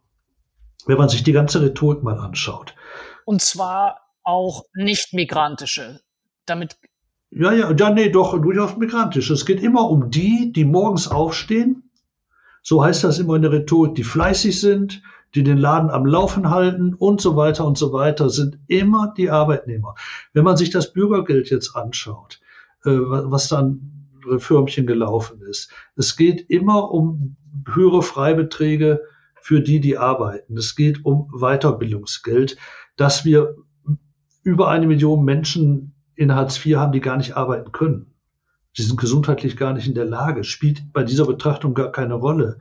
Wenn 0.86 0.98
man 0.98 1.10
sich 1.10 1.24
die 1.24 1.34
ganze 1.34 1.62
Rhetorik 1.62 2.04
mal 2.04 2.20
anschaut. 2.20 2.74
Und 3.26 3.42
zwar 3.42 4.00
auch 4.24 4.64
nicht 4.74 5.14
migrantische. 5.14 6.00
Damit 6.46 6.78
ja, 7.32 7.52
ja, 7.52 7.72
ja, 7.72 7.90
nee, 7.90 8.10
doch, 8.10 8.40
durchaus 8.42 8.78
migrantisch. 8.78 9.30
Es 9.30 9.46
geht 9.46 9.62
immer 9.62 9.90
um 9.90 10.10
die, 10.10 10.52
die 10.54 10.66
morgens 10.66 11.08
aufstehen. 11.08 11.90
So 12.62 12.84
heißt 12.84 13.04
das 13.04 13.20
immer 13.20 13.36
in 13.36 13.42
der 13.42 13.52
Rhetorik, 13.52 13.96
die 13.96 14.04
fleißig 14.04 14.60
sind, 14.60 15.02
die 15.36 15.44
den 15.44 15.58
Laden 15.58 15.90
am 15.90 16.06
Laufen 16.06 16.50
halten 16.50 16.94
und 16.94 17.22
so 17.22 17.36
weiter 17.36 17.66
und 17.66 17.78
so 17.78 17.94
weiter, 17.94 18.30
sind 18.30 18.60
immer 18.68 19.14
die 19.16 19.30
Arbeitnehmer. 19.30 19.96
Wenn 20.34 20.44
man 20.44 20.58
sich 20.58 20.70
das 20.70 20.94
Bürgergeld 20.94 21.50
jetzt 21.50 21.76
anschaut, 21.76 22.40
äh, 22.86 22.92
was 22.92 23.48
dann 23.50 24.08
Firmchen 24.40 24.88
gelaufen 24.88 25.42
ist, 25.42 25.72
es 25.96 26.16
geht 26.16 26.50
immer 26.50 26.92
um 26.92 27.36
höhere 27.74 28.04
Freibeträge 28.04 29.02
für 29.42 29.62
die, 29.62 29.80
die 29.80 29.98
arbeiten. 29.98 30.58
Es 30.58 30.76
geht 30.76 31.06
um 31.06 31.30
Weiterbildungsgeld, 31.32 32.58
dass 32.98 33.24
wir 33.24 33.56
über 34.44 34.70
eine 34.70 34.88
Million 34.88 35.24
Menschen 35.24 35.94
in 36.18 36.36
Hartz 36.36 36.66
IV 36.66 36.76
haben, 36.76 36.92
die 36.92 37.00
gar 37.00 37.16
nicht 37.16 37.38
arbeiten 37.38 37.72
können. 37.72 38.14
Sie 38.76 38.84
sind 38.84 39.00
gesundheitlich 39.00 39.56
gar 39.56 39.74
nicht 39.74 39.88
in 39.88 39.94
der 39.94 40.06
Lage. 40.06 40.44
Spielt 40.44 40.92
bei 40.92 41.04
dieser 41.04 41.26
Betrachtung 41.26 41.74
gar 41.74 41.92
keine 41.92 42.16
Rolle. 42.16 42.60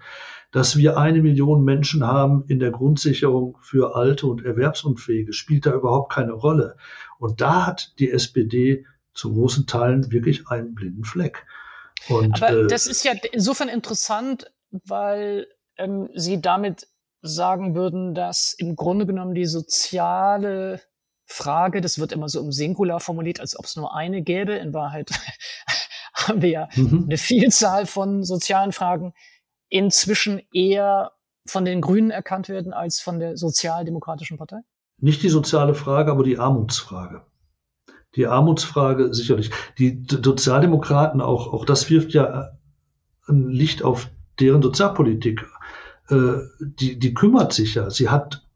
Dass 0.53 0.77
wir 0.77 0.97
eine 0.97 1.21
Million 1.21 1.65
Menschen 1.65 2.07
haben 2.07 2.45
in 2.47 2.59
der 2.59 2.71
Grundsicherung 2.71 3.59
für 3.61 3.97
Alte 3.97 4.27
und 4.27 4.45
Erwerbsunfähige, 4.45 5.33
spielt 5.33 5.67
da 5.67 5.73
überhaupt 5.73 6.13
keine 6.13 6.33
Rolle. 6.33 6.77
Und 7.19 7.41
da 7.41 7.67
hat 7.67 7.99
die 7.99 8.11
SPD 8.11 8.87
zu 9.13 9.33
großen 9.33 9.67
Teilen 9.67 10.11
wirklich 10.13 10.49
einen 10.49 10.75
blinden 10.75 11.05
Fleck. 11.05 11.45
Und, 12.09 12.43
Aber 12.43 12.65
äh, 12.65 12.67
das 12.67 12.87
ist 12.87 13.05
ja 13.05 13.13
insofern 13.33 13.69
interessant, 13.69 14.51
weil 14.71 15.49
ähm, 15.77 16.09
Sie 16.15 16.41
damit 16.41 16.89
sagen 17.23 17.75
würden, 17.75 18.15
dass 18.15 18.55
im 18.57 18.77
Grunde 18.77 19.07
genommen 19.07 19.35
die 19.35 19.47
soziale 19.47 20.81
Frage, 21.27 21.81
das 21.81 21.99
wird 21.99 22.13
immer 22.13 22.29
so 22.29 22.41
im 22.41 22.53
Singular 22.53 23.01
formuliert, 23.01 23.41
als 23.41 23.59
ob 23.59 23.67
es 23.67 23.77
nur 23.77 23.95
eine 23.95 24.23
gäbe. 24.23 24.55
In 24.55 24.73
Wahrheit 24.73 25.11
haben 26.15 26.41
wir 26.41 26.49
ja 26.49 26.69
mhm. 26.77 27.05
eine 27.05 27.19
Vielzahl 27.19 27.87
von 27.87 28.23
sozialen 28.25 28.73
Fragen, 28.73 29.13
inzwischen 29.69 30.41
eher 30.53 31.13
von 31.47 31.65
den 31.65 31.81
Grünen 31.81 32.11
erkannt 32.11 32.49
werden 32.49 32.73
als 32.73 33.01
von 33.01 33.19
der 33.19 33.37
Sozialdemokratischen 33.37 34.39
Partei? 34.39 34.61
Nicht 34.99 35.23
die 35.23 35.29
soziale 35.29 35.75
Frage, 35.75 36.11
aber 36.11 36.23
die 36.23 36.39
Armutsfrage. 36.39 37.23
Die 38.15 38.27
Armutsfrage 38.27 39.13
sicherlich. 39.13 39.51
Die 39.79 40.03
Sozialdemokraten 40.09 41.21
auch, 41.21 41.53
auch 41.53 41.65
das 41.65 41.91
wirft 41.91 42.13
ja 42.13 42.53
ein 43.29 43.49
Licht 43.49 43.83
auf 43.83 44.09
deren 44.41 44.63
Sozialpolitik. 44.63 45.47
Äh, 46.09 46.39
die, 46.61 46.99
die 46.99 47.15
kümmert 47.15 47.53
sich 47.53 47.75
ja. 47.75 47.91
Sie 47.91 48.09
hat, 48.09 48.47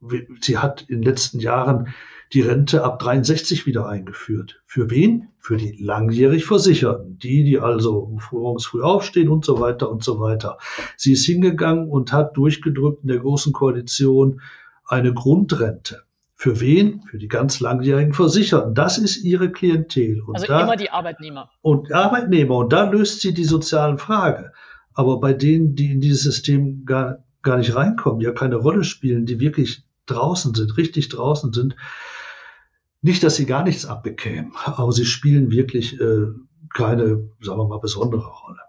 sie 0.40 0.58
hat 0.58 0.82
in 0.82 0.98
den 0.98 1.02
letzten 1.02 1.40
Jahren 1.40 1.92
die 2.32 2.42
Rente 2.42 2.84
ab 2.84 3.00
63 3.00 3.66
wieder 3.66 3.88
eingeführt. 3.88 4.62
Für 4.66 4.90
wen? 4.90 5.28
Für 5.38 5.56
die 5.56 5.76
langjährig 5.82 6.44
Versicherten, 6.44 7.18
die, 7.18 7.42
die 7.42 7.58
also 7.58 8.18
morgens 8.30 8.66
früh 8.66 8.82
aufstehen 8.82 9.28
und 9.28 9.44
so 9.44 9.58
weiter 9.58 9.90
und 9.90 10.04
so 10.04 10.20
weiter. 10.20 10.58
Sie 10.96 11.12
ist 11.12 11.26
hingegangen 11.26 11.88
und 11.88 12.12
hat 12.12 12.36
durchgedrückt 12.36 13.02
in 13.02 13.08
der 13.08 13.18
Großen 13.18 13.52
Koalition 13.52 14.40
eine 14.86 15.12
Grundrente. 15.12 16.02
Für 16.34 16.60
wen? 16.60 17.02
Für 17.02 17.18
die 17.18 17.28
ganz 17.28 17.60
langjährigen 17.60 18.14
Versicherten. 18.14 18.74
Das 18.74 18.96
ist 18.96 19.24
ihre 19.24 19.50
Klientel. 19.50 20.22
Und 20.22 20.36
also 20.36 20.46
da, 20.46 20.62
immer 20.62 20.76
die 20.76 20.90
Arbeitnehmer. 20.90 21.50
Und 21.60 21.92
Arbeitnehmer. 21.92 22.56
Und 22.56 22.72
da 22.72 22.88
löst 22.88 23.20
sie 23.20 23.34
die 23.34 23.44
sozialen 23.44 23.98
Frage. 23.98 24.52
Aber 24.94 25.20
bei 25.20 25.32
denen, 25.32 25.74
die 25.74 25.92
in 25.92 26.00
dieses 26.00 26.22
System 26.22 26.84
gar, 26.86 27.24
gar 27.42 27.58
nicht 27.58 27.74
reinkommen, 27.74 28.20
die 28.20 28.26
ja 28.26 28.32
keine 28.32 28.56
Rolle 28.56 28.84
spielen, 28.84 29.26
die 29.26 29.40
wirklich 29.40 29.84
draußen 30.06 30.54
sind, 30.54 30.76
richtig 30.76 31.08
draußen 31.08 31.52
sind, 31.52 31.76
nicht, 33.02 33.22
dass 33.22 33.36
sie 33.36 33.46
gar 33.46 33.62
nichts 33.62 33.86
abbekämen, 33.86 34.52
aber 34.64 34.92
sie 34.92 35.06
spielen 35.06 35.50
wirklich 35.50 35.98
äh, 36.00 36.26
keine, 36.74 37.30
sagen 37.40 37.58
wir 37.58 37.68
mal, 37.68 37.80
besondere 37.80 38.26
Rolle. 38.26 38.60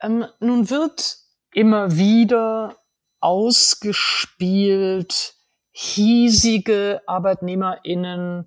Ähm, 0.00 0.24
nun 0.40 0.70
wird 0.70 1.18
immer 1.52 1.96
wieder 1.96 2.76
ausgespielt 3.20 5.34
hiesige 5.72 7.02
ArbeitnehmerInnen 7.06 8.46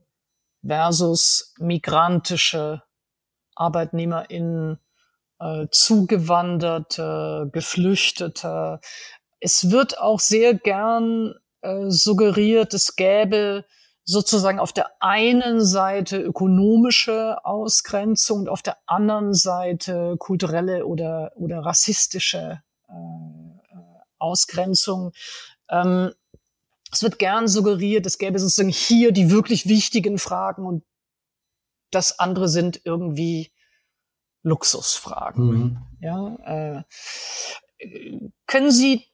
versus 0.65 1.53
migrantische 1.59 2.81
ArbeitnehmerInnen, 3.55 4.79
äh, 5.39 5.67
Zugewanderte, 5.71 7.49
Geflüchtete. 7.51 8.79
Es 9.39 9.71
wird 9.71 9.99
auch 9.99 10.19
sehr 10.19 10.53
gern 10.53 11.33
äh, 11.61 11.89
suggeriert, 11.89 12.73
es 12.73 12.95
gäbe 12.95 13.65
sozusagen 14.05 14.59
auf 14.59 14.73
der 14.73 14.91
einen 14.99 15.63
Seite 15.63 16.19
ökonomische 16.19 17.43
Ausgrenzung 17.45 18.39
und 18.39 18.49
auf 18.49 18.61
der 18.61 18.77
anderen 18.85 19.33
Seite 19.33 20.15
kulturelle 20.17 20.85
oder, 20.85 21.31
oder 21.35 21.59
rassistische 21.59 22.61
äh, 22.89 22.93
äh, 22.93 23.99
Ausgrenzung. 24.19 25.13
Ähm, 25.69 26.11
es 26.91 27.01
wird 27.01 27.17
gern 27.17 27.47
suggeriert, 27.47 28.05
es 28.05 28.17
gäbe 28.17 28.37
sozusagen 28.39 28.69
hier 28.69 29.11
die 29.11 29.31
wirklich 29.31 29.67
wichtigen 29.67 30.19
Fragen 30.19 30.65
und 30.65 30.83
das 31.91 32.19
andere 32.19 32.49
sind 32.49 32.81
irgendwie 32.83 33.51
Luxusfragen. 34.43 35.45
Mhm. 35.45 35.77
Ja, 36.01 36.35
äh, 36.43 36.83
können 38.47 38.71
Sie 38.71 39.05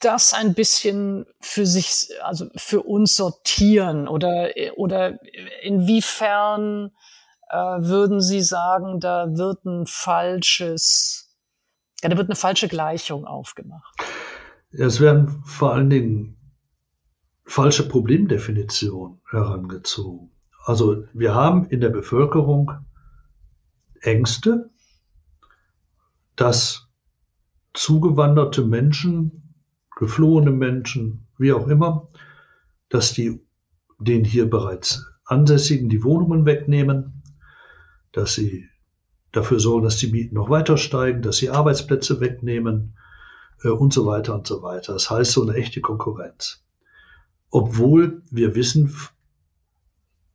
das 0.00 0.32
ein 0.32 0.54
bisschen 0.54 1.26
für 1.40 1.66
sich, 1.66 2.08
also 2.22 2.48
für 2.56 2.82
uns 2.82 3.16
sortieren 3.16 4.08
oder, 4.08 4.50
oder 4.76 5.18
inwiefern 5.62 6.90
äh, 7.50 7.56
würden 7.56 8.20
Sie 8.20 8.40
sagen, 8.40 9.00
da 9.00 9.26
wird 9.36 9.64
ein 9.64 9.86
falsches, 9.86 11.36
ja, 12.02 12.08
da 12.08 12.16
wird 12.16 12.28
eine 12.28 12.36
falsche 12.36 12.68
Gleichung 12.68 13.26
aufgemacht? 13.26 13.94
Es 14.72 15.00
werden 15.00 15.42
vor 15.44 15.74
allen 15.74 15.90
Dingen 15.90 16.36
falsche 17.44 17.88
Problemdefinitionen 17.88 19.20
herangezogen. 19.28 20.30
Also 20.64 21.04
wir 21.12 21.34
haben 21.34 21.66
in 21.66 21.80
der 21.80 21.88
Bevölkerung 21.88 22.70
Ängste, 24.00 24.70
dass 26.36 26.88
zugewanderte 27.74 28.64
Menschen 28.64 29.39
geflohene 30.00 30.50
Menschen, 30.50 31.26
wie 31.36 31.52
auch 31.52 31.68
immer, 31.68 32.08
dass 32.88 33.12
die 33.12 33.40
den 33.98 34.24
hier 34.24 34.48
bereits 34.48 35.06
Ansässigen 35.26 35.90
die 35.90 36.02
Wohnungen 36.02 36.46
wegnehmen, 36.46 37.22
dass 38.10 38.34
sie 38.34 38.66
dafür 39.30 39.60
sorgen, 39.60 39.84
dass 39.84 39.98
die 39.98 40.10
Mieten 40.10 40.36
noch 40.36 40.48
weiter 40.48 40.78
steigen, 40.78 41.20
dass 41.20 41.36
sie 41.36 41.50
Arbeitsplätze 41.50 42.18
wegnehmen 42.18 42.96
äh, 43.62 43.68
und 43.68 43.92
so 43.92 44.06
weiter 44.06 44.34
und 44.34 44.46
so 44.46 44.62
weiter. 44.62 44.94
Das 44.94 45.10
heißt 45.10 45.32
so 45.32 45.42
eine 45.42 45.54
echte 45.54 45.82
Konkurrenz. 45.82 46.64
Obwohl 47.50 48.22
wir 48.30 48.54
wissen, 48.54 48.96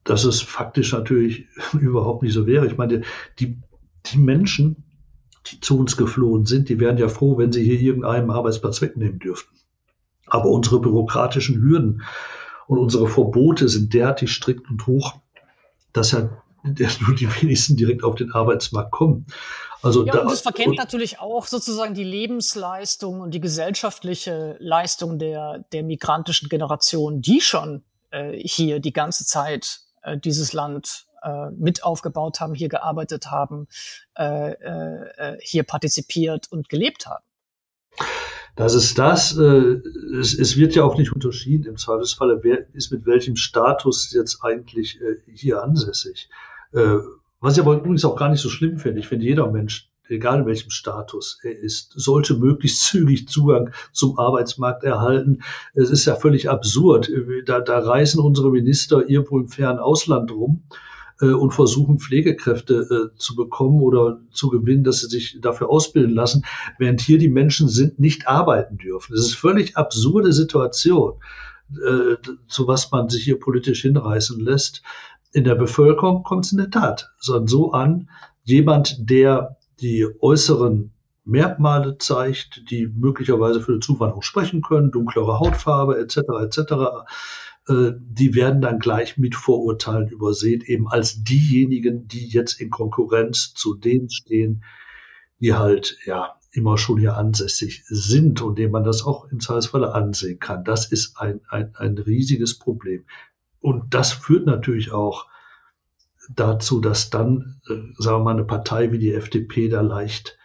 dass 0.04 0.26
es 0.26 0.44
faktisch 0.44 0.94
natürlich 0.94 1.48
überhaupt 1.74 2.22
nicht 2.22 2.34
so 2.34 2.46
wäre. 2.46 2.68
Ich 2.68 2.78
meine, 2.78 3.02
die, 3.40 3.60
die 4.06 4.20
Menschen, 4.20 4.85
die 5.48 5.60
zu 5.60 5.78
uns 5.78 5.98
geflohen 5.98 6.46
sind, 6.46 6.70
die 6.70 6.80
wären 6.80 6.98
ja 6.98 7.08
froh, 7.08 7.38
wenn 7.38 7.52
sie 7.52 7.64
hier 7.64 7.80
irgendeinen 7.80 8.32
Arbeitsplatz 8.32 8.82
wegnehmen 8.82 9.20
dürften. 9.20 9.56
Aber 10.28 10.50
unsere 10.50 10.80
bürokratischen 10.80 11.62
Hürden 11.62 12.02
und 12.68 12.80
unsere 12.80 13.08
Verbote 13.08 13.70
sind 13.70 13.94
derartig 13.94 14.32
strikt 14.32 14.70
und 14.70 14.88
hoch, 14.88 15.16
dass 15.94 16.12
ja 16.12 16.30
nur 16.64 17.16
die 17.16 17.30
wenigsten 17.42 17.78
direkt 17.78 18.04
auf 18.04 18.16
den 18.16 18.32
Arbeitsmarkt 18.32 18.92
kommen. 18.92 19.28
Also 19.82 20.04
ja, 20.04 20.14
da, 20.14 20.22
und 20.22 20.32
das 20.32 20.42
verkennt 20.42 20.78
natürlich 20.78 21.20
auch 21.20 21.46
sozusagen 21.46 21.94
die 21.94 22.04
Lebensleistung 22.04 23.22
und 23.22 23.36
die 23.36 23.40
gesellschaftliche 23.40 24.58
Leistung 24.60 25.20
der, 25.20 25.64
der 25.72 25.84
migrantischen 25.84 26.50
Generation, 26.50 27.22
die 27.22 27.40
schon 27.40 27.84
äh, 28.10 28.32
hier 28.36 28.80
die 28.80 28.94
ganze 28.94 29.26
Zeit 29.26 29.82
äh, 30.02 30.18
dieses 30.18 30.54
Land 30.54 31.05
äh, 31.26 31.50
mit 31.52 31.84
aufgebaut 31.84 32.40
haben, 32.40 32.54
hier 32.54 32.70
gearbeitet 32.70 33.32
haben, 33.32 33.68
äh, 34.16 34.52
äh, 34.52 35.10
äh, 35.18 35.38
hier 35.42 35.64
partizipiert 35.64 36.52
und 36.52 36.70
gelebt 36.70 37.08
haben. 37.08 37.26
Das 38.56 38.76
ist 38.76 39.00
das. 39.00 39.36
Äh, 39.38 39.82
es, 40.20 40.38
es 40.38 40.56
wird 40.56 40.76
ja 40.76 40.84
auch 40.84 40.98
nicht 40.98 41.12
unterschieden 41.12 41.66
im 41.66 41.78
Zweifelsfalle, 41.78 42.40
wer 42.44 42.74
ist 42.76 42.92
mit 42.92 43.06
welchem 43.06 43.36
Status 43.36 44.14
jetzt 44.14 44.44
eigentlich 44.44 45.02
äh, 45.02 45.16
hier 45.34 45.64
ansässig. 45.64 46.30
Äh, 46.72 46.98
was 47.42 47.58
ich 47.58 47.64
aber 47.64 47.76
übrigens 47.76 48.06
auch 48.06 48.16
gar 48.16 48.30
nicht 48.30 48.42
so 48.42 48.50
schlimm 48.50 48.78
finde. 48.78 49.00
Ich 49.00 49.08
finde, 49.08 49.26
jeder 49.26 49.52
Mensch, 49.52 49.90
egal 50.08 50.42
in 50.42 50.46
welchem 50.46 50.70
Status 50.70 51.40
er 51.44 51.58
ist, 51.58 51.94
sollte 51.96 52.36
möglichst 52.36 52.84
zügig 52.86 53.28
Zugang 53.28 53.72
zum 53.92 54.20
Arbeitsmarkt 54.20 54.84
erhalten. 54.84 55.42
Es 55.74 55.90
ist 55.90 56.06
ja 56.06 56.16
völlig 56.16 56.50
absurd. 56.50 57.12
Da, 57.46 57.60
da 57.60 57.80
reisen 57.80 58.20
unsere 58.20 58.52
Minister 58.52 59.10
irgendwo 59.10 59.40
im 59.40 59.50
fernen 59.50 59.80
Ausland 59.80 60.32
rum 60.32 60.64
äh, 61.22 61.28
und 61.28 61.52
versuchen, 61.54 62.00
Pflegekräfte 62.00 63.12
äh, 63.14 63.18
zu 63.18 63.36
bekommen 63.36 63.82
oder 63.82 64.20
zu 64.32 64.50
gewinnen, 64.50 64.84
dass 64.84 65.00
sie 65.00 65.08
sich 65.08 65.40
dafür 65.42 65.70
ausbilden 65.70 66.14
lassen, 66.14 66.46
während 66.78 67.02
hier 67.02 67.18
die 67.18 67.30
Menschen 67.30 67.70
sind, 67.70 68.00
nicht 68.00 68.28
arbeiten 68.28 68.78
dürfen. 68.78 69.14
Das 69.16 69.26
ist 69.26 69.36
völlig 69.36 69.78
absurde 69.78 70.34
Situation, 70.34 71.14
äh, 71.72 72.16
zu 72.48 72.68
was 72.68 72.92
man 72.92 73.10
sich 73.10 73.24
hier 73.24 73.40
politisch 73.40 73.82
hinreißen 73.82 74.40
lässt. 74.40 74.84
In 75.32 75.44
der 75.44 75.56
Bevölkerung 75.56 76.24
kommt 76.24 76.46
es 76.46 76.52
in 76.52 76.58
der 76.58 76.70
Tat 76.70 77.10
so 77.20 77.72
an, 77.72 78.10
jemand, 78.44 79.10
der 79.10 79.58
die 79.82 80.08
äußeren 80.22 80.92
Merkmale 81.26 81.98
zeigt, 81.98 82.70
die 82.70 82.88
möglicherweise 82.88 83.60
für 83.60 83.74
die 83.74 83.80
Zuwanderung 83.80 84.22
sprechen 84.22 84.62
können, 84.62 84.92
dunklere 84.92 85.40
Hautfarbe 85.40 85.98
etc. 85.98 86.20
etc 86.44 87.06
die 87.68 88.36
werden 88.36 88.62
dann 88.62 88.80
gleich 88.80 89.18
mit 89.18 89.36
Vorurteilen 89.36 90.10
übersehen, 90.10 90.62
eben 90.62 90.88
als 90.88 91.24
diejenigen, 91.24 92.08
die 92.08 92.28
jetzt 92.28 92.62
in 92.62 92.70
Konkurrenz 92.70 93.54
zu 93.56 93.76
denen 93.76 94.10
stehen, 94.12 94.64
die 95.40 95.54
halt 95.56 95.98
ja 96.06 96.36
immer 96.52 96.78
schon 96.78 97.00
hier 97.00 97.18
ansässig 97.18 97.84
sind 97.88 98.42
und 98.42 98.60
dem 98.60 98.72
man 98.72 98.84
das 98.84 99.04
auch 99.04 99.26
im 99.32 99.40
Zweifelsfalle 99.40 99.94
ansehen 99.94 100.40
kann. 100.40 100.64
Das 100.64 100.92
ist 100.92 101.18
ein, 101.18 101.42
ein, 101.50 101.76
ein 101.76 101.98
riesiges 101.98 102.58
Problem. 102.58 103.06
Und 103.60 103.94
das 103.94 104.14
führt 104.14 104.46
natürlich 104.46 104.92
auch 104.92 105.26
dazu, 106.30 106.80
dass 106.80 107.10
dann, 107.10 107.62
äh, 107.68 107.74
sagen 107.98 108.20
wir 108.20 108.24
mal, 108.24 108.34
eine 108.34 108.46
Partei 108.46 108.92
wie 108.92 109.00
die 109.00 109.14
FDP 109.14 109.70
da 109.70 109.82
leicht 109.82 110.38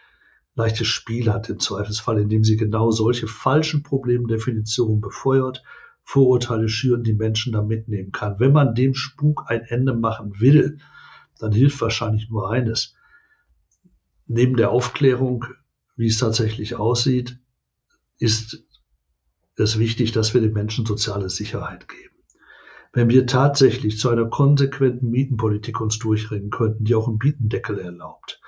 leichtes 0.55 0.87
Spiel 0.87 1.31
hat 1.31 1.49
im 1.49 1.59
Zweifelsfall, 1.59 2.19
indem 2.19 2.43
sie 2.43 2.57
genau 2.57 2.91
solche 2.91 3.27
falschen 3.27 3.83
Problemdefinitionen 3.83 4.99
befeuert 4.99 5.63
Vorurteile 6.11 6.67
schüren, 6.67 7.03
die 7.03 7.13
Menschen 7.13 7.53
da 7.53 7.61
mitnehmen 7.61 8.11
kann. 8.11 8.37
Wenn 8.37 8.51
man 8.51 8.75
dem 8.75 8.95
Spuk 8.95 9.45
ein 9.47 9.61
Ende 9.61 9.93
machen 9.93 10.41
will, 10.41 10.79
dann 11.39 11.53
hilft 11.53 11.79
wahrscheinlich 11.79 12.29
nur 12.29 12.51
eines. 12.51 12.95
Neben 14.27 14.57
der 14.57 14.71
Aufklärung, 14.71 15.45
wie 15.95 16.07
es 16.07 16.17
tatsächlich 16.17 16.75
aussieht, 16.75 17.39
ist 18.19 18.65
es 19.55 19.79
wichtig, 19.79 20.11
dass 20.11 20.33
wir 20.33 20.41
den 20.41 20.51
Menschen 20.51 20.85
soziale 20.85 21.29
Sicherheit 21.29 21.87
geben. 21.87 22.15
wenn 22.91 23.09
wir 23.09 23.25
tatsächlich 23.25 23.97
zu 23.97 24.09
einer 24.09 24.25
konsequenten 24.25 25.11
Mietenpolitik 25.11 25.79
uns 25.79 25.97
durchringen 25.97 26.49
könnten, 26.49 26.83
die 26.83 26.93
auch 26.93 27.07
einen 27.07 27.19
Mietendeckel 27.23 27.79
erlaubt, 27.79 28.41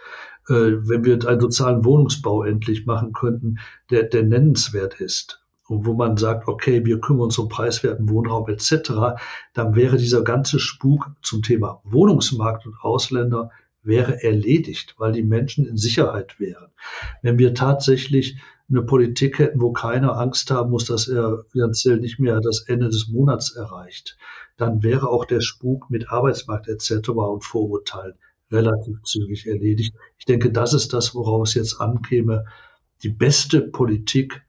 äh, 0.49 0.53
wenn 0.53 1.05
wir 1.05 1.25
einen 1.25 1.39
sozialen 1.39 1.85
Wohnungsbau 1.85 2.43
endlich 2.43 2.85
machen 2.85 3.13
könnten, 3.13 3.59
der, 3.89 4.03
der 4.03 4.23
nennenswert 4.23 4.99
ist, 4.99 5.42
und 5.73 5.85
wo 5.85 5.93
man 5.93 6.17
sagt, 6.17 6.47
okay, 6.47 6.85
wir 6.85 6.99
kümmern 6.99 7.23
uns 7.25 7.37
um 7.37 7.49
preiswerten 7.49 8.09
Wohnraum 8.09 8.47
etc., 8.47 9.17
dann 9.53 9.75
wäre 9.75 9.97
dieser 9.97 10.23
ganze 10.23 10.59
Spuk 10.59 11.11
zum 11.21 11.41
Thema 11.41 11.81
Wohnungsmarkt 11.83 12.65
und 12.65 12.75
Ausländer 12.81 13.49
wäre 13.81 14.23
erledigt, 14.23 14.95
weil 14.97 15.11
die 15.11 15.23
Menschen 15.23 15.65
in 15.65 15.77
Sicherheit 15.77 16.39
wären. 16.39 16.67
Wenn 17.21 17.37
wir 17.37 17.53
tatsächlich 17.53 18.37
eine 18.69 18.81
Politik 18.81 19.39
hätten, 19.39 19.61
wo 19.61 19.71
keiner 19.73 20.17
Angst 20.17 20.49
haben 20.51 20.71
muss, 20.71 20.85
dass 20.85 21.07
er 21.07 21.43
finanziell 21.51 21.97
nicht 21.97 22.19
mehr 22.19 22.39
das 22.39 22.61
Ende 22.67 22.87
des 22.87 23.09
Monats 23.09 23.55
erreicht, 23.55 24.17
dann 24.57 24.83
wäre 24.83 25.09
auch 25.09 25.25
der 25.25 25.41
Spuk 25.41 25.89
mit 25.89 26.09
Arbeitsmarkt 26.09 26.67
etc. 26.67 27.09
und 27.09 27.43
Vorurteilen 27.43 28.13
relativ 28.51 29.01
zügig 29.03 29.47
erledigt. 29.47 29.95
Ich 30.17 30.25
denke, 30.25 30.51
das 30.51 30.73
ist 30.73 30.93
das, 30.93 31.13
worauf 31.15 31.47
es 31.47 31.55
jetzt 31.55 31.81
ankäme. 31.81 32.45
Die 33.01 33.09
beste 33.09 33.61
Politik 33.61 34.43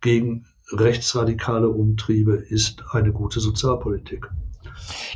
gegen 0.00 0.46
rechtsradikale 0.72 1.68
Umtriebe 1.68 2.34
ist 2.34 2.82
eine 2.90 3.12
gute 3.12 3.40
Sozialpolitik. 3.40 4.28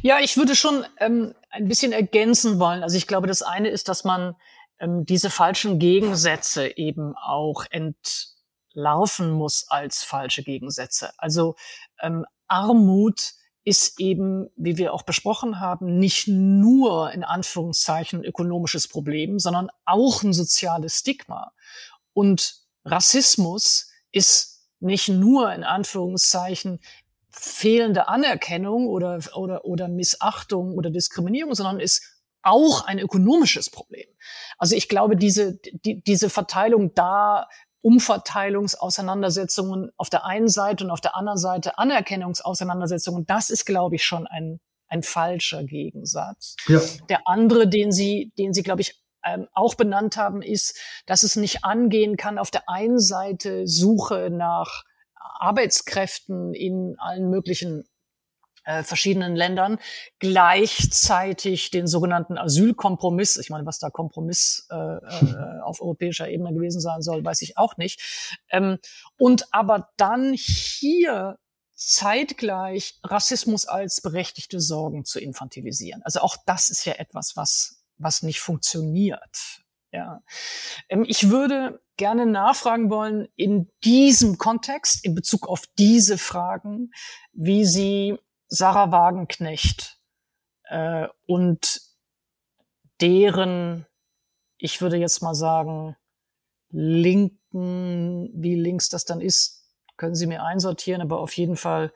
Ja, 0.02 0.18
ich 0.20 0.36
würde 0.36 0.54
schon 0.54 0.84
ähm, 0.98 1.34
ein 1.50 1.68
bisschen 1.68 1.92
ergänzen 1.92 2.58
wollen. 2.58 2.82
Also 2.82 2.96
ich 2.96 3.06
glaube, 3.06 3.26
das 3.26 3.42
eine 3.42 3.68
ist, 3.68 3.88
dass 3.88 4.04
man 4.04 4.36
ähm, 4.78 5.04
diese 5.04 5.30
falschen 5.30 5.78
Gegensätze 5.78 6.76
eben 6.76 7.14
auch 7.16 7.64
entlarven 7.70 9.30
muss 9.30 9.66
als 9.68 10.02
falsche 10.02 10.42
Gegensätze. 10.42 11.10
Also 11.18 11.56
ähm, 12.00 12.24
Armut 12.48 13.34
ist 13.62 14.00
eben, 14.00 14.48
wie 14.56 14.78
wir 14.78 14.94
auch 14.94 15.02
besprochen 15.02 15.60
haben, 15.60 15.98
nicht 15.98 16.26
nur 16.28 17.12
in 17.12 17.24
Anführungszeichen 17.24 18.24
ökonomisches 18.24 18.88
Problem, 18.88 19.38
sondern 19.38 19.68
auch 19.84 20.22
ein 20.22 20.32
soziales 20.32 21.00
Stigma. 21.00 21.52
Und 22.14 22.56
Rassismus 22.84 23.90
ist 24.12 24.59
nicht 24.80 25.08
nur 25.08 25.52
in 25.52 25.64
Anführungszeichen 25.64 26.80
fehlende 27.30 28.08
Anerkennung 28.08 28.88
oder, 28.88 29.20
oder, 29.34 29.64
oder 29.64 29.88
Missachtung 29.88 30.76
oder 30.76 30.90
Diskriminierung, 30.90 31.54
sondern 31.54 31.80
ist 31.80 32.20
auch 32.42 32.86
ein 32.86 32.98
ökonomisches 32.98 33.70
Problem. 33.70 34.08
Also 34.58 34.74
ich 34.74 34.88
glaube, 34.88 35.16
diese, 35.16 35.58
die, 35.84 36.02
diese 36.02 36.28
Verteilung 36.30 36.94
da, 36.94 37.46
Umverteilungsauseinandersetzungen 37.82 39.90
auf 39.96 40.10
der 40.10 40.26
einen 40.26 40.48
Seite 40.48 40.84
und 40.84 40.90
auf 40.90 41.00
der 41.00 41.16
anderen 41.16 41.38
Seite 41.38 41.78
Anerkennungsauseinandersetzungen, 41.78 43.24
das 43.26 43.48
ist, 43.48 43.64
glaube 43.64 43.96
ich, 43.96 44.04
schon 44.04 44.26
ein, 44.26 44.60
ein 44.88 45.02
falscher 45.02 45.64
Gegensatz. 45.64 46.56
Ja. 46.68 46.82
Der 47.08 47.26
andere, 47.26 47.66
den 47.68 47.90
Sie, 47.90 48.34
den 48.36 48.52
Sie, 48.52 48.62
glaube 48.62 48.82
ich, 48.82 48.99
ähm, 49.24 49.48
auch 49.52 49.74
benannt 49.74 50.16
haben, 50.16 50.42
ist, 50.42 50.78
dass 51.06 51.22
es 51.22 51.36
nicht 51.36 51.64
angehen 51.64 52.16
kann, 52.16 52.38
auf 52.38 52.50
der 52.50 52.68
einen 52.68 52.98
Seite 52.98 53.66
Suche 53.66 54.30
nach 54.30 54.84
Arbeitskräften 55.14 56.54
in 56.54 56.96
allen 56.98 57.30
möglichen 57.30 57.84
äh, 58.64 58.82
verschiedenen 58.82 59.34
Ländern 59.36 59.78
gleichzeitig 60.18 61.70
den 61.70 61.86
sogenannten 61.86 62.36
Asylkompromiss, 62.36 63.36
ich 63.38 63.50
meine, 63.50 63.66
was 63.66 63.78
da 63.78 63.90
Kompromiss 63.90 64.68
äh, 64.70 64.76
äh, 64.76 65.60
auf 65.62 65.80
europäischer 65.80 66.28
Ebene 66.28 66.52
gewesen 66.52 66.80
sein 66.80 67.02
soll, 67.02 67.24
weiß 67.24 67.42
ich 67.42 67.56
auch 67.56 67.76
nicht. 67.78 68.38
Ähm, 68.50 68.78
und 69.18 69.46
aber 69.52 69.88
dann 69.96 70.34
hier 70.34 71.38
zeitgleich 71.74 72.98
Rassismus 73.02 73.64
als 73.64 74.02
berechtigte 74.02 74.60
Sorgen 74.60 75.06
zu 75.06 75.18
infantilisieren. 75.18 76.02
Also 76.02 76.20
auch 76.20 76.36
das 76.44 76.68
ist 76.68 76.84
ja 76.84 76.92
etwas, 76.94 77.36
was, 77.36 77.79
was 78.00 78.22
nicht 78.22 78.40
funktioniert. 78.40 79.62
Ja. 79.92 80.22
Ähm, 80.88 81.04
ich 81.06 81.30
würde 81.30 81.80
gerne 81.96 82.26
nachfragen 82.26 82.90
wollen 82.90 83.28
in 83.36 83.70
diesem 83.84 84.38
Kontext, 84.38 85.04
in 85.04 85.14
Bezug 85.14 85.48
auf 85.48 85.64
diese 85.78 86.16
Fragen, 86.16 86.92
wie 87.32 87.64
Sie 87.64 88.18
Sarah 88.48 88.90
Wagenknecht 88.90 90.00
äh, 90.64 91.08
und 91.26 91.82
deren, 93.00 93.86
ich 94.58 94.80
würde 94.80 94.96
jetzt 94.96 95.22
mal 95.22 95.34
sagen, 95.34 95.96
linken, 96.70 98.30
wie 98.34 98.54
links 98.54 98.88
das 98.88 99.04
dann 99.04 99.20
ist, 99.20 99.68
können 99.96 100.14
Sie 100.14 100.26
mir 100.26 100.42
einsortieren, 100.42 101.02
aber 101.02 101.20
auf 101.20 101.36
jeden 101.36 101.56
Fall 101.56 101.92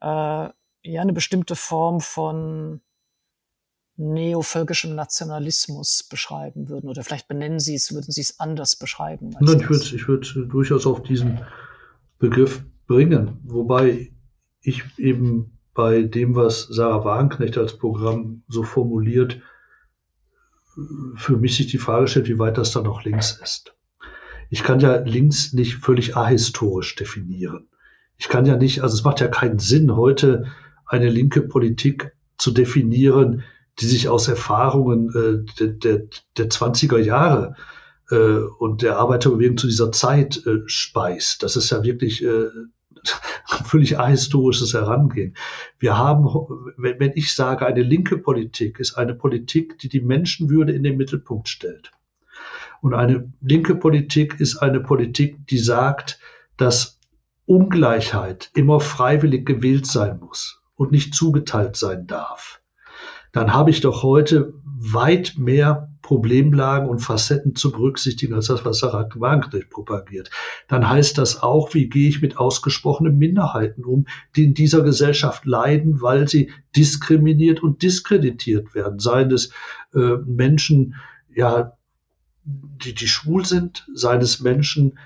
äh, 0.00 0.06
ja 0.06 1.02
eine 1.02 1.12
bestimmte 1.12 1.56
Form 1.56 2.00
von 2.00 2.80
neovölkischem 3.96 4.94
Nationalismus 4.94 6.02
beschreiben 6.02 6.68
würden? 6.68 6.88
Oder 6.88 7.02
vielleicht 7.02 7.28
benennen 7.28 7.60
Sie 7.60 7.74
es, 7.74 7.92
würden 7.92 8.12
Sie 8.12 8.20
es 8.20 8.40
anders 8.40 8.76
beschreiben? 8.76 9.34
Nein, 9.40 9.60
ich 9.60 9.70
würde, 9.70 9.84
ich 9.84 10.08
würde 10.08 10.46
durchaus 10.46 10.86
auf 10.86 11.02
diesen 11.02 11.40
Begriff 12.18 12.64
bringen, 12.86 13.40
wobei 13.44 14.12
ich 14.60 14.82
eben 14.98 15.58
bei 15.74 16.02
dem, 16.02 16.34
was 16.34 16.62
Sarah 16.62 17.04
Wagenknecht 17.04 17.58
als 17.58 17.76
Programm 17.76 18.42
so 18.48 18.62
formuliert, 18.62 19.40
für 21.14 21.36
mich 21.36 21.56
sich 21.56 21.68
die 21.68 21.78
Frage 21.78 22.08
stellt, 22.08 22.28
wie 22.28 22.38
weit 22.38 22.58
das 22.58 22.72
dann 22.72 22.84
noch 22.84 23.04
links 23.04 23.38
ist. 23.42 23.74
Ich 24.50 24.62
kann 24.62 24.80
ja 24.80 24.96
links 24.96 25.52
nicht 25.52 25.76
völlig 25.76 26.16
ahistorisch 26.16 26.94
definieren. 26.96 27.68
Ich 28.18 28.28
kann 28.28 28.46
ja 28.46 28.56
nicht, 28.56 28.82
also 28.82 28.94
es 28.94 29.04
macht 29.04 29.20
ja 29.20 29.28
keinen 29.28 29.58
Sinn, 29.58 29.96
heute 29.96 30.46
eine 30.86 31.08
linke 31.08 31.42
Politik 31.42 32.12
zu 32.38 32.50
definieren, 32.50 33.42
die 33.78 33.86
sich 33.86 34.08
aus 34.08 34.28
Erfahrungen 34.28 35.10
äh, 35.14 35.52
der, 35.58 35.68
der, 35.68 36.08
der 36.36 36.48
20er 36.48 36.98
Jahre 36.98 37.56
äh, 38.10 38.38
und 38.58 38.82
der 38.82 38.98
Arbeiterbewegung 38.98 39.58
zu 39.58 39.66
dieser 39.66 39.92
Zeit 39.92 40.44
äh, 40.46 40.60
speist. 40.66 41.42
Das 41.42 41.56
ist 41.56 41.70
ja 41.70 41.82
wirklich 41.82 42.24
äh, 42.24 42.46
völlig 43.64 43.98
ahistorisches 43.98 44.74
Herangehen. 44.74 45.36
Wir 45.78 45.98
haben, 45.98 46.24
wenn, 46.76 46.98
wenn 46.98 47.12
ich 47.14 47.34
sage, 47.34 47.66
eine 47.66 47.82
linke 47.82 48.18
Politik 48.18 48.80
ist 48.80 48.94
eine 48.94 49.14
Politik, 49.14 49.78
die 49.78 49.88
die 49.88 50.00
Menschenwürde 50.00 50.72
in 50.72 50.82
den 50.82 50.96
Mittelpunkt 50.96 51.48
stellt. 51.48 51.92
Und 52.80 52.94
eine 52.94 53.32
linke 53.40 53.74
Politik 53.74 54.40
ist 54.40 54.56
eine 54.58 54.80
Politik, 54.80 55.46
die 55.48 55.58
sagt, 55.58 56.18
dass 56.56 56.98
Ungleichheit 57.44 58.50
immer 58.54 58.80
freiwillig 58.80 59.46
gewählt 59.46 59.86
sein 59.86 60.18
muss 60.18 60.62
und 60.74 60.92
nicht 60.92 61.14
zugeteilt 61.14 61.76
sein 61.76 62.06
darf 62.06 62.60
dann 63.36 63.52
habe 63.52 63.68
ich 63.68 63.82
doch 63.82 64.02
heute 64.02 64.54
weit 64.64 65.34
mehr 65.36 65.90
Problemlagen 66.00 66.88
und 66.88 67.00
Facetten 67.00 67.54
zu 67.54 67.70
berücksichtigen 67.70 68.32
als 68.32 68.46
das, 68.46 68.64
was 68.64 68.78
Sarah 68.78 69.10
Wagenknecht 69.14 69.68
propagiert. 69.68 70.30
Dann 70.68 70.88
heißt 70.88 71.18
das 71.18 71.42
auch, 71.42 71.74
wie 71.74 71.90
gehe 71.90 72.08
ich 72.08 72.22
mit 72.22 72.38
ausgesprochenen 72.38 73.18
Minderheiten 73.18 73.84
um, 73.84 74.06
die 74.36 74.44
in 74.44 74.54
dieser 74.54 74.80
Gesellschaft 74.80 75.44
leiden, 75.44 76.00
weil 76.00 76.26
sie 76.28 76.50
diskriminiert 76.76 77.62
und 77.62 77.82
diskreditiert 77.82 78.74
werden. 78.74 79.00
Seien 79.00 79.30
es 79.30 79.52
äh, 79.92 80.16
Menschen, 80.24 80.94
ja, 81.34 81.76
die, 82.44 82.94
die 82.94 83.08
schwul 83.08 83.44
sind, 83.44 83.86
seien 83.92 84.22
es 84.22 84.40
Menschen, 84.40 84.98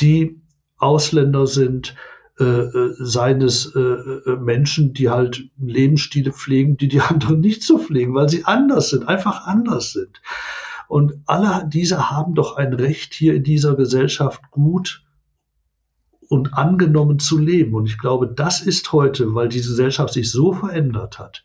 die 0.00 0.40
Ausländer 0.76 1.46
sind, 1.46 1.94
äh, 2.38 2.44
äh, 2.44 2.94
seines 2.98 3.74
äh, 3.74 3.80
äh, 3.80 4.36
Menschen, 4.36 4.92
die 4.92 5.08
halt 5.08 5.48
Lebensstile 5.58 6.32
pflegen, 6.32 6.76
die 6.76 6.88
die 6.88 7.00
anderen 7.08 7.40
nicht 7.40 7.62
so 7.62 7.78
pflegen, 7.78 8.14
weil 8.14 8.28
sie 8.28 8.44
anders 8.44 8.90
sind, 8.90 9.08
einfach 9.08 9.46
anders 9.46 9.92
sind. 9.92 10.20
Und 10.86 11.14
alle 11.24 11.66
diese 11.66 12.10
haben 12.10 12.34
doch 12.34 12.56
ein 12.56 12.74
Recht, 12.74 13.14
hier 13.14 13.34
in 13.34 13.42
dieser 13.42 13.74
Gesellschaft 13.74 14.50
gut 14.50 15.02
und 16.28 16.52
angenommen 16.52 17.18
zu 17.18 17.38
leben. 17.38 17.74
Und 17.74 17.86
ich 17.86 17.96
glaube, 17.96 18.28
das 18.28 18.60
ist 18.60 18.92
heute, 18.92 19.34
weil 19.34 19.48
diese 19.48 19.70
Gesellschaft 19.70 20.12
sich 20.12 20.30
so 20.30 20.52
verändert 20.52 21.18
hat 21.18 21.42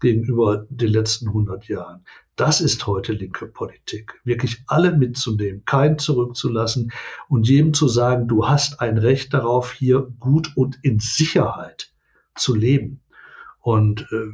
gegenüber 0.00 0.66
den 0.70 0.90
letzten 0.90 1.28
100 1.28 1.68
Jahren, 1.68 2.04
das 2.40 2.62
ist 2.62 2.86
heute 2.86 3.12
linke 3.12 3.46
Politik. 3.46 4.20
Wirklich 4.24 4.62
alle 4.66 4.96
mitzunehmen, 4.96 5.64
keinen 5.66 5.98
zurückzulassen 5.98 6.92
und 7.28 7.46
jedem 7.46 7.74
zu 7.74 7.86
sagen, 7.86 8.28
du 8.28 8.48
hast 8.48 8.80
ein 8.80 8.96
Recht 8.96 9.34
darauf, 9.34 9.72
hier 9.72 10.10
gut 10.18 10.56
und 10.56 10.78
in 10.82 11.00
Sicherheit 11.00 11.92
zu 12.34 12.54
leben. 12.54 13.02
Und 13.60 14.02
äh, 14.10 14.28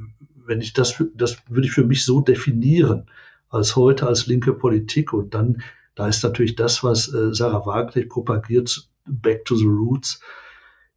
wenn 0.47 0.61
ich 0.61 0.73
das, 0.73 1.03
das 1.15 1.39
würde 1.49 1.66
ich 1.66 1.73
für 1.73 1.85
mich 1.85 2.05
so 2.05 2.20
definieren, 2.20 3.11
als 3.49 3.74
heute 3.74 4.07
als 4.07 4.27
linke 4.27 4.53
Politik. 4.53 5.12
Und 5.12 5.35
dann, 5.35 5.62
da 5.97 6.07
ist 6.07 6.23
natürlich 6.23 6.55
das, 6.55 6.85
was 6.85 7.12
äh, 7.12 7.35
Sarah 7.35 7.66
Wagner 7.66 8.05
propagiert, 8.09 8.89
Back 9.05 9.45
to 9.45 9.57
the 9.57 9.66
Roots, 9.66 10.20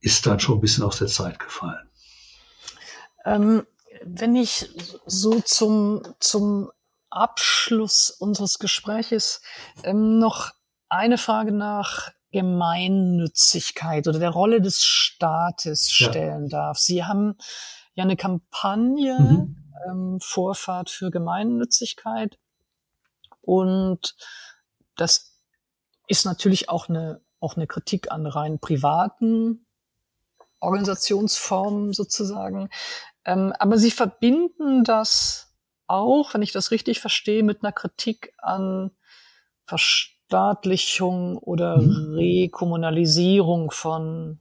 ist 0.02 0.26
dann 0.26 0.40
schon 0.40 0.58
ein 0.58 0.62
bisschen 0.62 0.84
aus 0.84 1.00
der 1.00 1.08
Zeit 1.08 1.40
gefallen. 1.40 1.90
Ähm, 3.26 3.64
wenn 4.06 4.36
ich 4.36 4.70
so 5.06 5.40
zum, 5.42 6.04
zum 6.20 6.70
Abschluss 7.10 8.10
unseres 8.10 8.60
Gespräches 8.60 9.42
ähm, 9.84 10.20
noch 10.20 10.52
eine 10.90 11.18
Frage 11.18 11.52
nach 11.52 12.12
Gemeinnützigkeit 12.32 14.08
oder 14.08 14.20
der 14.20 14.30
Rolle 14.30 14.62
des 14.62 14.84
Staates 14.84 15.92
stellen 15.92 16.44
ja. 16.44 16.50
darf. 16.50 16.78
Sie 16.78 17.04
haben 17.04 17.36
ja 17.96 18.04
eine 18.04 18.18
Kampagne, 18.18 19.20
mhm. 19.20 19.72
ähm, 19.88 20.20
Vorfahrt 20.22 20.90
für 20.90 21.10
Gemeinnützigkeit. 21.10 22.38
Und 23.42 24.16
das 24.96 25.34
ist 26.08 26.26
natürlich 26.26 26.70
auch 26.70 26.90
eine, 26.90 27.22
auch 27.40 27.56
eine 27.56 27.68
Kritik 27.68 28.12
an 28.12 28.26
rein 28.28 28.60
privaten 28.60 29.66
Organisationsformen 30.60 31.94
sozusagen. 31.94 32.70
Ähm, 33.26 33.54
aber 33.58 33.78
sie 33.78 33.92
verbinden 33.92 34.84
das 34.84 35.49
auch, 35.90 36.34
wenn 36.34 36.42
ich 36.42 36.52
das 36.52 36.72
richtig 36.72 37.00
verstehe, 37.00 37.44
mit 37.44 37.64
einer 37.64 37.72
Kritik 37.72 38.34
an 38.38 38.92
Verstaatlichung 39.66 41.38
oder 41.38 41.78
mhm. 41.78 42.16
Rekommunalisierung 42.16 43.72
von 43.72 44.40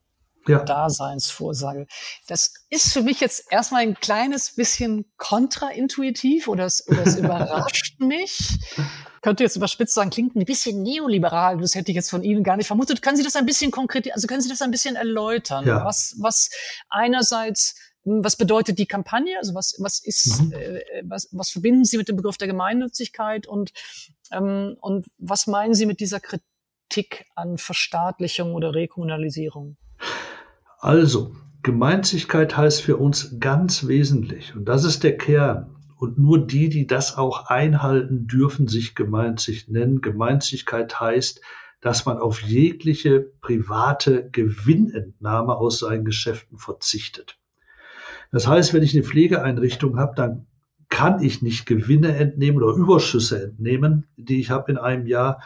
ja. 0.48 0.64
Daseinsvorsorge. 0.64 1.86
Das 2.26 2.54
ist 2.70 2.92
für 2.92 3.02
mich 3.02 3.20
jetzt 3.20 3.52
erstmal 3.52 3.82
ein 3.82 3.94
kleines 3.94 4.54
bisschen 4.54 5.04
kontraintuitiv 5.16 6.48
oder 6.48 6.64
es, 6.64 6.86
oder 6.88 7.06
es 7.06 7.16
überrascht 7.18 8.00
mich. 8.00 8.58
Könnte 9.20 9.42
jetzt 9.42 9.56
überspitzt 9.56 9.94
sagen, 9.94 10.10
klingt 10.10 10.36
ein 10.36 10.44
bisschen 10.44 10.82
neoliberal. 10.82 11.58
Das 11.58 11.74
hätte 11.74 11.90
ich 11.90 11.96
jetzt 11.96 12.10
von 12.10 12.22
Ihnen 12.22 12.44
gar 12.44 12.56
nicht 12.56 12.66
vermutet. 12.66 13.02
Können 13.02 13.16
Sie 13.16 13.24
das 13.24 13.36
ein 13.36 13.46
bisschen 13.46 13.70
konkret, 13.70 14.12
also 14.14 14.26
können 14.26 14.40
Sie 14.40 14.48
das 14.48 14.62
ein 14.62 14.70
bisschen 14.70 14.96
erläutern? 14.96 15.66
Ja. 15.66 15.84
Was, 15.84 16.14
was 16.18 16.50
einerseits 16.88 17.74
was 18.04 18.36
bedeutet 18.36 18.78
die 18.78 18.86
Kampagne? 18.86 19.36
Also 19.38 19.54
was, 19.54 19.76
was 19.78 20.04
ist, 20.04 20.42
mhm. 20.42 20.52
äh, 20.52 20.80
was, 21.04 21.28
was 21.32 21.50
verbinden 21.50 21.84
Sie 21.84 21.96
mit 21.96 22.08
dem 22.08 22.16
Begriff 22.16 22.38
der 22.38 22.48
Gemeinnützigkeit 22.48 23.46
und, 23.46 23.72
ähm, 24.32 24.76
und 24.80 25.06
was 25.18 25.46
meinen 25.46 25.74
Sie 25.74 25.86
mit 25.86 26.00
dieser 26.00 26.20
Kritik 26.20 27.26
an 27.34 27.58
Verstaatlichung 27.58 28.54
oder 28.54 28.74
Rekommunalisierung? 28.74 29.76
Also, 30.78 31.34
Gemeinnützigkeit 31.62 32.56
heißt 32.56 32.82
für 32.82 32.96
uns 32.96 33.38
ganz 33.40 33.86
wesentlich, 33.88 34.54
und 34.54 34.64
das 34.66 34.84
ist 34.84 35.02
der 35.02 35.16
Kern. 35.16 35.74
Und 35.96 36.16
nur 36.16 36.46
die, 36.46 36.68
die 36.68 36.86
das 36.86 37.18
auch 37.18 37.46
einhalten, 37.46 38.28
dürfen 38.28 38.68
sich 38.68 38.94
Gemeinnützig 38.94 39.66
nennen. 39.68 40.00
Gemeinnützigkeit 40.00 41.00
heißt, 41.00 41.40
dass 41.80 42.06
man 42.06 42.18
auf 42.18 42.40
jegliche 42.42 43.20
private 43.40 44.30
Gewinnentnahme 44.30 45.56
aus 45.56 45.80
seinen 45.80 46.04
Geschäften 46.04 46.58
verzichtet. 46.58 47.37
Das 48.30 48.46
heißt, 48.46 48.74
wenn 48.74 48.82
ich 48.82 48.94
eine 48.94 49.04
Pflegeeinrichtung 49.04 49.98
habe, 49.98 50.14
dann 50.14 50.46
kann 50.88 51.22
ich 51.22 51.42
nicht 51.42 51.66
Gewinne 51.66 52.16
entnehmen 52.16 52.62
oder 52.62 52.74
Überschüsse 52.74 53.42
entnehmen, 53.42 54.06
die 54.16 54.40
ich 54.40 54.50
habe 54.50 54.70
in 54.70 54.78
einem 54.78 55.06
Jahr 55.06 55.42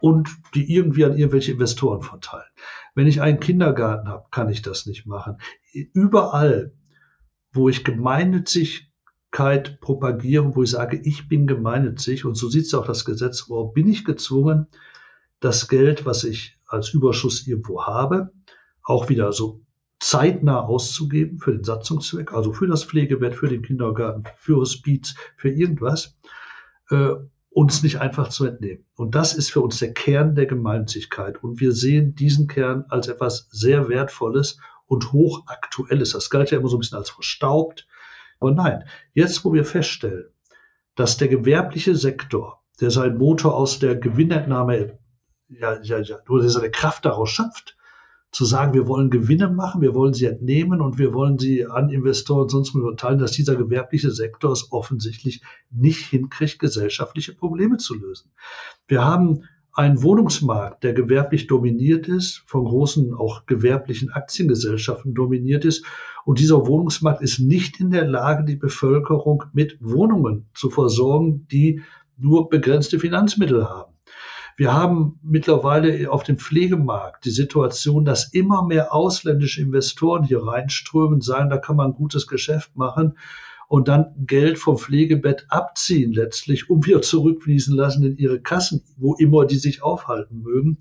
und 0.00 0.28
die 0.54 0.72
irgendwie 0.72 1.04
an 1.04 1.16
irgendwelche 1.16 1.52
Investoren 1.52 2.02
verteilen. 2.02 2.48
Wenn 2.94 3.06
ich 3.06 3.20
einen 3.20 3.40
Kindergarten 3.40 4.08
habe, 4.08 4.26
kann 4.30 4.48
ich 4.48 4.62
das 4.62 4.86
nicht 4.86 5.06
machen. 5.06 5.38
Überall, 5.72 6.72
wo 7.52 7.68
ich 7.68 7.84
Gemeinnützigkeit 7.84 9.80
propagiere, 9.80 10.54
wo 10.54 10.62
ich 10.62 10.70
sage, 10.70 11.00
ich 11.02 11.28
bin 11.28 11.46
gemeinnützig, 11.46 12.24
und 12.24 12.36
so 12.36 12.48
sieht 12.48 12.66
es 12.66 12.74
auch 12.74 12.86
das 12.86 13.04
Gesetz 13.04 13.40
vor, 13.40 13.72
bin 13.72 13.88
ich 13.88 14.04
gezwungen, 14.04 14.66
das 15.40 15.68
Geld, 15.68 16.04
was 16.06 16.24
ich 16.24 16.58
als 16.66 16.90
Überschuss 16.90 17.46
irgendwo 17.46 17.84
habe, 17.84 18.32
auch 18.82 19.08
wieder 19.08 19.32
so 19.32 19.62
zeitnah 20.00 20.60
auszugeben 20.60 21.38
für 21.38 21.52
den 21.52 21.64
Satzungszweck, 21.64 22.32
also 22.32 22.52
für 22.52 22.66
das 22.66 22.84
Pflegebett, 22.84 23.34
für 23.34 23.48
den 23.48 23.62
Kindergarten, 23.62 24.24
für 24.36 24.56
Hospiz, 24.56 25.14
für 25.36 25.50
irgendwas. 25.50 26.16
Äh, 26.90 27.14
uns 27.50 27.82
nicht 27.82 28.00
einfach 28.00 28.28
zu 28.28 28.44
entnehmen. 28.44 28.84
Und 28.94 29.14
das 29.14 29.34
ist 29.34 29.50
für 29.50 29.60
uns 29.60 29.78
der 29.78 29.92
Kern 29.92 30.34
der 30.34 30.46
Gemeinnützigkeit. 30.46 31.42
Und 31.42 31.60
wir 31.60 31.72
sehen 31.72 32.14
diesen 32.14 32.46
Kern 32.46 32.84
als 32.88 33.08
etwas 33.08 33.48
sehr 33.50 33.88
Wertvolles 33.88 34.58
und 34.86 35.12
hochaktuelles. 35.12 36.12
Das 36.12 36.30
galt 36.30 36.50
ja 36.50 36.58
immer 36.58 36.68
so 36.68 36.76
ein 36.76 36.80
bisschen 36.80 36.98
als 36.98 37.10
verstaubt. 37.10 37.86
Aber 38.38 38.52
nein, 38.52 38.84
jetzt 39.12 39.44
wo 39.44 39.52
wir 39.52 39.64
feststellen, 39.64 40.26
dass 40.94 41.16
der 41.16 41.28
gewerbliche 41.28 41.94
Sektor, 41.94 42.62
der 42.80 42.90
seinen 42.90 43.18
Motor 43.18 43.56
aus 43.56 43.78
der 43.78 43.96
Gewinnentnahme, 43.96 44.98
ja, 45.48 45.80
ja, 45.82 45.98
ja, 45.98 46.18
nur 46.28 46.48
seine 46.48 46.70
Kraft 46.70 47.04
daraus 47.04 47.30
schöpft, 47.30 47.77
zu 48.30 48.44
sagen, 48.44 48.74
wir 48.74 48.86
wollen 48.86 49.10
Gewinne 49.10 49.48
machen, 49.48 49.80
wir 49.80 49.94
wollen 49.94 50.12
sie 50.12 50.26
entnehmen 50.26 50.80
und 50.80 50.98
wir 50.98 51.14
wollen 51.14 51.38
sie 51.38 51.66
an 51.66 51.88
Investoren 51.88 52.48
sonst 52.48 52.74
überteilen, 52.74 53.18
dass 53.18 53.32
dieser 53.32 53.56
gewerbliche 53.56 54.10
Sektor 54.10 54.52
es 54.52 54.70
offensichtlich 54.70 55.42
nicht 55.70 56.06
hinkriegt, 56.06 56.58
gesellschaftliche 56.58 57.34
Probleme 57.34 57.78
zu 57.78 57.94
lösen. 57.94 58.30
Wir 58.86 59.04
haben 59.04 59.44
einen 59.72 60.02
Wohnungsmarkt, 60.02 60.82
der 60.82 60.92
gewerblich 60.92 61.46
dominiert 61.46 62.08
ist, 62.08 62.42
von 62.46 62.64
großen 62.64 63.14
auch 63.14 63.46
gewerblichen 63.46 64.10
Aktiengesellschaften 64.10 65.14
dominiert 65.14 65.64
ist. 65.64 65.84
Und 66.24 66.40
dieser 66.40 66.66
Wohnungsmarkt 66.66 67.22
ist 67.22 67.38
nicht 67.38 67.78
in 67.78 67.92
der 67.92 68.04
Lage, 68.04 68.44
die 68.44 68.56
Bevölkerung 68.56 69.44
mit 69.52 69.78
Wohnungen 69.80 70.48
zu 70.52 70.68
versorgen, 70.68 71.46
die 71.52 71.82
nur 72.16 72.48
begrenzte 72.48 72.98
Finanzmittel 72.98 73.68
haben. 73.68 73.92
Wir 74.58 74.72
haben 74.72 75.20
mittlerweile 75.22 76.10
auf 76.10 76.24
dem 76.24 76.36
Pflegemarkt 76.36 77.24
die 77.24 77.30
Situation, 77.30 78.04
dass 78.04 78.32
immer 78.32 78.66
mehr 78.66 78.92
ausländische 78.92 79.62
Investoren 79.62 80.24
hier 80.24 80.44
reinströmen, 80.44 81.20
sagen, 81.20 81.48
da 81.48 81.58
kann 81.58 81.76
man 81.76 81.90
ein 81.90 81.94
gutes 81.94 82.26
Geschäft 82.26 82.74
machen 82.76 83.16
und 83.68 83.86
dann 83.86 84.12
Geld 84.26 84.58
vom 84.58 84.76
Pflegebett 84.76 85.46
abziehen 85.48 86.12
letztlich, 86.12 86.68
um 86.68 86.84
wieder 86.84 87.02
zurückfließen 87.02 87.72
lassen 87.76 88.02
in 88.02 88.16
ihre 88.16 88.40
Kassen, 88.40 88.82
wo 88.96 89.14
immer 89.14 89.46
die 89.46 89.58
sich 89.58 89.84
aufhalten 89.84 90.42
mögen. 90.42 90.78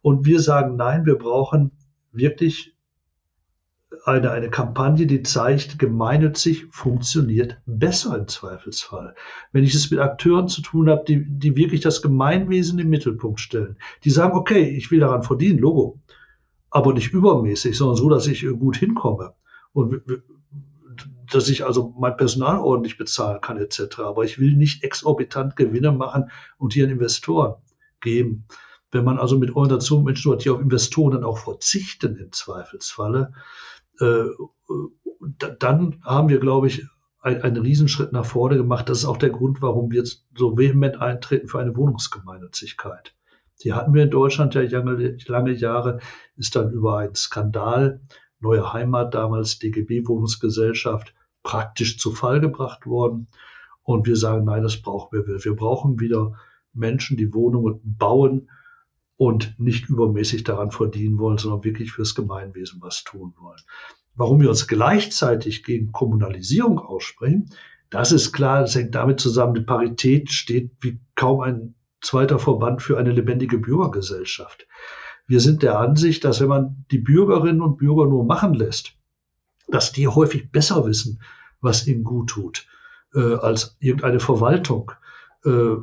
Und 0.00 0.24
wir 0.24 0.40
sagen, 0.40 0.76
nein, 0.76 1.04
wir 1.04 1.18
brauchen 1.18 1.72
wirklich 2.12 2.74
eine, 4.04 4.30
eine 4.30 4.50
Kampagne, 4.50 5.06
die 5.06 5.22
zeigt, 5.22 5.78
gemeinnützig 5.78 6.66
funktioniert 6.70 7.58
besser 7.66 8.16
im 8.18 8.28
Zweifelsfall. 8.28 9.14
Wenn 9.52 9.64
ich 9.64 9.74
es 9.74 9.90
mit 9.90 10.00
Akteuren 10.00 10.48
zu 10.48 10.62
tun 10.62 10.88
habe, 10.88 11.04
die, 11.06 11.24
die 11.24 11.56
wirklich 11.56 11.80
das 11.80 12.02
Gemeinwesen 12.02 12.78
im 12.78 12.88
Mittelpunkt 12.88 13.40
stellen, 13.40 13.76
die 14.04 14.10
sagen, 14.10 14.36
okay, 14.36 14.68
ich 14.68 14.90
will 14.90 15.00
daran 15.00 15.22
verdienen, 15.22 15.58
Logo, 15.58 16.00
aber 16.70 16.94
nicht 16.94 17.12
übermäßig, 17.12 17.76
sondern 17.76 17.96
so, 17.96 18.08
dass 18.08 18.26
ich 18.26 18.46
gut 18.58 18.76
hinkomme 18.76 19.34
und 19.72 20.02
dass 21.30 21.48
ich 21.48 21.64
also 21.64 21.94
mein 21.98 22.16
Personal 22.16 22.58
ordentlich 22.58 22.98
bezahlen 22.98 23.40
kann 23.40 23.56
etc. 23.56 24.00
Aber 24.00 24.24
ich 24.24 24.38
will 24.38 24.56
nicht 24.56 24.84
exorbitant 24.84 25.56
Gewinne 25.56 25.92
machen 25.92 26.30
und 26.58 26.74
die 26.74 26.82
an 26.82 26.90
Investoren 26.90 27.54
geben. 28.00 28.46
Wenn 28.90 29.04
man 29.04 29.18
also 29.18 29.38
mit 29.38 29.56
Organisationen 29.56 30.04
Menschen 30.04 30.32
hat, 30.32 30.44
die 30.44 30.50
auf 30.50 30.60
Investoren 30.60 31.12
dann 31.12 31.24
auch 31.24 31.38
verzichten 31.38 32.16
im 32.16 32.32
Zweifelsfalle, 32.32 33.32
äh, 34.00 34.24
dann 35.58 36.00
haben 36.04 36.28
wir, 36.28 36.38
glaube 36.38 36.66
ich, 36.66 36.84
einen 37.20 37.56
Riesenschritt 37.56 38.12
nach 38.12 38.24
vorne 38.24 38.56
gemacht. 38.56 38.88
Das 38.88 38.98
ist 38.98 39.04
auch 39.04 39.16
der 39.16 39.30
Grund, 39.30 39.62
warum 39.62 39.92
wir 39.92 40.00
jetzt 40.00 40.26
so 40.34 40.58
vehement 40.58 41.00
eintreten 41.00 41.46
für 41.46 41.60
eine 41.60 41.76
Wohnungsgemeinnützigkeit. 41.76 43.14
Die 43.62 43.72
hatten 43.72 43.94
wir 43.94 44.02
in 44.02 44.10
Deutschland 44.10 44.54
ja 44.54 44.62
lange, 44.62 45.16
lange 45.26 45.52
Jahre, 45.52 46.00
ist 46.36 46.56
dann 46.56 46.72
über 46.72 46.98
einen 46.98 47.14
Skandal, 47.14 48.00
Neue 48.40 48.72
Heimat, 48.72 49.14
damals 49.14 49.60
DGB 49.60 50.04
Wohnungsgesellschaft, 50.08 51.14
praktisch 51.44 51.96
zu 51.96 52.10
Fall 52.10 52.40
gebracht 52.40 52.86
worden. 52.86 53.28
Und 53.84 54.08
wir 54.08 54.16
sagen, 54.16 54.44
nein, 54.44 54.64
das 54.64 54.82
brauchen 54.82 55.16
wir. 55.16 55.44
Wir 55.44 55.54
brauchen 55.54 56.00
wieder 56.00 56.34
Menschen, 56.72 57.16
die 57.16 57.32
Wohnungen 57.32 57.80
bauen 57.84 58.50
und 59.22 59.54
nicht 59.56 59.88
übermäßig 59.88 60.42
daran 60.42 60.72
verdienen 60.72 61.20
wollen, 61.20 61.38
sondern 61.38 61.62
wirklich 61.62 61.92
fürs 61.92 62.16
Gemeinwesen 62.16 62.82
was 62.82 63.04
tun 63.04 63.32
wollen. 63.38 63.60
Warum 64.16 64.40
wir 64.40 64.48
uns 64.48 64.66
gleichzeitig 64.66 65.62
gegen 65.62 65.92
Kommunalisierung 65.92 66.80
aussprechen, 66.80 67.50
das 67.88 68.10
ist 68.10 68.32
klar, 68.32 68.62
das 68.62 68.74
hängt 68.74 68.96
damit 68.96 69.20
zusammen, 69.20 69.54
die 69.54 69.60
Parität 69.60 70.32
steht 70.32 70.72
wie 70.80 70.98
kaum 71.14 71.40
ein 71.40 71.74
zweiter 72.00 72.40
Verband 72.40 72.82
für 72.82 72.98
eine 72.98 73.12
lebendige 73.12 73.58
Bürgergesellschaft. 73.58 74.66
Wir 75.28 75.38
sind 75.38 75.62
der 75.62 75.78
Ansicht, 75.78 76.24
dass 76.24 76.40
wenn 76.40 76.48
man 76.48 76.84
die 76.90 76.98
Bürgerinnen 76.98 77.62
und 77.62 77.76
Bürger 77.76 78.06
nur 78.06 78.24
machen 78.24 78.54
lässt, 78.54 78.96
dass 79.68 79.92
die 79.92 80.08
häufig 80.08 80.50
besser 80.50 80.84
wissen, 80.84 81.22
was 81.60 81.86
ihnen 81.86 82.02
gut 82.02 82.30
tut, 82.30 82.66
äh, 83.14 83.34
als 83.34 83.76
irgendeine 83.78 84.18
Verwaltung. 84.18 84.90
Äh, 85.44 85.76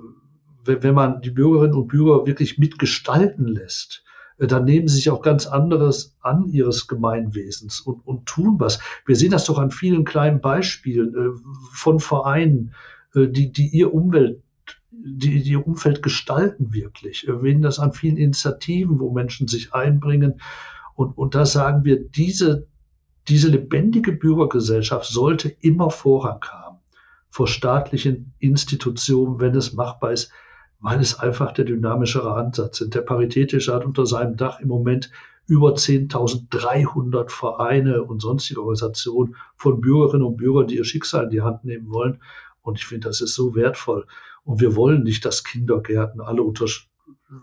wenn 0.82 0.96
man 0.96 1.22
die 1.22 1.32
Bürgerinnen 1.32 1.74
und 1.74 1.88
Bürger 1.88 2.26
wirklich 2.26 2.58
mitgestalten 2.58 3.48
lässt, 3.48 4.04
äh, 4.38 4.48
dann 4.48 4.66
nehmen 4.66 4.88
sie 4.88 4.96
sich 4.96 5.10
auch 5.10 5.22
ganz 5.22 5.48
anderes 5.48 6.16
an 6.22 6.48
ihres 6.48 6.88
Gemeinwesens 6.88 7.82
und, 7.82 8.06
und 8.06 8.26
tun 8.26 8.56
was. 8.60 8.80
Wir 9.06 9.16
sehen 9.16 9.32
das 9.32 9.46
doch 9.46 9.58
an 9.58 9.72
vielen 9.72 10.06
kleinen 10.06 10.42
Beispielen 10.42 11.16
äh, 11.16 11.40
von 11.74 12.00
Vereinen, 12.00 12.74
äh, 13.16 13.28
die, 13.28 13.52
die 13.52 13.68
ihr 13.68 13.94
Umwelt 13.94 14.42
die, 14.92 15.44
die 15.44 15.56
Umfeld 15.56 16.04
gestalten 16.04 16.74
wirklich. 16.74 17.26
Wir 17.26 17.40
sehen 17.40 17.62
das 17.62 17.80
an 17.80 17.94
vielen 17.94 18.18
Initiativen, 18.18 19.00
wo 19.00 19.12
Menschen 19.14 19.48
sich 19.48 19.74
einbringen. 19.74 20.42
Und, 20.96 21.18
und 21.18 21.36
da 21.36 21.46
sagen 21.46 21.86
wir, 21.86 22.04
diese, 22.04 22.68
diese 23.30 23.48
lebendige 23.48 24.12
Bürgergesellschaft 24.12 25.06
sollte 25.06 25.56
immer 25.62 25.90
Vorrang 25.90 26.44
haben 26.52 26.80
vor 27.30 27.48
staatlichen 27.48 28.34
Institutionen, 28.40 29.40
wenn 29.40 29.56
es 29.56 29.74
machbar 29.74 30.12
ist, 30.12 30.32
weil 30.80 31.00
es 31.00 31.20
einfach 31.20 31.52
der 31.52 31.66
dynamischere 31.66 32.34
Ansatz 32.34 32.78
sind. 32.78 32.96
Der 32.96 33.02
Paritätische 33.02 33.74
hat 33.74 33.86
unter 33.86 34.06
seinem 34.06 34.38
Dach 34.38 34.60
im 34.60 34.70
Moment 34.70 35.12
über 35.48 35.74
10.300 35.74 37.30
Vereine 37.30 38.04
und 38.04 38.22
sonstige 38.22 38.62
Organisationen 38.62 39.36
von 39.56 39.82
Bürgerinnen 39.82 40.26
und 40.26 40.38
Bürgern, 40.38 40.68
die 40.68 40.78
ihr 40.78 40.86
Schicksal 40.86 41.26
in 41.26 41.30
die 41.32 41.42
Hand 41.42 41.66
nehmen 41.66 41.90
wollen. 41.90 42.22
Und 42.62 42.78
ich 42.78 42.86
finde, 42.86 43.08
das 43.08 43.20
ist 43.20 43.34
so 43.34 43.56
wertvoll. 43.56 44.06
Und 44.44 44.62
wir 44.62 44.76
wollen 44.76 45.04
nicht, 45.04 45.26
dass 45.26 45.44
Kindergärten 45.44 46.22
alle 46.22 46.44
unter, 46.44 46.68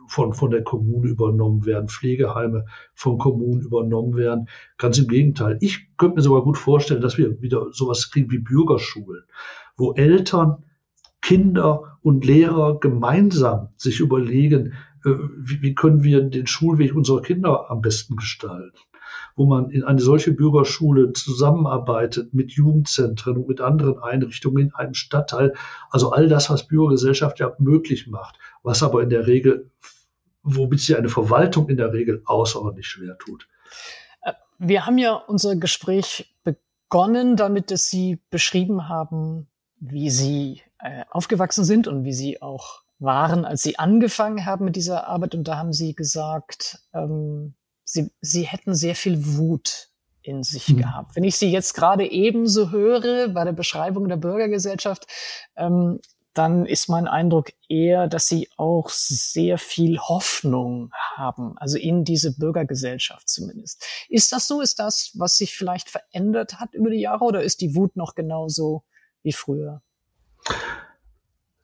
von, 0.07 0.33
von 0.33 0.51
der 0.51 0.63
Kommune 0.63 1.09
übernommen 1.09 1.67
werden, 1.67 1.89
Pflegeheime 1.89 2.67
von 2.95 3.19
Kommunen 3.19 3.63
übernommen 3.63 4.17
werden. 4.17 4.49
Ganz 4.79 4.99
im 4.99 5.09
Gegenteil. 5.09 5.59
Ich 5.61 5.89
könnte 5.97 6.17
mir 6.17 6.23
sogar 6.23 6.43
gut 6.43 6.59
vorstellen, 6.59 7.01
dass 7.01 7.19
wir 7.19 7.41
wieder 7.43 7.73
sowas 7.73 8.11
kriegen 8.11 8.31
wie 8.31 8.39
Bürgerschulen, 8.39 9.25
wo 9.77 9.95
Eltern, 9.95 10.65
Kinder 11.27 11.99
und 12.03 12.25
Lehrer 12.25 12.79
gemeinsam 12.79 13.71
sich 13.77 13.99
überlegen, 13.99 14.75
äh, 15.05 15.11
wie, 15.39 15.75
können 15.75 16.05
wir 16.05 16.23
den 16.23 16.47
Schulweg 16.47 16.95
unserer 16.95 17.21
Kinder 17.21 17.69
am 17.69 17.81
besten 17.81 18.15
gestalten 18.15 18.79
wo 19.35 19.45
man 19.45 19.71
in 19.71 19.85
eine 19.85 20.01
solche 20.01 20.33
Bürgerschule 20.33 21.13
zusammenarbeitet 21.13 22.33
mit 22.33 22.53
Jugendzentren 22.53 23.37
und 23.37 23.49
mit 23.49 23.61
anderen 23.61 23.99
Einrichtungen 23.99 24.69
in 24.69 24.75
einem 24.75 24.95
Stadtteil. 24.95 25.53
Also 25.91 26.11
all 26.11 26.29
das, 26.29 26.49
was 26.49 26.67
Bürgergesellschaft 26.67 27.39
ja 27.39 27.53
möglich 27.59 28.07
macht, 28.07 28.39
was 28.63 28.83
aber 28.83 29.03
in 29.03 29.11
der 29.11 29.27
Regel, 29.27 29.71
womit 30.43 30.81
sich 30.81 30.97
eine 30.97 31.11
Verwaltung 31.11 31.69
in 31.69 31.77
der 31.77 31.93
Regel 31.93 32.23
außerordentlich 32.25 32.87
schwer 32.87 33.19
tut. 33.19 33.47
Wir 34.59 34.87
haben 34.87 34.97
ja 34.97 35.13
unser 35.13 35.55
Gespräch 35.57 36.35
begonnen 36.43 37.37
damit, 37.37 37.71
dass 37.71 37.91
Sie 37.91 38.19
beschrieben 38.31 38.89
haben, 38.89 39.49
wie 39.79 40.09
Sie 40.09 40.63
äh, 40.79 41.05
aufgewachsen 41.11 41.65
sind 41.65 41.89
und 41.89 42.05
wie 42.05 42.13
Sie 42.13 42.43
auch 42.43 42.83
waren, 42.99 43.45
als 43.45 43.63
Sie 43.63 43.79
angefangen 43.79 44.47
haben 44.47 44.65
mit 44.65 44.77
dieser 44.77 45.07
Arbeit. 45.07 45.35
Und 45.35 45.49
da 45.49 45.57
haben 45.57 45.73
Sie 45.73 45.95
gesagt, 45.95 46.79
ähm, 46.95 47.55
sie, 47.87 48.11
sie 48.21 48.43
hätten 48.43 48.75
sehr 48.75 48.95
viel 48.95 49.37
Wut 49.37 49.89
in 50.21 50.43
sich 50.43 50.69
mhm. 50.69 50.79
gehabt. 50.79 51.17
Wenn 51.17 51.25
ich 51.25 51.37
sie 51.37 51.51
jetzt 51.51 51.73
gerade 51.75 52.05
ebenso 52.11 52.71
höre 52.71 53.29
bei 53.29 53.45
der 53.45 53.53
Beschreibung 53.53 54.09
der 54.09 54.17
Bürgergesellschaft, 54.17 55.07
ähm, 55.57 56.01
dann 56.35 56.67
ist 56.67 56.91
mein 56.91 57.09
Eindruck 57.09 57.53
eher, 57.67 58.09
dass 58.09 58.27
sie 58.27 58.51
auch 58.59 58.91
sehr 58.91 59.57
viel 59.57 59.99
Hoffnung 59.99 60.91
haben, 61.15 61.57
also 61.57 61.79
in 61.79 62.05
diese 62.05 62.37
Bürgergesellschaft 62.37 63.27
zumindest. 63.27 63.83
Ist 64.11 64.33
das 64.33 64.47
so? 64.47 64.61
Ist 64.61 64.79
das, 64.79 65.13
was 65.15 65.39
sich 65.39 65.57
vielleicht 65.57 65.89
verändert 65.89 66.61
hat 66.61 66.75
über 66.75 66.91
die 66.91 67.01
Jahre 67.01 67.25
oder 67.25 67.43
ist 67.43 67.63
die 67.63 67.75
Wut 67.75 67.97
noch 67.97 68.15
genauso 68.15 68.85
wie 69.23 69.33
früher? 69.33 69.81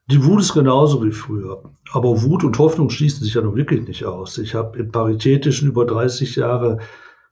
Die 0.07 0.23
Wut 0.25 0.41
ist 0.41 0.53
genauso 0.53 1.03
wie 1.03 1.11
früher. 1.11 1.63
Aber 1.91 2.21
Wut 2.23 2.43
und 2.43 2.57
Hoffnung 2.59 2.89
schließen 2.89 3.23
sich 3.23 3.35
ja 3.35 3.41
nun 3.41 3.55
wirklich 3.55 3.87
nicht 3.87 4.05
aus. 4.05 4.37
Ich 4.37 4.53
habe 4.53 4.77
im 4.77 4.91
Paritätischen 4.91 5.69
über 5.69 5.85
30 5.85 6.35
Jahre 6.35 6.79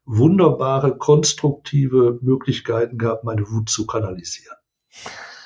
wunderbare, 0.05 0.97
konstruktive 0.97 2.19
Möglichkeiten 2.21 2.97
gehabt, 2.97 3.23
meine 3.23 3.49
Wut 3.49 3.69
zu 3.69 3.85
kanalisieren. 3.85 4.55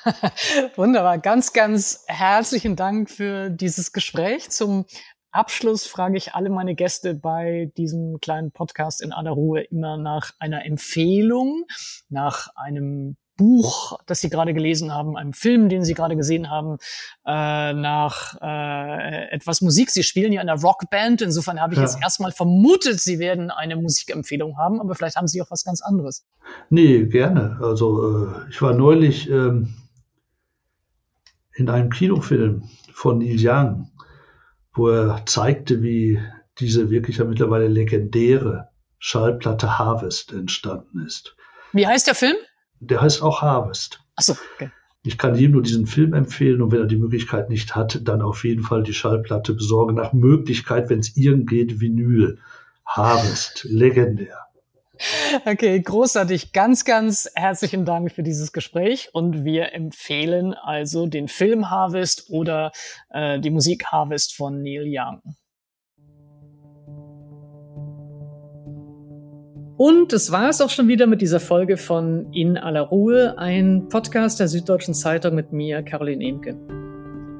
Wunderbar. 0.76 1.18
Ganz, 1.18 1.52
ganz 1.52 2.04
herzlichen 2.06 2.76
Dank 2.76 3.10
für 3.10 3.50
dieses 3.50 3.92
Gespräch. 3.92 4.50
Zum 4.50 4.86
Abschluss 5.30 5.86
frage 5.86 6.16
ich 6.16 6.34
alle 6.34 6.48
meine 6.48 6.74
Gäste 6.74 7.14
bei 7.14 7.70
diesem 7.76 8.20
kleinen 8.20 8.52
Podcast 8.52 9.02
in 9.02 9.12
aller 9.12 9.32
Ruhe 9.32 9.62
immer 9.62 9.98
nach 9.98 10.32
einer 10.38 10.64
Empfehlung, 10.64 11.66
nach 12.08 12.48
einem 12.54 13.16
Buch, 13.36 13.98
das 14.06 14.20
Sie 14.20 14.30
gerade 14.30 14.54
gelesen 14.54 14.92
haben, 14.92 15.16
einem 15.16 15.32
Film, 15.32 15.68
den 15.68 15.84
Sie 15.84 15.94
gerade 15.94 16.16
gesehen 16.16 16.50
haben, 16.50 16.78
äh, 17.26 17.72
nach 17.72 18.36
äh, 18.40 19.30
etwas 19.30 19.60
Musik. 19.60 19.90
Sie 19.90 20.02
spielen 20.02 20.32
ja 20.32 20.42
in 20.42 20.48
einer 20.48 20.60
Rockband, 20.60 21.22
insofern 21.22 21.60
habe 21.60 21.74
ich 21.74 21.78
ja. 21.78 21.84
jetzt 21.84 21.98
erstmal 22.02 22.32
vermutet, 22.32 23.00
Sie 23.00 23.18
werden 23.18 23.50
eine 23.50 23.76
Musikempfehlung 23.76 24.56
haben, 24.58 24.80
aber 24.80 24.94
vielleicht 24.94 25.16
haben 25.16 25.28
Sie 25.28 25.42
auch 25.42 25.50
was 25.50 25.64
ganz 25.64 25.82
anderes. 25.82 26.24
Nee, 26.70 27.06
gerne. 27.06 27.58
Also 27.60 28.26
äh, 28.26 28.50
ich 28.50 28.60
war 28.62 28.72
neulich 28.72 29.28
ähm, 29.30 29.74
in 31.54 31.68
einem 31.68 31.90
Kinofilm 31.90 32.68
von 32.92 33.18
Neil 33.18 33.36
Young, 33.38 33.90
wo 34.74 34.88
er 34.88 35.24
zeigte, 35.26 35.82
wie 35.82 36.20
diese 36.58 36.90
wirklich 36.90 37.18
ja 37.18 37.24
mittlerweile 37.24 37.68
legendäre 37.68 38.68
Schallplatte 38.98 39.78
Harvest 39.78 40.32
entstanden 40.32 41.04
ist. 41.06 41.36
Wie 41.72 41.86
heißt 41.86 42.06
der 42.06 42.14
Film? 42.14 42.36
Der 42.80 43.00
heißt 43.00 43.22
auch 43.22 43.42
Harvest. 43.42 44.00
Ach 44.16 44.22
so, 44.22 44.36
okay. 44.54 44.70
Ich 45.02 45.18
kann 45.18 45.36
jedem 45.36 45.52
nur 45.52 45.62
diesen 45.62 45.86
Film 45.86 46.14
empfehlen 46.14 46.60
und 46.60 46.72
wenn 46.72 46.80
er 46.80 46.86
die 46.86 46.96
Möglichkeit 46.96 47.48
nicht 47.48 47.76
hat, 47.76 48.00
dann 48.02 48.22
auf 48.22 48.44
jeden 48.44 48.62
Fall 48.62 48.82
die 48.82 48.92
Schallplatte 48.92 49.54
besorgen. 49.54 49.94
Nach 49.94 50.12
Möglichkeit, 50.12 50.90
wenn 50.90 50.98
es 50.98 51.16
irgend 51.16 51.48
geht, 51.48 51.80
Vinyl. 51.80 52.38
Harvest, 52.84 53.64
legendär. 53.70 54.46
Okay, 55.44 55.80
großartig. 55.80 56.52
Ganz, 56.52 56.84
ganz 56.84 57.30
herzlichen 57.34 57.84
Dank 57.84 58.12
für 58.12 58.22
dieses 58.22 58.52
Gespräch 58.52 59.10
und 59.12 59.44
wir 59.44 59.74
empfehlen 59.74 60.54
also 60.54 61.06
den 61.06 61.28
Film 61.28 61.70
Harvest 61.70 62.30
oder 62.30 62.72
äh, 63.10 63.38
die 63.38 63.50
Musik 63.50 63.86
Harvest 63.86 64.34
von 64.34 64.62
Neil 64.62 64.86
Young. 64.86 65.36
Und 69.76 70.14
das 70.14 70.32
war 70.32 70.48
es 70.48 70.62
auch 70.62 70.70
schon 70.70 70.88
wieder 70.88 71.06
mit 71.06 71.20
dieser 71.20 71.38
Folge 71.38 71.76
von 71.76 72.32
In 72.32 72.56
aller 72.56 72.80
Ruhe, 72.80 73.36
ein 73.36 73.88
Podcast 73.90 74.40
der 74.40 74.48
Süddeutschen 74.48 74.94
Zeitung 74.94 75.34
mit 75.34 75.52
mir, 75.52 75.82
Caroline 75.82 76.24
Emke. 76.24 76.56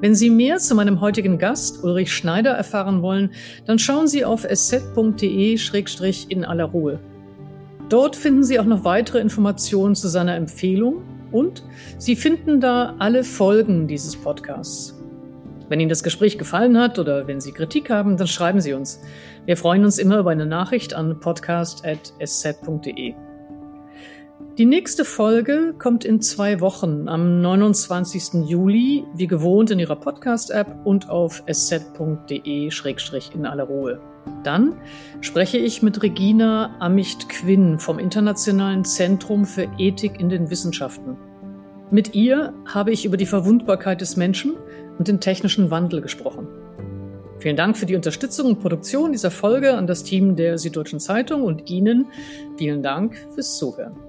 Wenn 0.01 0.13
Sie 0.13 0.29
mehr 0.29 0.57
zu 0.57 0.75
meinem 0.75 1.01
heutigen 1.01 1.39
Gast 1.39 1.83
Ulrich 1.83 2.13
Schneider 2.13 2.51
erfahren 2.51 3.01
wollen, 3.01 3.31
dann 3.65 3.79
schauen 3.79 4.07
Sie 4.07 4.23
auf 4.23 4.45
sz.de-in 4.45 6.45
aller 6.45 6.65
Ruhe. 6.65 6.99
Dort 7.89 8.15
finden 8.15 8.43
Sie 8.43 8.59
auch 8.59 8.65
noch 8.65 8.83
weitere 8.83 9.19
Informationen 9.19 9.95
zu 9.95 10.07
seiner 10.07 10.35
Empfehlung 10.35 11.01
und 11.31 11.63
Sie 11.97 12.15
finden 12.15 12.61
da 12.61 12.93
alle 12.99 13.23
Folgen 13.23 13.87
dieses 13.87 14.15
Podcasts. 14.15 14.93
Wenn 15.69 15.79
Ihnen 15.79 15.89
das 15.89 16.03
Gespräch 16.03 16.37
gefallen 16.37 16.77
hat 16.77 16.99
oder 16.99 17.27
wenn 17.27 17.41
Sie 17.41 17.51
Kritik 17.51 17.89
haben, 17.89 18.15
dann 18.15 18.27
schreiben 18.27 18.61
Sie 18.61 18.73
uns. 18.73 19.01
Wir 19.47 19.55
freuen 19.55 19.85
uns 19.85 19.97
immer 19.97 20.19
über 20.19 20.31
eine 20.31 20.45
Nachricht 20.45 20.93
an 20.93 21.21
podcast.sz.de. 21.21 23.13
Die 24.57 24.65
nächste 24.65 25.05
Folge 25.05 25.73
kommt 25.79 26.03
in 26.03 26.19
zwei 26.19 26.59
Wochen 26.59 27.07
am 27.07 27.39
29. 27.39 28.45
Juli, 28.45 29.05
wie 29.15 29.27
gewohnt 29.27 29.71
in 29.71 29.79
Ihrer 29.79 29.95
Podcast-App 29.95 30.85
und 30.85 31.09
auf 31.09 31.43
sz.de-in 31.47 32.69
aller 33.45 33.63
Ruhe. 33.63 34.01
Dann 34.43 34.75
spreche 35.21 35.59
ich 35.59 35.81
mit 35.81 36.03
Regina 36.03 36.75
Amicht-Quinn 36.79 37.79
vom 37.79 37.99
Internationalen 37.99 38.83
Zentrum 38.83 39.45
für 39.45 39.69
Ethik 39.77 40.19
in 40.19 40.27
den 40.27 40.49
Wissenschaften. 40.49 41.15
Mit 41.89 42.15
ihr 42.15 42.53
habe 42.65 42.91
ich 42.91 43.05
über 43.05 43.15
die 43.15 43.25
Verwundbarkeit 43.25 44.01
des 44.01 44.17
Menschen 44.17 44.57
und 44.99 45.07
den 45.07 45.21
technischen 45.21 45.71
Wandel 45.71 46.01
gesprochen. 46.01 46.49
Vielen 47.47 47.55
Dank 47.55 47.77
für 47.77 47.85
die 47.85 47.95
Unterstützung 47.95 48.47
und 48.47 48.59
Produktion 48.59 49.13
dieser 49.13 49.31
Folge 49.31 49.73
an 49.75 49.87
das 49.87 50.03
Team 50.03 50.35
der 50.35 50.57
Süddeutschen 50.57 50.99
Zeitung 50.99 51.43
und 51.43 51.69
Ihnen 51.69 52.07
vielen 52.57 52.83
Dank 52.83 53.15
fürs 53.35 53.57
Zuhören. 53.57 54.06